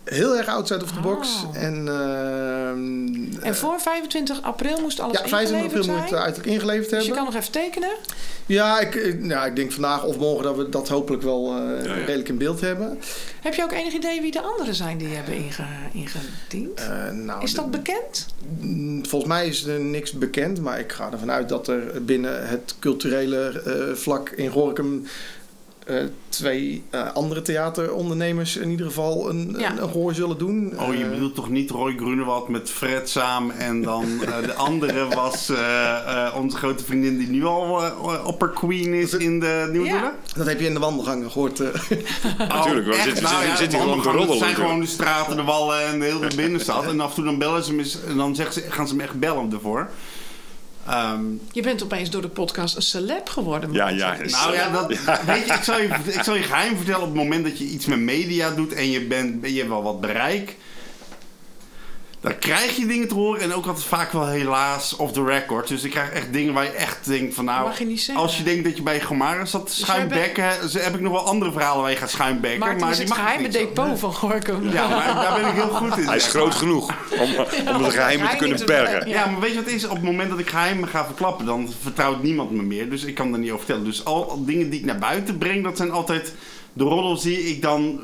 heel 0.04 0.36
erg 0.36 0.46
outside 0.48 0.82
of 0.84 0.92
the 0.92 1.00
box. 1.00 1.28
Oh. 1.46 1.62
En, 1.62 1.88
ehm, 1.88 3.42
En 3.44 3.56
voor 3.56 3.80
25 3.80 4.42
april 4.42 4.80
moest 4.80 5.00
alles 5.00 5.18
ja, 5.20 5.28
25 5.28 5.50
ingeleverd 5.64 5.80
april 5.88 5.96
moet 6.00 6.10
het 6.10 6.18
uiterlijk 6.18 6.52
ingeleverd 6.52 6.90
Dus 6.90 6.98
je 7.04 7.06
hebben. 7.06 7.14
kan 7.24 7.24
nog 7.24 7.34
even 7.42 7.52
tekenen? 7.52 7.90
Ja, 8.46 8.80
ik, 8.80 9.18
nou, 9.20 9.46
ik 9.46 9.56
denk 9.56 9.72
vandaag 9.72 10.04
of 10.04 10.16
morgen 10.18 10.44
dat 10.44 10.56
we 10.56 10.68
dat 10.68 10.88
hopelijk 10.88 11.22
wel 11.22 11.48
eh, 11.56 11.84
Ja, 11.84 11.94
ja. 11.94 12.04
redelijk 12.04 12.28
in 12.28 12.38
beeld 12.38 12.60
hebben. 12.60 12.98
Heb 13.40 13.54
je 13.54 13.62
ook 13.62 13.72
enig 13.72 13.92
idee 13.92 14.20
wie 14.20 14.30
de 14.30 14.42
anderen 14.42 14.74
zijn 14.74 14.98
die 14.98 15.08
hebben 15.08 15.34
inge, 15.34 15.64
ingediend? 15.92 16.80
Eh, 16.80 17.10
nou, 17.10 17.42
is 17.42 17.54
dat 17.54 17.64
de- 17.72 17.78
bekend? 17.78 18.26
Mm, 18.60 19.06
Volgens 19.06 19.30
mij 19.32 19.46
is 19.48 19.64
er 19.64 19.80
niks 19.80 20.12
bekend, 20.12 20.60
maar 20.60 20.78
ik 20.78 20.92
ga 20.92 21.12
ervan 21.12 21.30
uit 21.30 21.48
dat 21.48 21.68
er 21.68 22.04
binnen 22.04 22.48
het 22.48 22.74
culturele 22.78 23.62
eh, 23.64 23.94
vlak 23.96 24.28
in 24.30 24.50
Gorkum 24.50 25.06
eh, 25.84 25.96
twee 26.28 26.82
eh, 26.90 27.12
andere 27.12 27.42
theaterondernemers 27.42 28.56
in 28.56 28.70
ieder 28.70 28.86
geval 28.86 29.28
een, 29.30 29.54
Ja. 29.58 29.70
een, 29.70 29.82
een 29.82 29.88
gehoor 29.90 30.14
zullen 30.14 30.38
doen. 30.38 30.72
Oh, 30.80 30.94
je 30.94 31.04
Eh, 31.04 31.10
bedoelt 31.10 31.34
toch 31.34 31.48
niet 31.50 31.70
Roy 31.70 31.94
Grunewald 31.96 32.48
met 32.48 32.70
Fred 32.70 33.08
samen 33.08 33.56
en 33.58 33.82
dan 33.82 34.04
eh, 34.24 34.42
de 34.42 34.54
andere 34.54 35.06
was 35.14 35.48
eh, 35.48 36.26
eh, 36.26 36.34
onze 36.36 36.56
grote 36.56 36.84
vriendin 36.84 37.18
die 37.18 37.28
nu 37.28 37.44
al 37.44 37.82
opper 38.24 38.48
queen 38.50 38.92
is 38.94 39.12
in 39.14 39.40
de 39.40 39.68
Nieuwe 39.72 39.86
Ja. 39.86 40.14
Dat 40.36 40.46
heb 40.46 40.60
je 40.60 40.66
in 40.66 40.74
de 40.74 40.80
wandelgangen 40.80 41.30
gehoord. 41.30 41.60
eh. 41.60 41.68
Natuurlijk, 42.48 42.86
we 42.86 43.00
zitten- 43.04 43.22
Nou 43.22 43.44
ja, 43.44 43.56
zitten 43.56 43.80
gewoon 43.80 44.02
te 44.02 44.08
roddelen 44.08 44.28
Het 44.30 44.38
zijn 44.38 44.54
gewoon 44.54 44.80
de 44.80 44.86
straten, 44.86 45.36
de 45.36 45.42
wallen 45.42 45.86
en 45.86 45.98
de 45.98 46.04
hele 46.04 46.30
binnenstad. 46.36 46.84
En 46.86 47.00
af 47.00 47.08
en 47.08 47.14
toe 47.14 47.24
dan 47.24 47.38
bellen 47.38 47.64
ze 47.64 47.72
me 47.72 47.92
en 48.08 48.16
dan 48.16 48.34
zeggen 48.34 48.54
ze, 48.62 48.70
gaan 48.70 48.88
ze 48.88 48.96
me 48.96 49.02
echt 49.02 49.18
bellen 49.18 49.52
ervoor. 49.52 49.88
Ehm, 50.86 51.22
Je 51.52 51.62
bent 51.62 51.82
opeens 51.82 52.10
door 52.10 52.22
de 52.22 52.28
podcast 52.28 52.76
een 52.76 52.82
celeb 52.82 53.28
geworden. 53.28 53.72
Ja, 53.72 53.88
ja. 53.88 54.16
nou 54.26 54.54
ja, 54.54 54.70
dat, 54.70 54.86
weet 55.26 55.46
je, 55.46 55.52
ik 55.52 55.62
zal 55.62 55.80
je, 55.80 55.88
ik 56.04 56.22
zal 56.22 56.34
je 56.34 56.42
geheim 56.42 56.76
vertellen. 56.76 57.00
Op 57.00 57.06
het 57.06 57.16
moment 57.16 57.44
dat 57.44 57.58
je 57.58 57.64
iets 57.64 57.86
met 57.86 57.98
media 57.98 58.50
doet 58.50 58.72
en 58.72 58.90
je, 58.90 59.00
bent, 59.00 59.46
je 59.46 59.56
hebt 59.56 59.68
wel 59.68 59.82
wat 59.82 60.00
bereik... 60.00 60.56
Dan 62.24 62.38
krijg 62.38 62.76
je 62.76 62.86
dingen 62.86 63.08
te 63.08 63.14
horen 63.14 63.40
en 63.40 63.54
ook 63.54 63.66
altijd 63.66 63.84
vaak 63.84 64.12
wel 64.12 64.26
helaas 64.26 64.96
off 64.96 65.12
the 65.12 65.24
record. 65.24 65.68
Dus 65.68 65.82
ik 65.82 65.90
krijg 65.90 66.10
echt 66.10 66.32
dingen 66.32 66.54
waar 66.54 66.64
je 66.64 66.70
echt 66.70 67.06
denkt 67.06 67.34
van 67.34 67.44
nou... 67.44 67.66
Mag 67.66 67.78
je 67.78 67.86
niet 67.86 68.00
zeggen. 68.00 68.24
Als 68.24 68.36
je 68.36 68.42
denkt 68.42 68.64
dat 68.64 68.76
je 68.76 68.82
bij 68.82 69.00
Gomara 69.00 69.44
zat 69.44 69.60
te 69.60 69.66
Dus 69.66 69.80
schuimbekken... 69.80 70.44
heb 70.72 70.94
ik 70.94 71.00
nog 71.00 71.12
wel 71.12 71.26
andere 71.26 71.52
verhalen 71.52 71.82
waar 71.82 71.90
je 71.90 71.96
gaat 71.96 72.10
schuimbekken. 72.10 72.58
Maarten 72.58 72.80
maar 72.80 72.90
is 72.90 72.96
die 72.96 73.06
het 73.06 73.16
mag 73.16 73.24
ik 73.24 73.30
geheime 73.30 73.52
zo. 73.52 73.58
depot 73.58 73.98
van 73.98 74.14
Gorkum. 74.14 74.72
Ja, 74.72 74.88
maar 74.88 75.14
daar 75.14 75.40
ben 75.40 75.48
ik 75.48 75.54
heel 75.54 75.68
goed 75.68 75.98
in. 75.98 76.06
Hij 76.06 76.16
is 76.16 76.26
groot 76.26 76.48
maar. 76.48 76.56
genoeg 76.56 76.94
om, 77.18 77.30
om 77.74 77.82
de 77.82 77.90
geheimen 77.90 78.28
te 78.28 78.36
kunnen 78.36 78.66
bergen. 78.66 79.08
Ja, 79.08 79.26
maar 79.26 79.40
weet 79.40 79.50
je 79.50 79.56
wat 79.56 79.64
het 79.64 79.74
is? 79.74 79.84
Op 79.84 79.94
het 79.94 80.02
moment 80.02 80.30
dat 80.30 80.38
ik 80.38 80.48
geheimen 80.48 80.88
ga 80.88 81.04
verklappen, 81.04 81.46
dan 81.46 81.72
vertrouwt 81.80 82.22
niemand 82.22 82.50
me 82.50 82.62
meer. 82.62 82.90
Dus 82.90 83.04
ik 83.04 83.14
kan 83.14 83.32
er 83.32 83.38
niet 83.38 83.50
over 83.50 83.64
vertellen. 83.64 83.84
Dus 83.84 84.04
al, 84.04 84.30
al 84.30 84.44
dingen 84.44 84.70
die 84.70 84.80
ik 84.80 84.86
naar 84.86 84.98
buiten 84.98 85.38
breng, 85.38 85.64
dat 85.64 85.76
zijn 85.76 85.90
altijd 85.90 86.34
de 86.72 86.84
roddels 86.84 87.22
die 87.22 87.38
ik 87.38 87.62
dan 87.62 88.00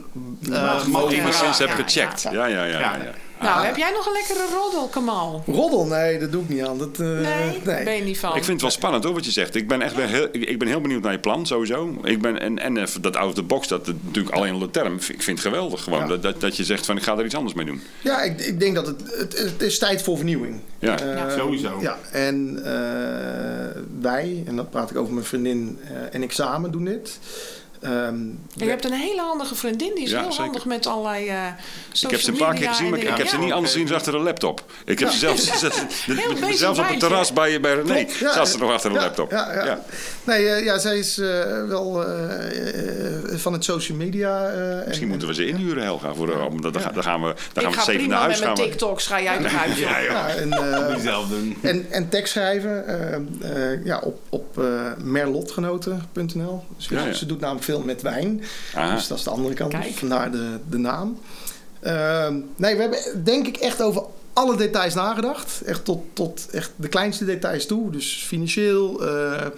uh, 0.48 0.86
Mag 0.86 1.12
Enigszins 1.12 1.58
Ja, 1.58 1.66
heb 1.66 1.76
ja, 1.78 1.84
gecheckt. 1.84 2.22
Ja, 2.22 2.30
ja, 2.30 2.46
ja. 2.46 2.64
ja, 2.64 2.96
ja. 2.96 3.12
Nou, 3.40 3.64
heb 3.64 3.76
jij 3.76 3.90
nog 3.90 4.06
een 4.06 4.12
lekkere 4.12 4.54
roddel, 4.58 4.88
Kamal? 4.88 5.42
Roddel? 5.46 5.84
Nee, 5.86 6.18
dat 6.18 6.32
doe 6.32 6.42
ik 6.42 6.48
niet 6.48 6.62
aan. 6.62 6.78
Dat, 6.78 6.98
eh, 7.00 7.06
Nee, 7.06 7.60
ben 7.84 7.94
je 7.96 8.02
niet 8.02 8.18
van. 8.18 8.28
Ik 8.30 8.34
vind 8.44 8.52
het 8.52 8.60
wel 8.60 8.70
spannend 8.70 9.04
hoor 9.04 9.14
wat 9.14 9.24
je 9.24 9.30
zegt. 9.30 9.54
Ik 9.54 9.68
ben 9.68 9.82
echt 9.82 9.94
wel 9.94 10.06
heel, 10.06 10.28
ik, 10.32 10.44
ik 10.44 10.58
ben 10.58 10.68
heel 10.68 10.80
benieuwd 10.80 11.02
naar 11.02 11.12
je 11.12 11.18
plan 11.18 11.46
sowieso. 11.46 12.00
Ik 12.02 12.20
ben, 12.20 12.40
en 12.40 12.58
en 12.58 12.76
even 12.76 13.02
dat 13.02 13.16
out 13.16 13.28
of 13.28 13.34
the 13.34 13.42
box, 13.42 13.68
dat 13.68 13.86
is 13.88 13.94
natuurlijk 14.04 14.34
alleen 14.34 14.60
een 14.60 14.70
term. 14.70 14.94
Ik 14.94 15.22
vind 15.22 15.26
het 15.26 15.40
geweldig 15.40 15.82
gewoon. 15.82 16.00
Ja. 16.00 16.06
Dat, 16.06 16.22
dat, 16.22 16.40
dat 16.40 16.56
je 16.56 16.64
zegt 16.64 16.86
van 16.86 16.96
ik 16.96 17.02
ga 17.02 17.18
er 17.18 17.24
iets 17.24 17.34
anders 17.34 17.54
mee 17.54 17.66
doen. 17.66 17.82
Ja, 18.00 18.22
ik, 18.22 18.40
ik 18.40 18.60
denk 18.60 18.74
dat 18.74 18.86
het, 18.86 19.02
het, 19.18 19.38
het 19.38 19.62
is 19.62 19.78
tijd 19.78 20.02
voor 20.02 20.16
vernieuwing. 20.16 20.60
Ja. 20.78 20.98
Eh, 21.00 21.14
Ja. 21.14 21.30
Sowieso. 21.36 21.78
Ja, 21.80 21.98
en 22.12 22.60
eh, 22.64 23.82
wij, 24.00 24.42
en 24.46 24.56
dat 24.56 24.70
praat 24.70 24.90
ik 24.90 24.96
over 24.96 25.12
mijn 25.12 25.26
vriendin 25.26 25.78
eh, 25.84 26.14
en 26.14 26.22
ik 26.22 26.32
samen 26.32 26.70
doen 26.70 26.84
dit. 26.84 27.18
Ehm, 27.80 27.94
En 27.94 28.38
je 28.56 28.64
hebt 28.68 28.84
een 28.84 28.92
hele 28.92 29.20
handige 29.20 29.54
vriendin, 29.54 29.94
die 29.94 30.04
is 30.04 30.10
Ja, 30.10 30.18
heel 30.20 30.28
zeker. 30.30 30.44
handig 30.44 30.64
met 30.64 30.86
allerlei 30.86 31.28
eh 31.28 31.46
Ik 32.02 32.10
heb 32.10 32.20
ze 32.20 32.30
een 32.30 32.36
paar 32.36 32.54
keer 32.54 32.68
gezien, 32.68 32.90
maar 32.90 32.98
ik, 32.98 33.08
ik 33.08 33.16
heb 33.16 33.26
ze 33.28 33.38
niet 33.38 33.52
anders 33.52 33.72
gezien 33.72 33.86
dan 33.86 33.96
achter 33.96 34.14
een 34.14 34.22
laptop. 34.22 34.64
Ik 34.84 34.98
heb 34.98 35.08
ze 35.08 35.18
zelfs, 35.18 35.44
zelfs 36.58 36.78
op 36.78 36.88
het 36.88 36.98
terras 37.00 37.32
bij, 37.32 37.60
bij 37.60 37.74
René. 37.74 38.06
Zat 38.34 38.48
ze 38.48 38.58
nog 38.58 38.72
achter 38.72 38.90
een 38.90 38.96
laptop. 38.96 39.30
Ja, 39.30 39.64
ja. 39.64 39.80
Nee, 40.24 40.48
eh, 40.48 40.64
ja, 40.64 40.78
zij 40.78 40.98
is 40.98 41.18
eh, 41.18 41.28
wel 41.68 42.04
van 43.36 43.52
het 43.52 43.64
social 43.64 43.98
media. 43.98 44.48
eh, 44.48 44.76
Misschien 44.76 45.02
en- 45.02 45.08
moeten 45.08 45.28
we 45.28 45.34
ze 45.34 45.46
inhuren, 45.46 45.82
Helga. 45.82 46.14
Voor 46.14 46.26
dan, 46.26 46.60
dan 46.60 46.72
gaan 46.82 46.92
we, 46.92 46.92
dan 46.92 47.02
gaan 47.02 47.20
we 47.22 47.34
Ik 47.54 47.62
met 47.62 47.74
ga 47.74 47.82
zeven 47.84 47.94
prima 48.00 48.18
naar 48.18 48.28
met 48.28 48.38
huis. 48.38 48.38
mijn 48.40 48.56
Gaan 48.56 48.64
we. 48.64 48.70
TikToks, 48.70 49.06
ga 49.06 49.22
jij 49.22 49.38
naar 49.38 49.50
huis. 49.52 49.78
Ja, 49.78 50.28
en, 50.28 50.52
eh, 50.52 50.78
Moet 50.88 50.96
je 50.96 51.02
zelf 51.02 51.28
doen. 51.28 51.56
en, 51.62 51.86
en 51.90 52.08
tekst 52.08 52.32
schrijven 52.32 52.84
ja, 53.84 53.98
op, 53.98 54.18
op 54.28 54.58
eh 54.58 54.64
merlotgenoten.nl. 55.02 56.64
Dus. 56.76 57.18
Ze 57.18 57.26
doet 57.26 57.40
namelijk 57.40 57.64
veel 57.70 57.82
met 57.84 58.02
wijn. 58.02 58.42
Dus 58.94 59.06
dat 59.06 59.18
is 59.18 59.24
de 59.24 59.30
andere 59.30 59.54
kant. 59.54 59.72
Kijk. 59.72 59.92
Vandaar 59.94 60.30
de, 60.30 60.56
de 60.68 60.78
naam. 60.78 61.18
Ehm, 61.80 62.34
nee, 62.56 62.74
we 62.76 62.80
hebben 62.80 63.24
denk 63.24 63.46
ik 63.46 63.56
echt 63.56 63.82
over 63.82 64.02
alle 64.32 64.56
details 64.56 64.94
nagedacht. 64.94 65.62
Echt 65.64 65.84
tot, 65.84 66.02
tot 66.12 66.48
echt 66.52 66.70
de 66.76 66.88
kleinste 66.88 67.24
details 67.24 67.66
toe. 67.66 67.90
Dus 67.90 68.24
financieel, 68.26 69.06
eh, 69.06 69.34
eh, 69.42 69.50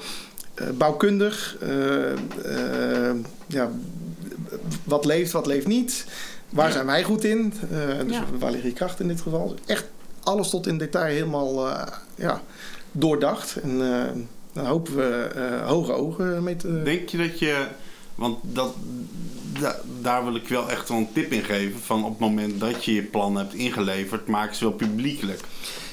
bouwkundig. 0.75 1.57
eh, 1.61 3.11
ja, 3.47 3.71
wat 4.85 5.05
leeft, 5.05 5.33
wat 5.33 5.47
leeft 5.47 5.67
niet. 5.67 6.05
Waar 6.51 6.67
Ja. 6.67 6.73
zijn 6.73 6.87
wij 6.87 7.03
goed 7.03 7.25
in? 7.25 7.53
Eh, 7.71 8.07
dus 8.07 8.17
Ja. 8.17 8.25
Valerie 8.39 8.73
Kracht 8.73 9.01
in 9.01 9.09
dit 9.09 9.21
geval. 9.21 9.55
Echt 9.67 9.85
alles 10.23 10.51
tot 10.51 10.67
in 10.67 10.79
detail 10.79 11.05
helemaal 11.13 11.69
eh, 11.69 11.87
ja, 12.15 12.41
doordacht. 12.93 13.57
En 13.63 13.79
dan 14.53 14.67
hopen 14.67 14.97
we 14.97 15.29
eh, 15.35 15.69
hoge 15.69 15.93
ogen 15.93 16.43
mee 16.43 16.57
te... 16.57 16.83
Denk 16.83 17.09
je 17.09 17.17
dat 17.19 17.39
je... 17.39 17.67
Want 18.15 18.39
dat, 18.43 18.75
da- 19.61 19.81
daar 20.01 20.25
wil 20.25 20.35
ik 20.35 20.49
wel 20.49 20.71
echt 20.71 20.89
wel 20.89 20.99
een 20.99 21.13
tip 21.13 21.33
in 21.33 21.43
geven. 21.45 21.81
Van 21.81 22.05
op 22.05 22.11
het 22.11 22.19
moment 22.19 22.61
dat 22.61 22.85
je 22.85 22.95
je 22.95 23.03
plan 23.03 23.37
hebt 23.37 23.55
ingeleverd, 23.55 24.27
maak 24.27 24.55
ze 24.55 24.65
wel 24.65 24.73
publiekelijk. 24.73 25.41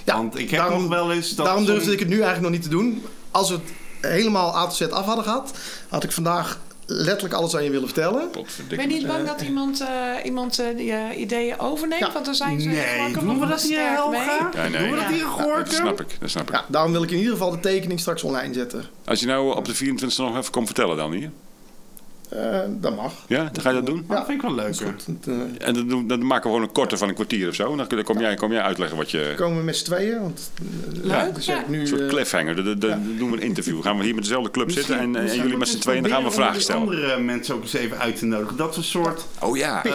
Ja, 0.05 0.15
Want 0.17 0.37
ik 0.39 0.49
heb 0.49 0.59
daarom- 0.59 0.81
nog 0.81 0.89
wel 0.89 1.11
eens... 1.11 1.35
Dat 1.35 1.45
Daarom 1.45 1.65
durfde 1.65 1.91
ik 1.91 1.99
het 1.99 2.07
nu 2.07 2.13
eigenlijk 2.21 2.41
nog 2.43 2.51
niet 2.51 2.61
te 2.63 2.69
doen. 2.69 3.03
Als 3.31 3.49
we 3.49 3.55
het 3.55 4.11
helemaal 4.11 4.55
A 4.57 4.63
tot 4.67 4.75
Z 4.75 4.81
af 4.81 5.05
hadden 5.05 5.23
gehad, 5.23 5.57
had 5.89 6.03
ik 6.03 6.11
vandaag 6.11 6.59
letterlijk 6.85 7.33
alles 7.33 7.55
aan 7.55 7.63
je 7.63 7.69
willen 7.69 7.87
vertellen. 7.87 8.29
Ben 8.67 8.79
je 8.81 8.87
niet 8.87 9.07
bang 9.07 9.27
dat 9.27 9.41
iemand, 9.41 9.81
eh, 9.81 9.87
iemand 10.25 10.59
eh, 10.59 10.65
die 10.77 10.91
eh, 10.91 11.19
ideeën 11.19 11.59
overneemt? 11.59 12.01
Ja. 12.05 12.11
Want 12.13 12.25
dan 12.25 12.35
zijn 12.35 12.61
ze 12.61 12.67
Nee, 12.67 12.83
gemakkelijk 12.85 13.27
doen 13.27 13.39
we 13.39 13.45
dat 13.45 13.61
hier 13.61 13.79
Helga? 13.91 14.49
Ja, 14.53 14.67
nee, 14.67 14.79
Doen 14.81 14.89
we 14.91 14.95
dat 15.03 15.13
hier 15.13 15.25
Gorkum? 15.25 15.63
dat 15.63 15.73
snap 15.73 16.01
ik. 16.01 16.17
Dat 16.19 16.29
snap 16.29 16.47
ik. 16.49 16.55
Ja, 16.55 16.65
daarom 16.67 16.91
wil 16.91 17.03
ik 17.03 17.11
in 17.11 17.17
ieder 17.17 17.31
geval 17.31 17.51
de 17.51 17.59
tekening 17.59 17.99
straks 17.99 18.23
online 18.23 18.53
zetten. 18.53 18.83
Als 19.05 19.19
je 19.19 19.25
nou 19.25 19.55
op 19.55 19.65
de 19.65 19.75
24e 19.75 20.15
nog 20.17 20.37
even 20.37 20.51
komt 20.51 20.65
vertellen 20.65 20.97
dan 20.97 21.11
hier. 21.11 21.31
Eh, 22.30 22.60
dat 22.69 22.95
mag. 22.95 23.14
Ja, 23.27 23.49
dan 23.51 23.61
ga 23.64 23.69
je 23.69 23.76
dat 23.76 23.85
doen? 23.85 24.06
Ja, 24.10 24.15
dat 24.15 24.26
vind 24.26 24.41
ik 24.43 24.47
wel 24.47 24.56
leuk. 24.56 24.69
Is 24.69 24.81
eh, 24.81 25.34
En 25.68 25.73
dan, 25.73 25.88
doen- 25.88 26.07
dan 26.07 26.26
maken 26.26 26.43
we 26.49 26.56
gewoon 26.56 26.61
een 26.61 26.72
korte 26.73 26.97
van 26.97 27.07
een 27.07 27.14
kwartier 27.14 27.47
of 27.49 27.56
zo. 27.56 27.72
En 27.72 27.77
dan, 27.77 27.88
dan 27.88 28.03
kom, 28.03 28.19
jij, 28.19 28.35
kom 28.35 28.51
jij 28.51 28.61
uitleggen 28.61 28.97
wat 28.97 29.11
je... 29.11 29.34
komen 29.38 29.57
we 29.57 29.64
met 29.64 29.77
z'n 29.77 29.84
tweeën. 29.85 30.19
Want, 30.22 30.51
eh, 30.57 31.03
Leuk, 31.03 31.35
dus 31.35 31.45
ja. 31.45 31.64
nu, 31.68 31.80
Een 31.80 31.88
soort 31.88 32.01
eh, 32.01 32.07
cliffhanger. 32.07 32.56
Dan, 32.56 32.64
dan- 32.65 32.80
dan 32.80 32.89
ja. 32.89 32.99
doen 33.18 33.31
we 33.31 33.38
een 33.38 33.43
interview. 33.43 33.81
Gaan 33.84 33.97
we 33.97 34.03
hier 34.03 34.14
met 34.15 34.23
dezelfde 34.23 34.51
club 34.51 34.72
zitten 34.72 34.99
en, 34.99 35.15
en 35.15 35.35
jullie 35.35 35.57
met 35.57 35.68
z'n 35.68 35.80
tweeën 35.80 36.01
dan 36.03 36.11
gaan 36.11 36.23
we 36.23 36.31
vragen 36.31 36.61
stellen. 36.61 36.81
andere 36.81 37.19
mensen 37.19 37.56
ook 37.56 37.61
eens 37.61 37.73
even 37.73 37.97
uit 37.99 38.18
te 38.18 38.26
nodigen. 38.26 38.57
Dat 38.57 38.72
we 38.72 38.77
een 38.77 38.84
soort 38.84 39.26
Oh 39.39 39.57
ja, 39.57 39.85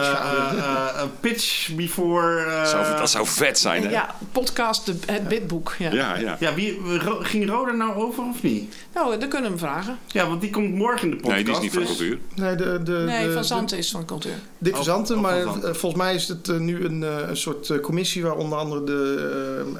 een 1.01 1.09
pitch 1.19 1.75
before... 1.75 2.43
eh, 2.43 2.65
zou, 2.65 2.97
dat 2.97 3.09
zou 3.09 3.27
vet 3.27 3.59
zijn 3.59 3.83
hè? 3.83 3.89
Ja, 3.89 4.15
podcast, 4.31 4.85
de, 4.85 4.95
het 5.05 5.27
bidboek. 5.27 5.75
Ja. 5.79 5.91
Ja, 5.91 6.15
ja. 6.17 6.37
Ja, 6.39 6.53
wie, 6.53 6.79
Ro- 7.03 7.19
ging 7.21 7.49
Roda 7.49 7.71
nou 7.71 7.93
over 7.95 8.23
of 8.23 8.43
niet? 8.43 8.75
Nou, 8.93 9.17
dan 9.19 9.29
kunnen 9.29 9.51
we 9.51 9.57
hem 9.59 9.67
vragen. 9.67 9.97
Ja, 10.07 10.27
want 10.27 10.41
die 10.41 10.49
komt 10.49 10.73
morgen 10.75 11.01
in 11.03 11.09
de 11.09 11.15
podcast. 11.15 11.35
Nee, 11.35 11.43
die 11.45 11.53
is 11.53 11.59
niet 11.61 11.71
van 11.71 11.81
dus- 11.81 11.89
cultuur. 11.89 12.17
Nee, 12.35 12.55
de, 12.55 12.79
de, 12.83 12.91
Nee, 12.91 13.25
de, 13.27 13.33
Van 13.33 13.41
de- 13.41 13.47
Zanten 13.47 13.77
is 13.77 13.91
van 13.91 14.05
cultuur. 14.05 14.31
Dick 14.57 14.71
Oh, 14.71 14.77
Verzanten, 14.77 15.15
oh, 15.15 15.21
maar 15.21 15.41
Van 15.41 15.51
Zanten. 15.51 15.69
eh, 15.69 15.75
volgens 15.75 16.01
mij 16.01 16.15
is 16.15 16.27
het 16.27 16.49
eh, 16.49 16.57
nu 16.57 16.85
een, 16.85 17.03
eh, 17.03 17.15
een 17.27 17.37
soort 17.37 17.79
commissie 17.81 18.23
waar 18.23 18.35
onder 18.35 18.57
andere 18.57 18.83
de, 18.83 19.15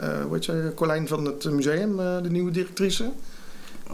eh, 0.02 0.10
eh, 0.10 0.24
hoe 0.24 0.34
heet 0.34 0.44
zij, 0.44 0.72
Colijn 0.76 1.08
van 1.08 1.26
het 1.26 1.44
museum, 1.52 2.00
eh, 2.00 2.22
de 2.22 2.30
nieuwe 2.30 2.52
directrice, 2.52 3.12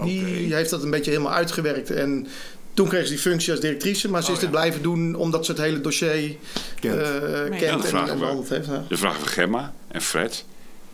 die 0.03 0.53
heeft 0.55 0.69
dat 0.69 0.83
een 0.83 0.89
beetje 0.89 1.11
helemaal 1.11 1.33
uitgewerkt. 1.33 1.89
En 1.91 2.27
toen 2.73 2.87
kreeg 2.87 3.03
ze 3.03 3.09
die 3.09 3.19
functie 3.21 3.51
als 3.51 3.59
directrice, 3.61 4.09
maar 4.09 4.21
ze 4.23 4.27
Oh, 4.29 4.33
is 4.35 4.39
ja. 4.41 4.47
dit 4.47 4.55
blijven 4.55 4.81
doen 4.81 5.15
omdat 5.15 5.45
ze 5.45 5.51
het 5.51 5.61
hele 5.61 5.81
dossier 5.81 6.35
Kent. 6.79 6.95
eh, 7.01 7.01
Ja, 7.01 7.57
kent 7.57 7.81
dat 7.83 7.91
en, 7.91 8.09
en 8.09 8.43
heeft. 8.49 8.65
Ja. 8.65 8.85
De 8.87 8.97
vragen 8.97 9.19
van 9.19 9.29
Gemma 9.29 9.73
en 9.87 10.01
Fred 10.01 10.45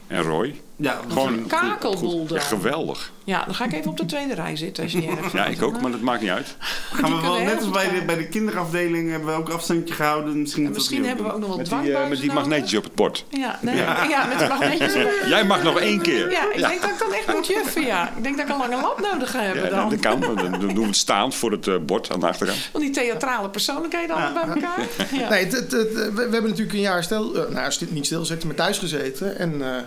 en 0.08 0.22
Roy. 0.22 0.62
Ja, 0.80 1.00
Gewoon 1.10 1.46
dan. 1.48 2.28
Ja, 2.28 2.40
geweldig. 2.40 3.12
Ja, 3.24 3.44
dan 3.46 3.56
ga 3.56 3.66
ik 3.66 3.74
even 3.74 3.92
op 3.92 3.98
de 3.98 4.06
tweede 4.06 4.34
rij 4.34 4.56
zitten 4.56 4.84
als 4.84 4.92
je 4.92 4.98
niet 5.00 5.10
erg 5.10 5.34
Ja, 5.34 5.46
ik 5.46 5.62
ook, 5.62 5.82
maar 5.82 5.92
dat 5.92 6.02
maakt 6.02 6.22
niet 6.22 6.30
uit. 6.30 6.56
gaan 6.94 7.16
we 7.16 7.22
wel 7.22 7.40
net 7.42 7.58
als 7.58 7.70
bij 7.70 7.90
de, 7.90 8.02
bij 8.06 8.16
de 8.18 8.28
kinderafdeling 8.28 9.10
hebben 9.10 9.28
we 9.30 9.34
ook 9.36 9.50
afstandje 9.50 9.94
gehouden. 9.94 10.42
Misschien, 10.42 10.70
misschien 10.72 11.06
hebben 11.06 11.26
we 11.26 11.32
ook 11.34 11.40
nog 11.40 11.48
wat 11.50 11.58
Met 11.58 11.66
die, 11.66 11.76
eh, 11.76 11.82
dwangbuizen 11.84 12.10
met 12.10 12.20
die 12.20 12.28
nodig. 12.30 12.44
magneetjes 12.48 12.78
op 12.78 12.84
het 12.84 12.96
bord. 12.96 13.26
Ja, 13.30 13.60
nee, 13.62 13.76
ja. 13.76 14.26
met 14.30 14.38
die 14.40 14.48
magneetjes. 14.48 14.94
Jij 15.28 15.44
mag 15.46 15.64
nog 15.64 15.80
één 15.80 16.02
keer. 16.02 16.32
Ja, 16.32 16.52
ik 16.54 16.60
denk 16.68 16.82
dat 16.82 16.90
ik 16.90 17.00
dan 17.00 17.14
echt 17.14 17.34
moet 17.34 17.48
juffen, 17.48 17.86
ja. 17.86 18.12
Ik 18.18 18.24
denk 18.24 18.38
dat 18.38 18.46
ik 18.48 18.52
een 18.54 18.60
lange 18.60 18.82
lap 18.82 19.00
nodig 19.12 19.32
ga 19.32 19.40
hebben 19.42 19.64
Ja, 19.64 19.70
dan. 19.70 19.90
dat 19.90 20.00
kan. 20.00 20.20
Dan 20.20 20.60
doen 20.60 20.74
we 20.76 20.82
het 20.86 20.96
staand 20.96 21.36
voor 21.36 21.52
het 21.52 21.68
eh, 21.68 21.76
bord 21.86 22.12
aan 22.12 22.20
de 22.20 22.28
achterkant. 22.28 22.60
Van 22.72 22.82
die 22.82 22.90
theatrale 22.90 23.50
persoonlijkheden 23.50 24.16
allemaal 24.16 24.46
bij 24.46 24.54
elkaar. 24.56 24.80
Ja. 25.20 25.30
Nee, 25.30 25.44
het, 25.44 25.52
het, 25.54 25.72
het- 25.72 25.94
we, 25.94 26.12
we 26.14 26.22
hebben 26.22 26.44
natuurlijk 26.44 26.74
een 26.74 26.80
jaar 26.80 27.04
stil, 27.04 27.46
nou, 27.50 27.72
sti- 27.72 27.88
niet 27.90 28.06
stilgezeten, 28.06 28.48
maar 28.48 28.56
thuis 28.56 28.78
gezeten. 28.78 29.38
En 29.40 29.62
eh, 29.76 29.82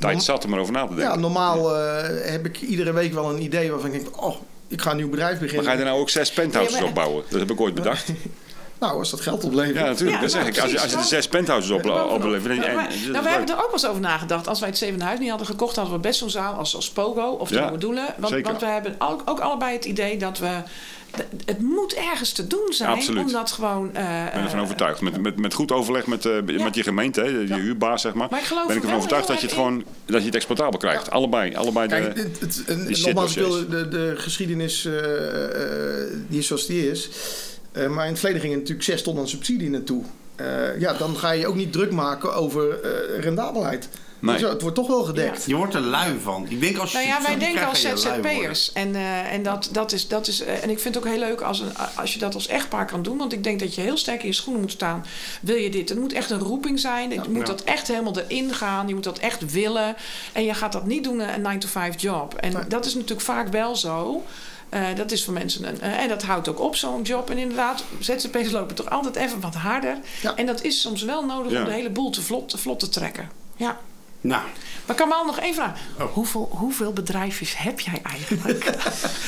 Tijd 0.00 0.22
zat 0.22 0.42
er 0.42 0.48
maar 0.50 0.58
over 0.58 0.72
na 0.72 0.86
te 0.86 0.94
ja, 0.94 0.98
denken. 1.00 1.20
normaal 1.20 1.76
eh, 1.76 2.30
heb 2.30 2.46
ik 2.46 2.60
iedere 2.60 2.92
week 2.92 3.12
wel 3.12 3.30
een 3.30 3.42
idee 3.42 3.70
waarvan 3.70 3.92
ik 3.92 4.02
denk, 4.02 4.22
oh, 4.22 4.36
ik 4.68 4.80
ga 4.80 4.90
een 4.90 4.96
nieuw 4.96 5.08
bedrijf 5.08 5.30
Maar 5.32 5.40
beginnen. 5.40 5.64
ga 5.66 5.72
je 5.72 5.78
er 5.78 5.84
nou 5.84 6.00
ook 6.00 6.10
zes 6.10 6.32
penthouses 6.32 6.74
Ja, 6.74 6.80
maar- 6.80 6.88
opbouwen? 6.88 7.24
Dat 7.28 7.40
heb 7.40 7.50
ik 7.50 7.60
ooit 7.60 7.74
bedacht. 7.74 8.08
Nou, 8.80 8.98
als 8.98 9.10
dat 9.10 9.20
geld 9.20 9.44
oplevert. 9.44 9.76
Ja, 9.76 9.84
natuurlijk. 9.84 10.16
Ja, 10.16 10.20
dat 10.22 10.30
zeg 10.30 10.40
nou, 10.42 10.54
ik. 10.54 10.60
Als, 10.60 10.70
je- 10.70 10.80
als 10.80 10.90
je 10.90 10.96
de 10.96 11.02
zes 11.02 11.28
penthouses 11.28 11.70
op, 11.70 11.84
oplevert. 12.10 12.56
Nou, 12.58 12.86
is 12.88 13.00
nou, 13.00 13.12
leuk. 13.12 13.28
hebben 13.30 13.48
er 13.48 13.54
ook 13.54 13.60
wel 13.64 13.72
eens 13.72 13.86
over 13.86 14.00
nagedacht. 14.00 14.48
Als 14.48 14.60
wij 14.60 14.68
het 14.68 14.78
Zeven 14.78 15.00
Huis 15.00 15.18
niet 15.18 15.28
hadden 15.28 15.46
gekocht, 15.46 15.76
hadden 15.76 15.94
we 15.94 16.00
best 16.00 16.18
zo'n 16.18 16.30
zaal 16.30 16.54
als, 16.54 16.74
als 16.76 16.90
Pogo 16.90 17.28
of 17.30 17.48
de 17.48 17.54
Ja, 17.54 17.62
Nieuwe 17.62 17.78
Doelen. 17.78 18.14
Want, 18.18 18.40
want 18.42 18.60
we 18.60 18.66
hebben 18.66 18.94
ook, 18.98 19.22
ook 19.24 19.40
allebei 19.40 19.72
het 19.72 19.84
idee 19.84 20.16
dat 20.18 20.38
we. 20.38 20.48
Het 21.44 21.60
moet 21.60 21.94
ergens 21.94 22.32
te 22.32 22.46
doen 22.46 22.66
zijn. 22.72 22.90
Absoluut. 22.90 23.24
Om 23.24 23.32
dat 23.32 23.52
gewoon. 23.52 23.94
eh, 23.94 24.24
Ik 24.26 24.32
ben 24.32 24.42
ervan 24.42 24.58
eh, 24.58 24.64
overtuigd. 24.64 25.00
Met, 25.00 25.20
met, 25.20 25.36
met 25.38 25.54
goed 25.54 25.72
overleg 25.72 26.06
met, 26.06 26.26
eh, 26.26 26.32
met 26.62 26.74
je 26.74 26.82
gemeente, 26.82 27.20
hè, 27.20 27.26
je 27.26 27.54
huurbaas 27.54 28.02
zeg 28.02 28.14
maar. 28.14 28.28
Maar 28.30 28.40
ik 28.40 28.46
geloof 28.46 28.66
ben 28.66 28.76
ik 28.76 28.82
er 28.82 28.88
ervan 28.88 28.98
overtuigd 28.98 29.28
dat 29.28 29.40
je 29.40 29.46
het 29.46 29.54
gewoon 29.54 29.84
dat 30.06 30.20
je 30.20 30.26
het 30.26 30.34
exploitabel 30.34 30.78
krijgt. 30.78 31.10
Allebei. 31.10 31.54
allebei 31.56 31.88
de, 31.88 31.94
Kijk, 31.94 32.16
het, 32.16 32.40
het, 32.40 32.62
en- 32.66 32.86
die 32.86 33.04
nogmaals, 33.04 33.34
de, 33.34 33.88
de 33.90 34.12
geschiedenis, 34.16 34.84
eh, 34.84 36.02
eh, 36.02 36.10
die 36.28 36.38
is 36.38 36.46
zoals 36.46 36.66
die 36.66 36.90
is. 36.90 37.08
Eh, 37.72 37.88
maar 37.88 38.04
in 38.04 38.10
het 38.10 38.18
verleden 38.18 38.40
ging 38.40 38.52
er 38.52 38.58
natuurlijk 38.58 38.86
6 38.86 39.02
ton 39.02 39.18
aan 39.18 39.28
subsidie 39.28 39.70
naartoe. 39.70 40.02
Eh, 40.36 40.80
ja, 40.80 40.92
dan 40.92 41.16
ga 41.16 41.30
je 41.30 41.46
ook 41.46 41.54
niet 41.54 41.72
druk 41.72 41.90
maken 41.90 42.34
over 42.34 42.80
eh, 42.80 43.20
rendabelheid. 43.20 43.88
Nee. 44.20 44.38
Dus, 44.38 44.50
het 44.50 44.60
wordt 44.60 44.76
toch 44.76 44.86
wel 44.86 45.02
gedekt. 45.02 45.44
Je 45.46 45.54
wordt 45.54 45.74
er 45.74 45.80
lui 45.80 46.18
van. 46.22 46.46
Ik 46.48 46.60
denk 46.60 46.76
als 46.76 46.92
je 46.92 46.96
Nou 46.96 47.08
ja, 47.08 47.22
wij 47.22 47.38
denken 47.38 47.66
als. 47.68 47.80
ZZP'ers. 47.80 48.72
En, 48.72 48.94
eh, 48.94 49.32
en, 49.32 49.42
dat, 49.42 49.68
dat 49.72 49.92
is, 49.92 50.08
dat 50.08 50.26
is, 50.26 50.40
en 50.40 50.70
ik 50.70 50.78
vind 50.78 50.94
het 50.94 51.04
ook 51.04 51.10
heel 51.10 51.18
leuk 51.18 51.40
als, 51.40 51.60
een, 51.60 51.70
als 51.96 52.12
je 52.12 52.18
dat 52.18 52.34
als 52.34 52.46
echtpaar 52.46 52.86
kan 52.86 53.02
doen. 53.02 53.18
Want 53.18 53.32
ik 53.32 53.44
denk 53.44 53.60
dat 53.60 53.74
je 53.74 53.80
heel 53.80 53.96
sterk 53.96 54.20
in 54.22 54.28
je 54.28 54.34
schoenen 54.34 54.60
moet 54.62 54.70
staan. 54.70 55.04
Wil 55.40 55.56
je 55.56 55.70
dit? 55.70 55.88
Het 55.88 55.98
moet 55.98 56.12
echt 56.12 56.30
een 56.30 56.38
roeping 56.38 56.80
zijn. 56.80 57.10
Je 57.10 57.20
moet 57.28 57.46
Ja. 57.46 57.54
dat 57.54 57.62
echt 57.64 57.88
helemaal 57.88 58.18
erin 58.18 58.54
gaan. 58.54 58.88
Je 58.88 58.94
moet 58.94 59.04
dat 59.04 59.18
echt 59.18 59.52
willen. 59.52 59.96
En 60.32 60.44
je 60.44 60.54
gaat 60.54 60.72
dat 60.72 60.86
niet 60.86 61.04
doen 61.04 61.20
een 61.20 61.42
9-to-5 61.42 61.96
job. 61.96 62.34
En 62.34 62.52
Nee. 62.52 62.66
dat 62.68 62.84
is 62.84 62.94
natuurlijk 62.94 63.20
vaak 63.20 63.48
wel 63.48 63.76
zo. 63.76 64.24
Eh, 64.70 64.82
dat 64.96 65.10
is 65.10 65.24
voor 65.24 65.34
mensen 65.34 65.68
een. 65.68 65.80
eh, 65.80 65.98
en 66.02 66.08
dat 66.08 66.22
houdt 66.22 66.48
ook 66.48 66.60
op, 66.60 66.76
zo'n 66.76 67.02
job. 67.02 67.30
En 67.30 67.38
inderdaad, 67.38 67.84
ZZP'ers 67.98 68.50
lopen 68.50 68.74
toch 68.74 68.90
altijd 68.90 69.16
even 69.16 69.40
wat 69.40 69.54
harder. 69.54 69.98
Ja. 70.22 70.34
En 70.36 70.46
dat 70.46 70.62
is 70.62 70.80
soms 70.80 71.02
wel 71.02 71.24
nodig 71.24 71.52
Ja. 71.52 71.58
om 71.58 71.64
de 71.64 71.70
hele 71.72 71.90
boel 71.90 72.10
te 72.10 72.22
vlot, 72.22 72.48
te 72.48 72.58
vlot 72.58 72.80
te 72.80 72.88
trekken. 72.88 73.30
Ja. 73.56 73.78
Nou, 74.22 74.42
Maar 74.86 74.90
ik 74.90 74.96
kan 74.96 75.08
me 75.08 75.14
al 75.14 75.24
nog 75.24 75.38
één 75.38 75.54
vraag. 75.54 75.78
Oh. 76.00 76.12
Hoeveel, 76.12 76.48
hoeveel 76.52 76.92
bedrijfjes 76.92 77.56
heb 77.58 77.80
jij 77.80 78.00
eigenlijk? 78.02 78.64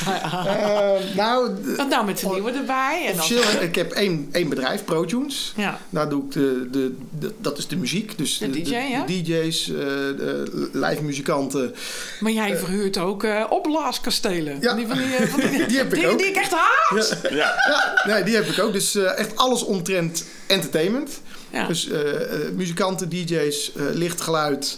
Eh, 0.07 0.91
nou, 1.17 1.51
Want 1.77 1.89
nou 1.89 2.05
met 2.07 2.19
de 2.19 2.27
nieuwe 2.29 2.51
erbij. 2.51 3.01
En 3.07 3.17
dan, 3.17 3.25
officieel, 3.25 3.63
ik 3.63 3.75
heb 3.75 3.93
één, 3.93 4.29
één 4.33 4.49
bedrijf, 4.49 4.85
ProTunes. 4.85 5.53
ja. 5.57 5.79
Daar 5.91 6.09
doe 6.09 6.25
ik 6.25 6.33
de, 6.33 6.69
de, 6.71 6.97
de- 7.19 7.35
dat 7.39 7.59
is 7.59 7.67
de 7.67 7.77
muziek. 7.77 8.19
Dus 8.19 8.39
De 8.39 8.51
DJ, 8.51 8.75
ja? 8.77 9.05
de 9.05 9.23
DJ's, 9.23 9.69
eh, 9.69 9.75
de 9.77 10.69
live 10.73 11.03
muzikanten. 11.03 11.75
Maar 12.21 12.33
jij 12.33 12.57
verhuurt 12.57 12.99
ook 12.99 13.25
eh 13.25 13.45
opblaaskastelen. 13.49 14.59
Ja. 14.61 14.75
Die, 14.75 14.87
van 14.87 14.97
die, 14.97 15.15
eh, 15.17 15.29
van 15.29 15.41
die, 15.41 15.67
Die 15.73 15.77
heb 15.79 15.87
ik 15.95 16.01
die, 16.01 16.09
ook. 16.09 16.19
die 16.19 16.27
ik 16.29 16.37
echt 16.37 16.53
haat. 16.53 17.19
ja. 17.23 17.37
Ja, 17.67 18.01
nee, 18.13 18.23
die 18.25 18.35
heb 18.35 18.47
ik 18.47 18.59
ook. 18.63 18.73
Dus 18.73 18.95
eh, 18.95 19.19
echt 19.19 19.37
alles 19.37 19.65
omtrent 19.65 20.25
entertainment. 20.47 21.21
Ja. 21.53 21.67
Dus 21.67 21.89
eh, 21.89 22.23
eh, 22.47 22.53
muzikanten, 22.55 23.09
DJ's, 23.09 23.73
eh, 23.73 23.83
licht, 23.93 24.21
geluid, 24.21 24.77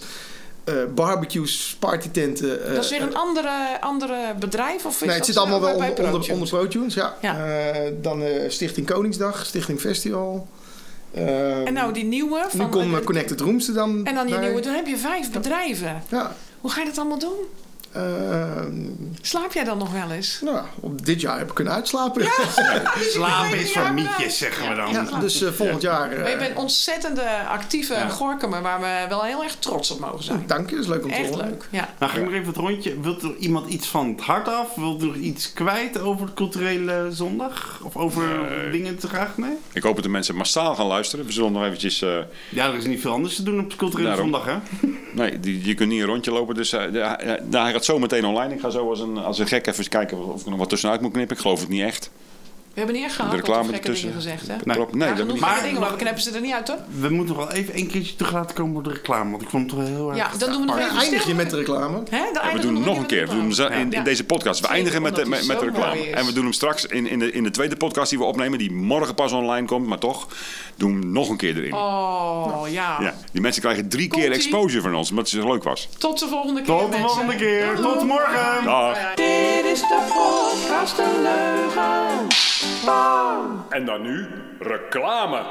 eh, 0.64 0.74
barbecues, 0.94 1.76
partytenten. 1.78 2.66
eh, 2.66 2.74
dat 2.74 2.84
is 2.84 2.90
weer 2.90 3.02
een 3.02 3.14
andere, 3.16 3.80
andere 3.80 4.34
bedrijf? 4.38 4.84
Of 4.84 5.00
is 5.00 5.06
Nee, 5.06 5.16
het 5.16 5.26
zit 5.26 5.36
allemaal 5.36 5.60
wel 5.60 5.74
onder, 5.74 6.04
onder, 6.12 6.32
onder 6.32 6.48
ProTunes. 6.48 6.94
Ja. 6.94 7.14
Ja. 7.20 7.36
Dan 8.00 8.22
Stichting 8.48 8.86
Koningsdag, 8.86 9.46
Stichting 9.46 9.80
Festival. 9.80 10.48
Eh, 11.12 11.66
En 11.66 11.72
nou 11.72 11.92
die 11.92 12.04
nieuwe. 12.04 12.44
Van, 12.48 12.58
nu 12.60 12.66
komt 12.66 12.92
uh, 12.92 13.04
Connected 13.04 13.40
Rooms 13.40 13.68
er 13.68 13.74
dan 13.74 14.06
En 14.06 14.14
dan 14.14 14.26
die 14.26 14.34
bij. 14.34 14.44
nieuwe. 14.44 14.60
Dan 14.60 14.74
heb 14.74 14.86
je 14.86 14.96
vijf 14.96 15.30
bedrijven. 15.30 16.02
Ja. 16.08 16.36
Hoe 16.60 16.70
ga 16.70 16.80
je 16.80 16.86
dat 16.86 16.98
allemaal 16.98 17.18
doen? 17.18 17.36
Eh, 17.94 18.62
Slaap 19.20 19.52
jij 19.52 19.64
dan 19.64 19.78
nog 19.78 19.92
wel 19.92 20.10
eens? 20.10 20.40
nou, 20.44 20.64
op 20.80 21.04
dit 21.06 21.20
jaar 21.20 21.38
heb 21.38 21.48
ik 21.48 21.54
kunnen 21.54 21.72
uitslapen. 21.72 22.22
Ja, 22.22 22.30
slapen 23.12 23.58
is 23.58 23.72
voor 23.72 23.92
mietjes, 23.92 24.38
zeggen 24.38 24.68
we 24.68 24.74
dan. 24.74 25.20
dus 25.20 25.42
eh, 25.42 25.52
volgend 25.52 25.82
jaar... 25.82 26.10
eh, 26.12 26.20
Maar 26.20 26.30
je 26.30 26.36
bent 26.36 26.50
een 26.50 26.56
ontzettende 26.56 27.22
actieve 27.48 28.06
Gorkemer 28.10 28.62
waar 28.62 28.80
we 28.80 29.04
wel 29.08 29.22
heel 29.22 29.42
erg 29.42 29.54
trots 29.58 29.90
op 29.90 29.98
mogen 30.00 30.24
zijn. 30.24 30.44
Dank 30.46 30.68
je, 30.70 30.74
dat 30.76 30.84
is 30.84 30.90
leuk 30.90 31.04
om 31.04 31.10
te 31.10 31.16
Echt 31.16 31.30
horen. 31.30 31.46
leuk. 31.48 31.68
Ja. 31.70 31.88
Nou, 31.98 32.12
ga 32.12 32.18
ik 32.18 32.24
nog 32.24 32.32
even 32.32 32.46
het 32.46 32.56
rondje. 32.56 33.00
Wilt 33.00 33.22
er 33.22 33.36
iemand 33.38 33.68
iets 33.70 33.86
van 33.86 34.08
het 34.08 34.20
hart 34.20 34.48
af? 34.48 34.74
Wilt 34.74 35.00
er 35.00 35.06
nog 35.06 35.16
iets 35.16 35.52
kwijt 35.52 36.00
over 36.00 36.26
de 36.26 36.34
culturele 36.34 37.06
zondag? 37.10 37.80
Of 37.82 37.96
over 37.96 38.28
dingen 38.72 38.98
te 38.98 39.08
graag? 39.08 39.36
Nee? 39.36 39.52
Ik 39.72 39.82
hoop 39.82 39.94
dat 39.94 40.04
de 40.04 40.10
mensen 40.10 40.36
massaal 40.36 40.74
gaan 40.74 40.86
luisteren. 40.86 41.26
We 41.26 41.32
zullen 41.32 41.52
nog 41.52 41.64
eventjes... 41.64 42.02
eh, 42.02 42.16
Ja, 42.50 42.66
er 42.68 42.74
is 42.74 42.84
niet 42.84 43.00
veel 43.00 43.12
anders 43.12 43.36
te 43.36 43.42
doen 43.42 43.60
op 43.60 43.70
de 43.70 43.76
culturele 43.76 44.08
Daarom. 44.08 44.30
zondag, 44.32 44.44
hè? 44.44 44.56
nee, 45.12 45.40
die, 45.40 45.64
je 45.64 45.74
kunt 45.74 45.88
niet 45.90 46.00
een 46.00 46.06
rondje 46.06 46.30
lopen. 46.32 46.54
Dus 46.54 46.72
eh, 46.72 46.92
ja, 46.92 47.20
ja, 47.24 47.38
nou, 47.50 47.62
hij 47.64 47.72
zo 47.84 47.98
meteen 47.98 48.24
online. 48.24 48.54
Ik 48.54 48.60
ga 48.60 48.70
zo 48.70 48.88
als 48.88 49.00
een, 49.00 49.18
als 49.18 49.38
een 49.38 49.46
gek 49.46 49.66
even 49.66 49.88
kijken 49.88 50.32
of 50.32 50.38
ik 50.40 50.44
er 50.44 50.50
nog 50.50 50.58
wat 50.58 50.68
tussenuit 50.68 51.00
moet 51.00 51.12
knippen. 51.12 51.36
Ik 51.36 51.42
geloof 51.42 51.60
het 51.60 51.68
niet 51.68 51.82
echt. 51.82 52.10
We 52.74 52.80
hebben 52.80 52.94
niet 52.96 53.04
echt 53.04 53.14
gehad 53.14 53.30
De 53.30 53.36
reclame 53.36 53.62
gekke 53.64 53.78
ertussen. 53.78 54.08
dingen 54.08 54.22
gezegd, 54.22 54.46
hè? 54.48 54.54
Nee. 54.64 54.76
Klopt. 54.76 54.94
Nee, 54.94 55.08
ja, 55.08 55.14
dat 55.14 55.26
gekke 55.26 55.40
Maar- 55.40 55.62
dingen, 55.62 55.80
maar 55.80 55.90
we 55.90 55.96
knippen 55.96 56.22
ze 56.22 56.30
er 56.30 56.40
niet 56.40 56.52
uit, 56.52 56.68
hoor. 56.68 56.76
We 57.00 57.08
moeten 57.08 57.36
nog 57.36 57.46
wel 57.46 57.54
even 57.54 57.74
één 57.74 57.86
keertje 57.86 58.16
terug 58.16 58.32
laten 58.32 58.54
komen 58.56 58.76
op 58.76 58.84
de 58.84 58.90
reclame. 58.90 59.30
Want 59.30 59.42
ik 59.42 59.48
vond 59.48 59.70
het 59.70 59.78
toch 59.80 59.88
heel 59.88 60.08
erg... 60.08 60.16
Ja, 60.16 60.28
dan 60.38 60.50
doen 60.50 60.60
we 60.60 60.66
nog 60.66 60.78
even 60.78 60.96
eindig 60.96 61.26
je 61.26 61.34
met 61.34 61.50
de 61.50 61.56
reclame? 61.56 62.02
Hè? 62.10 62.52
We 62.52 62.58
doen 62.58 62.74
het 62.74 62.84
nog 62.84 62.98
een 62.98 63.06
keer. 63.06 63.28
We 63.28 63.34
doen 63.34 63.52
hem 63.72 63.92
in, 63.92 64.02
deze 64.04 64.24
podcast. 64.24 64.60
We 64.60 64.66
eindigen 64.66 65.02
met 65.02 65.14
de, 65.16 65.26
met, 65.26 65.46
de 65.46 65.58
reclame. 65.58 66.10
En 66.10 66.26
we 66.26 66.32
doen 66.32 66.42
hem 66.42 66.52
straks 66.52 66.86
in, 66.86 67.06
in, 67.06 67.18
de, 67.18 67.32
in 67.32 67.42
de 67.42 67.50
tweede 67.50 67.76
podcast 67.76 68.10
die 68.10 68.18
we 68.18 68.24
opnemen. 68.24 68.58
Die 68.58 68.72
morgen 68.72 69.14
pas 69.14 69.32
online 69.32 69.66
komt. 69.66 69.86
Maar 69.86 69.98
toch, 69.98 70.26
doen 70.76 70.94
we 70.94 70.98
hem 71.00 71.12
nog 71.12 71.28
een 71.28 71.36
keer 71.36 71.56
erin. 71.56 71.74
Oh, 71.74 72.62
ja. 72.68 72.96
Ja, 73.00 73.14
die 73.32 73.40
mensen 73.40 73.62
krijgen 73.62 73.88
drie 73.88 74.08
keer 74.08 74.32
exposure 74.32 74.80
van 74.82 74.94
ons. 74.94 75.10
Omdat 75.10 75.30
het 75.30 75.42
zo 75.42 75.48
leuk 75.52 75.62
was. 75.62 75.88
Tot 75.98 76.18
de 76.18 76.28
volgende 76.28 76.62
keer, 76.62 76.78
Tot 76.78 76.92
de 76.92 76.98
volgende 76.98 77.36
keer. 77.36 77.74
Tot 77.82 78.02
morgen. 78.04 78.64
Dag. 78.64 79.14
Dit 79.14 79.64
is 79.72 79.80
de 79.80 79.98
podcast 80.12 80.96
De 80.96 81.20
Leugen. 81.22 82.26
En 83.68 83.84
dan 83.84 84.02
nu 84.02 84.28
reclame. 84.58 85.42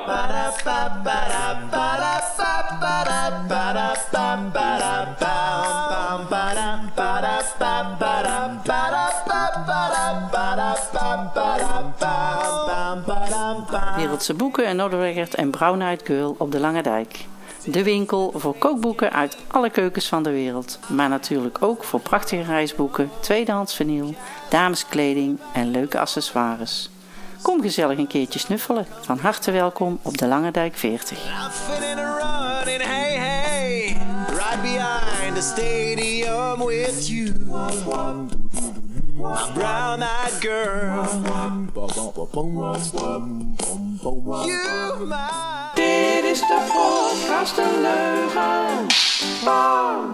Wereldse 13.95 14.33
Boeken 14.33 14.65
en 14.65 14.75
Noorderweggert 14.75 15.35
en 15.35 15.49
Brown 15.49 15.81
Eyed 15.81 16.01
Girl 16.05 16.35
op 16.37 16.51
de 16.51 16.59
Lange 16.59 16.81
Dijk. 16.81 17.25
De 17.65 17.83
winkel 17.83 18.33
voor 18.35 18.55
kookboeken 18.57 19.11
uit 19.11 19.37
alle 19.47 19.69
keukens 19.69 20.07
van 20.07 20.23
de 20.23 20.31
wereld. 20.31 20.79
Maar 20.87 21.09
natuurlijk 21.09 21.57
ook 21.61 21.83
voor 21.83 21.99
prachtige 21.99 22.43
reisboeken, 22.43 23.09
tweedehands 23.19 23.75
vinyl, 23.75 24.13
dameskleding 24.49 25.39
en 25.53 25.71
leuke 25.71 25.99
accessoires. 25.99 26.89
Kom 27.43 27.61
gezellig 27.61 27.97
een 27.97 28.07
keertje 28.07 28.39
snuffelen. 28.39 28.85
Van 29.01 29.17
harte 29.19 29.51
welkom 29.51 29.99
op 30.01 30.17
de 30.17 30.27
Lange 30.27 30.51
Dijk 30.51 30.75
40. 30.77 31.25
Laughing 31.25 31.99
and 31.99 32.21
running, 32.21 32.83
hey, 32.83 33.15
hey. 33.15 33.97
Right 34.27 34.61
behind 34.61 35.35
the 35.35 35.41
stadium 35.41 36.65
with 36.65 37.07
you. 37.07 37.33
Brown 39.23 40.03
eyed 40.03 40.41
girl. 40.41 41.05
You, 44.45 45.05
my. 45.05 45.71
Dit 45.75 46.23
is 46.23 46.39
de 46.39 46.67
podcast 46.73 47.55
De 47.55 47.79
Leugen. 47.81 48.85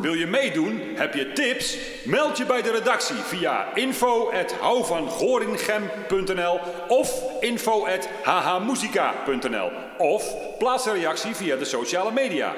Wil 0.01 0.13
je 0.13 0.27
meedoen? 0.27 0.81
Heb 0.95 1.13
je 1.13 1.31
tips? 1.31 1.77
Meld 2.05 2.37
je 2.37 2.45
bij 2.45 2.61
de 2.61 2.71
redactie 2.71 3.15
via 3.15 3.75
info.houvangoringem.nl 3.75 6.59
of 6.87 7.23
info.hhmusica.nl 7.39 9.71
of 9.97 10.35
plaats 10.57 10.85
een 10.85 10.93
reactie 10.93 11.35
via 11.35 11.55
de 11.55 11.65
sociale 11.65 12.11
media. 12.11 12.53